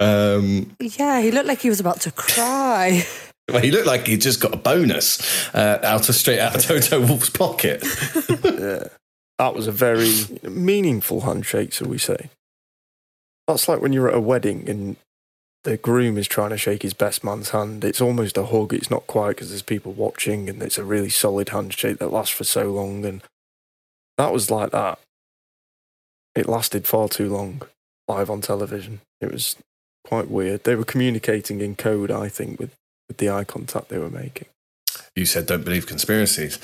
Um, 0.00 0.74
Yeah, 0.80 1.20
he 1.20 1.30
looked 1.30 1.46
like 1.46 1.60
he 1.60 1.68
was 1.68 1.78
about 1.80 2.00
to 2.02 2.10
cry. 2.10 3.04
well, 3.48 3.62
he 3.62 3.70
looked 3.70 3.86
like 3.86 4.06
he 4.08 4.16
just 4.16 4.40
got 4.40 4.52
a 4.54 4.56
bonus 4.56 5.54
uh, 5.54 5.78
out 5.84 6.08
of 6.08 6.14
straight 6.16 6.40
out 6.40 6.56
of 6.56 6.62
Toto 6.62 7.00
Wolff's 7.00 7.30
pocket. 7.30 7.84
Yeah. 8.44 8.84
That 9.38 9.54
was 9.54 9.66
a 9.66 9.72
very 9.72 10.12
meaningful 10.42 11.22
handshake, 11.22 11.72
shall 11.72 11.88
we 11.88 11.98
say. 11.98 12.30
That's 13.46 13.68
like 13.68 13.80
when 13.80 13.92
you're 13.92 14.08
at 14.08 14.16
a 14.16 14.20
wedding 14.20 14.68
and 14.68 14.96
the 15.64 15.76
groom 15.76 16.18
is 16.18 16.26
trying 16.26 16.50
to 16.50 16.58
shake 16.58 16.82
his 16.82 16.94
best 16.94 17.22
man's 17.24 17.50
hand. 17.50 17.84
It's 17.84 18.00
almost 18.00 18.36
a 18.36 18.46
hug. 18.46 18.72
It's 18.72 18.90
not 18.90 19.06
quite 19.06 19.36
because 19.36 19.50
there's 19.50 19.62
people 19.62 19.92
watching 19.92 20.48
and 20.48 20.62
it's 20.62 20.78
a 20.78 20.84
really 20.84 21.08
solid 21.08 21.50
handshake 21.50 21.98
that 21.98 22.12
lasts 22.12 22.34
for 22.34 22.44
so 22.44 22.72
long. 22.72 23.04
And 23.04 23.22
that 24.16 24.32
was 24.32 24.50
like 24.50 24.70
that. 24.72 24.98
It 26.34 26.48
lasted 26.48 26.86
far 26.86 27.08
too 27.08 27.28
long 27.28 27.62
live 28.08 28.30
on 28.30 28.40
television. 28.40 29.00
It 29.20 29.32
was 29.32 29.56
quite 30.04 30.30
weird. 30.30 30.64
They 30.64 30.74
were 30.74 30.84
communicating 30.84 31.60
in 31.60 31.76
code, 31.76 32.10
I 32.10 32.28
think, 32.28 32.58
with, 32.58 32.74
with 33.06 33.18
the 33.18 33.30
eye 33.30 33.44
contact 33.44 33.88
they 33.88 33.98
were 33.98 34.10
making. 34.10 34.48
You 35.14 35.26
said 35.26 35.46
don't 35.46 35.64
believe 35.64 35.86
conspiracies. 35.86 36.58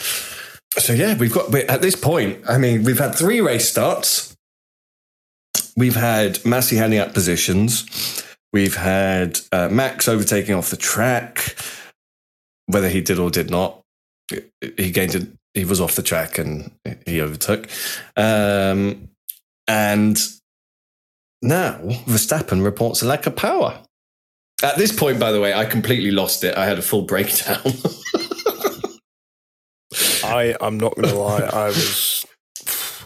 So 0.76 0.92
yeah, 0.92 1.16
we've 1.16 1.32
got 1.32 1.54
at 1.54 1.82
this 1.82 1.96
point. 1.96 2.38
I 2.48 2.58
mean, 2.58 2.82
we've 2.84 2.98
had 2.98 3.14
three 3.14 3.40
race 3.40 3.68
starts. 3.68 4.36
We've 5.76 5.94
had 5.94 6.34
Masi 6.38 6.76
handing 6.76 6.98
out 6.98 7.14
positions. 7.14 8.24
We've 8.52 8.76
had 8.76 9.40
uh, 9.52 9.68
Max 9.68 10.08
overtaking 10.08 10.54
off 10.54 10.70
the 10.70 10.76
track. 10.76 11.56
Whether 12.66 12.88
he 12.88 13.00
did 13.00 13.18
or 13.18 13.30
did 13.30 13.50
not, 13.50 13.80
he 14.76 14.90
gained 14.90 15.14
it. 15.14 15.28
He 15.52 15.64
was 15.64 15.80
off 15.80 15.94
the 15.94 16.02
track 16.02 16.38
and 16.38 16.72
he 17.06 17.20
overtook. 17.20 17.68
Um, 18.16 19.10
and 19.68 20.18
now 21.42 21.78
Verstappen 22.06 22.64
reports 22.64 23.02
a 23.02 23.06
lack 23.06 23.26
of 23.26 23.36
power. 23.36 23.80
At 24.62 24.76
this 24.76 24.92
point, 24.92 25.20
by 25.20 25.30
the 25.30 25.40
way, 25.40 25.52
I 25.52 25.64
completely 25.64 26.10
lost 26.10 26.42
it. 26.42 26.56
I 26.56 26.64
had 26.64 26.78
a 26.78 26.82
full 26.82 27.02
breakdown. 27.02 27.60
I, 30.24 30.56
I'm 30.60 30.78
not 30.78 30.94
going 30.96 31.08
to 31.08 31.14
lie. 31.14 31.42
I 31.42 31.66
was. 31.66 32.26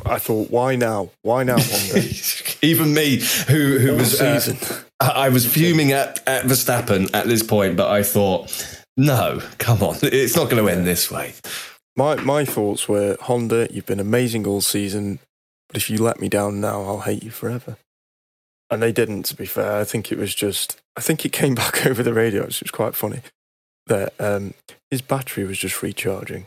I 0.07 0.19
thought, 0.19 0.51
why 0.51 0.77
now? 0.77 1.11
Why 1.23 1.43
now, 1.43 1.57
Honda? 1.59 2.09
Even 2.63 2.95
me, 2.95 3.17
who 3.49 3.79
who 3.79 3.93
All 3.93 3.97
was 3.97 4.21
uh. 4.21 4.83
I 5.01 5.07
I 5.07 5.29
was 5.29 5.47
fuming 5.47 5.93
at, 5.93 6.27
at 6.27 6.45
Verstappen 6.45 7.11
at 7.15 7.27
this 7.27 7.43
point, 7.43 7.77
but 7.77 7.91
I 7.91 8.03
thought, 8.03 8.79
no, 8.97 9.41
come 9.59 9.83
on, 9.83 9.97
it's 10.03 10.37
not 10.37 10.51
going 10.51 10.65
to 10.65 10.71
end 10.71 10.87
this 10.87 11.11
way. 11.11 11.35
My 11.97 12.17
my 12.17 12.45
thoughts 12.45 12.89
were 12.89 13.17
Honda, 13.23 13.69
you've 13.71 13.87
been 13.87 14.01
amazing 14.01 14.47
all 14.47 14.61
season, 14.61 15.19
but 15.69 15.77
if 15.77 15.91
you 15.91 15.99
let 15.99 16.21
me 16.21 16.29
down 16.29 16.61
now, 16.61 16.83
I'll 16.83 17.01
hate 17.01 17.23
you 17.23 17.31
forever. 17.31 17.77
And 18.71 18.83
they 18.83 18.93
didn't, 18.93 19.23
to 19.25 19.37
be 19.37 19.47
fair. 19.47 19.79
I 19.81 19.85
think 19.85 20.13
it 20.13 20.19
was 20.19 20.35
just 20.35 20.81
I 20.97 21.01
think 21.01 21.25
it 21.25 21.33
came 21.33 21.55
back 21.63 21.87
over 21.87 22.03
the 22.03 22.15
radio, 22.15 22.45
which 22.45 22.61
was 22.61 22.71
quite 22.71 22.95
funny, 22.95 23.21
that 23.87 24.15
um, 24.19 24.55
his 24.91 25.03
battery 25.03 25.45
was 25.45 25.59
just 25.59 25.83
recharging. 25.83 26.47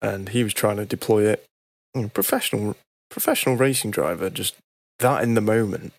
And 0.00 0.30
he 0.30 0.44
was 0.44 0.54
trying 0.54 0.76
to 0.76 0.84
deploy 0.84 1.24
it. 1.24 1.44
You 1.94 2.02
know, 2.02 2.08
professional 2.08 2.76
professional 3.10 3.56
racing 3.56 3.90
driver, 3.90 4.30
just 4.30 4.54
that 4.98 5.22
in 5.22 5.34
the 5.34 5.40
moment, 5.40 5.92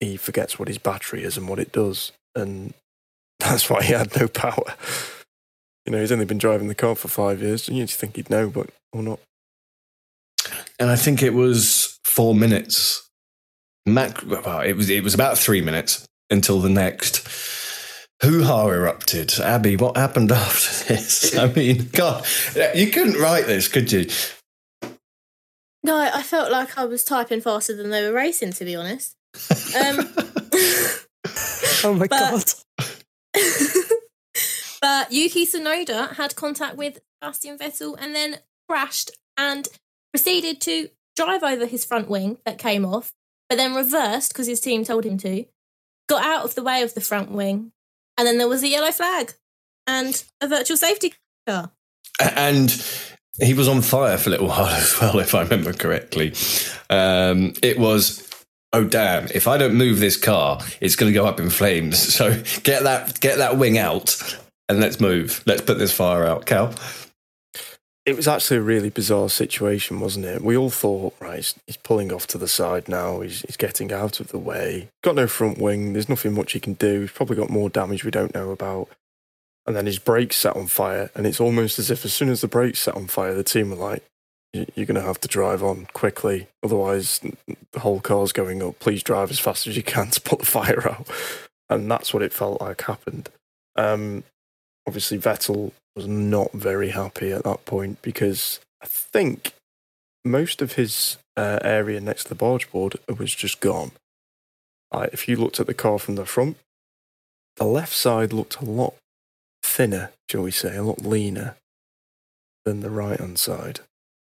he 0.00 0.16
forgets 0.16 0.58
what 0.58 0.68
his 0.68 0.78
battery 0.78 1.24
is 1.24 1.36
and 1.36 1.48
what 1.48 1.58
it 1.58 1.72
does. 1.72 2.12
And 2.34 2.74
that's 3.38 3.68
why 3.68 3.82
he 3.82 3.92
had 3.92 4.18
no 4.18 4.28
power. 4.28 4.74
You 5.86 5.92
know, 5.92 6.00
he's 6.00 6.12
only 6.12 6.26
been 6.26 6.38
driving 6.38 6.68
the 6.68 6.74
car 6.74 6.94
for 6.94 7.08
five 7.08 7.40
years. 7.40 7.68
and 7.68 7.76
You'd 7.76 7.90
think 7.90 8.16
he'd 8.16 8.30
know, 8.30 8.50
but 8.50 8.70
or 8.92 9.02
not. 9.02 9.20
And 10.78 10.90
I 10.90 10.96
think 10.96 11.22
it 11.22 11.34
was 11.34 11.98
four 12.04 12.34
minutes. 12.34 13.08
Mac, 13.86 14.22
well, 14.26 14.60
it 14.60 14.74
was 14.74 14.90
it 14.90 15.02
was 15.02 15.14
about 15.14 15.38
three 15.38 15.62
minutes 15.62 16.06
until 16.30 16.60
the 16.60 16.68
next 16.68 17.26
hoo 18.22 18.42
ha 18.44 18.68
erupted. 18.68 19.38
Abby, 19.40 19.76
what 19.76 19.96
happened 19.96 20.32
after 20.32 20.84
this? 20.94 21.36
I 21.36 21.52
mean, 21.52 21.88
God, 21.92 22.24
you 22.74 22.88
couldn't 22.90 23.20
write 23.20 23.46
this, 23.46 23.68
could 23.68 23.90
you? 23.92 24.06
No, 25.84 25.96
I 25.96 26.22
felt 26.22 26.50
like 26.50 26.76
I 26.76 26.84
was 26.84 27.04
typing 27.04 27.40
faster 27.40 27.74
than 27.76 27.90
they 27.90 28.06
were 28.06 28.12
racing, 28.12 28.52
to 28.54 28.64
be 28.64 28.74
honest. 28.76 29.14
Um, 29.76 30.08
Oh 31.84 31.94
my 31.94 32.06
But- 32.08 32.64
but 34.80 35.12
Yuki 35.12 35.46
Tsunoda 35.46 36.14
had 36.16 36.34
contact 36.34 36.76
with 36.76 36.98
Sebastian 37.22 37.56
Vettel 37.58 37.96
and 38.00 38.14
then 38.14 38.38
crashed 38.68 39.10
and 39.36 39.68
proceeded 40.12 40.60
to 40.62 40.88
drive 41.16 41.42
over 41.44 41.66
his 41.66 41.84
front 41.84 42.08
wing 42.08 42.38
that 42.44 42.58
came 42.58 42.84
off, 42.84 43.12
but 43.48 43.56
then 43.56 43.74
reversed 43.74 44.32
because 44.32 44.46
his 44.48 44.60
team 44.60 44.84
told 44.84 45.04
him 45.04 45.18
to, 45.18 45.44
got 46.08 46.24
out 46.24 46.44
of 46.44 46.54
the 46.56 46.62
way 46.64 46.82
of 46.82 46.94
the 46.94 47.00
front 47.00 47.30
wing, 47.30 47.70
and 48.18 48.26
then 48.26 48.36
there 48.36 48.48
was 48.48 48.62
a 48.62 48.68
yellow 48.68 48.92
flag 48.92 49.32
and 49.86 50.24
a 50.42 50.48
virtual 50.48 50.76
safety 50.76 51.14
car. 51.46 51.70
and 52.20 52.70
he 53.40 53.54
was 53.54 53.68
on 53.68 53.80
fire 53.80 54.18
for 54.18 54.28
a 54.28 54.32
little 54.32 54.48
while 54.52 54.66
as 54.66 55.00
well, 55.00 55.18
if 55.18 55.34
I 55.34 55.42
remember 55.42 55.72
correctly. 55.72 56.34
Um, 56.90 57.54
it 57.62 57.78
was 57.78 58.28
oh 58.72 58.84
damn, 58.84 59.28
if 59.34 59.48
I 59.48 59.56
don't 59.56 59.74
move 59.74 60.00
this 60.00 60.16
car, 60.16 60.60
it's 60.80 60.96
going 60.96 61.10
to 61.10 61.14
go 61.14 61.26
up 61.26 61.40
in 61.40 61.48
flames. 61.50 61.98
So 62.18 62.30
get 62.64 62.82
that 62.82 63.20
get 63.20 63.38
that 63.38 63.56
wing 63.56 63.78
out 63.78 64.20
and 64.68 64.80
let's 64.80 65.00
move. 65.00 65.42
Let's 65.46 65.62
put 65.62 65.78
this 65.78 65.92
fire 65.92 66.24
out. 66.24 66.46
Cal? 66.46 66.74
It 68.08 68.16
was 68.16 68.26
actually 68.26 68.56
a 68.56 68.62
really 68.62 68.88
bizarre 68.88 69.28
situation, 69.28 70.00
wasn't 70.00 70.24
it? 70.24 70.40
We 70.40 70.56
all 70.56 70.70
thought, 70.70 71.14
right, 71.20 71.36
he's, 71.36 71.54
he's 71.66 71.76
pulling 71.76 72.10
off 72.10 72.26
to 72.28 72.38
the 72.38 72.48
side 72.48 72.88
now. 72.88 73.20
He's, 73.20 73.42
he's 73.42 73.58
getting 73.58 73.92
out 73.92 74.18
of 74.18 74.28
the 74.28 74.38
way. 74.38 74.88
Got 75.04 75.16
no 75.16 75.26
front 75.26 75.58
wing. 75.58 75.92
There's 75.92 76.08
nothing 76.08 76.32
much 76.32 76.52
he 76.52 76.58
can 76.60 76.72
do. 76.72 77.02
He's 77.02 77.10
probably 77.12 77.36
got 77.36 77.50
more 77.50 77.68
damage 77.68 78.04
we 78.04 78.10
don't 78.10 78.34
know 78.34 78.50
about. 78.50 78.88
And 79.66 79.76
then 79.76 79.84
his 79.84 79.98
brakes 79.98 80.36
set 80.36 80.56
on 80.56 80.68
fire. 80.68 81.10
And 81.14 81.26
it's 81.26 81.38
almost 81.38 81.78
as 81.78 81.90
if 81.90 82.06
as 82.06 82.14
soon 82.14 82.30
as 82.30 82.40
the 82.40 82.48
brakes 82.48 82.78
set 82.80 82.94
on 82.94 83.08
fire, 83.08 83.34
the 83.34 83.44
team 83.44 83.68
were 83.68 83.76
like, 83.76 84.02
"You- 84.54 84.64
you're 84.74 84.86
going 84.86 84.94
to 84.98 85.06
have 85.06 85.20
to 85.20 85.28
drive 85.28 85.62
on 85.62 85.86
quickly. 85.92 86.48
Otherwise, 86.62 87.20
the 87.72 87.80
whole 87.80 88.00
car's 88.00 88.32
going 88.32 88.62
up. 88.62 88.78
Please 88.78 89.02
drive 89.02 89.30
as 89.30 89.38
fast 89.38 89.66
as 89.66 89.76
you 89.76 89.82
can 89.82 90.08
to 90.12 90.20
put 90.22 90.38
the 90.38 90.46
fire 90.46 90.88
out. 90.88 91.06
And 91.68 91.90
that's 91.90 92.14
what 92.14 92.22
it 92.22 92.32
felt 92.32 92.62
like 92.62 92.80
happened. 92.80 93.28
Um, 93.76 94.24
obviously, 94.86 95.18
Vettel 95.18 95.72
was 95.98 96.06
not 96.06 96.52
very 96.52 96.90
happy 96.90 97.32
at 97.32 97.42
that 97.42 97.64
point 97.64 98.00
because 98.02 98.60
I 98.80 98.86
think 98.86 99.52
most 100.24 100.62
of 100.62 100.74
his 100.74 101.16
uh, 101.36 101.58
area 101.62 102.00
next 102.00 102.24
to 102.24 102.28
the 102.28 102.34
barge 102.36 102.70
board 102.70 102.94
was 103.18 103.34
just 103.34 103.58
gone. 103.58 103.90
If 104.94 105.26
you 105.26 105.34
looked 105.34 105.58
at 105.58 105.66
the 105.66 105.74
car 105.74 105.98
from 105.98 106.14
the 106.14 106.24
front, 106.24 106.56
the 107.56 107.64
left 107.64 107.92
side 107.92 108.32
looked 108.32 108.60
a 108.60 108.64
lot 108.64 108.94
thinner, 109.60 110.12
shall 110.30 110.42
we 110.42 110.52
say, 110.52 110.76
a 110.76 110.84
lot 110.84 111.04
leaner 111.04 111.56
than 112.64 112.78
the 112.78 112.90
right 112.90 113.18
hand 113.18 113.40
side. 113.40 113.80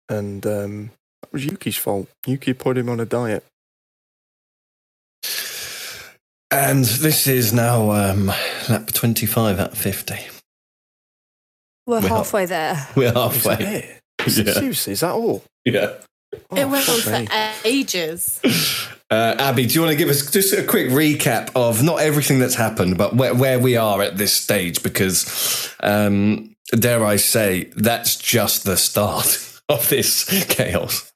And 0.08 0.46
um, 0.46 0.92
that 1.22 1.34
was 1.34 1.46
Yuki's 1.46 1.76
fault. 1.76 2.08
Yuki 2.26 2.54
put 2.54 2.78
him 2.78 2.88
on 2.88 3.02
a 3.02 3.06
diet. 3.06 3.44
And 6.50 6.86
this 6.86 7.28
is 7.28 7.52
now 7.52 7.92
um, 7.92 8.28
lap 8.70 8.88
25 8.94 9.60
out 9.60 9.74
of 9.74 9.78
50. 9.78 10.39
We're 11.90 12.02
We're 12.02 12.08
halfway 12.08 12.46
there. 12.46 12.88
We're 12.96 13.12
halfway. 13.14 13.56
it? 13.56 14.02
Is 14.28 14.38
it- 14.40 14.48
Yeah. 14.48 14.54
Seriously, 14.54 14.94
is 14.94 15.00
that 15.00 15.12
all? 15.14 15.44
Yeah. 15.66 15.94
it 16.32 16.44
Oh, 16.52 16.68
went 16.68 16.88
on 16.88 17.00
fuck 17.00 17.20
me. 17.22 17.26
for 17.26 17.54
ages. 17.66 18.40
Uh, 19.12 19.36
Abby, 19.40 19.66
do 19.66 19.74
you 19.74 19.82
want 19.82 19.92
to 19.92 19.98
give 19.98 20.08
us 20.08 20.30
just 20.30 20.54
a 20.54 20.62
quick 20.64 20.90
recap 20.90 21.50
of 21.56 21.82
not 21.82 22.00
everything 22.00 22.38
that's 22.38 22.54
happened, 22.54 22.96
but 22.96 23.16
where, 23.16 23.34
where 23.34 23.58
we 23.58 23.76
are 23.76 24.04
at 24.04 24.18
this 24.20 24.32
stage? 24.32 24.84
Because, 24.84 25.74
um, 25.80 26.54
dare 26.70 27.04
I 27.04 27.16
say, 27.16 27.72
that's 27.76 28.16
just 28.18 28.66
the 28.66 28.78
start 28.78 29.60
of 29.68 29.90
this 29.90 30.26
chaos. 30.50 31.12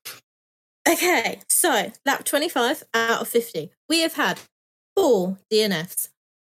Okay, 0.89 1.39
so 1.47 1.91
lap 2.03 2.23
25 2.23 2.83
out 2.95 3.21
of 3.21 3.27
50. 3.27 3.69
We 3.87 3.99
have 3.99 4.13
had 4.15 4.39
four 4.97 5.37
DNFs, 5.51 6.09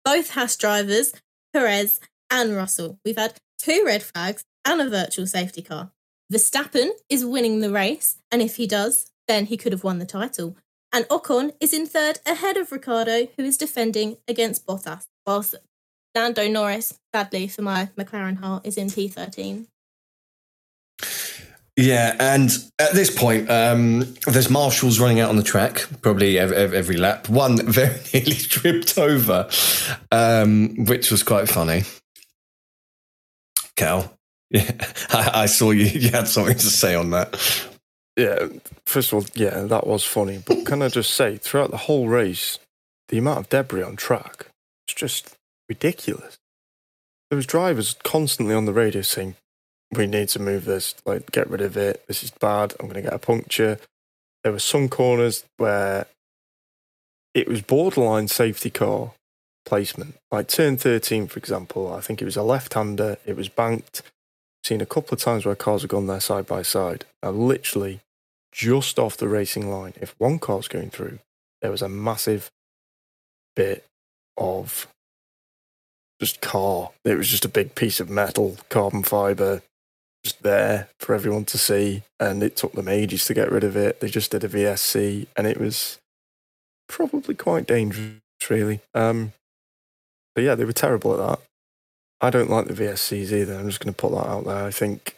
both 0.05 0.31
Haas 0.31 0.57
drivers, 0.57 1.12
Perez 1.55 2.01
and 2.32 2.57
Russell. 2.57 2.99
We've 3.05 3.16
had 3.16 3.35
two 3.59 3.82
red 3.85 4.02
flags 4.02 4.44
and 4.64 4.80
a 4.80 4.89
virtual 4.89 5.26
safety 5.26 5.62
car. 5.62 5.90
Verstappen 6.32 6.90
is 7.09 7.24
winning 7.24 7.60
the 7.60 7.70
race, 7.70 8.18
and 8.30 8.43
if 8.43 8.56
he 8.56 8.66
does, 8.66 9.10
then 9.26 9.47
he 9.47 9.56
could 9.56 9.72
have 9.72 9.85
won 9.85 9.98
the 9.98 10.06
title. 10.06 10.56
And 10.93 11.05
Ocon 11.06 11.52
is 11.60 11.74
in 11.74 11.86
third 11.86 12.20
ahead 12.26 12.56
of 12.56 12.72
Ricciardo, 12.72 13.28
who 13.36 13.44
is 13.44 13.56
defending 13.56 14.16
against 14.26 14.66
Bottas, 14.66 15.06
whilst 15.26 15.55
Lando 16.14 16.48
Norris, 16.48 16.98
sadly 17.14 17.48
for 17.48 17.62
my 17.62 17.90
McLaren 17.97 18.39
heart, 18.39 18.66
is 18.66 18.76
in 18.76 18.89
P13. 18.89 19.66
Yeah, 21.76 22.16
and 22.18 22.51
at 22.80 22.93
this 22.93 23.09
point, 23.09 23.48
um, 23.48 24.01
there's 24.26 24.51
marshals 24.51 24.98
running 24.98 25.20
out 25.20 25.28
on 25.28 25.36
the 25.36 25.44
track, 25.44 25.86
probably 26.02 26.36
every, 26.36 26.56
every 26.56 26.97
lap. 26.97 27.28
One 27.28 27.64
very 27.70 27.97
nearly 28.12 28.35
tripped 28.35 28.98
over, 28.98 29.48
um, 30.10 30.74
which 30.86 31.12
was 31.12 31.22
quite 31.22 31.48
funny. 31.48 31.85
Cal, 33.78 34.12
yeah, 34.50 34.72
I, 35.10 35.42
I 35.42 35.46
saw 35.46 35.70
you. 35.70 35.84
You 36.00 36.10
had 36.10 36.26
something 36.26 36.56
to 36.56 36.66
say 36.66 36.96
on 36.96 37.10
that. 37.10 37.38
Yeah, 38.16 38.48
first 38.86 39.12
of 39.12 39.14
all, 39.14 39.24
yeah, 39.34 39.60
that 39.60 39.86
was 39.86 40.05
funny. 40.05 40.42
But 40.44 40.66
can 40.66 40.82
I 40.82 40.88
just 40.88 41.12
say, 41.12 41.36
throughout 41.36 41.70
the 41.70 41.76
whole 41.76 42.09
race, 42.09 42.59
the 43.09 43.18
amount 43.18 43.38
of 43.38 43.48
debris 43.48 43.84
on 43.84 43.94
track 43.94 44.46
was 44.88 44.94
just 44.96 45.36
ridiculous. 45.68 46.36
There 47.30 47.36
was 47.36 47.46
drivers 47.46 47.94
constantly 48.02 48.55
on 48.55 48.64
the 48.64 48.72
radio 48.72 49.02
saying, 49.02 49.36
"We 49.92 50.09
need 50.09 50.28
to 50.30 50.40
move 50.40 50.64
this. 50.64 50.96
Like, 51.06 51.30
get 51.30 51.48
rid 51.48 51.60
of 51.60 51.76
it. 51.76 52.05
This 52.09 52.24
is 52.24 52.32
bad. 52.32 52.74
I'm 52.80 52.86
going 52.86 53.02
to 53.02 53.09
get 53.09 53.14
a 53.14 53.18
puncture." 53.18 53.78
There 54.42 54.52
were 54.52 54.59
some 54.59 54.88
corners 54.88 55.44
where 55.56 56.06
it 57.32 57.46
was 57.46 57.62
borderline 57.62 58.26
safety 58.26 58.70
car 58.70 59.12
placement. 59.69 60.15
Like 60.32 60.49
turn 60.49 60.77
13, 60.77 61.27
for 61.28 61.39
example, 61.39 61.93
I 61.93 62.01
think 62.01 62.23
it 62.23 62.24
was 62.24 62.36
a 62.36 62.43
left-hander. 62.43 63.19
It 63.27 63.36
was 63.36 63.49
banked 63.49 64.03
seen 64.69 64.81
a 64.81 64.86
couple 64.86 65.15
of 65.15 65.20
times 65.20 65.47
where 65.47 65.55
cars 65.55 65.82
have 65.82 65.90
gone 65.90 66.07
there 66.07 66.20
side 66.20 66.47
by 66.47 66.62
side. 66.62 67.05
Now, 67.23 67.31
literally, 67.31 68.01
just 68.53 68.99
off 68.99 69.16
the 69.16 69.28
racing 69.28 69.70
line, 69.70 69.95
if 70.01 70.15
one 70.19 70.39
car's 70.39 70.69
going 70.69 70.90
through, 70.90 71.19
there 71.62 71.70
was 71.70 71.82
a 71.82 71.89
massive 71.89 72.51
bit 73.57 73.85
of 74.36 74.86
just 76.20 76.40
car. 76.40 76.90
It 77.05 77.16
was 77.16 77.28
just 77.28 77.45
a 77.45 77.49
big 77.49 77.74
piece 77.74 77.99
of 77.99 78.11
metal, 78.11 78.59
carbon 78.69 79.03
fiber, 79.03 79.62
just 80.24 80.43
there 80.43 80.89
for 81.01 81.15
everyone 81.15 81.45
to 81.47 81.59
see. 81.59 82.03
And 82.20 82.43
it 82.43 82.57
took 82.57 82.73
them 82.73 82.89
ages 82.89 83.24
to 83.27 83.35
get 83.35 83.51
rid 83.51 83.65
of 83.65 83.77
it. 83.77 84.01
They 84.01 84.09
just 84.09 84.31
did 84.31 84.45
a 84.45 84.49
VSC, 84.49 85.27
and 85.36 85.47
it 85.47 85.59
was 85.59 85.99
probably 86.89 87.35
quite 87.35 87.66
dangerous, 87.66 88.20
really. 88.51 88.81
Um, 88.95 89.32
but 90.39 90.44
yeah, 90.44 90.55
they 90.55 90.65
were 90.65 90.73
terrible 90.73 91.15
at 91.15 91.27
that. 91.27 91.40
I 92.20 92.31
don't 92.31 92.48
like 92.48 92.66
the 92.66 92.73
VSCs 92.73 93.32
either. 93.32 93.59
I'm 93.59 93.66
just 93.66 93.81
going 93.81 93.93
to 93.93 94.01
put 94.01 94.12
that 94.12 94.24
out 94.24 94.44
there. 94.44 94.66
I 94.66 94.70
think 94.70 95.16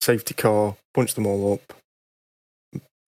safety 0.00 0.32
car, 0.32 0.76
punch 0.94 1.14
them 1.14 1.26
all 1.26 1.54
up, 1.54 1.72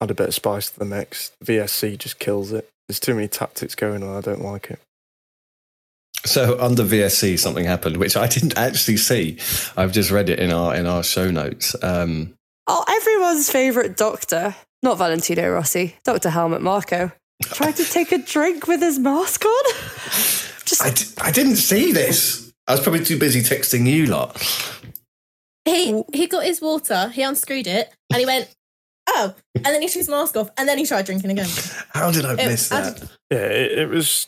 add 0.02 0.10
a 0.10 0.14
bit 0.14 0.26
of 0.26 0.34
spice 0.34 0.70
to 0.70 0.78
the 0.80 0.84
mix. 0.84 1.30
VSC 1.44 1.98
just 1.98 2.18
kills 2.18 2.50
it. 2.50 2.68
There's 2.88 2.98
too 2.98 3.14
many 3.14 3.28
tactics 3.28 3.76
going 3.76 4.02
on. 4.02 4.16
I 4.16 4.20
don't 4.22 4.42
like 4.42 4.72
it. 4.72 4.80
So 6.24 6.58
under 6.60 6.82
VSC, 6.82 7.38
something 7.38 7.64
happened, 7.64 7.98
which 7.98 8.16
I 8.16 8.26
didn't 8.26 8.58
actually 8.58 8.96
see. 8.96 9.38
I've 9.76 9.92
just 9.92 10.10
read 10.10 10.28
it 10.28 10.40
in 10.40 10.50
our 10.50 10.74
in 10.74 10.84
our 10.86 11.04
show 11.04 11.30
notes. 11.30 11.76
Um, 11.80 12.34
Oh, 12.66 12.84
everyone's 12.88 13.48
favourite 13.48 13.96
doctor, 13.96 14.56
not 14.82 14.98
Valentino 14.98 15.48
Rossi, 15.48 15.94
Dr. 16.02 16.30
Helmut 16.30 16.60
Marko, 16.60 17.12
tried 17.44 17.76
to 17.76 17.84
take 17.88 18.10
a 18.10 18.18
drink 18.18 18.66
with 18.66 18.80
his 18.80 18.98
mask 18.98 19.44
on. 19.44 19.64
I, 20.82 20.90
d- 20.90 21.04
I 21.20 21.30
didn't 21.30 21.56
see 21.56 21.92
this. 21.92 22.52
I 22.66 22.72
was 22.72 22.80
probably 22.80 23.04
too 23.04 23.18
busy 23.18 23.40
texting 23.40 23.86
you 23.90 24.06
lot. 24.06 24.36
He 25.64 26.02
he 26.12 26.26
got 26.26 26.44
his 26.44 26.60
water, 26.60 27.08
he 27.08 27.22
unscrewed 27.22 27.66
it, 27.66 27.92
and 28.12 28.20
he 28.20 28.26
went, 28.26 28.48
oh, 29.08 29.34
and 29.54 29.64
then 29.64 29.82
he 29.82 29.88
took 29.88 29.96
his 29.98 30.08
mask 30.08 30.36
off, 30.36 30.50
and 30.56 30.68
then 30.68 30.78
he 30.78 30.86
tried 30.86 31.06
drinking 31.06 31.30
again. 31.30 31.48
How 31.90 32.10
did 32.10 32.24
I 32.24 32.32
It- 32.34 32.46
miss 32.46 32.68
that? 32.68 32.98
just- 32.98 33.12
Yeah, 33.30 33.38
it, 33.38 33.78
it 33.80 33.88
was 33.88 34.26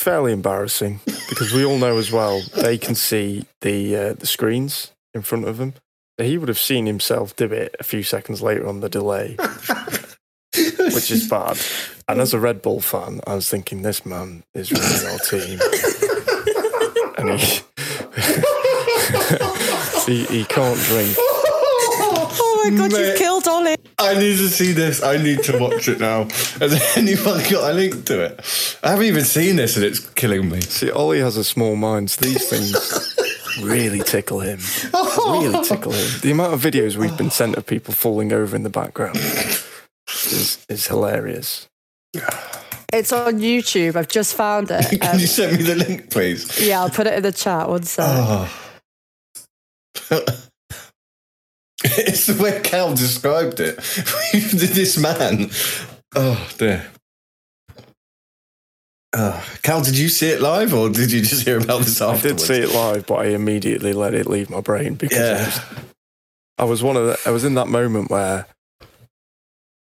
fairly 0.00 0.32
embarrassing 0.32 1.00
because 1.28 1.52
we 1.52 1.64
all 1.64 1.78
know 1.78 1.96
as 1.98 2.10
well 2.10 2.42
they 2.56 2.76
can 2.76 2.94
see 2.94 3.44
the 3.60 3.96
uh, 3.96 4.12
the 4.14 4.26
screens 4.26 4.90
in 5.14 5.22
front 5.22 5.46
of 5.46 5.56
them. 5.58 5.74
He 6.18 6.38
would 6.38 6.48
have 6.48 6.58
seen 6.58 6.86
himself 6.86 7.34
do 7.34 7.46
it 7.46 7.74
a 7.80 7.84
few 7.84 8.02
seconds 8.04 8.40
later 8.42 8.66
on 8.68 8.80
the 8.80 8.88
delay, 8.88 9.36
which 10.92 11.10
is 11.10 11.28
bad. 11.28 11.58
And 12.08 12.20
as 12.20 12.34
a 12.34 12.38
Red 12.40 12.60
Bull 12.62 12.80
fan, 12.80 13.20
I 13.26 13.34
was 13.34 13.48
thinking 13.48 13.82
this 13.82 14.04
man 14.04 14.44
is 14.52 14.70
running 14.70 15.06
our 15.06 15.18
team, 15.18 15.58
and 17.18 17.40
he 17.40 17.60
he, 20.06 20.24
he 20.26 20.44
can't 20.44 20.78
drink. 20.80 21.16
Oh 22.36 22.62
my 22.64 22.76
god, 22.76 22.92
Mate. 22.92 23.06
you've 23.06 23.18
killed 23.18 23.48
Ollie. 23.48 23.76
I 23.98 24.14
need 24.14 24.36
to 24.36 24.48
see 24.48 24.72
this. 24.72 25.02
I 25.02 25.16
need 25.16 25.42
to 25.44 25.58
watch 25.58 25.88
it 25.88 25.98
now. 26.00 26.24
Has 26.58 26.96
anyone 26.96 27.38
got 27.50 27.70
a 27.70 27.72
link 27.72 28.04
to 28.06 28.24
it? 28.24 28.78
I 28.82 28.90
haven't 28.90 29.06
even 29.06 29.24
seen 29.24 29.56
this 29.56 29.76
and 29.76 29.84
it's 29.84 30.00
killing 30.10 30.50
me. 30.50 30.60
See, 30.60 30.90
Ollie 30.90 31.20
has 31.20 31.36
a 31.36 31.44
small 31.44 31.76
mind. 31.76 32.10
So 32.10 32.26
these 32.26 32.48
things 32.48 33.16
really 33.62 34.00
tickle 34.00 34.40
him. 34.40 34.60
Really 34.92 35.64
tickle 35.64 35.92
him. 35.92 36.20
The 36.20 36.30
amount 36.32 36.54
of 36.54 36.60
videos 36.60 36.96
we've 36.96 37.16
been 37.16 37.30
sent 37.30 37.56
of 37.56 37.66
people 37.66 37.94
falling 37.94 38.32
over 38.32 38.54
in 38.54 38.62
the 38.62 38.70
background 38.70 39.16
is, 39.16 40.64
is 40.68 40.86
hilarious. 40.86 41.68
It's 42.92 43.12
on 43.12 43.40
YouTube. 43.40 43.96
I've 43.96 44.08
just 44.08 44.34
found 44.34 44.70
it. 44.70 44.86
Can 45.00 45.14
Um, 45.14 45.18
you 45.20 45.26
send 45.26 45.56
me 45.58 45.64
the 45.64 45.74
link, 45.76 46.10
please? 46.10 46.60
yeah, 46.60 46.80
I'll 46.80 46.90
put 46.90 47.06
it 47.06 47.14
in 47.14 47.22
the 47.22 47.32
chat. 47.32 47.68
One 47.68 47.82
sec. 47.84 48.04
Oh. 48.08 48.60
it's 51.84 52.26
the 52.26 52.42
way 52.42 52.60
Cal 52.62 52.94
described 52.94 53.60
it. 53.60 53.76
this 54.32 54.96
man. 54.98 55.50
Oh, 56.16 56.50
dear. 56.58 56.86
Oh, 59.16 59.44
Cal, 59.62 59.82
did 59.82 59.98
you 59.98 60.08
see 60.08 60.28
it 60.28 60.40
live 60.40 60.74
or 60.74 60.88
did 60.90 61.12
you 61.12 61.20
just 61.22 61.44
hear 61.44 61.58
about 61.58 61.82
this 61.82 62.00
afterwards? 62.00 62.24
I 62.24 62.28
did 62.28 62.40
see 62.40 62.72
it 62.72 62.74
live, 62.76 63.06
but 63.06 63.16
I 63.16 63.26
immediately 63.26 63.92
let 63.92 64.14
it 64.14 64.26
leave 64.26 64.50
my 64.50 64.60
brain 64.60 64.94
because 64.94 65.18
I, 65.18 65.22
Yeah. 65.22 65.44
was, 65.46 65.60
I 66.58 66.64
was 66.64 66.82
one 66.82 66.96
of 66.96 67.06
the, 67.06 67.18
I 67.26 67.30
was 67.30 67.44
in 67.44 67.54
that 67.54 67.68
moment 67.68 68.10
where 68.10 68.46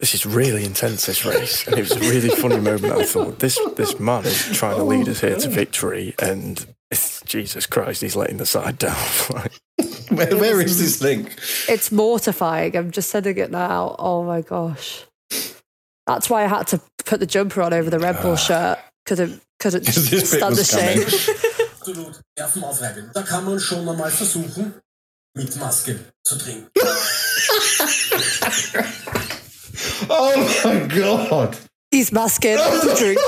this 0.01 0.15
is 0.15 0.27
really 0.27 0.65
intense, 0.65 1.07
this 1.07 1.25
race. 1.25 1.66
And 1.66 1.79
it 1.79 1.83
was 1.83 1.93
a 1.93 2.01
really 2.01 2.29
funny 2.29 2.59
moment. 2.59 2.93
I 2.93 3.05
thought, 3.05 3.39
this, 3.39 3.59
this 3.77 3.99
man 4.01 4.25
is 4.25 4.57
trying 4.57 4.77
to 4.77 4.83
oh, 4.83 4.87
lead 4.87 5.09
us 5.09 5.21
here 5.21 5.37
to 5.37 5.49
victory. 5.49 6.15
And 6.19 6.66
it's, 6.91 7.23
Jesus 7.23 7.66
Christ, 7.66 8.03
he's 8.03 8.16
letting 8.16 8.39
the 8.39 8.47
side 8.47 8.79
down. 8.79 8.97
where, 10.11 10.37
where 10.37 10.61
is 10.61 10.79
this 10.79 11.01
link? 11.01 11.35
It's 11.69 11.93
mortifying. 11.93 12.77
I'm 12.77 12.91
just 12.91 13.11
sending 13.11 13.39
it 13.39 13.51
now. 13.51 13.95
Oh 13.99 14.25
my 14.25 14.41
gosh. 14.41 15.07
That's 16.07 16.29
why 16.29 16.45
I 16.45 16.49
had 16.49 16.66
to 16.69 16.81
put 17.05 17.21
the 17.21 17.27
jumper 17.27 17.62
on 17.62 17.73
over 17.73 17.89
the 17.89 17.99
Red 17.99 18.21
Bull 18.21 18.33
ah. 18.33 18.37
shirt. 18.37 18.79
Couldn't, 19.07 19.41
couldn't 19.61 19.85
stand 19.85 20.55
the 20.55 20.57
was 20.61 20.71
shame. 20.71 21.03
Absolut 22.37 22.81
Nerven. 22.81 23.11
Da 23.12 23.23
kann 23.23 23.45
man 23.45 23.61
schon 23.61 23.89
einmal 23.89 24.11
versuchen, 24.11 24.75
mit 25.35 25.57
Maske 25.57 25.99
zu 26.23 26.39
trinken. 26.39 26.71
Oh 30.10 30.60
my 30.64 30.86
god! 30.86 31.56
He's 31.90 32.12
masking 32.12 32.56
the 32.56 32.94
drink. 32.98 33.20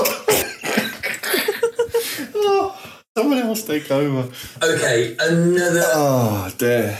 Someone 3.17 3.39
else 3.39 3.63
take 3.63 3.89
over. 3.89 4.31
Okay, 4.61 5.15
another. 5.19 5.83
Oh 5.85 6.53
dear. 6.57 6.97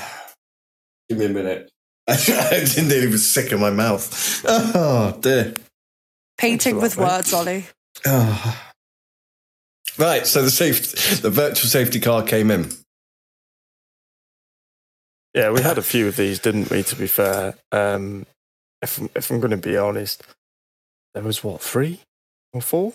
Give 1.10 1.20
me 1.20 1.26
a 1.26 1.30
minute. 1.30 1.70
I 2.08 2.16
didn't 2.18 2.92
even 2.92 3.18
sick 3.18 3.52
in 3.52 3.60
my 3.60 3.70
mouth. 3.70 4.42
Oh 4.46 5.18
dear. 5.22 5.54
Painting 6.38 6.80
with 6.82 6.98
words, 6.98 7.34
Ollie. 7.34 7.66
Oh. 8.06 8.64
Right, 9.98 10.28
so 10.28 10.44
the 10.44 10.52
safe, 10.52 11.22
the 11.22 11.30
virtual 11.32 11.70
safety 11.70 12.00
car 12.00 12.22
came 12.24 12.52
in. 12.52 12.70
Yeah, 15.34 15.52
we 15.52 15.62
had 15.62 15.78
a 15.78 15.84
few 15.84 16.08
of 16.08 16.16
these, 16.16 16.40
didn't 16.40 16.70
we? 16.70 16.84
To 16.84 16.96
be 16.96 17.08
fair, 17.08 17.56
um, 17.72 18.26
if 18.82 19.00
if 19.16 19.32
I'm 19.32 19.40
going 19.40 19.52
to 19.52 19.58
be 19.58 19.78
honest, 19.78 20.24
there 21.14 21.24
was 21.24 21.44
what 21.44 21.62
three 21.62 22.02
or 22.54 22.62
four 22.62 22.94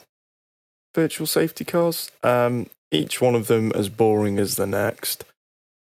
virtual 0.94 1.26
safety 1.26 1.64
cars. 1.64 2.10
Um, 2.22 2.68
each 2.90 3.20
one 3.20 3.34
of 3.34 3.46
them 3.46 3.72
as 3.74 3.88
boring 3.88 4.38
as 4.38 4.56
the 4.56 4.66
next. 4.66 5.24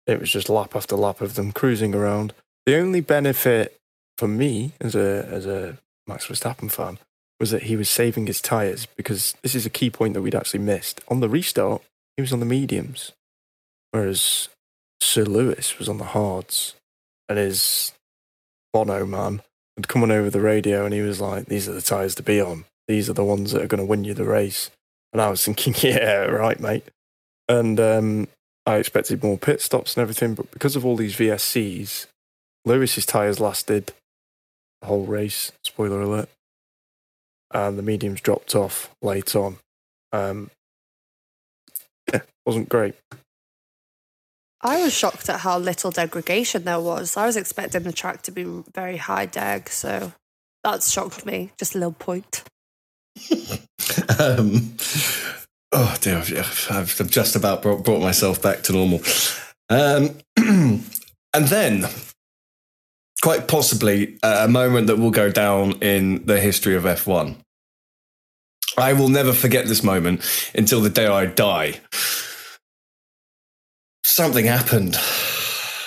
It 0.06 0.20
was 0.20 0.32
just 0.32 0.50
lap 0.50 0.76
after 0.76 0.96
lap 0.96 1.22
of 1.22 1.36
them 1.36 1.52
cruising 1.52 1.94
around. 1.94 2.34
The 2.66 2.78
only 2.78 3.02
benefit 3.02 3.78
for 4.18 4.28
me 4.28 4.74
as 4.80 4.96
a 4.96 5.28
as 5.32 5.46
a 5.46 5.78
Max 6.08 6.28
Verstappen 6.28 6.72
fan 6.72 7.00
was 7.40 7.52
that 7.52 7.64
he 7.64 7.76
was 7.76 7.90
saving 7.90 8.28
his 8.28 8.42
tyres 8.42 8.86
because 8.86 9.34
this 9.44 9.56
is 9.56 9.66
a 9.66 9.70
key 9.70 9.90
point 9.90 10.14
that 10.14 10.22
we'd 10.22 10.36
actually 10.36 10.60
missed. 10.60 11.02
On 11.08 11.20
the 11.20 11.30
restart, 11.30 11.82
he 12.18 12.22
was 12.22 12.34
on 12.34 12.40
the 12.40 12.46
mediums, 12.46 13.14
whereas 13.92 14.50
Sir 15.00 15.24
Lewis 15.24 15.80
was 15.80 15.88
on 15.88 15.98
the 15.98 16.06
hards, 16.06 16.76
and 17.30 17.38
his 17.38 17.94
Bono 18.74 19.06
man 19.06 19.42
had 19.80 19.88
come 19.88 20.04
on 20.04 20.12
over 20.12 20.30
the 20.30 20.42
radio 20.42 20.86
and 20.86 20.94
he 20.94 21.02
was 21.02 21.22
like, 21.22 21.46
These 21.46 21.68
are 21.70 21.74
the 21.74 21.82
tyres 21.82 22.16
to 22.16 22.24
be 22.24 22.42
on. 22.42 22.66
These 22.88 23.10
are 23.10 23.14
the 23.14 23.24
ones 23.24 23.52
that 23.52 23.64
are 23.64 23.68
going 23.68 23.82
to 23.82 23.90
win 23.90 24.04
you 24.04 24.14
the 24.14 24.26
race. 24.26 24.70
And 25.14 25.22
I 25.22 25.30
was 25.30 25.44
thinking, 25.44 25.74
Yeah, 25.82 26.26
right, 26.26 26.60
mate. 26.60 26.84
And 27.48 27.80
um, 27.80 28.28
I 28.66 28.76
expected 28.76 29.24
more 29.24 29.38
pit 29.38 29.62
stops 29.62 29.96
and 29.96 30.02
everything, 30.02 30.36
but 30.36 30.52
because 30.52 30.76
of 30.76 30.86
all 30.86 30.96
these 30.96 31.16
VSCs, 31.16 32.08
Lewis's 32.66 33.06
tyres 33.06 33.40
lasted 33.40 33.94
the 34.82 34.88
whole 34.88 35.06
race, 35.06 35.52
spoiler 35.64 36.02
alert. 36.02 36.30
And 37.52 37.80
the 37.80 37.84
mediums 37.84 38.22
dropped 38.22 38.54
off 38.54 38.94
late 39.02 39.36
on. 39.36 39.58
Um, 40.12 40.52
wasn't 42.46 42.70
great. 42.70 42.96
I 44.62 44.84
was 44.84 44.94
shocked 44.94 45.30
at 45.30 45.40
how 45.40 45.58
little 45.58 45.92
degradation 45.92 46.66
there 46.66 46.80
was. 46.80 47.16
I 47.16 47.26
was 47.26 47.38
expecting 47.38 47.84
the 47.84 47.94
track 47.94 48.24
to 48.24 48.32
be 48.32 48.44
very 48.74 48.98
high 48.98 49.26
deg, 49.26 49.70
so 49.70 50.12
that 50.64 50.84
shocked 50.84 51.26
me. 51.26 51.52
Just 51.58 51.76
a 51.76 51.78
little 51.78 51.94
point. 51.94 52.44
Um, 54.20 54.76
oh 55.72 55.98
dear, 56.02 56.18
I've, 56.18 56.68
I've 56.70 57.10
just 57.10 57.36
about 57.36 57.62
brought, 57.62 57.84
brought 57.84 58.02
myself 58.02 58.42
back 58.42 58.62
to 58.64 58.74
normal. 58.74 59.02
Um, 59.70 60.18
and 60.38 60.84
then, 61.34 61.86
quite 63.24 63.48
possibly, 63.48 64.18
uh, 64.22 64.42
a 64.46 64.48
moment 64.48 64.88
that 64.88 64.98
will 64.98 65.12
go 65.12 65.32
down 65.32 65.74
in 65.82 66.26
the 66.26 66.40
history 66.40 66.76
of 66.76 66.84
F1. 66.84 67.38
I 68.78 68.94
will 68.94 69.10
never 69.10 69.34
forget 69.34 69.66
this 69.66 69.84
moment 69.84 70.22
until 70.54 70.82
the 70.82 70.90
day 70.90 71.08
I 71.08 71.26
die. 71.26 71.80
Something 74.10 74.46
happened. 74.46 74.96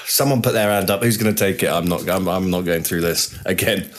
Someone 0.06 0.42
put 0.42 0.52
their 0.52 0.70
hand 0.70 0.90
up. 0.90 1.02
Who's 1.02 1.16
going 1.16 1.34
to 1.34 1.38
take 1.38 1.62
it? 1.62 1.68
I'm 1.70 1.86
not. 1.86 2.08
I'm, 2.08 2.28
I'm 2.28 2.50
not 2.50 2.64
going 2.64 2.82
through 2.84 3.00
this 3.00 3.36
again. 3.44 3.90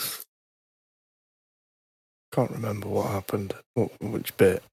Can't 2.31 2.49
remember 2.51 2.87
what 2.87 3.11
happened. 3.11 3.53
What, 3.73 3.91
which 4.01 4.35
bit? 4.37 4.63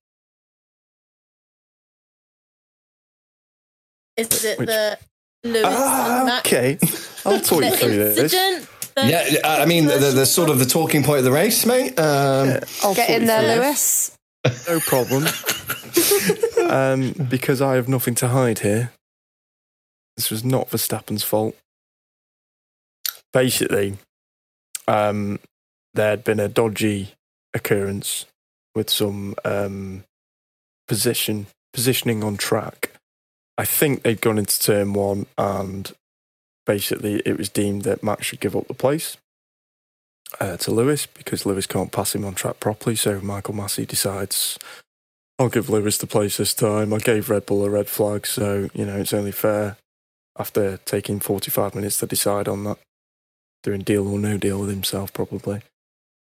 Is 4.17 4.43
it 4.45 4.57
Which- 4.59 4.67
the 4.69 4.97
Lewis 5.43 5.63
Ah, 5.67 6.17
and 6.19 6.25
Max- 6.27 6.47
okay. 6.47 6.77
I'll 7.25 7.39
talk 7.41 7.63
you 7.63 7.71
the 7.71 7.77
through 7.77 7.95
this. 7.97 8.17
incident? 8.33 8.67
The- 8.95 9.07
Yeah, 9.07 9.39
I 9.43 9.65
mean 9.65 9.85
the, 9.85 9.97
the 9.97 10.25
sort 10.25 10.49
of 10.49 10.59
the 10.59 10.65
talking 10.65 11.03
point 11.03 11.19
of 11.19 11.23
the 11.25 11.31
race, 11.31 11.65
mate. 11.65 11.97
Um, 11.99 12.59
I'll 12.83 12.93
Get 12.95 13.07
talk 13.07 13.09
in 13.09 13.21
you 13.21 13.27
there, 13.27 13.41
through 13.55 13.63
Lewis. 13.63 14.17
this. 14.43 14.67
No 14.67 14.79
problem. 14.79 15.25
um, 16.71 17.27
because 17.29 17.61
I 17.61 17.75
have 17.75 17.87
nothing 17.89 18.15
to 18.15 18.27
hide 18.29 18.59
here. 18.59 18.91
This 20.17 20.29
was 20.29 20.43
not 20.43 20.69
Verstappen's 20.69 21.23
fault. 21.23 21.55
Basically, 23.33 23.97
um, 24.87 25.39
there 25.93 26.09
had 26.09 26.23
been 26.23 26.39
a 26.39 26.49
dodgy 26.49 27.13
occurrence 27.53 28.25
with 28.75 28.89
some 28.89 29.35
um, 29.45 30.03
position 30.87 31.47
positioning 31.73 32.23
on 32.23 32.37
track. 32.37 32.91
I 33.57 33.65
think 33.65 34.03
they'd 34.03 34.21
gone 34.21 34.37
into 34.37 34.59
turn 34.59 34.93
one, 34.93 35.27
and 35.37 35.91
basically 36.65 37.21
it 37.25 37.37
was 37.37 37.49
deemed 37.49 37.83
that 37.83 38.03
Max 38.03 38.25
should 38.25 38.39
give 38.39 38.55
up 38.55 38.67
the 38.67 38.73
place 38.73 39.17
uh, 40.39 40.57
to 40.57 40.71
Lewis 40.71 41.05
because 41.05 41.45
Lewis 41.45 41.67
can't 41.67 41.91
pass 41.91 42.15
him 42.15 42.25
on 42.25 42.33
track 42.33 42.59
properly. 42.59 42.95
So 42.95 43.19
Michael 43.21 43.53
Masi 43.53 43.85
decides, 43.87 44.57
I'll 45.37 45.49
give 45.49 45.69
Lewis 45.69 45.97
the 45.97 46.07
place 46.07 46.37
this 46.37 46.53
time. 46.53 46.93
I 46.93 46.99
gave 46.99 47.29
Red 47.29 47.45
Bull 47.45 47.65
a 47.65 47.69
red 47.69 47.87
flag, 47.87 48.25
so 48.25 48.69
you 48.73 48.85
know 48.85 48.97
it's 48.97 49.13
only 49.13 49.31
fair. 49.31 49.77
After 50.37 50.77
taking 50.77 51.19
45 51.19 51.75
minutes 51.75 51.99
to 51.99 52.07
decide 52.07 52.47
on 52.47 52.63
that, 52.63 52.77
doing 53.63 53.81
deal 53.81 54.07
or 54.07 54.17
no 54.17 54.37
deal 54.37 54.59
with 54.59 54.69
himself, 54.69 55.13
probably. 55.13 55.61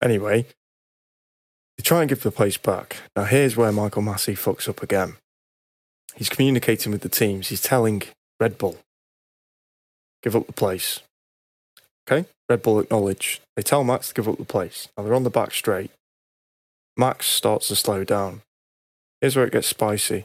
Anyway, 0.03 0.47
they 1.77 1.83
try 1.83 2.01
and 2.01 2.09
give 2.09 2.23
the 2.23 2.31
place 2.31 2.57
back. 2.57 2.99
Now 3.17 3.25
here's 3.25 3.57
where 3.57 3.73
Michael 3.73 4.03
Masi 4.03 4.35
fucks 4.35 4.69
up 4.69 4.83
again. 4.83 5.17
He's 6.15 6.29
communicating 6.29 6.93
with 6.93 7.03
the 7.03 7.09
teams. 7.09 7.49
He's 7.49 7.61
telling 7.61 8.03
Red 8.41 8.59
Bull, 8.59 8.79
give 10.23 10.37
up 10.37 10.47
the 10.47 10.53
place. 10.53 11.01
Okay, 12.09 12.29
Red 12.49 12.63
Bull 12.63 12.79
acknowledge. 12.79 13.41
They 13.57 13.63
tell 13.63 13.83
Max 13.85 14.09
to 14.09 14.15
give 14.15 14.29
up 14.29 14.39
the 14.39 14.45
place. 14.45 14.89
Now 14.97 15.05
they're 15.05 15.15
on 15.15 15.25
the 15.25 15.31
back 15.31 15.53
straight. 15.53 15.91
Max 16.97 17.27
starts 17.27 17.69
to 17.69 17.77
slow 17.77 18.05
down. 18.05 18.43
Here's 19.21 19.37
where 19.37 19.47
it 19.47 19.53
gets 19.53 19.67
spicy. 19.67 20.25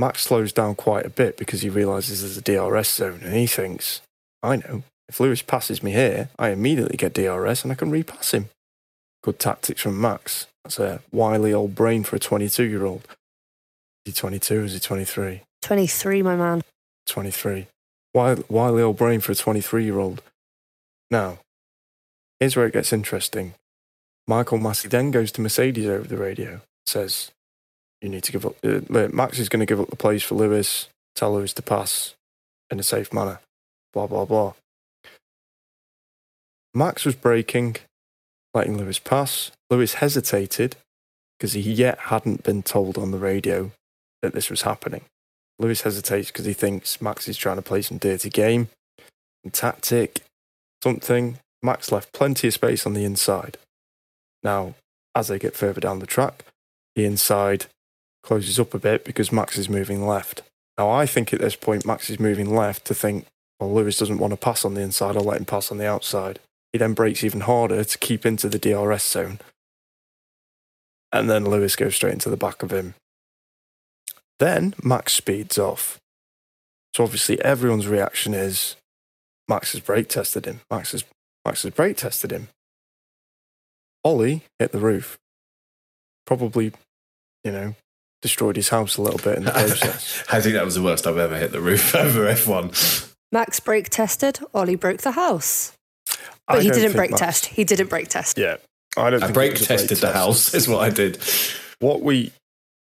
Max 0.00 0.22
slows 0.22 0.50
down 0.50 0.76
quite 0.76 1.04
a 1.04 1.10
bit 1.10 1.36
because 1.36 1.60
he 1.60 1.68
realizes 1.68 2.22
there's 2.22 2.38
a 2.38 2.40
DRS 2.40 2.90
zone 2.90 3.20
and 3.22 3.34
he 3.34 3.46
thinks, 3.46 4.00
I 4.42 4.56
know, 4.56 4.82
if 5.10 5.20
Lewis 5.20 5.42
passes 5.42 5.82
me 5.82 5.92
here, 5.92 6.30
I 6.38 6.48
immediately 6.48 6.96
get 6.96 7.12
DRS 7.12 7.62
and 7.62 7.70
I 7.70 7.74
can 7.74 7.90
repass 7.90 8.32
him. 8.32 8.48
Good 9.22 9.38
tactics 9.38 9.82
from 9.82 10.00
Max. 10.00 10.46
That's 10.64 10.78
a 10.78 11.02
wily 11.12 11.52
old 11.52 11.74
brain 11.74 12.02
for 12.02 12.16
a 12.16 12.18
22 12.18 12.62
year 12.62 12.86
old. 12.86 13.02
Is 14.06 14.14
he 14.14 14.18
22 14.18 14.60
or 14.60 14.64
is 14.64 14.72
he 14.72 14.80
23? 14.80 15.42
23, 15.60 16.22
my 16.22 16.34
man. 16.34 16.62
23. 17.06 17.66
Wily, 18.14 18.44
wily 18.48 18.82
old 18.82 18.96
brain 18.96 19.20
for 19.20 19.32
a 19.32 19.34
23 19.34 19.84
year 19.84 19.98
old. 19.98 20.22
Now, 21.10 21.40
here's 22.38 22.56
where 22.56 22.66
it 22.66 22.72
gets 22.72 22.94
interesting. 22.94 23.52
Michael 24.26 24.58
Masi 24.58 24.88
then 24.88 25.10
goes 25.10 25.30
to 25.32 25.42
Mercedes 25.42 25.88
over 25.88 26.08
the 26.08 26.16
radio, 26.16 26.62
says, 26.86 27.32
You 28.00 28.08
need 28.08 28.24
to 28.24 28.32
give 28.32 28.46
up. 28.46 28.56
Uh, 28.64 29.08
Max 29.12 29.38
is 29.38 29.48
going 29.48 29.60
to 29.60 29.66
give 29.66 29.80
up 29.80 29.90
the 29.90 29.96
place 29.96 30.22
for 30.22 30.34
Lewis, 30.34 30.88
tell 31.14 31.34
Lewis 31.34 31.52
to 31.54 31.62
pass 31.62 32.14
in 32.70 32.80
a 32.80 32.82
safe 32.82 33.12
manner, 33.12 33.40
blah, 33.92 34.06
blah, 34.06 34.24
blah. 34.24 34.54
Max 36.72 37.04
was 37.04 37.14
breaking, 37.14 37.76
letting 38.54 38.78
Lewis 38.78 38.98
pass. 38.98 39.50
Lewis 39.70 39.94
hesitated 39.94 40.76
because 41.38 41.52
he 41.52 41.60
yet 41.60 41.98
hadn't 41.98 42.42
been 42.42 42.62
told 42.62 42.96
on 42.96 43.10
the 43.10 43.18
radio 43.18 43.72
that 44.22 44.34
this 44.34 44.50
was 44.50 44.62
happening. 44.62 45.02
Lewis 45.58 45.82
hesitates 45.82 46.30
because 46.30 46.46
he 46.46 46.52
thinks 46.52 47.02
Max 47.02 47.28
is 47.28 47.36
trying 47.36 47.56
to 47.56 47.62
play 47.62 47.82
some 47.82 47.98
dirty 47.98 48.30
game, 48.30 48.68
some 49.44 49.50
tactic, 49.50 50.20
something. 50.82 51.38
Max 51.62 51.92
left 51.92 52.12
plenty 52.12 52.48
of 52.48 52.54
space 52.54 52.86
on 52.86 52.94
the 52.94 53.04
inside. 53.04 53.58
Now, 54.42 54.74
as 55.14 55.28
they 55.28 55.38
get 55.38 55.54
further 55.54 55.80
down 55.80 55.98
the 55.98 56.06
track, 56.06 56.44
the 56.96 57.04
inside 57.04 57.66
closes 58.22 58.58
up 58.58 58.74
a 58.74 58.78
bit 58.78 59.04
because 59.04 59.32
Max 59.32 59.56
is 59.58 59.68
moving 59.68 60.06
left. 60.06 60.42
Now, 60.78 60.90
I 60.90 61.06
think 61.06 61.32
at 61.32 61.40
this 61.40 61.56
point, 61.56 61.86
Max 61.86 62.10
is 62.10 62.20
moving 62.20 62.54
left 62.54 62.84
to 62.86 62.94
think, 62.94 63.26
well, 63.58 63.72
Lewis 63.72 63.98
doesn't 63.98 64.18
want 64.18 64.32
to 64.32 64.36
pass 64.36 64.64
on 64.64 64.74
the 64.74 64.80
inside, 64.80 65.16
I'll 65.16 65.24
let 65.24 65.38
him 65.38 65.44
pass 65.44 65.70
on 65.70 65.78
the 65.78 65.86
outside. 65.86 66.38
He 66.72 66.78
then 66.78 66.94
brakes 66.94 67.24
even 67.24 67.40
harder 67.40 67.84
to 67.84 67.98
keep 67.98 68.24
into 68.24 68.48
the 68.48 68.58
DRS 68.58 69.04
zone. 69.04 69.40
And 71.12 71.28
then 71.28 71.44
Lewis 71.44 71.76
goes 71.76 71.96
straight 71.96 72.14
into 72.14 72.30
the 72.30 72.36
back 72.36 72.62
of 72.62 72.72
him. 72.72 72.94
Then 74.38 74.74
Max 74.82 75.12
speeds 75.12 75.58
off. 75.58 75.98
So 76.96 77.04
obviously 77.04 77.40
everyone's 77.42 77.86
reaction 77.86 78.34
is 78.34 78.76
Max 79.48 79.72
has 79.72 79.80
brake 79.80 80.08
tested 80.08 80.46
him. 80.46 80.60
Max 80.70 80.92
has 80.92 81.04
Max 81.44 81.62
has 81.62 81.72
brake 81.72 81.96
tested 81.96 82.30
him. 82.30 82.48
Ollie 84.04 84.44
hit 84.58 84.72
the 84.72 84.78
roof. 84.78 85.18
Probably, 86.26 86.72
you 87.44 87.52
know, 87.52 87.74
destroyed 88.22 88.56
his 88.56 88.68
house 88.68 88.96
a 88.96 89.02
little 89.02 89.18
bit 89.18 89.38
in 89.38 89.44
the 89.44 89.50
process. 89.52 90.24
I 90.30 90.40
think 90.40 90.54
that 90.54 90.64
was 90.64 90.74
the 90.74 90.82
worst 90.82 91.06
I've 91.06 91.16
ever 91.18 91.36
hit 91.36 91.52
the 91.52 91.60
roof 91.60 91.94
over 91.94 92.26
F1. 92.26 93.12
Max 93.32 93.60
brake 93.60 93.88
tested, 93.88 94.40
Ollie 94.54 94.74
broke 94.76 95.02
the 95.02 95.12
house. 95.12 95.72
I 96.48 96.54
But 96.56 96.62
he 96.64 96.70
didn't 96.70 96.92
brake 96.96 97.10
Max- 97.10 97.20
test. 97.20 97.46
He 97.46 97.64
didn't 97.64 97.88
brake 97.88 98.08
test. 98.08 98.36
Yeah. 98.38 98.56
I 98.96 99.10
don't 99.10 99.22
I 99.22 99.26
think 99.26 99.34
brake 99.34 99.52
it 99.52 99.60
was 99.60 99.62
a 99.62 99.66
brake 99.68 99.78
tested 99.80 99.98
the 99.98 100.06
test. 100.08 100.14
house, 100.16 100.54
is 100.54 100.68
what 100.68 100.80
I 100.80 100.90
did. 100.90 101.18
What 101.78 102.02
we 102.02 102.32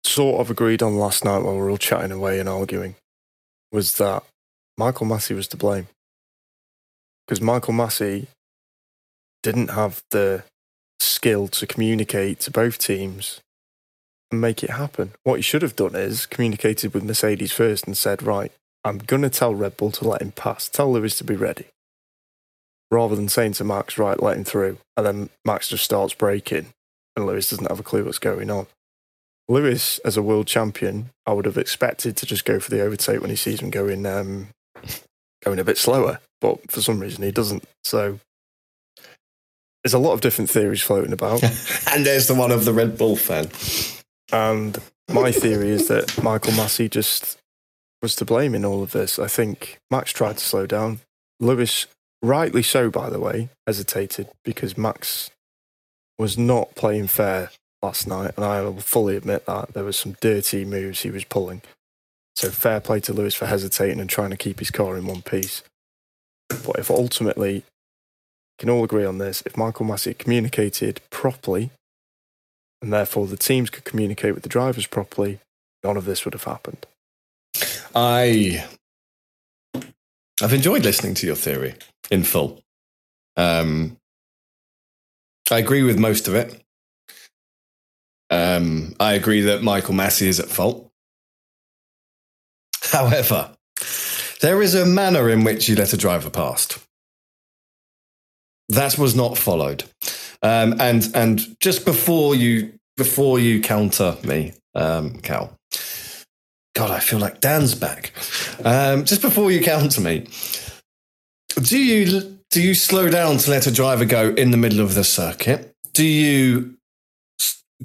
sort 0.05 0.40
of 0.40 0.51
agreed 0.51 0.82
on 0.82 0.97
last 0.98 1.24
night 1.24 1.39
while 1.43 1.55
we 1.55 1.61
were 1.61 1.70
all 1.70 1.78
chatting 1.78 2.12
away 2.12 2.39
and 2.39 2.48
arguing 2.48 2.94
was 3.73 3.97
that 3.97 4.23
Michael 4.77 5.06
Masi 5.06 5.35
was 5.35 5.48
to 5.48 5.56
blame. 5.56 5.89
Because 7.27 7.40
Michael 7.40 7.73
Masi 7.73 8.27
didn't 9.43 9.70
have 9.70 10.02
the 10.11 10.44
skill 11.01 11.48
to 11.48 11.66
communicate 11.66 12.39
to 12.40 12.51
both 12.51 12.77
teams 12.77 13.40
and 13.40 13.43
make 14.40 14.62
it 14.62 14.70
happen. 14.70 15.12
What 15.23 15.36
he 15.36 15.43
should 15.43 15.62
have 15.62 15.77
done 15.77 15.94
is 15.94 16.27
communicated 16.27 16.94
with 16.94 17.05
Mercedes 17.05 17.52
first 17.52 17.86
and 17.86 17.97
said, 17.97 18.23
right, 18.23 18.52
I'm 18.85 18.98
going 18.98 19.23
to 19.23 19.31
tell 19.31 19.55
Red 19.55 19.77
Bull 19.77 19.90
to 19.93 20.09
let 20.09 20.23
him 20.23 20.32
pass. 20.32 20.69
Tell 20.69 20.93
Lewis 20.93 21.16
to 21.19 21.24
be 21.24 21.36
ready. 21.36 21.66
Rather 22.90 23.16
than 23.16 23.28
saying 23.28 23.52
to 23.55 23.65
Max, 23.65 23.98
right, 23.98 24.23
let 24.23 24.36
him 24.36 24.44
through. 24.44 24.78
And 24.97 25.06
then 25.06 25.31
Max 25.44 25.69
just 25.69 25.85
starts 25.85 26.15
braking 26.15 26.66
and 27.16 27.27
Lewis 27.27 27.51
doesn't 27.51 27.69
have 27.69 27.81
a 27.81 27.85
clue 27.85 28.05
what's 28.05 28.19
going 28.19 28.51
on. 28.51 28.66
Lewis, 29.48 29.98
as 30.01 30.16
a 30.16 30.23
world 30.23 30.47
champion, 30.47 31.11
I 31.27 31.32
would 31.32 31.44
have 31.44 31.59
expected 31.59 32.16
to 32.16 32.27
just 32.27 32.44
go 32.44 32.59
for 32.59 32.70
the 32.70 32.81
overtake 32.81 33.20
when 33.20 33.31
he 33.31 33.36
sees 33.36 33.61
him 33.61 33.70
going 33.70 34.06
um, 34.06 34.48
going 35.44 35.59
a 35.59 35.65
bit 35.65 35.78
slower, 35.78 36.20
but 36.40 36.70
for 36.70 36.81
some 36.81 37.01
reason 37.01 37.23
he 37.23 37.31
doesn't. 37.31 37.65
So 37.85 38.20
there's 39.82 39.94
a 39.94 39.98
lot 39.98 40.15
of 40.15 40.23
different 40.23 40.51
theories 40.51 40.81
floating 40.81 41.12
about, 41.12 41.43
and 41.93 42.06
there's 42.06 42.27
the 42.27 42.35
one 42.35 42.51
of 42.51 42.65
the 42.65 42.73
Red 42.73 42.97
Bull 42.97 43.16
fan. 43.16 43.51
And 44.32 44.78
my 45.12 45.32
theory 45.32 45.68
is 45.68 45.88
that 45.88 46.22
Michael 46.22 46.52
Masi 46.52 46.90
just 46.90 47.38
was 48.02 48.16
to 48.16 48.24
blame 48.24 48.55
in 48.55 48.64
all 48.64 48.82
of 48.82 48.92
this. 48.92 49.18
I 49.18 49.28
think 49.28 49.78
Max 49.90 50.12
tried 50.12 50.38
to 50.38 50.44
slow 50.44 50.66
down. 50.66 51.01
Lewis, 51.40 51.86
rightly 52.22 52.62
so, 52.62 52.90
by 52.90 53.10
the 53.10 53.20
way, 53.20 53.48
hesitated 53.66 54.28
because 54.44 54.78
Max 54.78 55.30
was 56.18 56.38
not 56.38 56.74
playing 56.74 57.06
fair 57.09 57.51
last 57.82 58.06
night, 58.06 58.32
and 58.36 58.44
I 58.44 58.62
will 58.62 58.80
fully 58.80 59.16
admit 59.16 59.46
that 59.46 59.74
there 59.74 59.84
was 59.84 59.96
some 59.96 60.16
dirty 60.20 60.64
moves 60.64 61.02
he 61.02 61.10
was 61.10 61.24
pulling. 61.24 61.62
So 62.36 62.51
fair 62.51 62.80
play 62.80 63.01
to 63.01 63.12
Lewis 63.12 63.34
for 63.34 63.46
hesitating 63.46 64.01
and 64.01 64.10
trying 64.10 64.30
to 64.30 64.36
keep 64.36 64.59
his 64.59 64.70
car 64.70 64.96
in 64.96 65.06
one 65.06 65.22
piece. 65.22 65.62
But 66.48 66.78
if 66.78 66.90
ultimately, 66.90 67.64
can 68.59 68.70
all 68.70 68.84
agree 68.84 69.05
on 69.05 69.18
this, 69.18 69.42
if 69.46 69.56
Michael 69.56 69.86
Masi 69.86 70.16
communicated 70.16 71.01
properly, 71.10 71.70
and 72.85 72.93
therefore 72.93 73.27
the 73.27 73.39
teams 73.39 73.70
could 73.70 73.85
communicate 73.85 74.35
with 74.35 74.43
the 74.43 74.48
drivers 74.48 74.86
properly, 74.86 75.39
none 75.82 75.97
of 75.97 76.05
this 76.05 76.27
would 76.27 76.35
have 76.35 76.44
happened. 76.44 76.86
I 77.94 78.66
I've 80.43 80.52
enjoyed 80.52 80.85
listening 80.85 81.15
to 81.15 81.27
your 81.27 81.35
theory 81.35 81.77
in 82.11 82.24
full. 82.24 82.62
Um, 83.39 83.97
I 85.51 85.59
agree 85.59 85.82
with 85.82 85.98
most 85.98 86.28
of 86.28 86.35
it. 86.35 86.61
Um, 88.28 88.94
I 89.01 89.15
agree 89.15 89.40
that 89.43 89.62
Michael 89.62 89.94
Masi 89.94 90.27
is 90.27 90.39
at 90.39 90.51
fault. 90.51 90.90
However, 92.93 93.56
there 94.43 94.61
is 94.61 94.74
a 94.74 94.85
manner 94.85 95.31
in 95.31 95.43
which 95.43 95.70
you 95.70 95.77
let 95.77 95.94
a 95.94 95.97
driver 95.97 96.28
past. 96.28 96.78
That 98.69 98.98
was 98.98 99.15
not 99.15 99.39
followed. 99.39 99.85
Um, 100.44 100.78
and 100.78 101.10
and 101.14 101.56
just 101.60 101.86
before 101.86 102.34
you 102.34 102.74
before 102.98 103.38
you 103.38 103.62
counter 103.62 104.16
me, 104.22 104.52
um, 104.74 105.18
Cal, 105.20 105.56
God, 106.76 106.90
I 106.90 107.00
feel 107.00 107.18
like 107.18 107.40
Dan's 107.40 107.74
back. 107.74 108.12
Um, 108.62 109.06
just 109.06 109.22
before 109.22 109.50
you 109.50 109.62
counter 109.62 110.02
me, 110.02 110.26
do 111.62 111.78
you 111.78 112.38
do 112.50 112.62
you 112.62 112.74
slow 112.74 113.08
down 113.08 113.38
to 113.38 113.50
let 113.50 113.66
a 113.66 113.72
driver 113.72 114.04
go 114.04 114.34
in 114.34 114.50
the 114.50 114.58
middle 114.58 114.80
of 114.80 114.94
the 114.94 115.02
circuit? 115.02 115.72
Do 115.94 116.04
you 116.04 116.76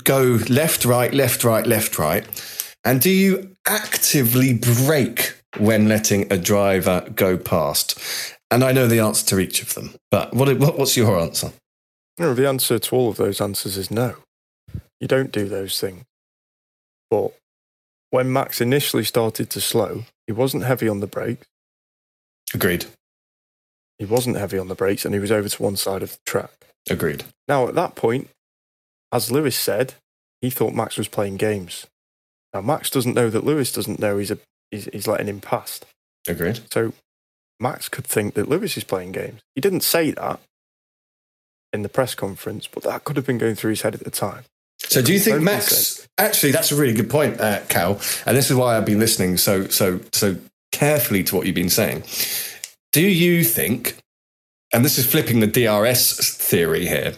go 0.03 0.40
left, 0.49 0.84
right, 0.84 1.14
left, 1.14 1.45
right, 1.45 1.65
left, 1.65 1.98
right? 1.98 2.26
And 2.84 2.99
do 2.99 3.10
you 3.10 3.56
actively 3.68 4.53
brake 4.53 5.36
when 5.57 5.88
letting 5.88 6.31
a 6.31 6.38
driver 6.38 7.10
go 7.15 7.38
past? 7.38 7.98
And 8.52 8.65
I 8.65 8.73
know 8.73 8.88
the 8.88 8.99
answer 8.99 9.26
to 9.27 9.40
each 9.40 9.61
of 9.61 9.76
them, 9.76 9.95
but 10.11 10.34
what, 10.34 10.60
what 10.60 10.77
what's 10.77 10.98
your 10.98 11.18
answer? 11.18 11.53
No, 12.20 12.34
the 12.34 12.48
answer 12.48 12.78
to 12.78 12.96
all 12.96 13.10
of 13.10 13.16
those 13.16 13.40
answers 13.40 13.78
is 13.78 13.90
no. 13.90 14.18
You 15.00 15.08
don't 15.08 15.32
do 15.32 15.48
those 15.48 15.80
things. 15.80 16.04
But 17.10 17.32
when 18.12 18.32
Max 18.32 18.60
initially 18.60 19.06
started 19.06 19.50
to 19.52 19.62
slow, 19.62 20.04
he 20.28 20.34
wasn't 20.34 20.66
heavy 20.66 20.90
on 20.90 21.00
the 21.00 21.08
brakes. 21.08 21.48
Agreed. 22.54 22.86
He 23.98 24.06
wasn't 24.06 24.38
heavy 24.38 24.58
on 24.58 24.68
the 24.68 24.76
brakes 24.76 25.06
and 25.06 25.14
he 25.14 25.20
was 25.20 25.32
over 25.32 25.48
to 25.48 25.64
one 25.64 25.78
side 25.78 26.04
of 26.04 26.12
the 26.12 26.20
track. 26.26 26.52
Agreed. 26.90 27.24
Now, 27.48 27.68
at 27.68 27.76
that 27.76 27.96
point, 27.96 28.30
as 29.12 29.32
Lewis 29.32 29.56
said, 29.56 29.94
he 30.41 30.50
thought 30.50 30.74
Max 30.74 30.98
was 30.98 31.08
playing 31.08 31.38
games. 31.38 31.88
Now, 32.54 32.62
Max 32.62 32.90
doesn't 32.90 33.16
know 33.16 33.30
that 33.30 33.46
Lewis 33.46 33.72
doesn't 33.72 34.00
know 34.00 34.18
he's, 34.18 34.32
a, 34.32 34.40
he's, 34.72 34.90
he's 34.91 35.08
letting 35.08 35.28
him 35.28 35.40
past. 35.40 35.86
Agreed. 36.28 36.60
So 36.72 36.94
Max 37.60 37.88
could 37.88 38.06
think 38.06 38.34
that 38.34 38.50
Lewis 38.50 38.76
is 38.76 38.84
playing 38.84 39.14
games. 39.14 39.40
He 39.56 39.62
didn't 39.62 39.82
say 39.82 40.12
that 40.12 40.40
in 41.74 41.82
the 41.82 41.90
press 41.90 42.16
conference, 42.16 42.68
but 42.68 42.84
that 42.84 43.04
could 43.04 43.16
have 43.16 43.26
been 43.26 43.38
going 43.38 43.56
through 43.56 43.72
his 43.72 43.82
head 43.82 43.94
at 43.94 44.04
the 44.04 44.12
time. 44.12 44.44
So 44.80 45.02
do 45.02 45.14
you 45.14 45.20
think 45.20 45.41
Max? 45.41 46.08
Actually, 46.18 46.52
that's 46.52 46.72
a 46.72 46.76
really 46.76 46.94
good 46.94 47.10
point, 47.10 47.40
uh, 47.40 47.62
Cal. 47.68 48.00
And 48.26 48.36
this 48.36 48.50
is 48.50 48.56
why 48.56 48.78
I've 48.78 48.86
been 48.86 49.00
listening 49.00 49.38
so 49.38 49.68
so 49.68 50.00
so 50.12 50.38
carefully 50.72 51.24
to 51.26 51.36
what 51.36 51.46
you've 51.46 51.56
been 51.56 51.70
saying. 51.70 52.04
Do 52.91 53.02
you 53.02 53.44
think? 53.44 53.98
And 54.72 54.86
this 54.86 55.00
is 55.00 55.06
flipping 55.06 55.40
the 55.40 55.48
DRS 55.48 56.38
theory 56.38 56.86
here. 56.86 57.14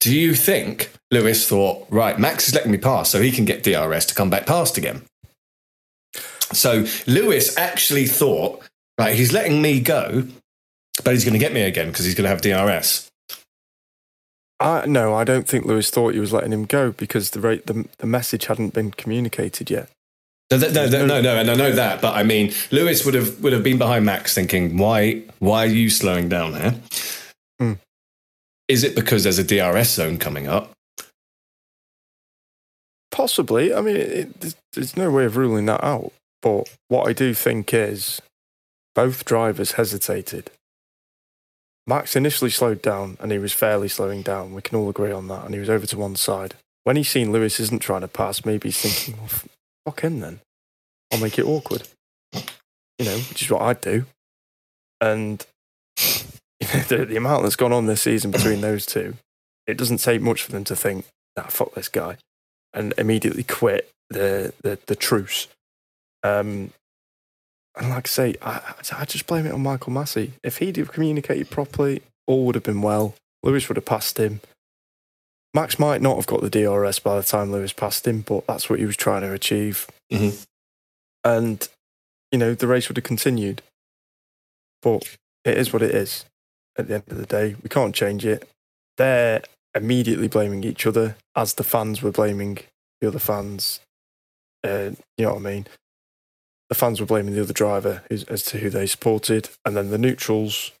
Do 0.00 0.14
you 0.14 0.34
think 0.34 0.92
Lewis 1.10 1.48
thought, 1.48 1.86
right, 1.88 2.18
Max 2.18 2.46
is 2.48 2.54
letting 2.54 2.70
me 2.70 2.78
pass, 2.78 3.08
so 3.08 3.22
he 3.22 3.32
can 3.32 3.46
get 3.46 3.62
DRS 3.62 4.04
to 4.06 4.14
come 4.14 4.28
back 4.28 4.46
past 4.46 4.76
again? 4.76 5.02
So 6.52 6.84
Lewis 7.06 7.56
actually 7.56 8.06
thought, 8.06 8.62
right, 8.98 9.14
he's 9.14 9.32
letting 9.32 9.62
me 9.62 9.80
go, 9.80 10.24
but 11.04 11.14
he's 11.14 11.24
going 11.24 11.32
to 11.32 11.38
get 11.38 11.52
me 11.52 11.62
again 11.62 11.88
because 11.88 12.04
he's 12.04 12.14
going 12.14 12.24
to 12.24 12.28
have 12.28 12.42
DRS. 12.42 13.09
I, 14.60 14.84
no, 14.86 15.14
I 15.14 15.24
don't 15.24 15.48
think 15.48 15.64
Lewis 15.64 15.90
thought 15.90 16.12
he 16.12 16.20
was 16.20 16.32
letting 16.32 16.52
him 16.52 16.66
go 16.66 16.92
because 16.92 17.30
the, 17.30 17.40
rate, 17.40 17.66
the, 17.66 17.88
the 17.98 18.06
message 18.06 18.46
hadn't 18.46 18.74
been 18.74 18.90
communicated 18.90 19.70
yet. 19.70 19.88
No, 20.50 20.58
no, 20.58 20.68
no, 20.68 20.86
no, 20.86 21.06
no, 21.06 21.20
no, 21.22 21.36
and 21.36 21.50
I 21.50 21.54
know 21.54 21.72
that, 21.72 22.02
but 22.02 22.14
I 22.14 22.24
mean, 22.24 22.52
Lewis 22.70 23.04
would 23.04 23.14
have 23.14 23.40
would 23.40 23.52
have 23.52 23.62
been 23.62 23.78
behind 23.78 24.04
Max, 24.04 24.34
thinking, 24.34 24.76
"Why, 24.76 25.22
why 25.38 25.64
are 25.64 25.68
you 25.68 25.88
slowing 25.88 26.28
down 26.28 26.54
here? 26.54 26.74
Hmm. 27.60 27.72
Is 28.66 28.82
it 28.82 28.96
because 28.96 29.22
there's 29.22 29.38
a 29.38 29.44
DRS 29.44 29.90
zone 29.90 30.18
coming 30.18 30.48
up? 30.48 30.72
Possibly. 33.12 33.72
I 33.72 33.80
mean, 33.80 33.96
it, 33.96 34.44
it, 34.44 34.54
there's 34.72 34.96
no 34.96 35.08
way 35.10 35.24
of 35.24 35.36
ruling 35.36 35.66
that 35.66 35.84
out. 35.84 36.12
But 36.42 36.74
what 36.88 37.08
I 37.08 37.12
do 37.12 37.32
think 37.32 37.72
is 37.72 38.20
both 38.94 39.24
drivers 39.24 39.72
hesitated. 39.72 40.50
Max 41.86 42.14
initially 42.14 42.50
slowed 42.50 42.82
down 42.82 43.16
and 43.20 43.32
he 43.32 43.38
was 43.38 43.52
fairly 43.52 43.88
slowing 43.88 44.22
down. 44.22 44.54
We 44.54 44.62
can 44.62 44.78
all 44.78 44.88
agree 44.88 45.12
on 45.12 45.28
that. 45.28 45.44
And 45.44 45.54
he 45.54 45.60
was 45.60 45.70
over 45.70 45.86
to 45.86 45.98
one 45.98 46.16
side. 46.16 46.54
When 46.84 46.96
he's 46.96 47.08
seen 47.08 47.32
Lewis 47.32 47.60
isn't 47.60 47.82
trying 47.82 48.00
to 48.02 48.08
pass, 48.08 48.44
maybe 48.44 48.68
he's 48.68 48.80
thinking, 48.80 49.20
well, 49.20 49.42
fuck 49.84 50.00
him 50.00 50.20
then. 50.20 50.40
I'll 51.12 51.20
make 51.20 51.38
it 51.38 51.46
awkward. 51.46 51.88
You 52.32 53.06
know, 53.06 53.16
which 53.16 53.42
is 53.42 53.50
what 53.50 53.62
I'd 53.62 53.80
do. 53.80 54.06
And 55.00 55.44
you 55.98 56.66
the, 56.88 57.06
the 57.06 57.16
amount 57.16 57.42
that's 57.42 57.56
gone 57.56 57.72
on 57.72 57.86
this 57.86 58.02
season 58.02 58.30
between 58.30 58.60
those 58.60 58.86
two, 58.86 59.14
it 59.66 59.76
doesn't 59.76 59.98
take 59.98 60.20
much 60.20 60.42
for 60.42 60.52
them 60.52 60.64
to 60.64 60.76
think, 60.76 61.06
nah, 61.36 61.44
fuck 61.44 61.74
this 61.74 61.88
guy 61.88 62.16
and 62.72 62.94
immediately 62.98 63.42
quit 63.42 63.90
the 64.10 64.52
the, 64.62 64.78
the 64.86 64.96
truce. 64.96 65.48
Um, 66.22 66.72
and 67.80 67.88
like 67.90 68.06
I 68.06 68.08
say, 68.08 68.34
I, 68.42 68.74
I 68.96 69.04
just 69.04 69.26
blame 69.26 69.46
it 69.46 69.52
on 69.52 69.62
Michael 69.62 69.92
Masi. 69.92 70.32
If 70.44 70.58
he'd 70.58 70.76
have 70.76 70.92
communicated 70.92 71.50
properly, 71.50 72.02
all 72.26 72.44
would 72.46 72.54
have 72.54 72.62
been 72.64 72.82
well. 72.82 73.14
Lewis 73.42 73.68
would 73.68 73.76
have 73.76 73.84
passed 73.86 74.18
him. 74.18 74.40
Max 75.54 75.78
might 75.80 76.00
not 76.00 76.16
have 76.16 76.26
got 76.26 76.42
the 76.42 76.50
DRS 76.50 76.98
by 77.00 77.16
the 77.16 77.22
time 77.24 77.50
Lewis 77.50 77.72
passed 77.72 78.06
him, 78.06 78.20
but 78.20 78.46
that's 78.46 78.70
what 78.70 78.78
he 78.78 78.84
was 78.86 78.96
trying 78.96 79.22
to 79.22 79.32
achieve. 79.32 79.88
Mhm. 80.12 80.44
And, 81.24 81.68
you 82.30 82.38
know, 82.38 82.54
the 82.54 82.68
race 82.68 82.88
would 82.88 82.96
have 82.98 83.04
continued. 83.04 83.62
But 84.82 85.16
it 85.44 85.58
is 85.58 85.72
what 85.72 85.82
it 85.82 85.94
is. 85.94 86.24
at 86.78 86.86
the 86.86 86.94
end 86.94 87.04
of 87.10 87.18
the 87.18 87.26
day. 87.26 87.56
We 87.62 87.68
can't 87.68 87.94
change 87.94 88.24
it. 88.24 88.48
They're 88.96 89.42
immediately 89.74 90.28
blaming 90.28 90.64
each 90.64 90.86
other 90.86 91.16
as 91.34 91.54
the 91.54 91.64
fans 91.64 92.00
were 92.00 92.12
blaming 92.12 92.58
the 93.00 93.08
other 93.08 93.18
fans. 93.18 93.80
Uh, 94.64 94.92
you 95.18 95.24
know 95.26 95.34
what 95.34 95.38
I 95.46 95.50
mean? 95.52 95.66
The 96.70 96.74
fans 96.74 97.00
were 97.00 97.06
blaming 97.06 97.34
the 97.34 97.42
other 97.42 97.52
driver 97.52 98.02
as, 98.10 98.24
as 98.24 98.42
to 98.44 98.58
who 98.58 98.70
they 98.70 98.86
supported. 98.86 99.50
And 99.66 99.76
then 99.76 99.90
the 99.90 99.98
neutrals, 99.98 100.72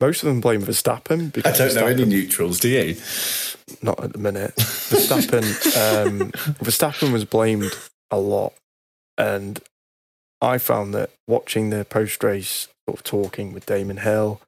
most 0.00 0.22
of 0.22 0.28
them 0.28 0.40
blame 0.40 0.62
Verstappen. 0.62 1.44
I 1.44 1.56
don't 1.56 1.74
know 1.74 1.86
any 1.86 2.04
neutrals, 2.04 2.60
do 2.60 2.68
you? 2.68 2.96
not 3.82 4.02
at 4.02 4.12
the 4.12 4.18
minute. 4.18 4.54
Verstappen, 4.56 5.42
um, 5.76 6.30
Verstappen 6.62 7.12
was 7.12 7.24
blamed 7.24 7.72
a 8.10 8.18
lot, 8.18 8.54
and 9.18 9.60
I 10.40 10.58
found 10.58 10.94
that 10.94 11.10
watching 11.26 11.70
the 11.70 11.84
post-race 11.84 12.68
sort 12.88 12.98
of 12.98 13.04
talking 13.04 13.52
with 13.52 13.66
Damon 13.66 13.98
Hill, 13.98 14.40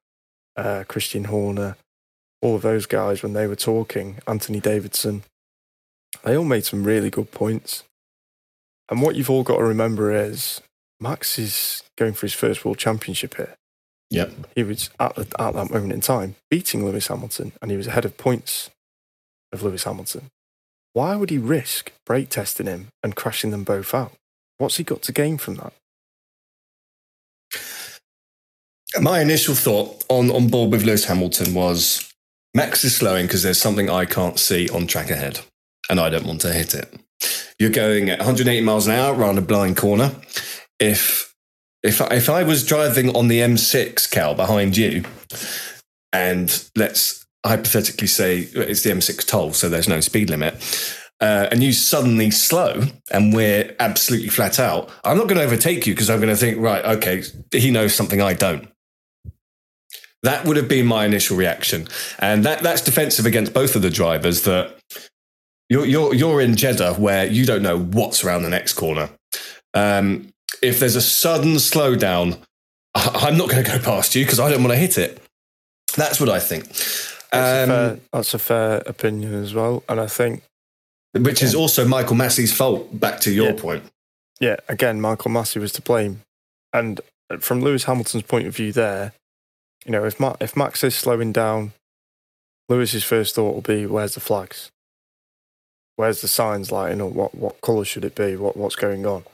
uh, 0.57 0.85
Christian 0.87 1.25
Horner, 1.25 1.77
all 2.41 2.55
of 2.55 2.63
those 2.63 2.87
guys 2.87 3.23
when 3.23 3.33
they 3.33 3.47
were 3.47 3.57
talking, 3.57 4.19
Anthony 4.27 4.61
Davidson, 4.61 5.25
they 6.25 6.37
all 6.37 6.45
made 6.45 6.65
some 6.65 6.85
really 6.85 7.11
good 7.11 7.33
points. 7.33 7.85
And 8.91 9.03
what 9.03 9.17
you've 9.17 9.31
all 9.31 9.43
got 9.43 9.59
to 9.59 9.65
remember 9.65 10.13
is 10.13 10.61
Max 11.01 11.39
is 11.39 11.83
going 11.97 12.15
for 12.15 12.27
his 12.27 12.35
first 12.35 12.65
world 12.65 12.79
championship 12.79 13.37
here 13.37 13.55
Yep. 14.11 14.33
he 14.57 14.63
was 14.63 14.89
at, 14.99 15.15
the, 15.17 15.23
at 15.39 15.55
that 15.55 15.71
moment 15.71 15.93
in 15.93 16.01
time 16.01 16.37
beating 16.51 16.85
Lewis 16.85 17.09
Hamilton 17.09 17.53
and 17.61 17.71
he 17.71 17.77
was 17.77 17.87
ahead 17.87 18.05
of 18.07 18.17
points 18.17 18.71
of 19.53 19.63
Lewis 19.63 19.85
Hamilton. 19.85 20.31
Why 20.95 21.15
would 21.15 21.31
he 21.31 21.39
risk 21.39 21.93
brake 22.07 22.31
testing 22.31 22.67
him 22.67 22.89
and 23.03 23.15
crashing 23.15 23.51
them 23.51 23.65
both 23.65 23.93
out? 23.93 24.13
What's 24.57 24.79
he 24.79 24.85
got 24.85 25.03
to 25.03 25.13
gain 25.13 25.37
from 25.37 25.57
that? 25.57 25.73
My 29.01 29.21
initial 29.21 29.55
thought 29.55 30.03
on, 30.09 30.31
on 30.31 30.49
board 30.49 30.73
with 30.73 30.85
Lewis 30.85 31.05
Hamilton 31.05 31.53
was 31.53 32.11
Max 32.55 32.83
is 32.85 32.97
slowing 32.97 33.27
because 33.27 33.43
there's 33.43 33.61
something 33.61 33.91
I 33.91 34.07
can't 34.07 34.39
see 34.39 34.69
on 34.71 34.87
track 34.87 35.11
ahead, 35.11 35.41
and 35.91 36.01
I 36.01 36.09
don't 36.09 36.25
want 36.25 36.41
to 36.41 36.53
hit 36.53 36.75
it. 36.75 36.99
You're 37.59 37.71
going 37.71 38.09
at 38.09 38.19
180 38.19 38.61
miles 38.63 38.87
an 38.87 38.95
hour 38.95 39.15
around 39.15 39.39
a 39.39 39.43
blind 39.43 39.77
corner. 39.77 40.13
If 40.79 41.35
if 41.83 42.01
I, 42.01 42.07
if 42.07 42.29
I 42.29 42.43
was 42.43 42.67
driving 42.67 43.15
on 43.15 43.29
the 43.29 43.41
M6, 43.41 44.11
Cal, 44.11 44.35
behind 44.35 44.77
you, 44.77 45.05
and 46.13 46.65
let's 46.75 47.25
hypothetically 47.47 48.09
say 48.09 48.41
it's 48.41 48.83
the 48.83 48.91
M6 48.91 49.27
toll, 49.27 49.53
so 49.53 49.69
there's 49.69 49.89
no 49.89 50.01
speed 50.01 50.29
limit, 50.29 50.55
uh, 51.21 51.49
and 51.51 51.63
you 51.63 51.73
suddenly 51.73 52.31
slow 52.31 52.83
and 53.11 53.35
we're 53.35 53.75
absolutely 53.81 54.29
flat 54.29 54.59
out, 54.59 54.91
I'm 55.05 55.17
not 55.17 55.29
going 55.29 55.39
to 55.39 55.45
overtake 55.45 55.87
you 55.87 55.95
because 55.95 56.11
I'm 56.11 56.21
going 56.21 56.35
to 56.35 56.37
think, 56.37 56.59
right, 56.59 56.85
okay, 56.85 57.23
he 57.53 57.71
knows 57.71 57.95
something 57.95 58.21
I 58.21 58.35
don't. 58.35 58.69
That 60.23 60.45
would 60.45 60.57
have 60.57 60.69
been 60.69 60.87
my 60.87 61.05
initial 61.05 61.37
reaction, 61.37 61.87
and 62.19 62.45
that 62.45 62.61
that's 62.61 62.83
defensive 62.83 63.25
against 63.25 63.55
both 63.55 63.77
of 63.77 63.83
the 63.83 63.91
drivers. 63.91 64.43
That 64.43 64.77
you're 65.69 65.87
you're 65.87 66.15
you're 66.15 66.41
in 66.41 66.57
Jeddah 66.57 66.95
where 66.95 67.27
you 67.27 67.45
don't 67.47 67.63
know 67.63 67.79
what's 67.79 68.25
around 68.25 68.43
the 68.43 68.51
next 68.51 68.75
corner. 68.75 69.11
Um, 69.75 70.29
if 70.63 70.81
there's 70.81 70.97
a 70.97 71.03
sudden 71.03 71.55
slowdown, 71.57 72.39
I'm 72.95 73.37
not 73.37 73.49
going 73.51 73.63
to 73.65 73.71
go 73.71 73.79
past 73.79 74.15
you 74.15 74.25
because 74.25 74.41
I 74.41 74.51
don't 74.51 74.63
want 74.63 74.73
to 74.73 74.79
hit 74.79 74.99
it. 74.99 75.23
That's 75.97 76.21
what 76.21 76.29
I 76.29 76.41
think. 76.41 76.67
That's, 76.69 77.33
a 77.33 77.63
Um, 77.63 77.69
fair, 77.69 77.99
that's 78.13 78.35
a 78.35 78.39
fair 78.39 78.83
opinion 78.87 79.35
as 79.35 79.53
well. 79.55 79.85
And 79.89 80.01
I 80.01 80.07
think, 80.07 80.43
which 81.15 81.43
is 81.43 81.55
also 81.55 81.87
Michael 81.87 82.17
Masi's 82.17 82.53
fault. 82.53 82.99
Back 82.99 83.21
to 83.21 83.31
your 83.31 83.51
Yeah. 83.51 83.61
point. 83.61 83.85
yeah, 84.41 84.57
again, 84.69 85.01
Michael 85.01 85.31
Masi 85.31 85.61
was 85.61 85.73
to 85.73 85.83
blame. 85.83 86.23
And 86.73 87.01
from 87.41 87.61
Lewis 87.61 87.85
Hamilton's 87.85 88.23
point 88.23 88.47
of 88.47 88.57
view, 88.57 88.73
there, 88.73 89.13
you 89.85 89.93
know, 89.93 90.05
if 90.05 90.19
Ma- 90.19 90.37
if 90.41 90.57
Max 90.57 90.83
is 90.83 90.95
slowing 90.97 91.33
down, 91.33 91.73
Lewis's 92.69 93.05
first 93.05 93.35
thought 93.35 93.55
will 93.55 93.63
be, 93.63 93.85
"Where's 93.87 94.15
the 94.15 94.21
flags? 94.21 94.71
Where's 95.99 96.21
the 96.21 96.29
signs 96.29 96.71
lighting 96.71 97.03
up? 97.03 97.11
What 97.13 97.35
what 97.35 97.61
colour 97.61 97.85
should 97.85 98.05
it 98.05 98.15
be? 98.15 98.37
What 98.37 98.57
what's 98.57 98.77
going 98.77 99.05
on?" 99.05 99.25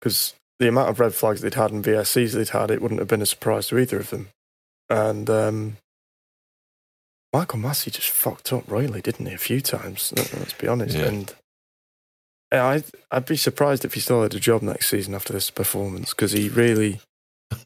Because 0.00 0.34
the 0.58 0.66
amount 0.68 0.90
of 0.90 0.98
red 0.98 1.14
flags 1.14 1.40
they'd 1.40 1.54
had 1.54 1.70
and 1.70 1.84
VSCs 1.84 2.32
they'd 2.32 2.48
had, 2.48 2.72
it 2.72 2.82
wouldn't 2.82 2.98
have 3.00 3.06
been 3.08 3.22
a 3.22 3.26
surprise 3.26 3.68
to 3.68 3.78
either 3.78 3.98
of 4.00 4.10
them. 4.10 4.28
And 4.90 5.30
um, 5.30 5.76
Michael 7.32 7.60
Masi 7.60 7.92
just 7.92 8.10
fucked 8.10 8.52
up 8.52 8.64
royally, 8.70 9.00
didn't 9.00 9.26
he? 9.26 9.34
A 9.34 9.38
few 9.38 9.60
times. 9.60 10.12
let- 10.16 10.32
Let's 10.34 10.54
be 10.54 10.66
honest. 10.66 10.96
Yeah. 10.96 11.04
And 11.04 11.34
yeah, 12.52 12.64
I 12.66 12.82
I'd 13.10 13.26
be 13.26 13.36
surprised 13.36 13.84
if 13.84 13.94
he 13.94 14.00
still 14.00 14.22
had 14.22 14.34
a 14.34 14.40
job 14.40 14.62
next 14.62 14.88
season 14.88 15.14
after 15.14 15.32
this 15.32 15.50
performance 15.50 16.10
because 16.10 16.32
he 16.32 16.48
really 16.48 17.00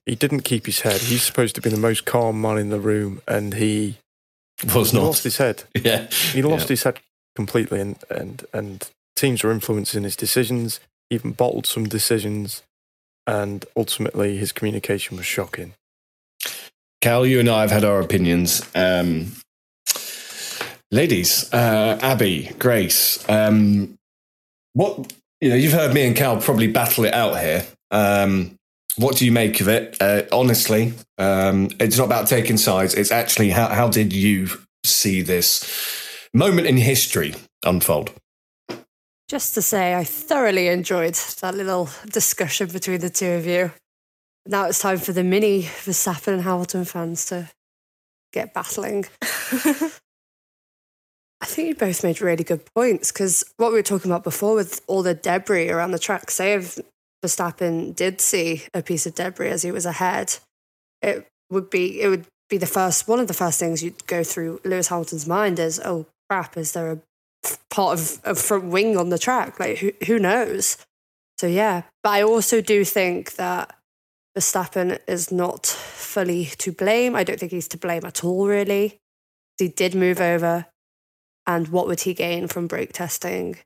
he 0.06 0.14
didn't 0.14 0.40
keep 0.40 0.66
his 0.66 0.80
head. 0.80 1.00
He's 1.00 1.22
supposed 1.22 1.54
to 1.54 1.60
be 1.60 1.70
the 1.70 1.76
most 1.76 2.04
calm 2.04 2.40
man 2.40 2.58
in 2.58 2.70
the 2.70 2.80
room, 2.80 3.22
and 3.26 3.54
he 3.54 3.96
Was 4.74 4.90
he 4.90 4.98
not. 4.98 5.04
lost 5.06 5.24
his 5.24 5.36
head. 5.38 5.64
Yeah. 5.74 6.08
He 6.10 6.42
lost 6.42 6.64
Yeah. 6.64 6.68
his 6.74 6.82
head 6.82 7.00
completely, 7.34 7.80
and 7.80 7.96
and 8.10 8.44
and 8.52 8.90
teams 9.16 9.42
were 9.42 9.52
influencing 9.52 10.02
his 10.02 10.16
decisions. 10.16 10.80
Even 11.10 11.32
bottled 11.32 11.66
some 11.66 11.88
decisions, 11.88 12.62
and 13.26 13.64
ultimately 13.76 14.38
his 14.38 14.52
communication 14.52 15.16
was 15.16 15.26
shocking. 15.26 15.74
Cal, 17.02 17.26
you 17.26 17.40
and 17.40 17.48
I 17.48 17.62
have 17.62 17.70
had 17.70 17.84
our 17.84 18.00
opinions. 18.00 18.62
Um, 18.74 19.32
ladies, 20.90 21.52
uh, 21.52 21.98
Abby, 22.00 22.50
Grace, 22.58 23.28
um, 23.28 23.98
what 24.72 25.12
you 25.40 25.50
know, 25.50 25.56
you've 25.56 25.72
heard 25.72 25.92
me 25.92 26.06
and 26.06 26.16
Cal 26.16 26.40
probably 26.40 26.68
battle 26.68 27.04
it 27.04 27.12
out 27.12 27.40
here. 27.40 27.66
Um, 27.90 28.56
what 28.96 29.16
do 29.16 29.24
you 29.24 29.32
make 29.32 29.60
of 29.60 29.68
it? 29.68 29.96
Uh, 30.00 30.22
honestly, 30.30 30.94
um, 31.18 31.70
it's 31.80 31.98
not 31.98 32.04
about 32.04 32.28
taking 32.28 32.56
sides. 32.56 32.94
It's 32.94 33.10
actually 33.10 33.50
how 33.50 33.68
how 33.68 33.88
did 33.88 34.12
you 34.12 34.48
see 34.84 35.22
this 35.22 35.64
moment 36.34 36.66
in 36.66 36.76
history 36.76 37.34
unfold? 37.64 38.12
Just 39.28 39.54
to 39.54 39.62
say, 39.62 39.94
I 39.94 40.04
thoroughly 40.04 40.68
enjoyed 40.68 41.14
that 41.14 41.54
little 41.54 41.88
discussion 42.10 42.68
between 42.68 43.00
the 43.00 43.10
two 43.10 43.30
of 43.30 43.46
you. 43.46 43.72
Now 44.46 44.66
it's 44.66 44.80
time 44.80 44.98
for 44.98 45.12
the 45.12 45.24
mini 45.24 45.62
Verstappen 45.62 46.34
and 46.34 46.42
Hamilton 46.42 46.84
fans 46.84 47.26
to 47.26 47.48
get 48.32 48.52
battling. 48.52 49.06
I 51.40 51.46
think 51.46 51.68
you 51.68 51.74
both 51.74 52.04
made 52.04 52.20
really 52.20 52.44
good 52.44 52.62
points 52.74 53.10
because 53.10 53.44
what 53.56 53.72
we 53.72 53.78
were 53.78 53.82
talking 53.82 54.10
about 54.10 54.24
before 54.24 54.54
with 54.54 54.80
all 54.86 55.02
the 55.02 55.14
debris 55.14 55.70
around 55.70 55.90
the 55.92 55.98
track, 55.98 56.30
say 56.30 56.54
if 56.54 56.78
Verstappen 57.24 57.94
did 57.94 58.20
see 58.20 58.64
a 58.74 58.82
piece 58.82 59.06
of 59.06 59.14
debris 59.14 59.48
as 59.48 59.62
he 59.62 59.72
was 59.72 59.86
ahead, 59.86 60.36
it 61.00 61.26
would 61.50 61.70
be 61.70 62.00
it 62.00 62.08
would 62.08 62.26
be 62.48 62.58
the 62.58 62.66
first 62.66 63.08
one 63.08 63.18
of 63.18 63.28
the 63.28 63.34
first 63.34 63.58
things 63.58 63.82
you'd 63.82 64.06
go 64.06 64.22
through 64.22 64.60
Lewis 64.64 64.88
Hamilton's 64.88 65.26
mind 65.26 65.58
is, 65.58 65.80
oh 65.84 66.06
crap, 66.32 66.56
is 66.56 66.72
there 66.72 66.92
a 66.92 66.98
part 67.68 67.98
of 67.98 68.20
a 68.24 68.34
front 68.34 68.64
wing 68.64 68.96
on 68.96 69.10
the 69.10 69.18
track? 69.18 69.60
Like 69.60 69.78
who 69.78 69.92
who 70.06 70.18
knows? 70.18 70.78
So 71.38 71.46
yeah, 71.46 71.82
but 72.02 72.10
I 72.10 72.22
also 72.22 72.62
do 72.62 72.84
think 72.84 73.34
that 73.34 73.76
Verstappen 74.36 74.98
is 75.06 75.30
not 75.30 75.66
fully 75.66 76.46
to 76.56 76.72
blame. 76.72 77.14
I 77.14 77.22
don't 77.22 77.38
think 77.38 77.52
he's 77.52 77.68
to 77.68 77.76
blame 77.76 78.06
at 78.06 78.24
all, 78.24 78.46
really. 78.46 78.96
He 79.58 79.68
did 79.68 79.94
move 79.94 80.20
over, 80.20 80.66
and 81.46 81.68
what 81.68 81.86
would 81.86 82.00
he 82.00 82.14
gain 82.14 82.48
from 82.48 82.66
brake 82.66 82.94
testing? 82.94 83.58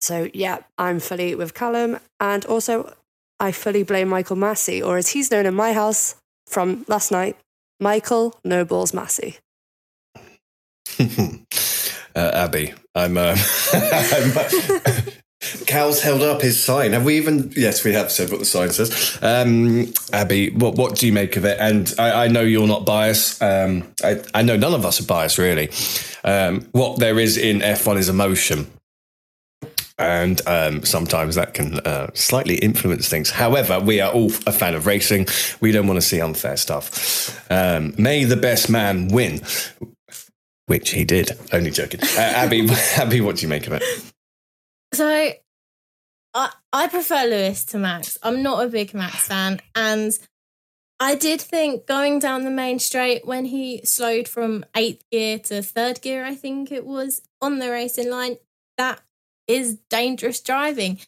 So 0.00 0.30
yeah, 0.32 0.60
I'm 0.78 1.00
fully 1.00 1.34
with 1.34 1.52
Callum, 1.52 1.98
and 2.18 2.46
also 2.46 2.94
I 3.38 3.52
fully 3.52 3.82
blame 3.82 4.08
Michael 4.08 4.36
Masi, 4.36 4.82
or 4.82 4.96
as 4.96 5.10
he's 5.10 5.30
known 5.30 5.44
in 5.44 5.54
my 5.54 5.74
house 5.74 6.14
from 6.46 6.86
last 6.88 7.12
night, 7.12 7.36
Michael 7.78 8.40
No 8.42 8.64
Balls 8.64 8.92
Masi. 8.92 9.36
uh, 12.14 12.30
Abby, 12.34 12.74
I'm. 12.94 13.16
Uh, 13.16 13.36
I'm 13.72 14.32
Cal's 15.66 16.02
held 16.02 16.20
up 16.20 16.42
his 16.42 16.62
sign. 16.62 16.92
Have 16.92 17.04
we 17.04 17.16
even? 17.16 17.50
Yes, 17.56 17.82
we 17.82 17.94
have 17.94 18.12
said 18.12 18.30
what 18.30 18.40
the 18.40 18.44
sign 18.44 18.70
says. 18.70 19.18
Um, 19.22 19.92
Abby, 20.12 20.50
what 20.50 20.74
what 20.74 20.96
do 20.96 21.06
you 21.06 21.12
make 21.12 21.36
of 21.36 21.46
it? 21.46 21.56
And 21.58 21.92
I, 21.98 22.24
I 22.24 22.28
know 22.28 22.42
you're 22.42 22.66
not 22.66 22.84
biased. 22.84 23.42
Um, 23.42 23.90
I, 24.04 24.22
I 24.34 24.42
know 24.42 24.56
none 24.56 24.74
of 24.74 24.84
us 24.84 25.00
are 25.00 25.06
biased, 25.06 25.38
really. 25.38 25.70
Um, 26.24 26.68
what 26.72 26.98
there 26.98 27.18
is 27.18 27.38
in 27.38 27.60
F1 27.60 27.96
is 27.96 28.10
emotion. 28.10 28.70
And 29.98 30.40
um, 30.46 30.82
sometimes 30.84 31.34
that 31.34 31.52
can 31.52 31.78
uh, 31.80 32.10
slightly 32.14 32.56
influence 32.56 33.08
things. 33.08 33.30
However, 33.30 33.78
we 33.78 34.00
are 34.00 34.10
all 34.10 34.30
a 34.46 34.52
fan 34.52 34.74
of 34.74 34.86
racing. 34.86 35.26
We 35.60 35.72
don't 35.72 35.86
want 35.86 35.98
to 35.98 36.06
see 36.06 36.22
unfair 36.22 36.56
stuff. 36.56 37.50
Um, 37.50 37.94
may 37.98 38.24
the 38.24 38.36
best 38.36 38.70
man 38.70 39.08
win, 39.08 39.42
which 40.70 40.90
he 40.90 41.04
did. 41.04 41.32
Only 41.52 41.72
joking. 41.72 42.00
Uh, 42.00 42.06
Abby, 42.20 42.68
Abby, 42.96 43.20
what 43.20 43.34
do 43.34 43.42
you 43.42 43.48
make 43.48 43.66
of 43.66 43.72
it? 43.72 43.82
So 44.94 45.32
I 46.32 46.50
I 46.72 46.86
prefer 46.86 47.24
Lewis 47.24 47.64
to 47.66 47.78
Max. 47.78 48.16
I'm 48.22 48.40
not 48.44 48.64
a 48.64 48.68
big 48.68 48.94
Max 48.94 49.26
fan. 49.26 49.60
And 49.74 50.12
I 51.00 51.16
did 51.16 51.40
think 51.40 51.86
going 51.88 52.20
down 52.20 52.44
the 52.44 52.50
main 52.52 52.78
straight 52.78 53.26
when 53.26 53.46
he 53.46 53.80
slowed 53.84 54.28
from 54.28 54.64
eighth 54.76 55.02
gear 55.10 55.40
to 55.40 55.60
third 55.60 56.00
gear, 56.02 56.24
I 56.24 56.36
think 56.36 56.70
it 56.70 56.86
was, 56.86 57.20
on 57.42 57.58
the 57.58 57.68
racing 57.72 58.08
line, 58.08 58.36
that 58.78 59.00
is 59.48 59.76
dangerous 59.88 60.40
driving. 60.40 61.00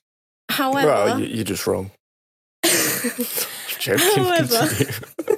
However, 0.49 0.89
well, 0.89 1.21
you, 1.21 1.27
you're 1.27 1.45
just 1.45 1.69
wrong. 1.69 1.93
Joking. 3.79 4.25
However- 4.25 4.67
continue. 4.67 5.32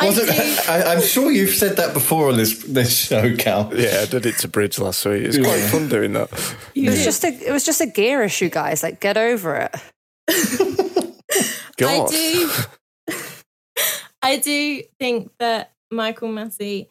Wasn't, 0.00 0.68
I, 0.68 0.94
am 0.94 1.02
sure 1.02 1.30
you've 1.30 1.54
said 1.54 1.76
that 1.76 1.94
before 1.94 2.28
on 2.28 2.36
this 2.36 2.62
this 2.62 2.96
show, 2.96 3.36
Cal. 3.36 3.72
Yeah, 3.74 4.00
I 4.02 4.06
did 4.06 4.26
it 4.26 4.38
to 4.38 4.48
Bridge 4.48 4.78
last 4.78 5.04
week. 5.04 5.22
It's 5.24 5.38
quite 5.38 5.60
fun 5.60 5.88
doing 5.88 6.12
that. 6.12 6.30
It 6.74 6.88
was 6.88 7.04
just 7.04 7.24
a 7.24 7.28
it 7.28 7.52
was 7.52 7.64
just 7.64 7.80
a 7.80 7.86
gear 7.86 8.22
issue, 8.22 8.48
guys. 8.48 8.82
Like, 8.82 9.00
get 9.00 9.16
over 9.16 9.56
it. 9.56 9.74
God. 11.76 12.08
I 12.08 12.10
do. 12.10 12.50
I 14.20 14.36
do 14.36 14.82
think 14.98 15.30
that 15.38 15.72
Michael 15.90 16.28
Masi 16.28 16.88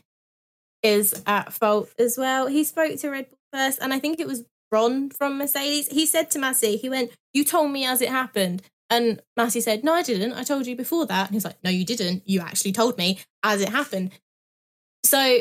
is 0.81 1.21
at 1.25 1.53
fault 1.53 1.89
as 1.99 2.17
well. 2.17 2.47
He 2.47 2.63
spoke 2.63 2.97
to 2.99 3.09
Red 3.09 3.29
Bull 3.29 3.39
first, 3.53 3.79
and 3.81 3.93
I 3.93 3.99
think 3.99 4.19
it 4.19 4.27
was 4.27 4.45
Ron 4.71 5.09
from 5.09 5.37
Mercedes. 5.37 5.87
He 5.87 6.05
said 6.05 6.31
to 6.31 6.39
Masi, 6.39 6.79
he 6.79 6.89
went, 6.89 7.11
"You 7.33 7.43
told 7.43 7.71
me 7.71 7.85
as 7.85 8.01
it 8.01 8.09
happened." 8.09 8.63
And 8.89 9.21
Masi 9.37 9.61
said, 9.61 9.83
"No, 9.83 9.93
I 9.93 10.03
didn't. 10.03 10.33
I 10.33 10.43
told 10.43 10.65
you 10.65 10.75
before 10.75 11.05
that." 11.07 11.27
And 11.27 11.35
he's 11.35 11.45
like, 11.45 11.57
"No, 11.63 11.69
you 11.69 11.85
didn't. 11.85 12.23
You 12.25 12.41
actually 12.41 12.71
told 12.71 12.97
me 12.97 13.19
as 13.43 13.61
it 13.61 13.69
happened." 13.69 14.11
So, 15.03 15.39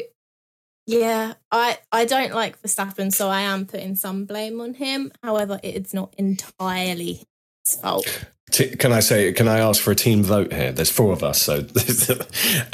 yeah, 0.87 1.35
I 1.51 1.79
I 1.93 2.05
don't 2.05 2.35
like 2.35 2.61
Verstappen, 2.61 3.13
so 3.13 3.29
I 3.29 3.43
am 3.43 3.67
putting 3.67 3.95
some 3.95 4.25
blame 4.25 4.61
on 4.61 4.75
him. 4.75 5.13
However, 5.23 5.61
it's 5.63 5.95
not 5.95 6.15
entirely 6.19 7.23
his 7.65 7.77
fault. 7.77 8.27
T- 8.53 8.77
Can 8.77 8.93
I 8.93 9.01
say? 9.01 9.33
Can 9.33 9.49
I 9.49 9.59
ask 9.59 9.83
for 9.83 9.91
a 9.91 9.97
team 9.97 10.23
vote 10.23 10.53
here? 10.53 10.73
There's 10.73 10.91
four 10.91 11.13
of 11.13 11.25
us, 11.25 11.43
so 11.43 11.67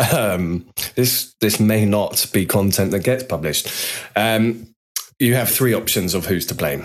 um, 0.12 0.66
this 0.94 1.34
this 1.40 1.58
may 1.58 1.84
not 1.84 2.26
be 2.32 2.44
content 2.44 2.90
that 2.90 3.04
gets 3.04 3.24
published. 3.24 3.68
Um, 4.14 4.74
you 5.18 5.34
have 5.34 5.48
three 5.48 5.72
options 5.72 6.14
of 6.14 6.26
who's 6.26 6.46
to 6.46 6.54
blame. 6.54 6.84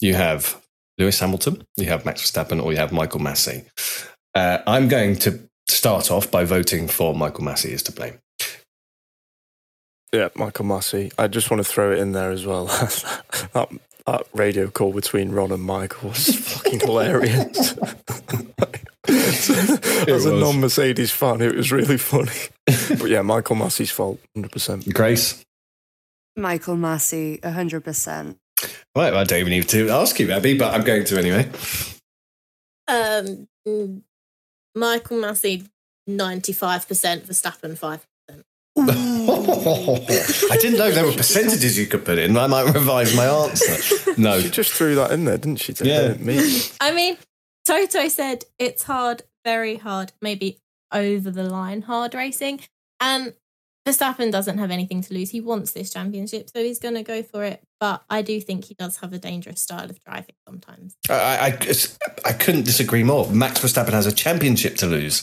You 0.00 0.14
have 0.14 0.60
Lewis 1.00 1.18
Hamilton, 1.18 1.66
you 1.76 1.86
have 1.86 2.04
Max 2.04 2.22
Verstappen, 2.22 2.62
or 2.62 2.72
you 2.72 2.78
have 2.78 2.92
Michael 2.92 3.20
Masi. 3.20 3.64
Uh, 4.34 4.58
I'm 4.66 4.86
going 4.86 5.16
to 5.16 5.40
start 5.66 6.10
off 6.10 6.30
by 6.30 6.44
voting 6.44 6.88
for 6.88 7.14
Michael 7.14 7.42
Masi 7.42 7.70
is 7.70 7.82
to 7.84 7.92
blame. 7.92 8.18
Yeah, 10.12 10.28
Michael 10.36 10.66
Masi. 10.66 11.10
I 11.18 11.26
just 11.26 11.50
want 11.50 11.64
to 11.64 11.72
throw 11.72 11.92
it 11.92 11.98
in 12.00 12.12
there 12.12 12.30
as 12.30 12.44
well. 12.44 12.66
that, 13.54 13.68
that 14.06 14.26
radio 14.34 14.68
call 14.68 14.92
between 14.92 15.30
Ron 15.30 15.52
and 15.52 15.62
Michael 15.62 16.10
was 16.10 16.36
fucking 16.36 16.80
hilarious. 16.80 17.78
As 19.08 20.26
a 20.26 20.34
non 20.34 20.60
Mercedes 20.60 21.10
fan, 21.10 21.40
it 21.40 21.54
was 21.54 21.72
really 21.72 21.96
funny. 21.96 22.30
but 22.66 23.08
yeah, 23.08 23.22
Michael 23.22 23.56
Masi's 23.56 23.90
fault, 23.90 24.20
100%. 24.36 24.92
Grace? 24.92 25.42
Michael 26.36 26.76
Masi, 26.76 27.40
100%. 27.40 28.36
Right, 28.96 29.12
well, 29.12 29.20
I 29.20 29.24
don't 29.24 29.40
even 29.40 29.50
need 29.50 29.68
to 29.68 29.88
ask 29.90 30.18
you, 30.18 30.30
Abby, 30.30 30.56
but 30.56 30.74
I'm 30.74 30.82
going 30.82 31.04
to 31.04 31.18
anyway. 31.18 31.48
Um, 32.88 33.48
mm, 33.66 34.02
Michael 34.74 35.18
Masi, 35.18 35.68
95%, 36.08 37.22
Verstappen, 37.22 37.78
5%. 37.78 38.00
I 38.76 40.56
didn't 40.56 40.78
know 40.78 40.90
there 40.90 41.04
were 41.04 41.12
percentages 41.16 41.78
you 41.78 41.86
could 41.86 42.04
put 42.04 42.18
in. 42.18 42.36
I 42.36 42.46
might 42.46 42.72
revise 42.74 43.14
my 43.14 43.26
answer. 43.26 43.96
No. 44.16 44.38
She 44.40 44.50
just 44.50 44.72
threw 44.72 44.96
that 44.96 45.12
in 45.12 45.24
there, 45.24 45.38
didn't 45.38 45.60
she? 45.60 45.72
Yeah. 45.80 46.12
Me. 46.14 46.60
I 46.78 46.92
mean, 46.92 47.16
Toto 47.64 48.08
said 48.08 48.44
it's 48.58 48.82
hard, 48.82 49.22
very 49.46 49.76
hard, 49.76 50.12
maybe 50.20 50.58
over 50.92 51.30
the 51.30 51.44
line 51.44 51.82
hard 51.82 52.12
racing. 52.14 52.60
And 53.00 53.32
Verstappen 53.86 54.30
doesn't 54.30 54.58
have 54.58 54.70
anything 54.70 55.00
to 55.02 55.14
lose. 55.14 55.30
He 55.30 55.40
wants 55.40 55.72
this 55.72 55.90
championship, 55.90 56.50
so 56.50 56.62
he's 56.62 56.78
going 56.78 56.94
to 56.94 57.02
go 57.02 57.22
for 57.22 57.44
it. 57.44 57.62
But 57.78 58.02
I 58.10 58.20
do 58.20 58.40
think 58.40 58.66
he 58.66 58.74
does 58.74 58.98
have 58.98 59.12
a 59.12 59.18
dangerous 59.18 59.62
style 59.62 59.88
of 59.88 60.02
driving 60.04 60.34
sometimes. 60.46 60.96
I, 61.08 61.14
I, 61.14 62.28
I 62.28 62.32
couldn't 62.34 62.64
disagree 62.64 63.02
more. 63.02 63.26
Max 63.30 63.60
Verstappen 63.60 63.92
has 63.92 64.06
a 64.06 64.12
championship 64.12 64.76
to 64.76 64.86
lose. 64.86 65.22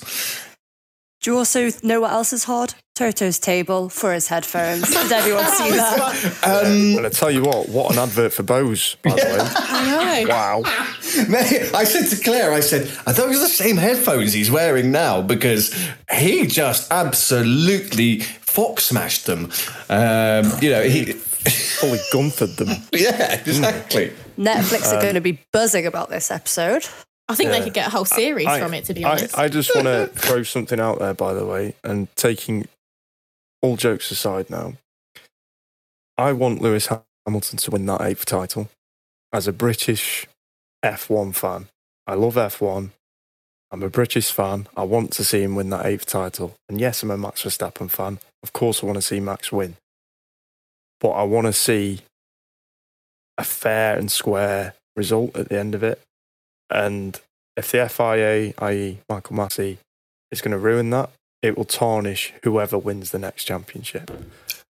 Do 1.21 1.31
you 1.31 1.37
also 1.37 1.69
know 1.83 2.01
what 2.01 2.11
else 2.11 2.31
is 2.31 2.43
hard? 2.43 2.75
Toto's 2.95 3.37
table 3.37 3.89
for 3.89 4.13
his 4.13 4.27
headphones. 4.27 4.89
Did 4.89 5.11
everyone 5.11 5.45
see 5.45 5.69
that? 5.75 6.39
and 6.43 6.99
um, 6.99 7.05
I 7.05 7.09
tell 7.09 7.29
you 7.29 7.43
what, 7.43 7.69
what 7.69 7.91
an 7.91 7.99
advert 7.99 8.33
for 8.33 8.43
Bose, 8.43 8.95
by 9.03 9.11
the 9.11 9.15
way. 9.17 9.37
I 9.39 10.23
know. 10.23 10.27
Wow. 10.27 10.61
I 10.65 11.83
said 11.83 12.07
to 12.15 12.23
Claire, 12.23 12.53
I 12.53 12.59
said, 12.59 12.91
are 13.05 13.13
those 13.13 13.39
the 13.39 13.47
same 13.47 13.77
headphones 13.77 14.33
he's 14.33 14.49
wearing 14.49 14.91
now? 14.91 15.21
Because 15.21 15.73
he 16.11 16.47
just 16.47 16.91
absolutely 16.91 18.23
fox 18.57 18.85
smashed 18.85 19.27
them. 19.27 19.51
Um, 19.89 20.51
you 20.61 20.71
know, 20.71 20.83
he. 20.83 21.13
Fully 21.79 21.99
gunthed 22.13 22.57
them. 22.57 22.69
yeah, 22.93 23.35
exactly. 23.35 24.11
Netflix 24.37 24.91
are 24.91 24.97
Um, 24.97 25.01
going 25.01 25.15
to 25.15 25.21
be 25.21 25.39
buzzing 25.53 25.85
about 25.87 26.09
this 26.09 26.31
episode. 26.31 26.85
I 27.29 27.35
think 27.35 27.51
they 27.51 27.61
could 27.61 27.73
get 27.73 27.87
a 27.87 27.91
whole 27.91 28.05
series 28.05 28.47
I- 28.47 28.59
from 28.59 28.73
it, 28.73 28.85
to 28.85 28.93
be 28.95 29.05
I, 29.05 29.11
honest. 29.11 29.37
I 29.37 29.47
just 29.49 29.73
want 29.75 29.87
to 29.87 30.07
throw 30.15 30.43
something 30.43 30.79
out 30.79 30.99
there, 30.99 31.13
by 31.13 31.33
the 31.33 31.45
way, 31.45 31.75
and 31.85 32.13
taking 32.17 32.67
all 33.61 33.77
jokes 33.77 34.11
aside 34.11 34.49
now, 34.49 34.73
I 36.17 36.33
want 36.33 36.61
Lewis 36.61 36.89
Hamilton 37.27 37.57
to 37.59 37.71
win 37.71 37.85
that 37.87 38.01
eighth 38.01 38.25
title. 38.25 38.69
As 39.33 39.47
a 39.47 39.53
British 39.53 40.27
F1 40.83 41.35
fan, 41.35 41.67
I 42.07 42.15
love 42.15 42.35
F1. 42.35 42.91
I'm 43.71 43.83
a 43.83 43.89
British 43.89 44.31
fan. 44.31 44.67
I 44.77 44.83
want 44.83 45.11
to 45.13 45.23
see 45.25 45.43
him 45.43 45.55
win 45.55 45.69
that 45.71 45.85
eighth 45.85 46.07
title. 46.07 46.55
And 46.69 46.81
yes, 46.81 47.03
I'm 47.03 47.11
a 47.11 47.17
Max 47.17 47.43
Verstappen 47.43 47.89
fan. 47.89 48.19
Of 48.43 48.53
course, 48.53 48.83
I 48.83 48.85
want 48.85 48.97
to 48.97 49.01
see 49.01 49.19
Max 49.19 49.51
win. 49.51 49.75
But 50.99 51.11
I 51.11 51.23
want 51.23 51.47
to 51.47 51.53
see 51.53 52.01
a 53.37 53.43
fair 53.43 53.97
and 53.97 54.11
square 54.11 54.73
result 54.95 55.35
at 55.35 55.49
the 55.49 55.59
end 55.59 55.75
of 55.75 55.83
it. 55.83 56.01
And 56.69 57.19
if 57.55 57.71
the 57.71 57.87
FIA, 57.87 58.53
i.e., 58.57 58.99
Michael 59.09 59.37
Masi, 59.37 59.77
is 60.31 60.41
going 60.41 60.51
to 60.51 60.57
ruin 60.57 60.89
that, 60.91 61.09
it 61.41 61.57
will 61.57 61.65
tarnish 61.65 62.33
whoever 62.43 62.77
wins 62.77 63.11
the 63.11 63.19
next 63.19 63.45
championship. 63.45 64.11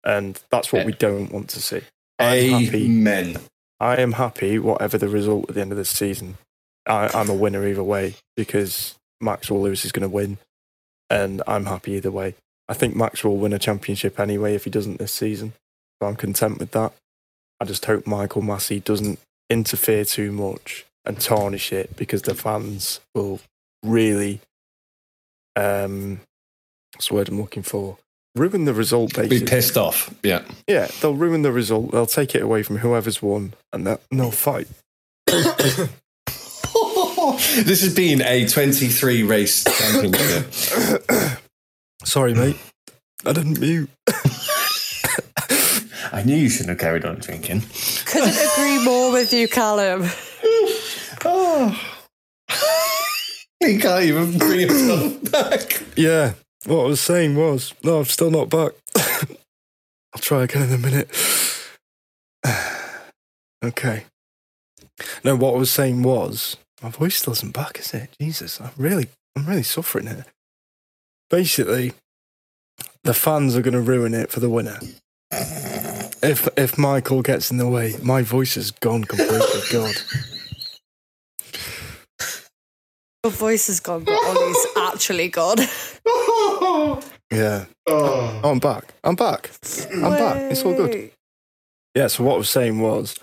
And 0.04 0.40
that's 0.50 0.72
what 0.72 0.86
we 0.86 0.92
don't 0.92 1.32
want 1.32 1.48
to 1.50 1.62
see. 1.62 1.82
I'm 2.18 2.50
happy. 2.50 2.84
Amen. 2.84 3.36
I 3.80 3.96
am 3.96 4.12
happy, 4.12 4.58
whatever 4.58 4.96
the 4.96 5.08
result 5.08 5.48
at 5.48 5.54
the 5.56 5.60
end 5.60 5.72
of 5.72 5.78
the 5.78 5.84
season. 5.84 6.38
I, 6.86 7.08
I'm 7.08 7.28
a 7.28 7.34
winner 7.34 7.66
either 7.66 7.82
way 7.82 8.14
because 8.36 8.96
Max 9.20 9.50
or 9.50 9.60
Lewis 9.60 9.84
is 9.84 9.92
going 9.92 10.08
to 10.08 10.14
win. 10.14 10.38
And 11.10 11.42
I'm 11.46 11.66
happy 11.66 11.92
either 11.92 12.10
way. 12.10 12.34
I 12.68 12.74
think 12.74 12.96
Max 12.96 13.24
will 13.24 13.36
win 13.36 13.52
a 13.52 13.58
championship 13.58 14.18
anyway 14.20 14.54
if 14.54 14.64
he 14.64 14.70
doesn't 14.70 14.98
this 14.98 15.12
season. 15.12 15.52
So 16.00 16.08
I'm 16.08 16.16
content 16.16 16.58
with 16.58 16.70
that. 16.72 16.92
I 17.60 17.64
just 17.64 17.84
hope 17.84 18.06
Michael 18.06 18.42
Masi 18.42 18.82
doesn't 18.82 19.18
interfere 19.48 20.04
too 20.04 20.32
much 20.32 20.84
and 21.04 21.20
tarnish 21.20 21.72
it 21.72 21.96
because 21.96 22.22
the 22.22 22.34
fans 22.34 23.00
will 23.14 23.40
really, 23.84 24.40
um, 25.56 26.20
what's 26.94 27.08
the 27.08 27.14
word 27.14 27.28
I'm 27.28 27.40
looking 27.40 27.62
for? 27.62 27.98
Ruin 28.34 28.64
the 28.64 28.72
result, 28.72 29.14
basically. 29.14 29.40
Be 29.40 29.46
pissed 29.46 29.76
off. 29.76 30.14
Yeah. 30.22 30.42
Yeah, 30.66 30.88
they'll 31.00 31.14
ruin 31.14 31.42
the 31.42 31.52
result. 31.52 31.92
They'll 31.92 32.06
take 32.06 32.34
it 32.34 32.42
away 32.42 32.62
from 32.62 32.78
whoever's 32.78 33.20
won, 33.20 33.52
and 33.72 33.86
they'll, 33.86 34.00
and 34.10 34.20
they'll 34.20 34.30
fight. 34.30 34.68
this 35.26 35.88
has 37.82 37.94
been 37.94 38.22
a 38.22 38.48
23 38.48 39.22
race 39.22 39.64
championship. 39.64 41.04
Sorry, 42.04 42.34
mate. 42.34 42.56
I 43.24 43.32
didn't 43.32 43.60
mute. 43.60 43.88
I 46.12 46.22
knew 46.24 46.36
you 46.36 46.48
shouldn't 46.50 46.70
have 46.70 46.78
carried 46.78 47.04
on 47.04 47.16
drinking. 47.16 47.62
Couldn't 48.04 48.36
agree 48.52 48.84
more 48.84 49.12
with 49.12 49.32
you, 49.32 49.48
Callum. 49.48 50.08
Oh. 51.24 51.80
he 53.60 53.78
can't 53.78 54.04
even 54.04 54.36
bring 54.38 54.68
himself 54.68 55.30
back. 55.30 55.82
Yeah, 55.96 56.34
what 56.66 56.82
I 56.82 56.86
was 56.86 57.00
saying 57.00 57.36
was, 57.36 57.72
no, 57.82 57.98
I'm 58.00 58.04
still 58.04 58.30
not 58.30 58.50
back. 58.50 58.72
I'll 58.96 60.20
try 60.20 60.42
again 60.42 60.68
in 60.68 60.74
a 60.74 60.78
minute. 60.78 61.10
okay. 63.64 64.04
No, 65.24 65.36
what 65.36 65.54
I 65.54 65.58
was 65.58 65.70
saying 65.70 66.02
was, 66.02 66.56
my 66.82 66.90
voice 66.90 67.16
still 67.16 67.32
isn't 67.32 67.54
back, 67.54 67.78
is 67.78 67.94
it? 67.94 68.10
Jesus, 68.20 68.60
I'm 68.60 68.72
really, 68.76 69.06
I'm 69.36 69.46
really 69.46 69.62
suffering 69.62 70.08
here. 70.08 70.26
Basically, 71.32 71.94
the 73.04 73.14
fans 73.14 73.56
are 73.56 73.62
going 73.62 73.72
to 73.72 73.80
ruin 73.80 74.12
it 74.12 74.30
for 74.30 74.40
the 74.40 74.50
winner. 74.50 74.78
If 76.22 76.46
if 76.58 76.76
Michael 76.76 77.22
gets 77.22 77.50
in 77.50 77.56
the 77.56 77.66
way, 77.66 77.94
my 78.02 78.20
voice 78.20 78.58
is 78.58 78.70
gone 78.70 79.04
completely. 79.04 79.60
God. 79.72 79.94
Your 83.24 83.32
voice 83.32 83.70
is 83.70 83.80
gone, 83.80 84.04
but 84.04 84.12
Ollie's 84.12 84.66
actually 84.76 85.28
gone. 85.28 85.56
Yeah. 87.32 87.64
Oh, 87.86 88.40
I'm 88.44 88.58
back. 88.58 88.92
I'm 89.02 89.14
back. 89.14 89.50
I'm 89.90 90.02
back. 90.02 90.52
It's 90.52 90.62
all 90.66 90.76
good. 90.76 91.12
Yeah, 91.94 92.08
so 92.08 92.24
what 92.24 92.34
I 92.34 92.36
was 92.36 92.50
saying 92.50 92.78
was 92.78 93.18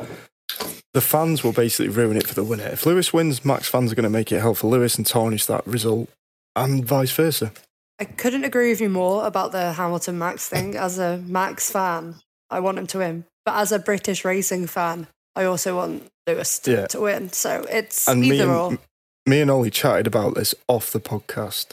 the 0.95 1.01
fans 1.01 1.43
will 1.43 1.53
basically 1.53 1.89
ruin 1.89 2.17
it 2.17 2.25
for 2.25 2.33
the 2.33 2.43
winner. 2.43 2.65
If 2.69 2.87
Lewis 2.87 3.13
wins, 3.13 3.45
Max 3.45 3.67
fans 3.67 3.91
are 3.91 3.95
going 3.95 4.05
to 4.05 4.09
make 4.09 4.31
it 4.31 4.39
hell 4.41 4.55
for 4.55 4.65
Lewis 4.67 4.95
and 4.97 5.05
tarnish 5.05 5.45
that 5.45 5.65
result, 5.67 6.09
and 6.55 6.83
vice 6.83 7.11
versa. 7.11 7.51
I 7.99 8.05
couldn't 8.05 8.43
agree 8.45 8.69
with 8.69 8.81
you 8.81 8.89
more 8.89 9.25
about 9.25 9.51
the 9.51 9.73
Hamilton 9.73 10.17
Max 10.17 10.47
thing. 10.47 10.75
As 10.75 10.97
a 10.99 11.17
Max 11.17 11.69
fan, 11.69 12.15
I 12.49 12.59
want 12.61 12.77
him 12.79 12.87
to 12.87 12.99
win. 12.99 13.25
But 13.45 13.55
as 13.55 13.71
a 13.71 13.79
British 13.79 14.23
racing 14.23 14.67
fan, 14.67 15.07
I 15.35 15.43
also 15.45 15.75
want 15.75 16.07
Lewis 16.27 16.59
to, 16.59 16.71
Yeah. 16.71 16.87
to 16.87 17.01
win. 17.01 17.31
So 17.33 17.65
it's 17.69 18.07
And 18.07 18.21
me 18.21 18.31
either 18.33 18.43
and, 18.43 18.51
or. 18.51 18.77
me 19.25 19.41
and 19.41 19.51
Ollie 19.51 19.69
chatted 19.69 20.07
about 20.07 20.35
this 20.35 20.55
off 20.67 20.91
the 20.91 20.99
podcast. 21.01 21.71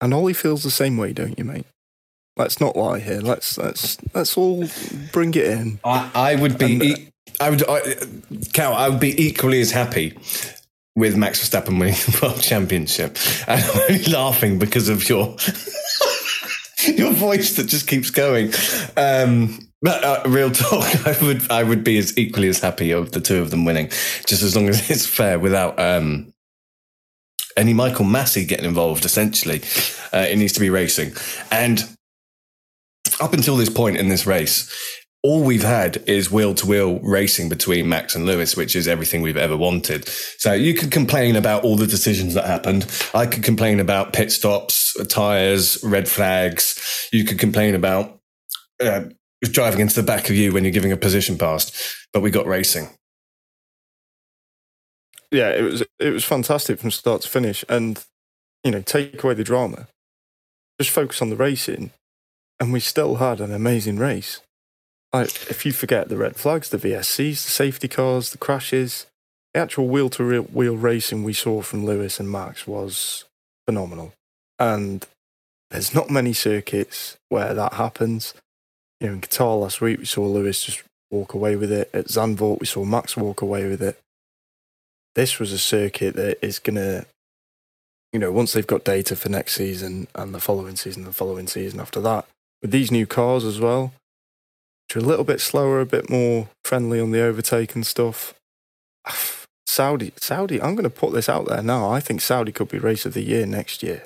And 0.00 0.14
Ollie 0.14 0.32
feels 0.34 0.62
the 0.62 0.70
same 0.70 0.96
way, 0.96 1.12
don't 1.12 1.38
you, 1.38 1.44
mate? 1.44 1.66
Let's 2.36 2.60
not 2.60 2.76
lie 2.76 3.00
here. 3.00 3.20
Let's 3.20 3.58
let's 3.58 3.98
let's 4.14 4.36
all 4.38 4.66
bring 5.12 5.34
it 5.34 5.44
in. 5.46 5.78
I, 5.84 6.10
I 6.14 6.34
would 6.36 6.56
be. 6.58 6.72
And, 6.74 6.82
uh, 6.82 6.84
e- 6.84 7.08
I 7.40 7.50
would. 7.50 7.68
I, 7.68 7.94
Cal, 8.54 8.72
I 8.72 8.88
would 8.88 9.00
be 9.00 9.20
equally 9.22 9.60
as 9.60 9.72
happy 9.72 10.16
with 11.00 11.16
Max 11.16 11.42
Verstappen 11.42 11.80
winning 11.80 11.94
the 11.94 12.18
world 12.22 12.40
championship. 12.40 13.16
And 13.48 13.64
I'm 13.64 13.80
only 13.88 14.04
laughing 14.04 14.58
because 14.58 14.88
of 14.88 15.08
your 15.08 15.36
your 16.86 17.12
voice 17.12 17.56
that 17.56 17.66
just 17.66 17.88
keeps 17.88 18.10
going. 18.10 18.52
Um, 18.96 19.58
but 19.82 20.04
uh, 20.04 20.22
real 20.26 20.50
talk, 20.50 20.84
I 21.06 21.16
would. 21.22 21.50
I 21.50 21.62
would 21.62 21.82
be 21.82 21.98
as 21.98 22.16
equally 22.16 22.48
as 22.48 22.60
happy 22.60 22.92
of 22.92 23.12
the 23.12 23.20
two 23.20 23.40
of 23.40 23.50
them 23.50 23.64
winning, 23.64 23.88
just 24.26 24.42
as 24.42 24.54
long 24.54 24.68
as 24.68 24.88
it's 24.90 25.06
fair, 25.06 25.38
without. 25.38 25.80
Um, 25.80 26.32
any 27.56 27.72
Michael 27.74 28.04
Masi 28.04 28.46
getting 28.46 28.64
involved, 28.64 29.04
essentially, 29.04 29.60
uh, 30.14 30.24
it 30.30 30.38
needs 30.38 30.52
to 30.52 30.60
be 30.60 30.70
racing. 30.70 31.12
And 31.50 31.82
up 33.20 33.32
until 33.32 33.56
this 33.56 33.68
point 33.68 33.96
in 33.96 34.08
this 34.08 34.24
race, 34.24 34.70
all 35.22 35.42
we've 35.42 35.62
had 35.62 35.98
is 36.06 36.30
wheel 36.30 36.54
to 36.54 36.66
wheel 36.66 36.98
racing 37.00 37.48
between 37.48 37.88
Max 37.88 38.14
and 38.14 38.24
Lewis, 38.24 38.56
which 38.56 38.74
is 38.74 38.88
everything 38.88 39.20
we've 39.20 39.36
ever 39.36 39.56
wanted. 39.56 40.08
So 40.08 40.52
you 40.52 40.72
could 40.74 40.90
complain 40.90 41.36
about 41.36 41.62
all 41.62 41.76
the 41.76 41.86
decisions 41.86 42.34
that 42.34 42.46
happened. 42.46 42.90
I 43.14 43.26
could 43.26 43.42
complain 43.42 43.80
about 43.80 44.14
pit 44.14 44.32
stops, 44.32 44.96
tyres, 45.08 45.82
red 45.84 46.08
flags. 46.08 47.08
You 47.12 47.24
could 47.24 47.38
complain 47.38 47.74
about 47.74 48.18
uh, 48.82 49.04
driving 49.42 49.80
into 49.80 49.94
the 49.94 50.06
back 50.06 50.30
of 50.30 50.36
you 50.36 50.52
when 50.52 50.64
you're 50.64 50.72
giving 50.72 50.92
a 50.92 50.96
position 50.96 51.36
past. 51.36 51.74
But 52.14 52.20
we 52.20 52.30
got 52.30 52.46
racing. 52.46 52.88
Yeah, 55.30 55.50
it 55.50 55.62
was 55.62 55.82
it 56.00 56.10
was 56.10 56.24
fantastic 56.24 56.80
from 56.80 56.90
start 56.90 57.22
to 57.22 57.28
finish, 57.28 57.64
and 57.68 58.04
you 58.64 58.72
know, 58.72 58.80
take 58.80 59.22
away 59.22 59.34
the 59.34 59.44
drama, 59.44 59.86
just 60.80 60.90
focus 60.90 61.22
on 61.22 61.30
the 61.30 61.36
racing, 61.36 61.92
and 62.58 62.72
we 62.72 62.80
still 62.80 63.16
had 63.16 63.40
an 63.40 63.52
amazing 63.52 63.96
race. 63.96 64.40
Like, 65.12 65.50
if 65.50 65.66
you 65.66 65.72
forget 65.72 66.08
the 66.08 66.16
red 66.16 66.36
flags, 66.36 66.68
the 66.68 66.78
VSCs, 66.78 67.44
the 67.44 67.50
safety 67.50 67.88
cars, 67.88 68.30
the 68.30 68.38
crashes, 68.38 69.06
the 69.52 69.60
actual 69.60 69.88
wheel 69.88 70.08
to 70.10 70.42
wheel 70.42 70.76
racing 70.76 71.24
we 71.24 71.32
saw 71.32 71.62
from 71.62 71.84
Lewis 71.84 72.20
and 72.20 72.30
Max 72.30 72.66
was 72.66 73.24
phenomenal. 73.66 74.12
And 74.58 75.06
there's 75.70 75.94
not 75.94 76.10
many 76.10 76.32
circuits 76.32 77.16
where 77.28 77.54
that 77.54 77.74
happens. 77.74 78.34
You 79.00 79.08
know, 79.08 79.12
in 79.14 79.20
Qatar 79.20 79.60
last 79.60 79.80
week, 79.80 79.98
we 79.98 80.04
saw 80.04 80.26
Lewis 80.26 80.64
just 80.64 80.82
walk 81.10 81.34
away 81.34 81.56
with 81.56 81.72
it. 81.72 81.90
At 81.92 82.06
Zandvoort, 82.06 82.60
we 82.60 82.66
saw 82.66 82.84
Max 82.84 83.16
walk 83.16 83.42
away 83.42 83.68
with 83.68 83.82
it. 83.82 83.98
This 85.16 85.40
was 85.40 85.52
a 85.52 85.58
circuit 85.58 86.14
that 86.14 86.44
is 86.44 86.60
going 86.60 86.76
to, 86.76 87.06
you 88.12 88.20
know, 88.20 88.30
once 88.30 88.52
they've 88.52 88.66
got 88.66 88.84
data 88.84 89.16
for 89.16 89.28
next 89.28 89.54
season 89.54 90.06
and 90.14 90.32
the 90.32 90.40
following 90.40 90.76
season, 90.76 91.04
the 91.04 91.12
following 91.12 91.48
season 91.48 91.80
after 91.80 92.00
that, 92.00 92.26
with 92.62 92.70
these 92.70 92.92
new 92.92 93.06
cars 93.06 93.44
as 93.44 93.58
well, 93.58 93.92
are 94.96 95.00
a 95.00 95.02
little 95.02 95.24
bit 95.24 95.40
slower, 95.40 95.80
a 95.80 95.86
bit 95.86 96.10
more 96.10 96.48
friendly 96.64 97.00
on 97.00 97.10
the 97.10 97.20
overtake 97.20 97.74
and 97.74 97.86
stuff. 97.86 98.34
Saudi, 99.66 100.12
Saudi, 100.16 100.60
I'm 100.60 100.74
going 100.74 100.82
to 100.82 100.90
put 100.90 101.12
this 101.12 101.28
out 101.28 101.46
there 101.46 101.62
now. 101.62 101.90
I 101.90 102.00
think 102.00 102.20
Saudi 102.20 102.50
could 102.50 102.68
be 102.68 102.78
race 102.78 103.06
of 103.06 103.14
the 103.14 103.22
year 103.22 103.46
next 103.46 103.84
year. 103.84 104.02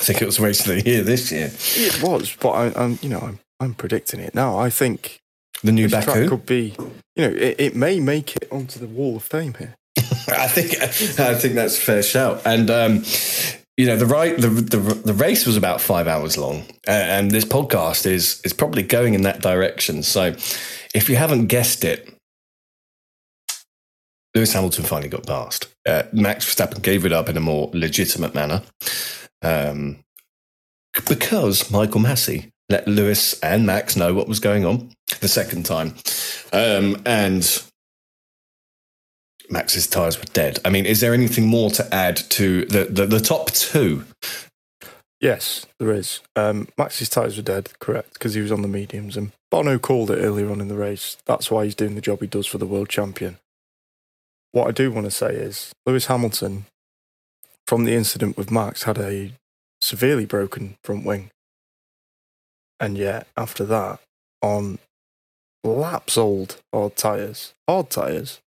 I 0.00 0.04
think 0.04 0.22
it 0.22 0.26
was 0.26 0.38
race 0.38 0.60
of 0.60 0.66
the 0.66 0.88
year 0.88 1.02
this 1.02 1.32
year. 1.32 1.50
It 1.52 2.02
was, 2.02 2.36
but 2.36 2.50
I, 2.50 2.80
I'm, 2.80 2.98
you 3.02 3.08
know, 3.08 3.20
I'm, 3.20 3.40
I'm 3.58 3.74
predicting 3.74 4.20
it 4.20 4.34
now. 4.34 4.58
I 4.58 4.70
think 4.70 5.18
the 5.62 5.72
new 5.72 5.88
Baku 5.88 6.28
could 6.28 6.46
be, 6.46 6.76
you 7.16 7.28
know, 7.28 7.34
it, 7.34 7.56
it 7.58 7.76
may 7.76 7.98
make 7.98 8.36
it 8.36 8.46
onto 8.52 8.78
the 8.78 8.86
Wall 8.86 9.16
of 9.16 9.22
Fame 9.22 9.54
here. 9.54 9.74
I 10.28 10.48
think 10.48 10.80
I 10.80 11.34
think 11.34 11.54
that's 11.54 11.78
a 11.78 11.80
fair 11.80 12.02
shout. 12.02 12.42
And 12.44 12.70
um, 12.70 13.04
you 13.76 13.86
know, 13.86 13.96
the 13.96 14.06
right 14.06 14.36
the, 14.36 14.48
the 14.48 14.78
the 14.78 15.12
race 15.12 15.46
was 15.46 15.56
about 15.56 15.80
five 15.80 16.08
hours 16.08 16.38
long, 16.38 16.64
and 16.86 17.30
this 17.30 17.44
podcast 17.44 18.06
is 18.06 18.40
is 18.42 18.52
probably 18.52 18.82
going 18.82 19.14
in 19.14 19.22
that 19.22 19.42
direction. 19.42 20.02
So, 20.02 20.34
if 20.94 21.08
you 21.08 21.16
haven't 21.16 21.46
guessed 21.46 21.84
it, 21.84 22.14
Lewis 24.34 24.52
Hamilton 24.52 24.84
finally 24.84 25.10
got 25.10 25.26
past. 25.26 25.68
Uh, 25.86 26.04
Max 26.12 26.46
Verstappen 26.46 26.82
gave 26.82 27.04
it 27.04 27.12
up 27.12 27.28
in 27.28 27.36
a 27.36 27.40
more 27.40 27.70
legitimate 27.74 28.34
manner, 28.34 28.62
um, 29.42 29.98
because 31.06 31.70
Michael 31.70 32.00
Masi 32.00 32.50
let 32.70 32.88
Lewis 32.88 33.38
and 33.40 33.66
Max 33.66 33.94
know 33.94 34.14
what 34.14 34.26
was 34.26 34.40
going 34.40 34.64
on 34.64 34.90
the 35.20 35.28
second 35.28 35.66
time, 35.66 35.94
um, 36.54 37.02
and 37.04 37.62
Max's 39.50 39.86
tyres 39.86 40.18
were 40.18 40.24
dead. 40.32 40.58
I 40.64 40.70
mean, 40.70 40.86
is 40.86 41.00
there 41.00 41.14
anything 41.14 41.46
more 41.46 41.70
to 41.70 41.94
add 41.94 42.16
to 42.16 42.64
the, 42.66 42.84
the, 42.84 43.06
the 43.06 43.20
top 43.20 43.50
two? 43.50 44.04
Yes, 45.20 45.66
there 45.78 45.92
is. 45.92 46.20
Um, 46.34 46.68
Max's 46.76 47.08
tyres 47.08 47.36
were 47.36 47.42
dead, 47.42 47.70
correct, 47.78 48.14
because 48.14 48.34
he 48.34 48.40
was 48.40 48.52
on 48.52 48.62
the 48.62 48.68
mediums. 48.68 49.16
And 49.16 49.32
Bono 49.50 49.78
called 49.78 50.10
it 50.10 50.18
earlier 50.18 50.50
on 50.50 50.60
in 50.60 50.68
the 50.68 50.74
race. 50.74 51.16
That's 51.26 51.50
why 51.50 51.64
he's 51.64 51.74
doing 51.74 51.94
the 51.94 52.00
job 52.00 52.20
he 52.20 52.26
does 52.26 52.46
for 52.46 52.58
the 52.58 52.66
world 52.66 52.88
champion. 52.88 53.38
What 54.52 54.68
I 54.68 54.72
do 54.72 54.90
want 54.90 55.06
to 55.06 55.10
say 55.10 55.34
is 55.34 55.72
Lewis 55.86 56.06
Hamilton, 56.06 56.66
from 57.66 57.84
the 57.84 57.94
incident 57.94 58.36
with 58.36 58.50
Max, 58.50 58.82
had 58.84 58.98
a 58.98 59.32
severely 59.80 60.26
broken 60.26 60.76
front 60.82 61.04
wing. 61.04 61.30
And 62.78 62.98
yet, 62.98 63.26
after 63.36 63.64
that, 63.64 64.00
on 64.42 64.78
laps 65.64 66.16
old 66.16 66.60
hard 66.72 66.96
tyres, 66.96 67.54
hard 67.68 67.90
tyres, 67.90 68.40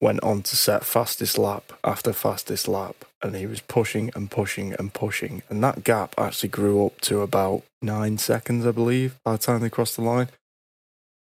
went 0.00 0.22
on 0.22 0.42
to 0.42 0.56
set 0.56 0.84
fastest 0.84 1.38
lap 1.38 1.72
after 1.82 2.12
fastest 2.12 2.68
lap. 2.68 3.04
And 3.22 3.34
he 3.34 3.46
was 3.46 3.60
pushing 3.60 4.12
and 4.14 4.30
pushing 4.30 4.74
and 4.74 4.92
pushing. 4.94 5.42
And 5.48 5.62
that 5.64 5.82
gap 5.82 6.14
actually 6.16 6.50
grew 6.50 6.86
up 6.86 7.00
to 7.02 7.20
about 7.20 7.64
nine 7.82 8.18
seconds, 8.18 8.64
I 8.64 8.70
believe, 8.70 9.16
by 9.24 9.32
the 9.32 9.38
time 9.38 9.60
they 9.60 9.70
crossed 9.70 9.96
the 9.96 10.02
line. 10.02 10.28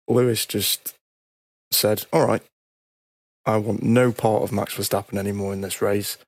Lewis 0.06 0.44
just 0.44 0.94
said, 1.70 2.04
All 2.12 2.26
right, 2.26 2.42
I 3.46 3.56
want 3.56 3.82
no 3.82 4.12
part 4.12 4.42
of 4.42 4.52
Max 4.52 4.74
Verstappen 4.74 5.16
anymore 5.16 5.54
in 5.54 5.62
this 5.62 5.80
race. 5.80 6.18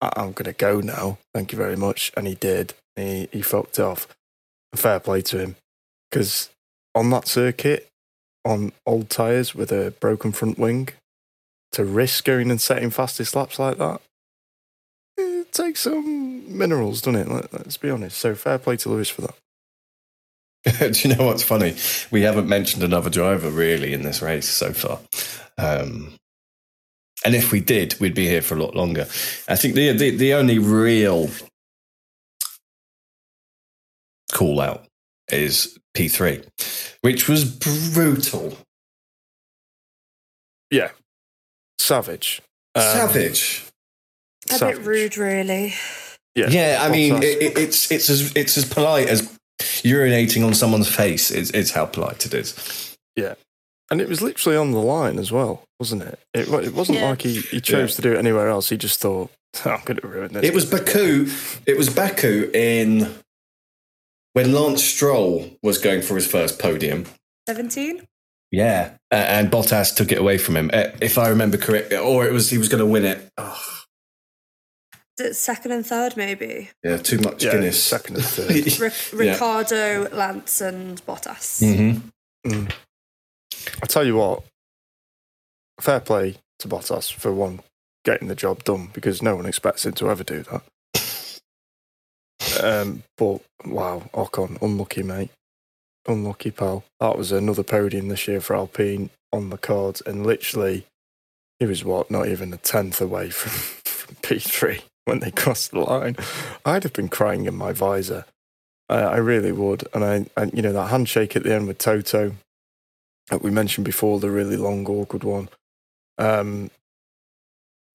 I- 0.00 0.12
I'm 0.16 0.32
going 0.32 0.44
to 0.44 0.52
go 0.52 0.80
now. 0.80 1.18
Thank 1.34 1.50
you 1.50 1.58
very 1.58 1.76
much. 1.76 2.12
And 2.16 2.26
he 2.26 2.36
did. 2.36 2.74
He, 2.94 3.28
he 3.32 3.42
fucked 3.42 3.80
off. 3.80 4.06
Fair 4.74 5.00
play 5.00 5.22
to 5.22 5.38
him. 5.38 5.56
Because 6.10 6.50
on 6.94 7.10
that 7.10 7.26
circuit, 7.26 7.88
on 8.44 8.72
old 8.86 9.10
tyres 9.10 9.54
with 9.54 9.72
a 9.72 9.92
broken 9.98 10.30
front 10.30 10.58
wing, 10.58 10.90
to 11.74 11.84
risk 11.84 12.24
going 12.24 12.50
and 12.50 12.60
setting 12.60 12.90
fastest 12.90 13.34
laps 13.34 13.58
like 13.58 13.78
that, 13.78 14.00
it 15.16 15.52
takes 15.52 15.80
some 15.80 16.56
minerals, 16.56 17.02
doesn't 17.02 17.20
it? 17.20 17.28
Let, 17.28 17.66
us 17.66 17.76
be 17.76 17.90
honest. 17.90 18.18
So 18.18 18.34
fair 18.34 18.58
play 18.58 18.76
to 18.78 18.88
Lewis 18.88 19.10
for 19.10 19.22
that. 19.22 19.34
Do 20.94 21.08
you 21.08 21.14
know 21.14 21.26
what's 21.26 21.42
funny? 21.42 21.76
We 22.10 22.22
haven't 22.22 22.48
mentioned 22.48 22.82
another 22.82 23.10
driver 23.10 23.50
really 23.50 23.92
in 23.92 24.02
this 24.02 24.22
race 24.22 24.48
so 24.48 24.72
far. 24.72 25.00
Um, 25.58 26.14
and 27.24 27.34
if 27.34 27.52
we 27.52 27.60
did, 27.60 27.98
we'd 28.00 28.14
be 28.14 28.26
here 28.26 28.42
for 28.42 28.54
a 28.54 28.62
lot 28.62 28.74
longer. 28.74 29.06
I 29.48 29.56
think 29.56 29.74
the 29.74 29.92
the, 29.92 30.10
the 30.10 30.34
only 30.34 30.58
real 30.58 31.30
call 34.32 34.60
out 34.60 34.86
is 35.28 35.78
P3, 35.96 36.46
which 37.02 37.28
was 37.28 37.44
brutal. 37.44 38.58
Yeah. 40.70 40.90
Savage. 41.84 42.40
Um, 42.74 42.82
Savage. 42.82 43.64
A 44.50 44.58
bit 44.58 44.78
rude, 44.80 45.16
really. 45.16 45.74
Yeah, 46.34 46.48
Yeah, 46.50 46.78
I 46.82 46.90
mean, 46.90 47.16
it, 47.22 47.42
it- 47.42 47.58
it's 47.58 47.90
it's 47.90 48.10
as 48.10 48.32
it's 48.34 48.56
as 48.58 48.64
polite 48.64 49.08
as 49.08 49.22
urinating 49.82 50.44
on 50.44 50.52
someone's 50.54 50.88
face. 50.88 51.30
It's, 51.30 51.50
it's 51.50 51.70
how 51.70 51.86
polite 51.86 52.26
it 52.26 52.34
is. 52.34 52.96
Yeah. 53.16 53.34
And 53.90 54.00
it 54.00 54.08
was 54.08 54.20
literally 54.22 54.56
on 54.56 54.72
the 54.72 54.78
line 54.80 55.18
as 55.18 55.30
well, 55.30 55.62
wasn't 55.78 56.02
it? 56.02 56.18
It, 56.32 56.48
it 56.48 56.74
wasn't 56.74 56.98
Yeah. 56.98 57.10
like 57.10 57.22
he, 57.22 57.40
he 57.40 57.60
chose 57.60 57.90
Yeah. 57.90 57.96
to 57.96 58.02
do 58.02 58.12
it 58.14 58.18
anywhere 58.18 58.48
else. 58.48 58.68
He 58.70 58.76
just 58.76 58.98
thought, 59.00 59.30
I'm 59.64 59.80
going 59.84 59.98
to 60.00 60.08
ruin 60.08 60.32
this. 60.32 60.44
It 60.44 60.54
was 60.54 60.64
Baku. 60.64 61.28
It 61.66 61.76
was 61.78 61.88
Baku 61.90 62.50
in 62.52 63.14
when 64.32 64.52
Lance 64.52 64.82
Stroll 64.82 65.50
was 65.62 65.78
going 65.78 66.02
for 66.02 66.16
his 66.16 66.26
first 66.26 66.58
podium. 66.58 67.04
17? 67.46 68.02
Yeah, 68.56 68.92
uh, 69.10 69.14
and 69.16 69.50
Bottas 69.50 69.94
took 69.96 70.12
it 70.12 70.18
away 70.18 70.38
from 70.38 70.56
him, 70.56 70.70
uh, 70.72 70.90
if 71.00 71.18
I 71.18 71.28
remember 71.28 71.56
correctly, 71.56 71.96
or 71.96 72.26
it 72.26 72.32
was 72.32 72.50
he 72.50 72.58
was 72.58 72.68
going 72.68 72.80
to 72.80 72.86
win 72.86 73.04
it. 73.04 73.28
Oh, 73.36 73.60
Is 75.18 75.26
it 75.26 75.34
second 75.34 75.72
and 75.72 75.84
third, 75.86 76.16
maybe? 76.16 76.70
yeah, 76.84 76.98
too 76.98 77.18
much 77.18 77.42
Yeah, 77.44 77.52
Guinness. 77.52 77.82
second 77.82 78.16
and 78.16 78.24
third. 78.34 78.50
Ric- 78.80 78.92
Yeah. 79.12 79.32
Ricciardo, 79.32 80.08
Lance, 80.12 80.60
and 80.60 81.04
Bottas. 81.06 81.62
Mm-hmm. 81.62 82.66
I 83.82 83.86
tell 83.86 84.06
you 84.06 84.16
what, 84.16 84.42
fair 85.80 86.00
play 86.00 86.36
to 86.60 86.68
Bottas 86.68 87.12
for 87.12 87.32
one 87.32 87.60
getting 88.04 88.28
the 88.28 88.34
job 88.34 88.62
done 88.64 88.90
because 88.92 89.22
no 89.22 89.34
one 89.34 89.46
expects 89.46 89.84
him 89.86 89.92
to 89.94 90.10
ever 90.10 90.22
do 90.24 90.42
that. 90.44 90.62
Um, 92.62 93.02
but 93.16 93.40
wow, 93.64 94.02
Ocon, 94.12 94.60
unlucky 94.62 95.02
mate, 95.02 95.30
unlucky 96.06 96.50
pal. 96.50 96.84
That 97.00 97.16
was 97.16 97.32
another 97.32 97.62
podium 97.62 98.08
this 98.08 98.28
year 98.28 98.40
for 98.40 98.56
Alpine 98.56 99.10
on 99.32 99.50
the 99.50 99.58
cards, 99.58 100.00
and 100.02 100.26
literally, 100.26 100.86
he 101.58 101.66
was 101.66 101.84
what 101.84 102.10
not 102.10 102.28
even 102.28 102.52
a 102.52 102.58
tenth 102.58 103.00
away 103.00 103.30
from, 103.30 103.50
from 103.84 104.16
P 104.22 104.38
three. 104.38 104.80
when 105.04 105.20
they 105.20 105.30
crossed 105.30 105.70
the 105.70 105.80
line. 105.80 106.16
I'd 106.64 106.82
have 106.82 106.92
been 106.92 107.08
crying 107.08 107.44
in 107.46 107.54
my 107.54 107.72
visor. 107.72 108.24
I, 108.88 108.96
I 109.00 109.16
really 109.16 109.52
would. 109.52 109.86
And 109.92 110.04
I, 110.04 110.26
and 110.36 110.52
you 110.54 110.62
know, 110.62 110.72
that 110.72 110.90
handshake 110.90 111.36
at 111.36 111.42
the 111.42 111.54
end 111.54 111.66
with 111.66 111.78
Toto 111.78 112.34
that 113.30 113.42
we 113.42 113.50
mentioned 113.50 113.84
before, 113.84 114.20
the 114.20 114.30
really 114.30 114.56
long, 114.56 114.86
awkward 114.86 115.24
one. 115.24 115.48
Um, 116.18 116.70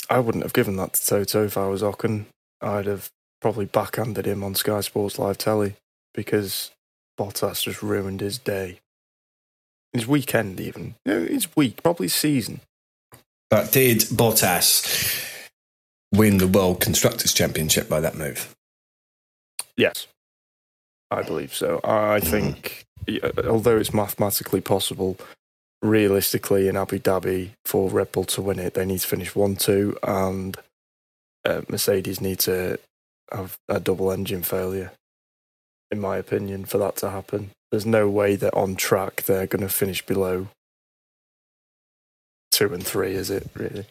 I 0.10 0.20
wouldn't 0.20 0.44
have 0.44 0.54
given 0.54 0.76
that 0.78 0.94
to 0.94 1.06
Toto 1.06 1.46
if 1.46 1.58
I 1.58 1.68
was 1.68 1.82
Ocon. 1.82 2.26
I'd 2.62 2.88
have 2.88 3.10
probably 3.42 3.66
backhanded 3.66 4.26
him 4.26 4.44
on 4.44 4.56
Sky 4.56 4.82
Sports 4.82 5.20
Live 5.20 5.38
Telly 5.38 5.76
because 6.14 6.72
Bottas 7.20 7.64
just 7.64 7.84
ruined 7.84 8.22
his 8.22 8.38
day. 8.38 8.80
His 9.92 10.08
weekend, 10.08 10.62
even. 10.62 10.96
Know, 11.06 11.26
his 11.26 11.54
week, 11.58 11.84
probably 11.84 12.08
season. 12.08 12.62
But 13.50 13.74
did 13.74 14.00
Bottas 14.02 15.38
win 16.14 16.38
the 16.38 16.48
World 16.48 16.80
Constructors' 16.80 17.34
Championship 17.34 17.90
by 17.90 18.00
that 18.00 18.16
move? 18.16 18.56
Yes, 19.76 20.08
I 21.12 21.24
believe 21.24 21.54
so. 21.54 21.82
I 21.84 22.20
think, 22.22 22.86
yeah, 23.08 23.32
although 23.46 23.78
it's 23.78 23.94
mathematically 23.94 24.62
possible, 24.62 25.18
realistically 25.82 26.68
in 26.68 26.78
Abu 26.78 27.00
Dhabi 27.00 27.52
for 27.66 27.90
Red 27.90 28.12
Bull 28.12 28.26
to 28.26 28.42
win 28.42 28.60
it, 28.60 28.76
they 28.76 28.86
need 28.86 29.00
to 29.00 29.08
finish 29.08 29.36
1 29.36 29.56
2, 29.56 29.98
and 30.04 30.58
uh, 31.46 31.62
Mercedes 31.68 32.22
need 32.22 32.40
to 32.40 32.80
have 33.32 33.58
a 33.68 33.80
double 33.80 34.12
engine 34.12 34.44
failure, 34.44 34.92
in 35.92 36.00
my 36.00 36.18
opinion, 36.18 36.66
for 36.66 36.78
that 36.78 36.96
to 36.98 37.10
happen. 37.10 37.52
There's 37.72 37.86
no 37.86 38.10
way 38.10 38.36
that 38.36 38.54
on 38.54 38.76
track 38.76 39.24
they're 39.24 39.48
going 39.48 39.62
to 39.62 39.70
finish 39.70 40.06
below 40.06 40.48
two 42.52 42.74
and 42.74 42.86
three, 42.86 43.14
is 43.14 43.30
it, 43.30 43.48
really? 43.54 43.86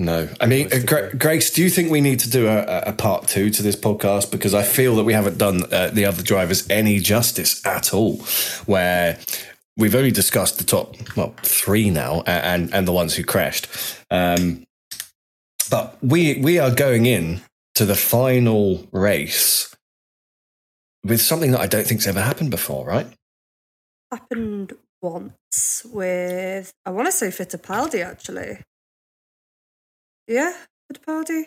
No, 0.00 0.30
I 0.40 0.46
mean, 0.46 0.68
uh, 0.72 0.78
Gra- 0.86 1.14
Grace, 1.14 1.50
do 1.50 1.62
you 1.62 1.68
think 1.68 1.90
we 1.90 2.00
need 2.00 2.20
to 2.20 2.30
do 2.30 2.48
a, 2.48 2.84
a 2.86 2.92
part 2.92 3.28
two 3.28 3.50
to 3.50 3.62
this 3.62 3.76
podcast? 3.76 4.30
Because 4.30 4.54
I 4.54 4.62
feel 4.62 4.96
that 4.96 5.04
we 5.04 5.12
haven't 5.12 5.36
done 5.36 5.62
uh, 5.70 5.90
the 5.92 6.06
other 6.06 6.22
drivers 6.22 6.68
any 6.70 7.00
justice 7.00 7.64
at 7.66 7.92
all. 7.92 8.16
Where 8.64 9.18
we've 9.76 9.94
only 9.94 10.10
discussed 10.10 10.56
the 10.56 10.64
top, 10.64 10.96
well, 11.16 11.34
three 11.42 11.90
now, 11.90 12.22
and 12.22 12.72
and 12.72 12.88
the 12.88 12.92
ones 12.92 13.14
who 13.14 13.24
crashed. 13.24 13.68
Um, 14.10 14.64
but 15.70 15.98
we 16.02 16.40
we 16.40 16.58
are 16.58 16.74
going 16.74 17.04
in 17.04 17.42
to 17.74 17.84
the 17.84 17.94
final 17.94 18.88
race 18.92 19.76
with 21.04 21.20
something 21.20 21.52
that 21.52 21.60
I 21.60 21.66
don't 21.66 21.86
think's 21.86 22.06
ever 22.06 22.20
happened 22.20 22.50
before, 22.50 22.84
right? 22.84 23.06
Happened 24.10 24.72
once 25.02 25.86
with, 25.90 26.72
I 26.84 26.90
want 26.90 27.06
to 27.08 27.12
say 27.12 27.28
Fittipaldi 27.28 28.04
actually. 28.04 28.58
Yeah, 30.26 30.52
Fittipaldi. 30.90 31.46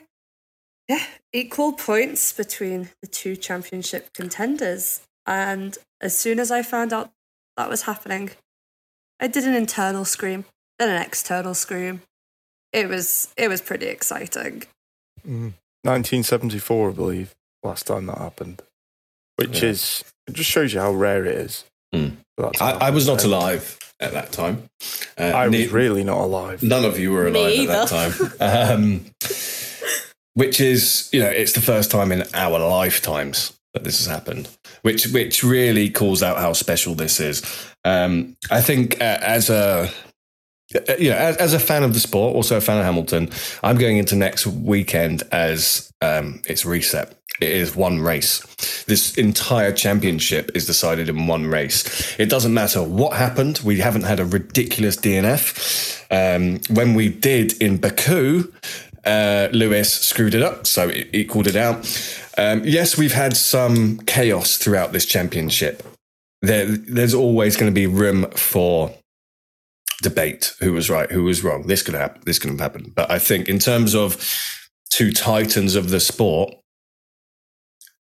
Yeah, 0.89 1.03
equal 1.31 1.73
points 1.73 2.33
between 2.33 2.89
the 3.01 3.07
two 3.07 3.35
championship 3.35 4.13
contenders. 4.13 5.01
And 5.25 5.77
as 6.01 6.17
soon 6.17 6.39
as 6.39 6.51
I 6.51 6.61
found 6.61 6.91
out 6.91 7.11
that 7.55 7.69
was 7.69 7.83
happening, 7.83 8.31
I 9.19 9.27
did 9.27 9.45
an 9.45 9.53
internal 9.53 10.03
scream, 10.03 10.45
then 10.79 10.89
an 10.89 11.01
external 11.01 11.53
scream. 11.53 12.01
It 12.73 12.89
was 12.89 13.33
it 13.37 13.47
was 13.47 13.61
pretty 13.61 13.85
exciting. 13.85 14.63
Mm. 15.25 15.53
1974, 15.83 16.89
I 16.89 16.93
believe, 16.93 17.35
last 17.61 17.87
time 17.87 18.05
that 18.07 18.17
happened, 18.17 18.61
which 19.37 19.61
Yeah. 19.61 19.69
is, 19.69 20.03
it 20.27 20.33
just 20.33 20.49
shows 20.49 20.73
you 20.73 20.79
how 20.79 20.91
rare 20.91 21.25
it 21.25 21.35
is. 21.35 21.63
Mm. 21.93 22.17
for 22.37 22.45
that 22.45 22.53
to 22.55 22.63
I, 22.63 22.71
I 22.87 22.89
was 22.89 23.05
not 23.07 23.17
happen. 23.21 23.31
alive 23.33 23.77
at 23.99 24.13
that 24.13 24.31
time. 24.31 24.63
Uh, 25.19 25.23
I 25.25 25.47
ne- 25.47 25.63
was 25.63 25.71
really 25.71 26.03
not 26.03 26.17
alive. 26.21 26.63
None 26.63 26.85
of 26.85 26.97
you 26.99 27.11
were 27.11 27.29
Me 27.29 27.65
alive 27.67 27.69
at 27.69 27.89
that 27.89 28.37
time. 28.39 28.71
Um, 28.75 29.05
which 30.33 30.59
is, 30.59 31.09
you 31.13 31.19
know, 31.19 31.29
it's 31.29 31.53
the 31.53 31.61
first 31.61 31.91
time 31.91 32.11
in 32.11 32.23
our 32.33 32.57
lifetimes 32.57 33.53
that 33.75 33.83
this 33.83 33.97
has 33.99 34.07
happened, 34.07 34.49
which 34.81 35.07
which 35.07 35.43
really 35.43 35.89
calls 35.89 36.23
out 36.23 36.37
how 36.37 36.53
special 36.53 36.95
this 36.95 37.19
is. 37.19 37.41
Um, 37.85 38.35
I 38.49 38.61
think 38.61 38.99
uh, 38.99 39.19
as 39.21 39.49
a 39.51 39.91
uh, 40.89 40.93
you 40.97 41.11
know, 41.11 41.17
as, 41.17 41.37
as 41.37 41.53
a 41.53 41.59
fan 41.59 41.83
of 41.83 41.93
the 41.93 41.99
sport, 41.99 42.35
also 42.35 42.57
a 42.57 42.61
fan 42.61 42.79
of 42.79 42.85
Hamilton, 42.85 43.29
I'm 43.61 43.77
going 43.77 43.97
into 43.97 44.15
next 44.15 44.47
weekend 44.47 45.21
as 45.31 45.91
um, 46.01 46.41
it's 46.47 46.65
reset. 46.65 47.15
It 47.41 47.49
is 47.49 47.75
one 47.75 47.99
race. 47.99 48.41
This 48.85 49.15
entire 49.17 49.71
championship 49.71 50.51
is 50.55 50.65
decided 50.65 51.09
in 51.09 51.27
one 51.27 51.47
race. 51.47 52.17
It 52.19 52.29
doesn't 52.29 52.53
matter 52.53 52.83
what 52.83 53.17
happened. 53.17 53.59
We 53.63 53.79
haven't 53.79 54.03
had 54.03 54.19
a 54.19 54.25
ridiculous 54.25 54.95
DNF. 54.95 56.05
Um, 56.11 56.59
when 56.75 56.93
we 56.93 57.09
did 57.09 57.61
in 57.61 57.77
Baku, 57.77 58.51
uh, 59.05 59.49
Lewis 59.51 59.93
screwed 59.93 60.35
it 60.35 60.41
up, 60.41 60.67
so 60.67 60.89
it 60.89 61.09
equaled 61.11 61.47
it 61.47 61.55
out. 61.55 61.77
Um, 62.37 62.63
yes, 62.63 62.97
we've 62.97 63.13
had 63.13 63.35
some 63.35 63.97
chaos 63.99 64.57
throughout 64.57 64.91
this 64.91 65.05
championship. 65.05 65.83
There, 66.41 66.65
there's 66.65 67.13
always 67.13 67.57
going 67.57 67.71
to 67.71 67.75
be 67.75 67.87
room 67.87 68.29
for 68.31 68.93
debate 70.01 70.53
who 70.59 70.73
was 70.73 70.89
right, 70.89 71.09
who 71.11 71.23
was 71.23 71.43
wrong. 71.43 71.67
This 71.67 71.81
could 71.81 71.95
happen. 71.95 72.21
This 72.25 72.39
could 72.39 72.51
have 72.51 72.59
happened. 72.59 72.93
But 72.95 73.09
I 73.09 73.19
think 73.19 73.49
in 73.49 73.59
terms 73.59 73.95
of 73.95 74.17
two 74.91 75.11
titans 75.11 75.75
of 75.75 75.89
the 75.89 75.99
sport, 75.99 76.53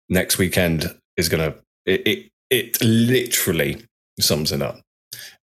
next 0.10 0.38
weekend 0.38 0.96
is 1.18 1.30
going 1.30 1.52
to 1.52 1.58
it, 1.86 2.08
it. 2.08 2.30
It 2.50 2.82
literally 2.84 3.84
sums 4.20 4.52
it 4.52 4.62
up. 4.62 4.80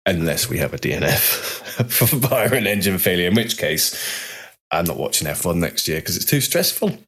Unless 0.06 0.48
we 0.48 0.58
have 0.58 0.74
a 0.74 0.78
DNF 0.78 1.10
for 1.90 2.06
fire 2.06 2.54
and 2.54 2.66
engine 2.66 2.98
failure, 2.98 3.28
in 3.28 3.34
which 3.34 3.56
case 3.56 3.96
I'm 4.70 4.84
not 4.84 4.96
watching 4.96 5.28
F1 5.28 5.56
next 5.56 5.86
year 5.86 6.00
because 6.00 6.16
it's 6.16 6.24
too 6.24 6.40
stressful. 6.40 6.98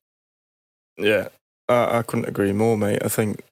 Yeah, 0.96 1.28
I, 1.68 1.98
I 1.98 2.02
couldn't 2.02 2.28
agree 2.28 2.52
more, 2.52 2.76
mate. 2.76 3.00
I 3.04 3.08
think 3.08 3.42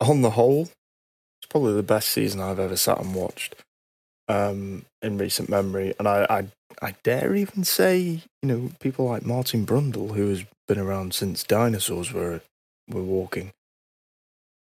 on 0.00 0.22
the 0.22 0.30
whole, 0.30 0.62
it's 0.62 1.48
probably 1.48 1.74
the 1.74 1.82
best 1.82 2.08
season 2.08 2.40
I've 2.40 2.58
ever 2.58 2.76
sat 2.76 3.00
and 3.00 3.14
watched 3.14 3.54
um, 4.28 4.84
in 5.02 5.18
recent 5.18 5.48
memory. 5.48 5.94
And 5.98 6.06
I, 6.06 6.26
I, 6.30 6.86
I 6.86 6.94
dare 7.02 7.34
even 7.34 7.64
say, 7.64 8.00
you 8.42 8.48
know, 8.48 8.70
people 8.80 9.06
like 9.06 9.24
Martin 9.24 9.66
Brundle, 9.66 10.14
who 10.14 10.28
has 10.28 10.44
been 10.66 10.78
around 10.78 11.14
since 11.14 11.42
dinosaurs 11.42 12.12
were 12.12 12.40
were 12.88 13.02
walking, 13.02 13.52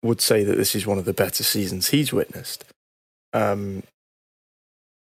would 0.03 0.21
say 0.21 0.45
that 0.45 0.57
this 0.57 0.75
is 0.75 0.87
one 0.87 0.99
of 0.99 1.05
the 1.05 1.13
better 1.13 1.43
seasons 1.43 1.89
he's 1.89 2.13
witnessed. 2.13 2.65
Um, 3.33 3.83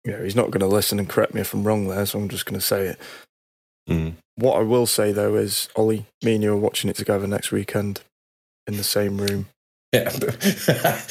you 0.05 0.13
know, 0.13 0.23
he's 0.23 0.37
not 0.37 0.51
going 0.51 0.61
to 0.61 0.67
listen 0.67 0.99
and 0.99 1.09
correct 1.09 1.35
me 1.35 1.41
if 1.41 1.55
I'm 1.55 1.65
wrong 1.65 1.89
there, 1.89 2.05
so 2.07 2.19
I'm 2.19 2.29
just 2.29 2.47
going 2.47 2.61
to 2.61 2.65
say 2.65 2.87
it. 2.89 2.99
Mm. 3.89 4.15
What 4.37 4.59
I 4.59 4.63
will 4.63 4.87
say 4.87 5.13
though 5.13 5.37
is, 5.37 5.69
Ollie, 5.77 6.07
me 6.23 6.35
and 6.35 6.45
you 6.45 6.53
are 6.53 6.57
watching 6.57 6.91
it 6.91 6.97
together 6.97 7.27
next 7.27 7.53
weekend 7.53 8.01
in 8.67 8.77
the 8.77 8.85
same 8.85 9.19
room. 9.19 9.47
Yeah. 9.93 10.11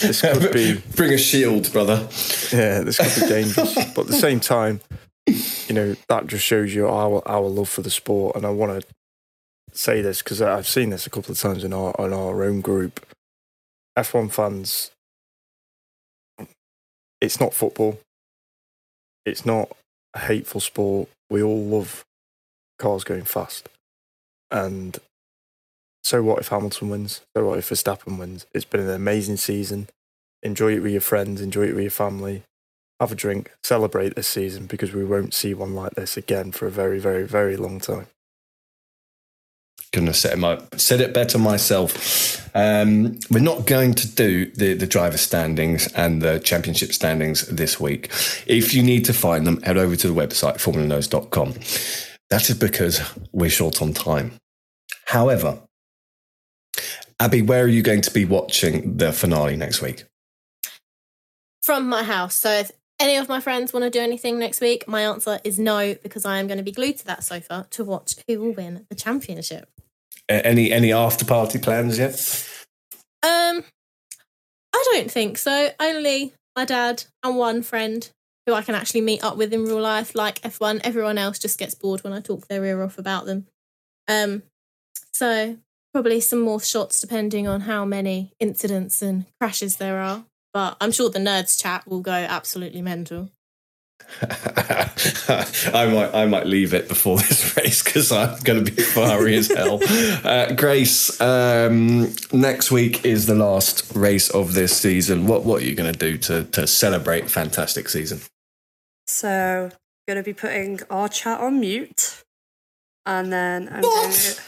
This 0.03 0.21
could 0.21 0.51
be 0.51 0.81
Bring 0.95 1.13
a 1.13 1.17
shield, 1.17 1.71
brother. 1.71 2.07
yeah, 2.51 2.81
this 2.81 2.97
could 2.97 3.23
be 3.23 3.29
dangerous. 3.29 3.73
but 3.93 4.01
at 4.01 4.07
the 4.07 4.13
same 4.19 4.39
time, 4.41 4.81
you 5.27 5.73
know, 5.73 5.95
that 6.09 6.27
just 6.27 6.43
shows 6.43 6.73
you 6.75 6.87
our 6.87 7.21
our 7.25 7.47
love 7.47 7.69
for 7.69 7.81
the 7.81 7.89
sport. 7.89 8.35
And 8.35 8.45
I 8.45 8.49
want 8.49 8.81
to 8.81 8.87
say 9.75 10.01
this 10.01 10.21
because 10.21 10.41
I've 10.41 10.67
seen 10.67 10.89
this 10.89 11.07
a 11.07 11.09
couple 11.09 11.31
of 11.31 11.39
times 11.39 11.63
in 11.63 11.73
our 11.73 11.93
in 11.99 12.13
our 12.13 12.43
own 12.43 12.61
group. 12.61 13.05
F1 13.97 14.31
fans, 14.31 14.91
it's 17.21 17.39
not 17.39 17.53
football. 17.53 17.99
It's 19.25 19.45
not 19.45 19.71
a 20.13 20.19
hateful 20.19 20.61
sport. 20.61 21.09
We 21.29 21.43
all 21.43 21.63
love 21.63 22.03
cars 22.79 23.03
going 23.03 23.23
fast. 23.23 23.69
And 24.49 24.97
so 26.03 26.21
what 26.21 26.39
if 26.39 26.49
Hamilton 26.49 26.89
wins? 26.89 27.21
So 27.35 27.47
what 27.47 27.59
if 27.59 27.69
Verstappen 27.69 28.17
wins? 28.17 28.45
It's 28.53 28.65
been 28.65 28.81
an 28.81 28.89
amazing 28.89 29.37
season. 29.37 29.87
Enjoy 30.41 30.73
it 30.75 30.81
with 30.81 30.91
your 30.91 31.01
friends, 31.01 31.39
enjoy 31.39 31.67
it 31.67 31.75
with 31.75 31.83
your 31.83 31.91
family. 31.91 32.43
Have 32.99 33.11
a 33.11 33.15
drink, 33.15 33.51
celebrate 33.63 34.15
this 34.15 34.27
season 34.27 34.65
because 34.65 34.93
we 34.93 35.05
won't 35.05 35.33
see 35.33 35.53
one 35.53 35.73
like 35.73 35.93
this 35.93 36.17
again 36.17 36.51
for 36.51 36.67
a 36.67 36.71
very, 36.71 36.99
very, 36.99 37.23
very 37.25 37.55
long 37.55 37.79
time. 37.79 38.07
Couldn't 39.93 40.07
have 40.07 40.17
said 40.17 40.39
it, 40.39 40.81
said 40.81 41.01
it 41.01 41.13
better 41.13 41.37
myself. 41.37 42.43
Um, 42.55 43.19
we're 43.29 43.39
not 43.39 43.67
going 43.67 43.93
to 43.93 44.07
do 44.07 44.47
the, 44.47 44.73
the 44.73 44.87
driver 44.87 45.17
standings 45.17 45.85
and 45.93 46.19
the 46.19 46.39
championship 46.39 46.93
standings 46.93 47.47
this 47.47 47.79
week. 47.79 48.09
If 48.47 48.73
you 48.73 48.81
need 48.81 49.05
to 49.05 49.13
find 49.13 49.45
them, 49.45 49.61
head 49.61 49.77
over 49.77 49.95
to 49.95 50.07
the 50.07 50.13
website, 50.13 50.55
formulanerds.com. 50.55 51.53
That 52.31 52.49
is 52.49 52.57
because 52.57 53.01
we're 53.31 53.51
short 53.51 53.83
on 53.83 53.93
time. 53.93 54.33
However, 55.05 55.59
Abby, 57.19 57.43
where 57.43 57.63
are 57.63 57.67
you 57.67 57.83
going 57.83 58.01
to 58.01 58.11
be 58.11 58.25
watching 58.25 58.97
the 58.97 59.13
finale 59.13 59.55
next 59.55 59.81
week? 59.81 60.05
From 61.61 61.87
my 61.87 62.01
house. 62.01 62.33
So 62.33 62.49
if 62.49 62.71
any 62.99 63.17
of 63.17 63.29
my 63.29 63.39
friends 63.39 63.73
want 63.73 63.83
to 63.83 63.89
do 63.91 63.99
anything 63.99 64.39
next 64.39 64.59
week, 64.59 64.87
my 64.87 65.01
answer 65.01 65.39
is 65.43 65.59
no, 65.59 65.95
because 66.01 66.25
I 66.25 66.39
am 66.39 66.47
going 66.47 66.57
to 66.57 66.63
be 66.63 66.71
glued 66.71 66.97
to 66.97 67.05
that 67.05 67.23
sofa 67.23 67.67
to 67.69 67.83
watch 67.83 68.15
who 68.27 68.39
will 68.39 68.53
win 68.53 68.85
the 68.89 68.95
championship. 68.95 69.69
Any 70.43 70.71
any 70.71 70.91
after 70.91 71.25
party 71.25 71.59
plans 71.59 71.97
yet? 71.97 72.15
Um, 73.23 73.63
I 74.73 74.85
don't 74.91 75.09
think 75.09 75.37
so. 75.37 75.69
Only 75.79 76.33
my 76.55 76.65
dad 76.65 77.05
and 77.23 77.37
one 77.37 77.61
friend 77.61 78.09
who 78.45 78.53
I 78.53 78.61
can 78.61 78.75
actually 78.75 79.01
meet 79.01 79.23
up 79.23 79.37
with 79.37 79.53
in 79.53 79.65
real 79.65 79.81
life, 79.81 80.15
like 80.15 80.41
F1. 80.41 80.81
Everyone 80.83 81.17
else 81.17 81.39
just 81.39 81.57
gets 81.57 81.75
bored 81.75 82.03
when 82.03 82.13
I 82.13 82.19
talk 82.19 82.47
their 82.47 82.65
ear 82.65 82.83
off 82.83 82.97
about 82.97 83.25
them. 83.25 83.47
Um, 84.07 84.43
so 85.13 85.57
probably 85.93 86.19
some 86.19 86.41
more 86.41 86.59
shots 86.59 86.99
depending 86.99 87.47
on 87.47 87.61
how 87.61 87.85
many 87.85 88.33
incidents 88.39 89.01
and 89.01 89.25
crashes 89.39 89.77
there 89.77 89.99
are. 89.99 90.25
But 90.53 90.77
I'm 90.81 90.91
sure 90.91 91.09
the 91.09 91.19
nerds 91.19 91.59
chat 91.59 91.87
will 91.87 92.01
go 92.01 92.11
absolutely 92.11 92.81
mental. 92.81 93.29
I 95.73 95.87
might 95.87 96.13
I 96.13 96.25
might 96.25 96.45
leave 96.45 96.73
it 96.73 96.87
before 96.87 97.17
this 97.27 97.55
race 97.57 97.83
because 97.83 98.11
I'm 98.11 98.39
going 98.41 98.63
to 98.63 98.71
be 98.71 98.81
fiery 98.81 99.35
as 99.35 99.49
hell. 99.49 99.81
Uh, 100.23 100.53
Grace, 100.53 101.19
um, 101.21 102.13
next 102.31 102.71
week 102.71 103.05
is 103.05 103.25
the 103.25 103.35
last 103.35 103.93
race 103.95 104.29
of 104.29 104.53
this 104.53 104.75
season. 104.75 105.27
What 105.27 105.43
what 105.43 105.61
are 105.61 105.65
you 105.65 105.75
going 105.75 105.91
to 105.91 105.97
do 105.97 106.17
to 106.19 106.43
to 106.45 106.67
celebrate 106.67 107.29
fantastic 107.29 107.89
season? 107.89 108.21
So, 109.07 109.71
going 110.07 110.17
to 110.17 110.23
be 110.23 110.33
putting 110.33 110.79
our 110.89 111.09
chat 111.09 111.39
on 111.39 111.59
mute, 111.59 112.23
and 113.05 113.33
then 113.33 113.69
I'm 113.71 113.81
going 113.81 114.11
to, 114.11 114.39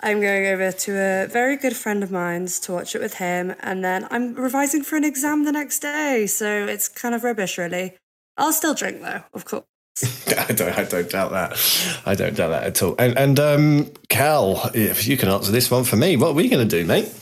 I'm 0.00 0.20
going 0.20 0.46
over 0.46 0.70
to 0.70 0.92
a 0.92 1.26
very 1.26 1.56
good 1.56 1.76
friend 1.76 2.02
of 2.02 2.10
mine's 2.10 2.60
to 2.60 2.72
watch 2.72 2.94
it 2.94 3.00
with 3.00 3.14
him, 3.14 3.54
and 3.60 3.84
then 3.84 4.06
I'm 4.10 4.34
revising 4.34 4.82
for 4.82 4.96
an 4.96 5.04
exam 5.04 5.44
the 5.44 5.52
next 5.52 5.80
day. 5.80 6.26
So 6.26 6.66
it's 6.66 6.88
kind 6.88 7.14
of 7.14 7.24
rubbish, 7.24 7.58
really. 7.58 7.96
I'll 8.36 8.52
still 8.52 8.74
drink 8.74 9.02
though, 9.02 9.22
of 9.34 9.44
course. 9.44 9.64
I 10.48 10.52
don't 10.52 10.78
I 10.78 10.84
don't 10.84 11.10
doubt 11.10 11.32
that. 11.32 12.02
I 12.06 12.14
don't 12.14 12.36
doubt 12.36 12.50
that 12.50 12.64
at 12.64 12.82
all. 12.82 12.94
And 12.98 13.18
and 13.18 13.40
um, 13.40 13.90
Cal, 14.08 14.70
if 14.74 15.06
you 15.06 15.16
can 15.16 15.28
answer 15.28 15.50
this 15.50 15.70
one 15.70 15.84
for 15.84 15.96
me, 15.96 16.16
what 16.16 16.28
are 16.28 16.34
we 16.34 16.48
going 16.48 16.66
to 16.66 16.78
do, 16.80 16.86
mate? 16.86 17.12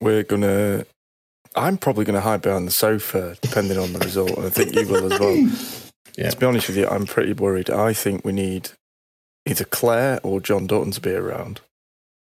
We're 0.00 0.22
gonna. 0.22 0.84
I'm 1.56 1.78
probably 1.78 2.04
gonna 2.04 2.20
hide 2.20 2.42
behind 2.42 2.66
the 2.66 2.72
sofa, 2.72 3.36
depending 3.40 3.78
on 3.78 3.94
the 3.94 3.98
result, 4.00 4.36
and 4.36 4.46
I 4.46 4.50
think 4.50 4.74
you 4.74 4.86
will 4.86 5.12
as 5.12 5.20
well. 5.20 5.50
Yeah. 6.18 6.30
To 6.30 6.36
be 6.38 6.46
honest 6.46 6.68
with 6.68 6.78
you, 6.78 6.88
I'm 6.88 7.04
pretty 7.04 7.34
worried. 7.34 7.68
I 7.68 7.92
think 7.92 8.24
we 8.24 8.32
need 8.32 8.70
either 9.46 9.64
Claire 9.64 10.20
or 10.22 10.40
John 10.40 10.66
Dutton 10.66 10.90
to 10.92 11.00
be 11.00 11.12
around. 11.12 11.60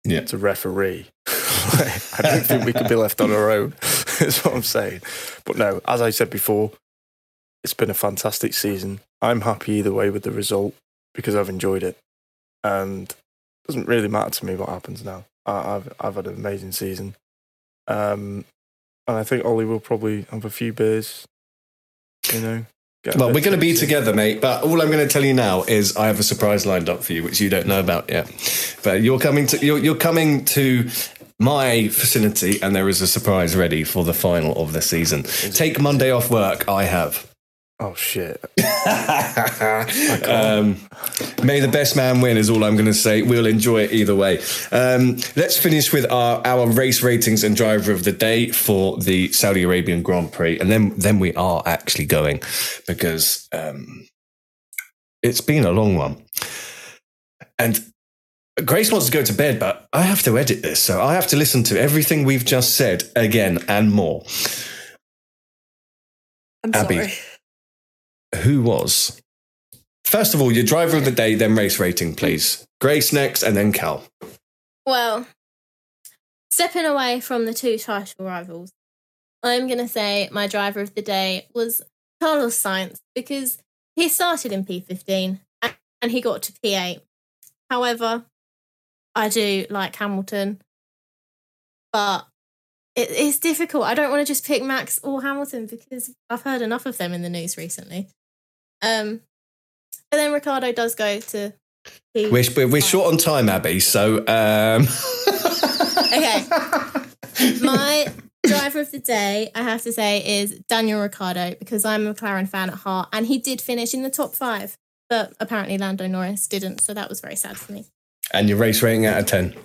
Yeah. 0.03 0.21
To 0.21 0.37
referee. 0.37 1.07
I 1.27 2.19
don't 2.21 2.45
think 2.45 2.65
we 2.65 2.73
could 2.73 2.89
be 2.89 2.95
left 2.95 3.21
on 3.21 3.31
our 3.31 3.49
own. 3.49 3.73
That's 4.19 4.43
what 4.43 4.53
I'm 4.53 4.63
saying. 4.63 5.01
But 5.45 5.57
no, 5.57 5.81
as 5.87 6.01
I 6.01 6.09
said 6.09 6.29
before, 6.29 6.71
it's 7.63 7.73
been 7.73 7.89
a 7.89 7.95
fantastic 7.95 8.53
season. 8.53 8.99
I'm 9.21 9.41
happy 9.41 9.73
either 9.73 9.93
way 9.93 10.09
with 10.09 10.23
the 10.23 10.31
result 10.31 10.75
because 11.13 11.35
I've 11.35 11.49
enjoyed 11.49 11.83
it, 11.83 11.97
and 12.63 13.09
it 13.09 13.15
doesn't 13.67 13.87
really 13.87 14.09
matter 14.09 14.31
to 14.31 14.45
me 14.45 14.55
what 14.55 14.69
happens 14.69 15.05
now. 15.05 15.23
I, 15.45 15.75
I've 15.75 15.93
I've 15.99 16.15
had 16.15 16.27
an 16.27 16.35
amazing 16.35 16.73
season, 16.73 17.15
um, 17.87 18.43
and 19.07 19.17
I 19.17 19.23
think 19.23 19.45
Ollie 19.45 19.65
will 19.65 19.79
probably 19.79 20.23
have 20.31 20.43
a 20.43 20.49
few 20.49 20.73
beers. 20.73 21.25
You 22.33 22.41
know. 22.41 22.65
Well, 23.05 23.33
we're 23.33 23.41
going 23.41 23.51
to 23.51 23.57
be 23.57 23.73
together, 23.73 24.13
mate. 24.13 24.39
But 24.39 24.63
all 24.63 24.81
I'm 24.81 24.89
going 24.89 25.05
to 25.05 25.11
tell 25.11 25.25
you 25.25 25.33
now 25.33 25.63
is 25.63 25.97
I 25.97 26.07
have 26.07 26.19
a 26.19 26.23
surprise 26.23 26.65
lined 26.65 26.89
up 26.89 27.03
for 27.03 27.13
you, 27.13 27.23
which 27.23 27.41
you 27.41 27.49
don't 27.49 27.67
know 27.67 27.79
about 27.79 28.09
yet. 28.09 28.31
But 28.83 29.01
you're 29.01 29.19
coming 29.19 29.45
to 29.47 29.65
you're, 29.65 29.77
you're 29.77 29.95
coming 29.95 30.45
to 30.45 30.89
my 31.39 31.89
facility, 31.89 32.61
and 32.61 32.75
there 32.75 32.87
is 32.87 33.01
a 33.01 33.07
surprise 33.07 33.55
ready 33.55 33.83
for 33.83 34.05
the 34.05 34.13
final 34.13 34.55
of 34.61 34.71
the 34.71 34.81
season. 34.81 35.23
Take 35.23 35.79
Monday 35.79 36.11
off 36.11 36.31
work. 36.31 36.69
I 36.69 36.85
have. 36.85 37.32
Oh 37.85 37.93
shit! 37.95 38.41
um, 40.25 40.77
may 41.43 41.59
the 41.59 41.67
best 41.69 41.97
man 41.97 42.21
win 42.21 42.37
is 42.37 42.49
all 42.49 42.63
I'm 42.63 42.75
going 42.75 42.85
to 42.85 42.93
say. 42.93 43.23
We'll 43.23 43.45
enjoy 43.45 43.81
it 43.81 43.91
either 43.91 44.15
way. 44.15 44.39
Um, 44.71 45.17
let's 45.35 45.57
finish 45.57 45.91
with 45.91 46.09
our, 46.09 46.41
our 46.47 46.65
race 46.69 47.03
ratings 47.03 47.43
and 47.43 47.57
driver 47.57 47.91
of 47.91 48.05
the 48.05 48.13
day 48.13 48.51
for 48.51 48.97
the 48.99 49.33
Saudi 49.33 49.63
Arabian 49.63 50.01
Grand 50.01 50.31
Prix, 50.31 50.57
and 50.59 50.71
then 50.71 50.97
then 50.97 51.19
we 51.19 51.33
are 51.33 51.61
actually 51.65 52.05
going 52.05 52.41
because 52.87 53.49
um, 53.51 54.07
it's 55.21 55.41
been 55.41 55.65
a 55.65 55.71
long 55.71 55.97
one. 55.97 56.23
And 57.59 57.83
Grace 58.63 58.93
wants 58.93 59.07
to 59.07 59.11
go 59.11 59.25
to 59.25 59.33
bed, 59.33 59.59
but 59.59 59.89
I 59.91 60.03
have 60.03 60.21
to 60.23 60.39
edit 60.39 60.61
this, 60.61 60.79
so 60.79 61.01
I 61.01 61.15
have 61.15 61.27
to 61.27 61.35
listen 61.35 61.63
to 61.63 61.77
everything 61.77 62.23
we've 62.23 62.45
just 62.45 62.75
said 62.77 63.03
again 63.17 63.59
and 63.67 63.91
more. 63.91 64.23
I'm 66.63 66.73
Abby. 66.73 66.95
sorry. 66.95 67.13
Who 68.37 68.61
was? 68.61 69.21
First 70.05 70.33
of 70.33 70.41
all, 70.41 70.51
your 70.51 70.65
driver 70.65 70.97
of 70.97 71.05
the 71.05 71.11
day, 71.11 71.35
then 71.35 71.55
race 71.55 71.79
rating, 71.79 72.15
please. 72.15 72.65
Grace 72.81 73.13
next, 73.13 73.43
and 73.43 73.55
then 73.55 73.71
Cal. 73.71 74.03
Well, 74.85 75.25
stepping 76.51 76.85
away 76.85 77.19
from 77.19 77.45
the 77.45 77.53
two 77.53 77.77
title 77.77 78.25
rivals, 78.25 78.71
I'm 79.41 79.67
going 79.67 79.79
to 79.79 79.87
say 79.87 80.29
my 80.31 80.47
driver 80.47 80.81
of 80.81 80.93
the 80.93 81.01
day 81.01 81.47
was 81.53 81.81
Carlos 82.21 82.61
Sainz 82.61 82.97
because 83.15 83.57
he 83.95 84.09
started 84.09 84.51
in 84.51 84.65
P15 84.65 85.39
and- 85.61 86.11
he 86.11 86.21
got 86.21 86.41
to 86.43 86.53
P8. 86.53 87.01
However, 87.69 88.25
I 89.15 89.29
do 89.29 89.65
like 89.69 89.95
Hamilton, 89.95 90.61
but 91.93 92.27
it, 92.95 93.09
it's 93.09 93.39
difficult. 93.39 93.85
I 93.85 93.93
don't 93.93 94.11
want 94.11 94.19
to 94.19 94.25
just 94.25 94.45
pick 94.45 94.61
Max 94.63 94.99
or 95.01 95.21
Hamilton 95.21 95.65
because 95.65 96.13
I've 96.29 96.41
heard 96.41 96.61
enough 96.61 96.85
of 96.85 96.97
them 96.97 97.13
in 97.13 97.21
the 97.21 97.29
news 97.29 97.55
recently. 97.57 98.09
Um, 98.83 99.21
but 100.11 100.17
then 100.17 100.31
Ricciardo 100.33 100.71
does 100.73 100.93
go 100.93 101.19
to 101.19 101.53
We're, 102.13 102.43
we're, 102.55 102.67
we're 102.67 102.81
short 102.81 103.11
on 103.11 103.17
time, 103.17 103.49
Abby, 103.49 103.79
so 103.79 104.17
um, 104.27 104.87
Okay. 106.13 106.45
My 107.61 108.07
driver 108.45 108.81
of 108.81 108.91
the 108.91 108.99
day, 108.99 109.49
I 109.55 109.63
have 109.63 109.81
to 109.83 109.91
say, 109.91 110.41
is 110.41 110.59
Daniel 110.69 111.01
Ricciardo 111.01 111.55
because 111.57 111.83
I'm 111.85 112.05
a 112.05 112.13
McLaren 112.13 112.47
fan 112.47 112.69
at 112.69 112.75
heart, 112.75 113.09
and 113.11 113.25
he 113.25 113.37
did 113.39 113.61
finish 113.61 113.93
in 113.93 114.03
the 114.03 114.11
top 114.11 114.35
five, 114.35 114.77
but 115.09 115.33
apparently 115.39 115.77
Lando 115.77 116.05
Norris 116.07 116.47
didn't, 116.47 116.81
so 116.81 116.93
that 116.93 117.09
was 117.09 117.21
very 117.21 117.35
sad 117.35 117.57
for 117.57 117.71
me. 117.71 117.85
and 118.31 118.47
your 118.49 118.57
race 118.59 118.81
rating 118.83 119.05
out 119.05 119.17
of 119.19 119.25
10. 119.25 119.55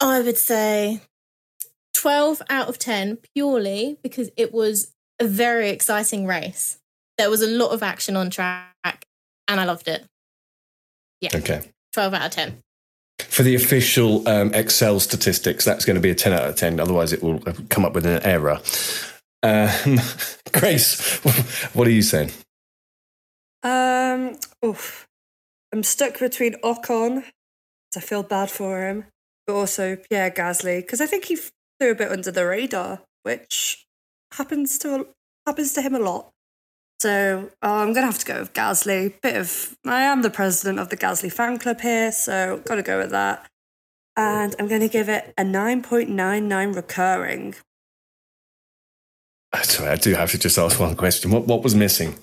I 0.00 0.20
would 0.20 0.38
say 0.38 1.00
12 1.94 2.42
out 2.50 2.68
of 2.68 2.78
10 2.78 3.18
purely 3.34 3.98
because 4.02 4.30
it 4.36 4.52
was 4.52 4.92
a 5.20 5.24
very 5.24 5.70
exciting 5.70 6.26
race. 6.26 6.78
There 7.22 7.30
was 7.30 7.40
a 7.40 7.46
lot 7.46 7.68
of 7.70 7.84
action 7.84 8.16
on 8.16 8.30
track 8.30 8.74
and 9.46 9.60
I 9.60 9.64
loved 9.64 9.86
it. 9.86 10.04
Yeah. 11.20 11.30
Okay. 11.36 11.62
12 11.92 12.14
out 12.14 12.26
of 12.26 12.32
10. 12.32 12.58
For 13.20 13.44
the 13.44 13.54
official 13.54 14.28
um, 14.28 14.52
Excel 14.52 14.98
statistics, 14.98 15.64
that's 15.64 15.84
going 15.84 15.94
to 15.94 16.00
be 16.00 16.10
a 16.10 16.16
10 16.16 16.32
out 16.32 16.48
of 16.48 16.56
10. 16.56 16.80
Otherwise, 16.80 17.12
it 17.12 17.22
will 17.22 17.38
come 17.68 17.84
up 17.84 17.92
with 17.92 18.06
an 18.06 18.20
error. 18.24 18.60
Um, 19.44 20.00
Grace, 20.52 21.18
what 21.74 21.86
are 21.86 21.92
you 21.92 22.02
saying? 22.02 22.32
Um, 23.62 24.36
oof. 24.64 25.06
I'm 25.72 25.84
stuck 25.84 26.18
between 26.18 26.54
Ocon, 26.64 27.22
'cause 27.22 27.98
I 27.98 28.00
feel 28.00 28.24
bad 28.24 28.50
for 28.50 28.84
him, 28.84 29.04
but 29.46 29.54
also 29.54 29.94
Pierre 29.94 30.32
Gasly 30.32 30.80
because 30.80 31.00
I 31.00 31.06
think 31.06 31.26
he 31.26 31.36
flew 31.36 31.92
a 31.92 31.94
bit 31.94 32.10
under 32.10 32.32
the 32.32 32.46
radar, 32.46 33.02
which 33.22 33.86
happens 34.32 34.76
to 34.80 35.06
happens 35.46 35.72
to 35.74 35.82
him 35.82 35.94
a 35.94 36.00
lot. 36.00 36.31
So 37.02 37.50
oh, 37.62 37.78
I'm 37.78 37.92
gonna 37.92 38.06
have 38.06 38.20
to 38.20 38.24
go 38.24 38.38
with 38.38 38.52
Gasly. 38.52 39.20
Bit 39.22 39.34
of 39.34 39.76
I 39.84 40.02
am 40.02 40.22
the 40.22 40.30
president 40.30 40.78
of 40.78 40.88
the 40.88 40.96
Gasly 40.96 41.32
fan 41.32 41.58
club 41.58 41.80
here, 41.80 42.12
so 42.12 42.62
gotta 42.64 42.84
go 42.84 42.98
with 42.98 43.10
that. 43.10 43.44
And 44.16 44.54
I'm 44.60 44.68
gonna 44.68 44.86
give 44.86 45.08
it 45.08 45.34
a 45.36 45.42
9.99 45.42 46.76
recurring. 46.76 47.56
Sorry, 49.62 49.88
I 49.88 49.96
do 49.96 50.14
have 50.14 50.30
to 50.30 50.38
just 50.38 50.56
ask 50.56 50.78
one 50.78 50.94
question. 50.94 51.32
What, 51.32 51.44
what 51.48 51.64
was 51.64 51.74
missing? 51.74 52.14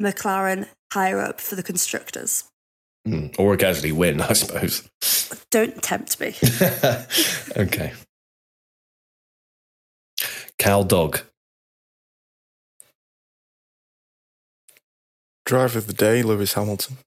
McLaren 0.00 0.68
higher 0.92 1.18
up 1.18 1.40
for 1.40 1.56
the 1.56 1.64
constructors. 1.64 2.44
Hmm, 3.04 3.26
Or 3.40 3.54
a 3.54 3.58
Gasly 3.58 3.90
win, 3.90 4.20
I 4.20 4.34
suppose. 4.34 4.88
Don't 5.50 5.82
tempt 5.82 6.20
me. 6.20 6.36
okay. 7.56 7.92
Cal 10.58 10.84
Dog. 10.84 11.22
Driver 15.48 15.78
of 15.78 15.86
the 15.86 15.94
day, 15.94 16.22
Lewis 16.22 16.52
Hamilton. 16.52 16.98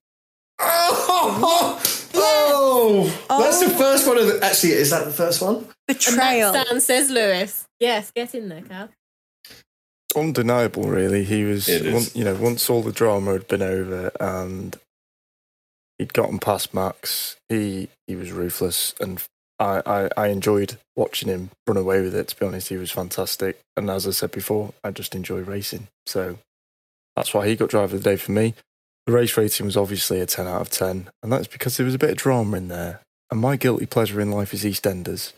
Oh, 0.58 1.80
oh, 2.14 3.04
that's 3.28 3.60
the 3.60 3.72
oh. 3.72 3.78
first 3.78 4.04
one 4.08 4.18
of 4.18 4.26
the. 4.26 4.44
Actually, 4.44 4.72
is 4.72 4.90
that 4.90 5.04
the 5.04 5.12
first 5.12 5.40
one? 5.40 5.68
Betrayal. 5.86 6.52
And 6.52 6.66
that 6.68 6.82
says 6.82 7.08
Lewis. 7.08 7.68
Yes, 7.78 8.10
get 8.10 8.34
in 8.34 8.48
there, 8.48 8.62
Cal. 8.62 8.88
undeniable, 10.16 10.88
really. 10.88 11.22
He 11.22 11.44
was, 11.44 11.68
It 11.68 11.86
is. 11.86 12.08
on- 12.08 12.18
you 12.18 12.24
know, 12.24 12.34
once 12.34 12.68
all 12.68 12.82
the 12.82 12.90
drama 12.90 13.32
had 13.34 13.46
been 13.46 13.62
over 13.62 14.10
and 14.18 14.76
he'd 15.98 16.12
gotten 16.12 16.40
past 16.40 16.74
Max, 16.74 17.36
he 17.48 17.90
he 18.08 18.16
was 18.16 18.32
ruthless, 18.32 18.92
and 18.98 19.22
I, 19.60 19.82
I 19.86 20.08
I 20.16 20.26
enjoyed 20.28 20.78
watching 20.96 21.28
him 21.28 21.50
run 21.68 21.76
away 21.76 22.02
with 22.02 22.16
it. 22.16 22.26
To 22.26 22.36
be 22.40 22.46
honest, 22.46 22.70
he 22.70 22.76
was 22.76 22.90
fantastic, 22.90 23.60
and 23.76 23.88
as 23.88 24.04
I 24.04 24.10
said 24.10 24.32
before, 24.32 24.74
I 24.82 24.90
just 24.90 25.14
enjoy 25.14 25.42
racing, 25.42 25.86
so 26.06 26.38
that's 27.16 27.34
why 27.34 27.46
he 27.46 27.56
got 27.56 27.70
driver 27.70 27.96
of 27.96 28.02
the 28.02 28.10
day 28.10 28.16
for 28.16 28.32
me. 28.32 28.54
The 29.06 29.12
race 29.12 29.36
rating 29.36 29.66
was 29.66 29.76
obviously 29.76 30.20
a 30.20 30.26
ten 30.26 30.46
out 30.46 30.60
of 30.60 30.70
ten, 30.70 31.10
and 31.22 31.32
that's 31.32 31.48
because 31.48 31.76
there 31.76 31.86
was 31.86 31.94
a 31.94 31.98
bit 31.98 32.10
of 32.10 32.16
drama 32.16 32.56
in 32.56 32.68
there. 32.68 33.00
And 33.30 33.40
my 33.40 33.56
guilty 33.56 33.86
pleasure 33.86 34.20
in 34.20 34.30
life 34.30 34.52
is 34.54 34.64
EastEnders, 34.64 35.32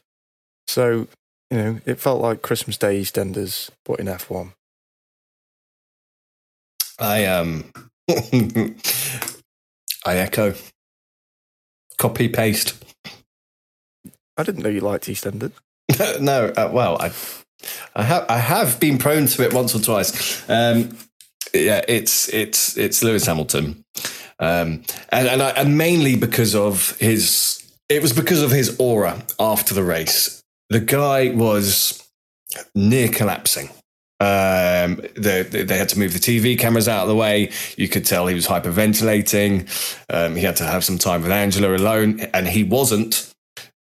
so 0.66 1.08
you 1.50 1.56
know 1.58 1.80
it 1.86 2.00
felt 2.00 2.20
like 2.20 2.42
Christmas 2.42 2.76
Day 2.76 3.00
EastEnders, 3.00 3.70
but 3.84 4.00
in 4.00 4.08
F 4.08 4.28
one. 4.30 4.52
I 6.98 7.24
um, 7.24 7.72
I 10.06 10.16
echo, 10.16 10.54
copy 11.98 12.28
paste. 12.28 12.84
I 14.36 14.42
didn't 14.42 14.62
know 14.62 14.68
you 14.68 14.80
liked 14.80 15.06
EastEnders. 15.06 15.52
no, 16.20 16.52
uh, 16.56 16.70
well, 16.72 17.00
I, 17.00 17.12
I 17.94 18.02
have, 18.02 18.26
I 18.28 18.38
have 18.38 18.80
been 18.80 18.98
prone 18.98 19.26
to 19.26 19.42
it 19.42 19.54
once 19.54 19.74
or 19.74 19.80
twice. 19.80 20.48
Um, 20.48 20.96
yeah, 21.54 21.82
it's 21.88 22.28
it's 22.32 22.76
it's 22.76 23.02
Lewis 23.02 23.26
Hamilton, 23.26 23.84
um, 24.38 24.82
and 25.10 25.28
and, 25.28 25.42
I, 25.42 25.50
and 25.50 25.78
mainly 25.78 26.16
because 26.16 26.54
of 26.54 26.96
his. 26.98 27.60
It 27.90 28.00
was 28.00 28.14
because 28.14 28.42
of 28.42 28.50
his 28.50 28.76
aura 28.78 29.22
after 29.38 29.74
the 29.74 29.84
race. 29.84 30.42
The 30.70 30.80
guy 30.80 31.30
was 31.30 32.02
near 32.74 33.08
collapsing. 33.08 33.68
Um, 34.20 35.02
they, 35.16 35.42
they 35.42 35.76
had 35.76 35.90
to 35.90 35.98
move 35.98 36.14
the 36.14 36.18
TV 36.18 36.58
cameras 36.58 36.88
out 36.88 37.02
of 37.02 37.08
the 37.08 37.14
way. 37.14 37.50
You 37.76 37.88
could 37.88 38.06
tell 38.06 38.26
he 38.26 38.34
was 38.34 38.46
hyperventilating. 38.46 39.68
Um, 40.08 40.34
he 40.34 40.42
had 40.42 40.56
to 40.56 40.64
have 40.64 40.82
some 40.82 40.96
time 40.98 41.22
with 41.22 41.30
Angela 41.30 41.76
alone, 41.76 42.20
and 42.32 42.48
he 42.48 42.64
wasn't. 42.64 43.32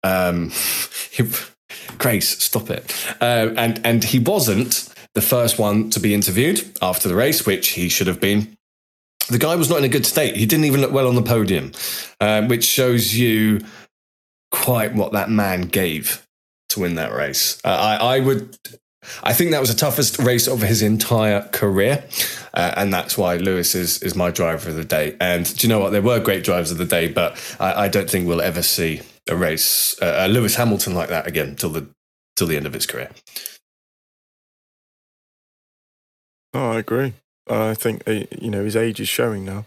Um, 0.04 0.52
he, 1.12 1.30
Grace, 1.98 2.44
stop 2.44 2.70
it. 2.70 2.96
Uh, 3.20 3.50
and 3.58 3.86
and 3.86 4.04
he 4.04 4.20
wasn't 4.20 4.91
the 5.14 5.22
first 5.22 5.60
one 5.60 5.90
to 5.92 6.00
be 6.00 6.14
interviewed 6.14 6.78
after 6.82 7.08
the 7.08 7.16
race, 7.16 7.46
which 7.46 7.70
he 7.70 7.90
should 7.90 8.08
have 8.08 8.20
been. 8.20 8.56
The 9.30 9.38
guy 9.38 9.56
was 9.56 9.70
not 9.70 9.80
in 9.80 9.84
a 9.86 9.90
good 9.90 10.06
state. 10.06 10.36
He 10.36 10.46
didn't 10.46 10.66
even 10.66 10.82
look 10.82 10.92
well 10.92 11.08
on 11.08 11.16
the 11.16 11.22
podium, 11.22 11.72
uh, 12.20 12.44
which 12.48 12.64
shows 12.64 13.16
you 13.16 13.62
quite 14.52 14.94
what 14.94 15.14
that 15.14 15.30
man 15.30 15.62
gave 15.62 16.28
to 16.70 16.82
win 16.82 16.96
that 16.96 17.14
race. 17.14 17.60
Uh, 17.64 17.70
I, 17.70 18.16
I 18.16 18.20
would. 18.20 18.58
I 19.24 19.34
think 19.34 19.52
that 19.52 19.60
was 19.60 19.70
the 19.70 19.80
toughest 19.80 20.20
race 20.20 20.48
of 20.48 20.62
his 20.62 20.84
entire 20.84 21.42
career, 21.50 22.04
uh, 22.54 22.74
and 22.78 22.94
that's 22.94 23.18
why 23.18 23.38
Lewis 23.38 23.74
is 23.74 24.02
is 24.04 24.16
my 24.16 24.32
driver 24.32 24.70
of 24.70 24.76
the 24.76 24.86
day. 24.86 25.16
And 25.20 25.46
do 25.56 25.66
you 25.66 25.70
know 25.74 25.80
what? 25.80 25.92
There 25.92 26.02
were 26.02 26.20
great 26.20 26.44
drivers 26.44 26.72
of 26.72 26.78
the 26.78 26.86
day, 26.86 27.08
but 27.08 27.38
I, 27.60 27.86
I 27.86 27.88
don't 27.88 28.10
think 28.10 28.28
we'll 28.28 28.42
ever 28.42 28.62
see 28.62 29.02
a 29.30 29.36
race, 29.36 29.96
uh, 30.02 30.28
Lewis 30.30 30.56
Hamilton 30.56 30.94
like 30.94 31.10
that 31.10 31.28
again 31.28 31.56
till 31.56 31.70
the 31.70 31.88
till 32.36 32.48
the 32.48 32.58
end 32.58 32.66
of 32.66 32.74
his 32.74 32.86
career. 32.86 33.10
Oh, 36.54 36.72
I 36.72 36.80
agree. 36.80 37.14
I 37.50 37.74
think 37.74 38.08
uh, 38.08 38.24
you 38.40 38.50
know 38.50 38.64
his 38.64 38.76
age 38.76 39.00
is 39.00 39.10
showing 39.10 39.46
now. 39.46 39.66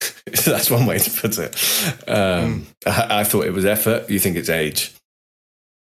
That's 0.44 0.70
one 0.70 0.86
way 0.86 0.98
to 0.98 1.10
put 1.10 1.38
it. 1.38 1.54
Um, 2.08 2.66
mm. 2.66 2.66
I, 2.86 3.20
I, 3.20 3.24
thought 3.24 3.46
it 3.46 3.52
was 3.52 3.64
effort. 3.64 4.10
You 4.10 4.18
think 4.18 4.36
it's 4.36 4.48
age? 4.48 4.94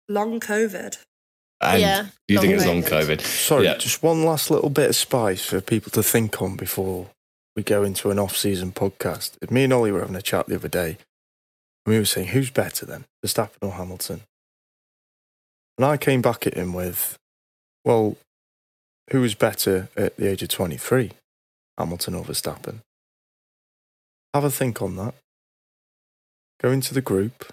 Long 0.08 0.40
COVID. 0.40 0.98
And 1.60 1.80
yeah, 1.80 2.06
you 2.26 2.40
think 2.40 2.54
it's 2.54 2.66
long 2.66 2.82
COVID? 2.82 3.20
Sorry, 3.20 3.64
yeah. 3.64 3.76
just 3.76 4.02
one 4.02 4.24
last 4.24 4.50
little 4.50 4.70
bit 4.70 4.90
of 4.90 4.96
spice 4.96 5.44
for 5.44 5.60
people 5.60 5.92
to 5.92 6.02
think 6.02 6.42
on 6.42 6.56
before 6.56 7.06
we 7.54 7.62
go 7.62 7.84
into 7.84 8.10
an 8.10 8.18
off-season 8.18 8.72
podcast. 8.72 9.50
Me 9.50 9.64
and 9.64 9.72
Ollie 9.72 9.92
were 9.92 10.00
having 10.00 10.16
a 10.16 10.22
chat 10.22 10.46
the 10.46 10.56
other 10.56 10.68
day. 10.68 10.96
And 11.86 11.94
we 11.94 11.98
were 11.98 12.04
saying, 12.04 12.28
who's 12.28 12.50
better 12.50 12.84
then, 12.84 13.04
Verstappen 13.24 13.62
or 13.62 13.72
Hamilton? 13.72 14.22
And 15.78 15.84
I 15.84 15.96
came 15.96 16.22
back 16.22 16.46
at 16.46 16.54
him 16.54 16.72
with, 16.72 17.16
well, 17.84 18.16
who 19.10 19.20
was 19.20 19.34
better 19.34 19.88
at 19.96 20.16
the 20.16 20.28
age 20.28 20.42
of 20.42 20.48
23, 20.48 21.10
Hamilton 21.78 22.14
or 22.14 22.24
Verstappen? 22.24 22.78
Have 24.34 24.44
a 24.44 24.50
think 24.50 24.80
on 24.80 24.96
that. 24.96 25.14
Go 26.60 26.70
into 26.70 26.94
the 26.94 27.02
group. 27.02 27.52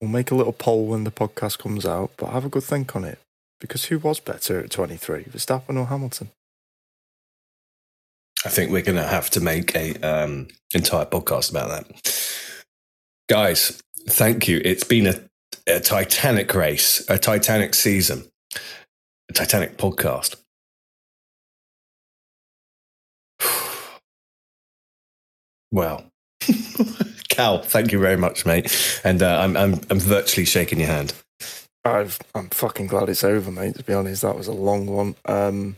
We'll 0.00 0.10
make 0.10 0.30
a 0.30 0.34
little 0.34 0.52
poll 0.52 0.86
when 0.86 1.04
the 1.04 1.10
podcast 1.10 1.58
comes 1.58 1.86
out, 1.86 2.10
but 2.16 2.30
have 2.30 2.44
a 2.44 2.50
good 2.50 2.64
think 2.64 2.94
on 2.94 3.04
it. 3.04 3.18
Because 3.60 3.86
who 3.86 3.98
was 3.98 4.20
better 4.20 4.60
at 4.60 4.70
23, 4.70 5.24
Verstappen 5.24 5.78
or 5.78 5.86
Hamilton? 5.86 6.30
I 8.44 8.50
think 8.50 8.70
we're 8.70 8.82
going 8.82 8.96
to 8.96 9.06
have 9.06 9.30
to 9.30 9.40
make 9.40 9.74
a 9.74 9.94
um, 10.02 10.48
entire 10.74 11.06
podcast 11.06 11.50
about 11.50 11.70
that. 11.70 12.42
Guys, 13.28 13.82
thank 14.08 14.46
you. 14.46 14.60
It's 14.64 14.84
been 14.84 15.06
a, 15.06 15.20
a 15.66 15.80
Titanic 15.80 16.54
race, 16.54 17.04
a 17.08 17.18
Titanic 17.18 17.74
season, 17.74 18.24
a 19.28 19.32
Titanic 19.32 19.78
podcast. 19.78 20.36
Well, 25.76 26.06
Cal, 27.28 27.58
thank 27.58 27.92
you 27.92 28.00
very 28.00 28.16
much, 28.16 28.46
mate. 28.46 28.74
And 29.04 29.22
uh, 29.22 29.40
I'm, 29.40 29.58
I'm, 29.58 29.78
I'm 29.90 30.00
virtually 30.00 30.46
shaking 30.46 30.80
your 30.80 30.88
hand. 30.88 31.12
I've, 31.84 32.18
I'm 32.34 32.48
fucking 32.48 32.86
glad 32.86 33.10
it's 33.10 33.22
over, 33.22 33.50
mate. 33.50 33.76
To 33.76 33.84
be 33.84 33.92
honest, 33.92 34.22
that 34.22 34.38
was 34.38 34.48
a 34.48 34.54
long 34.54 34.86
one. 34.86 35.16
Um, 35.26 35.76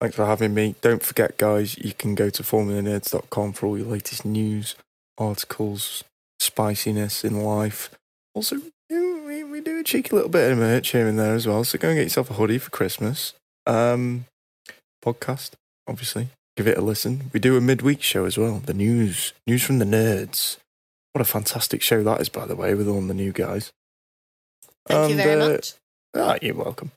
thanks 0.00 0.16
for 0.16 0.26
having 0.26 0.52
me. 0.52 0.74
Don't 0.80 1.04
forget, 1.04 1.38
guys, 1.38 1.78
you 1.78 1.92
can 1.92 2.16
go 2.16 2.28
to 2.28 2.42
formulanerds.com 2.42 3.52
for 3.52 3.66
all 3.66 3.78
your 3.78 3.86
latest 3.86 4.24
news, 4.24 4.74
articles, 5.16 6.02
spiciness 6.40 7.22
in 7.22 7.44
life. 7.44 7.88
Also, 8.34 8.56
we, 8.90 9.44
we 9.44 9.60
do 9.60 9.78
a 9.78 9.84
cheeky 9.84 10.10
little 10.12 10.28
bit 10.28 10.50
of 10.50 10.58
merch 10.58 10.90
here 10.90 11.06
and 11.06 11.16
there 11.16 11.36
as 11.36 11.46
well. 11.46 11.62
So 11.62 11.78
go 11.78 11.90
and 11.90 11.96
get 11.98 12.02
yourself 12.02 12.30
a 12.30 12.34
hoodie 12.34 12.58
for 12.58 12.70
Christmas. 12.70 13.34
Um, 13.64 14.24
podcast, 15.04 15.52
obviously 15.86 16.30
give 16.60 16.68
it 16.68 16.76
a 16.76 16.82
listen. 16.82 17.30
We 17.32 17.40
do 17.40 17.56
a 17.56 17.60
midweek 17.60 18.02
show 18.02 18.26
as 18.26 18.36
well. 18.36 18.58
The 18.58 18.74
news, 18.74 19.32
news 19.46 19.62
from 19.62 19.78
the 19.78 19.86
nerds. 19.86 20.58
What 21.14 21.22
a 21.22 21.24
fantastic 21.24 21.80
show 21.80 22.02
that 22.02 22.20
is, 22.20 22.28
by 22.28 22.44
the 22.44 22.54
way, 22.54 22.74
with 22.74 22.86
all 22.86 23.00
the 23.00 23.14
new 23.14 23.32
guys. 23.32 23.72
Thank 24.86 25.00
and, 25.00 25.10
you 25.10 25.16
very 25.16 25.40
uh, 25.40 25.48
much. 25.48 25.72
Ah, 26.14 26.36
you're 26.42 26.54
welcome. 26.54 26.90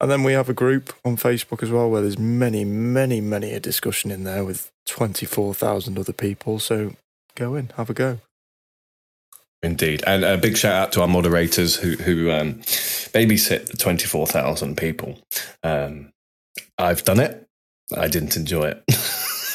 And 0.00 0.10
then 0.10 0.22
we 0.22 0.32
have 0.32 0.48
a 0.48 0.54
group 0.54 0.94
on 1.04 1.18
Facebook 1.18 1.62
as 1.62 1.70
well 1.70 1.90
where 1.90 2.00
there's 2.00 2.18
many, 2.18 2.64
many, 2.64 3.20
many 3.20 3.52
a 3.52 3.60
discussion 3.60 4.10
in 4.10 4.24
there 4.24 4.42
with 4.42 4.72
24,000 4.86 5.98
other 5.98 6.14
people. 6.14 6.58
So 6.58 6.94
go 7.34 7.54
in, 7.54 7.70
have 7.76 7.90
a 7.90 7.94
go. 7.94 8.20
Indeed. 9.62 10.02
And 10.06 10.24
a 10.24 10.38
big 10.38 10.56
shout 10.56 10.72
out 10.72 10.92
to 10.92 11.02
our 11.02 11.08
moderators 11.08 11.76
who, 11.76 11.90
who 11.96 12.30
um, 12.30 12.54
babysit 13.12 13.66
the 13.66 13.76
24,000 13.76 14.78
people. 14.78 15.18
Um, 15.62 16.10
I've 16.78 17.04
done 17.04 17.20
it. 17.20 17.46
I 17.96 18.08
didn't 18.08 18.36
enjoy 18.36 18.74
it. 18.74 18.84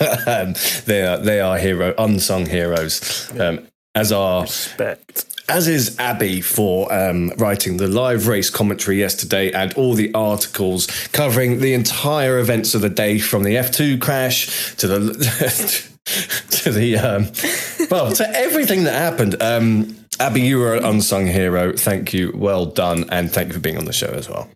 um, 0.28 0.56
they 0.86 1.06
are 1.06 1.18
they 1.18 1.40
are 1.40 1.58
hero 1.58 1.94
unsung 1.98 2.46
heroes. 2.46 3.32
Um, 3.40 3.68
as 3.94 4.12
are 4.12 4.44
respect. 4.44 5.26
As 5.48 5.68
is 5.68 5.98
Abby 6.00 6.42
for 6.42 6.92
um, 6.92 7.32
writing 7.38 7.78
the 7.78 7.88
live 7.88 8.28
race 8.28 8.50
commentary 8.50 8.98
yesterday 8.98 9.52
and 9.52 9.74
all 9.76 9.94
the 9.94 10.12
articles 10.14 10.88
covering 11.12 11.60
the 11.60 11.74
entire 11.74 12.40
events 12.40 12.74
of 12.74 12.82
the 12.82 12.90
day 12.90 13.20
from 13.20 13.44
the 13.44 13.56
F2 13.56 14.02
crash 14.02 14.76
to 14.78 14.88
the 14.88 15.90
to 16.50 16.72
the 16.72 16.98
um, 16.98 17.88
well 17.90 18.12
to 18.12 18.28
everything 18.36 18.84
that 18.86 18.96
happened. 18.96 19.42
Um, 19.42 19.96
Abby, 20.20 20.42
you 20.42 20.60
were 20.60 20.76
an 20.76 20.86
unsung 20.86 21.28
hero. 21.28 21.74
Thank 21.74 22.14
you. 22.14 22.32
Well 22.34 22.66
done, 22.66 23.06
and 23.10 23.32
thank 23.32 23.50
you 23.50 23.54
for 23.54 23.60
being 23.60 23.78
on 23.78 23.86
the 23.86 23.94
show 23.94 24.08
as 24.08 24.30
well. 24.30 24.50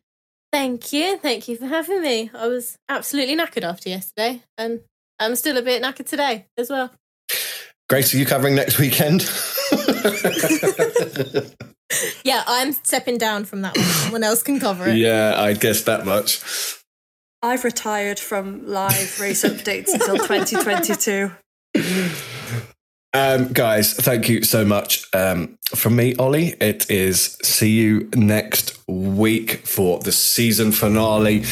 Thank 0.52 0.92
you. 0.94 1.18
Thank 1.18 1.48
you 1.48 1.58
for 1.58 1.68
having 1.68 2.02
me. 2.02 2.32
I 2.34 2.48
was 2.48 2.78
absolutely 2.88 3.36
knackered 3.36 3.64
after 3.64 3.90
yesterday, 3.90 4.42
and 4.58 4.82
I'm 5.20 5.36
still 5.36 5.58
a 5.58 5.62
bit 5.62 5.84
knackered 5.84 6.08
today 6.08 6.48
as 6.58 6.70
well. 6.70 6.92
Grace, 7.88 8.14
are 8.14 8.18
you 8.18 8.26
covering 8.26 8.56
next 8.56 8.78
weekend? 8.78 9.22
yeah, 12.24 12.44
I'm 12.48 12.72
stepping 12.72 13.18
down 13.18 13.46
from 13.46 13.62
that 13.62 13.76
one. 13.76 13.86
Someone 13.86 14.24
else 14.24 14.44
can 14.44 14.60
cover 14.60 14.90
it. 14.90 14.98
Yeah, 14.98 15.36
I 15.38 15.54
guess 15.54 15.84
that 15.84 16.06
much. 16.06 16.42
I've 17.42 17.64
retired 17.64 18.20
from 18.20 18.68
live 18.68 19.20
race 19.20 19.44
updates 19.44 19.94
until 19.94 20.18
2022. 20.18 21.32
Um, 23.14 23.48
guys, 23.54 23.94
thank 23.94 24.30
you 24.30 24.44
so 24.44 24.64
much. 24.64 25.08
Um, 25.16 25.58
from 25.74 25.96
me, 25.96 26.16
Ollie, 26.18 26.50
it 26.62 26.90
is 26.92 27.38
see 27.42 27.72
you 27.72 28.08
next 28.16 28.80
week 28.88 29.66
for 29.66 30.00
the 30.00 30.12
season 30.12 30.72
finale. 30.72 31.44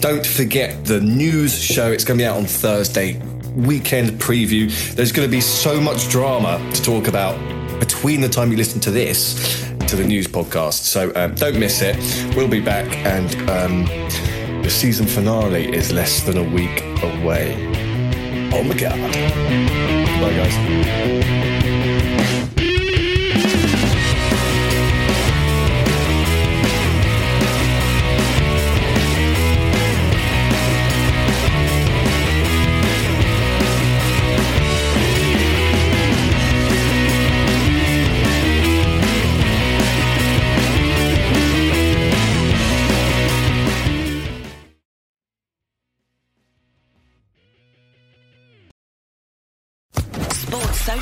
Don't 0.00 0.26
forget 0.26 0.84
the 0.84 1.00
news 1.00 1.58
show. 1.58 1.90
It's 1.90 2.04
going 2.04 2.18
to 2.18 2.22
be 2.22 2.26
out 2.26 2.36
on 2.36 2.44
Thursday. 2.44 3.18
Weekend 3.54 4.10
preview. 4.20 4.70
There's 4.94 5.12
going 5.12 5.26
to 5.26 5.30
be 5.30 5.40
so 5.40 5.80
much 5.80 6.10
drama 6.10 6.58
to 6.74 6.82
talk 6.82 7.08
about 7.08 7.38
between 7.80 8.20
the 8.20 8.28
time 8.28 8.50
you 8.50 8.58
listen 8.58 8.80
to 8.80 8.90
this 8.90 9.64
to 9.86 9.96
the 9.96 10.04
news 10.04 10.26
podcast. 10.26 10.82
So 10.82 11.10
um, 11.16 11.34
don't 11.34 11.58
miss 11.58 11.80
it. 11.80 11.96
We'll 12.36 12.48
be 12.48 12.60
back, 12.60 12.86
and 13.06 13.34
um, 13.50 14.62
the 14.62 14.70
season 14.70 15.06
finale 15.06 15.74
is 15.74 15.90
less 15.90 16.22
than 16.22 16.36
a 16.36 16.44
week 16.44 16.82
away. 17.02 17.87
Oh 18.50 18.62
my 18.62 18.74
god. 18.74 18.98
Bye, 20.20 20.34
guys. 20.34 21.57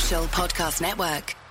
Podcast 0.06 0.80
Network. 0.80 1.45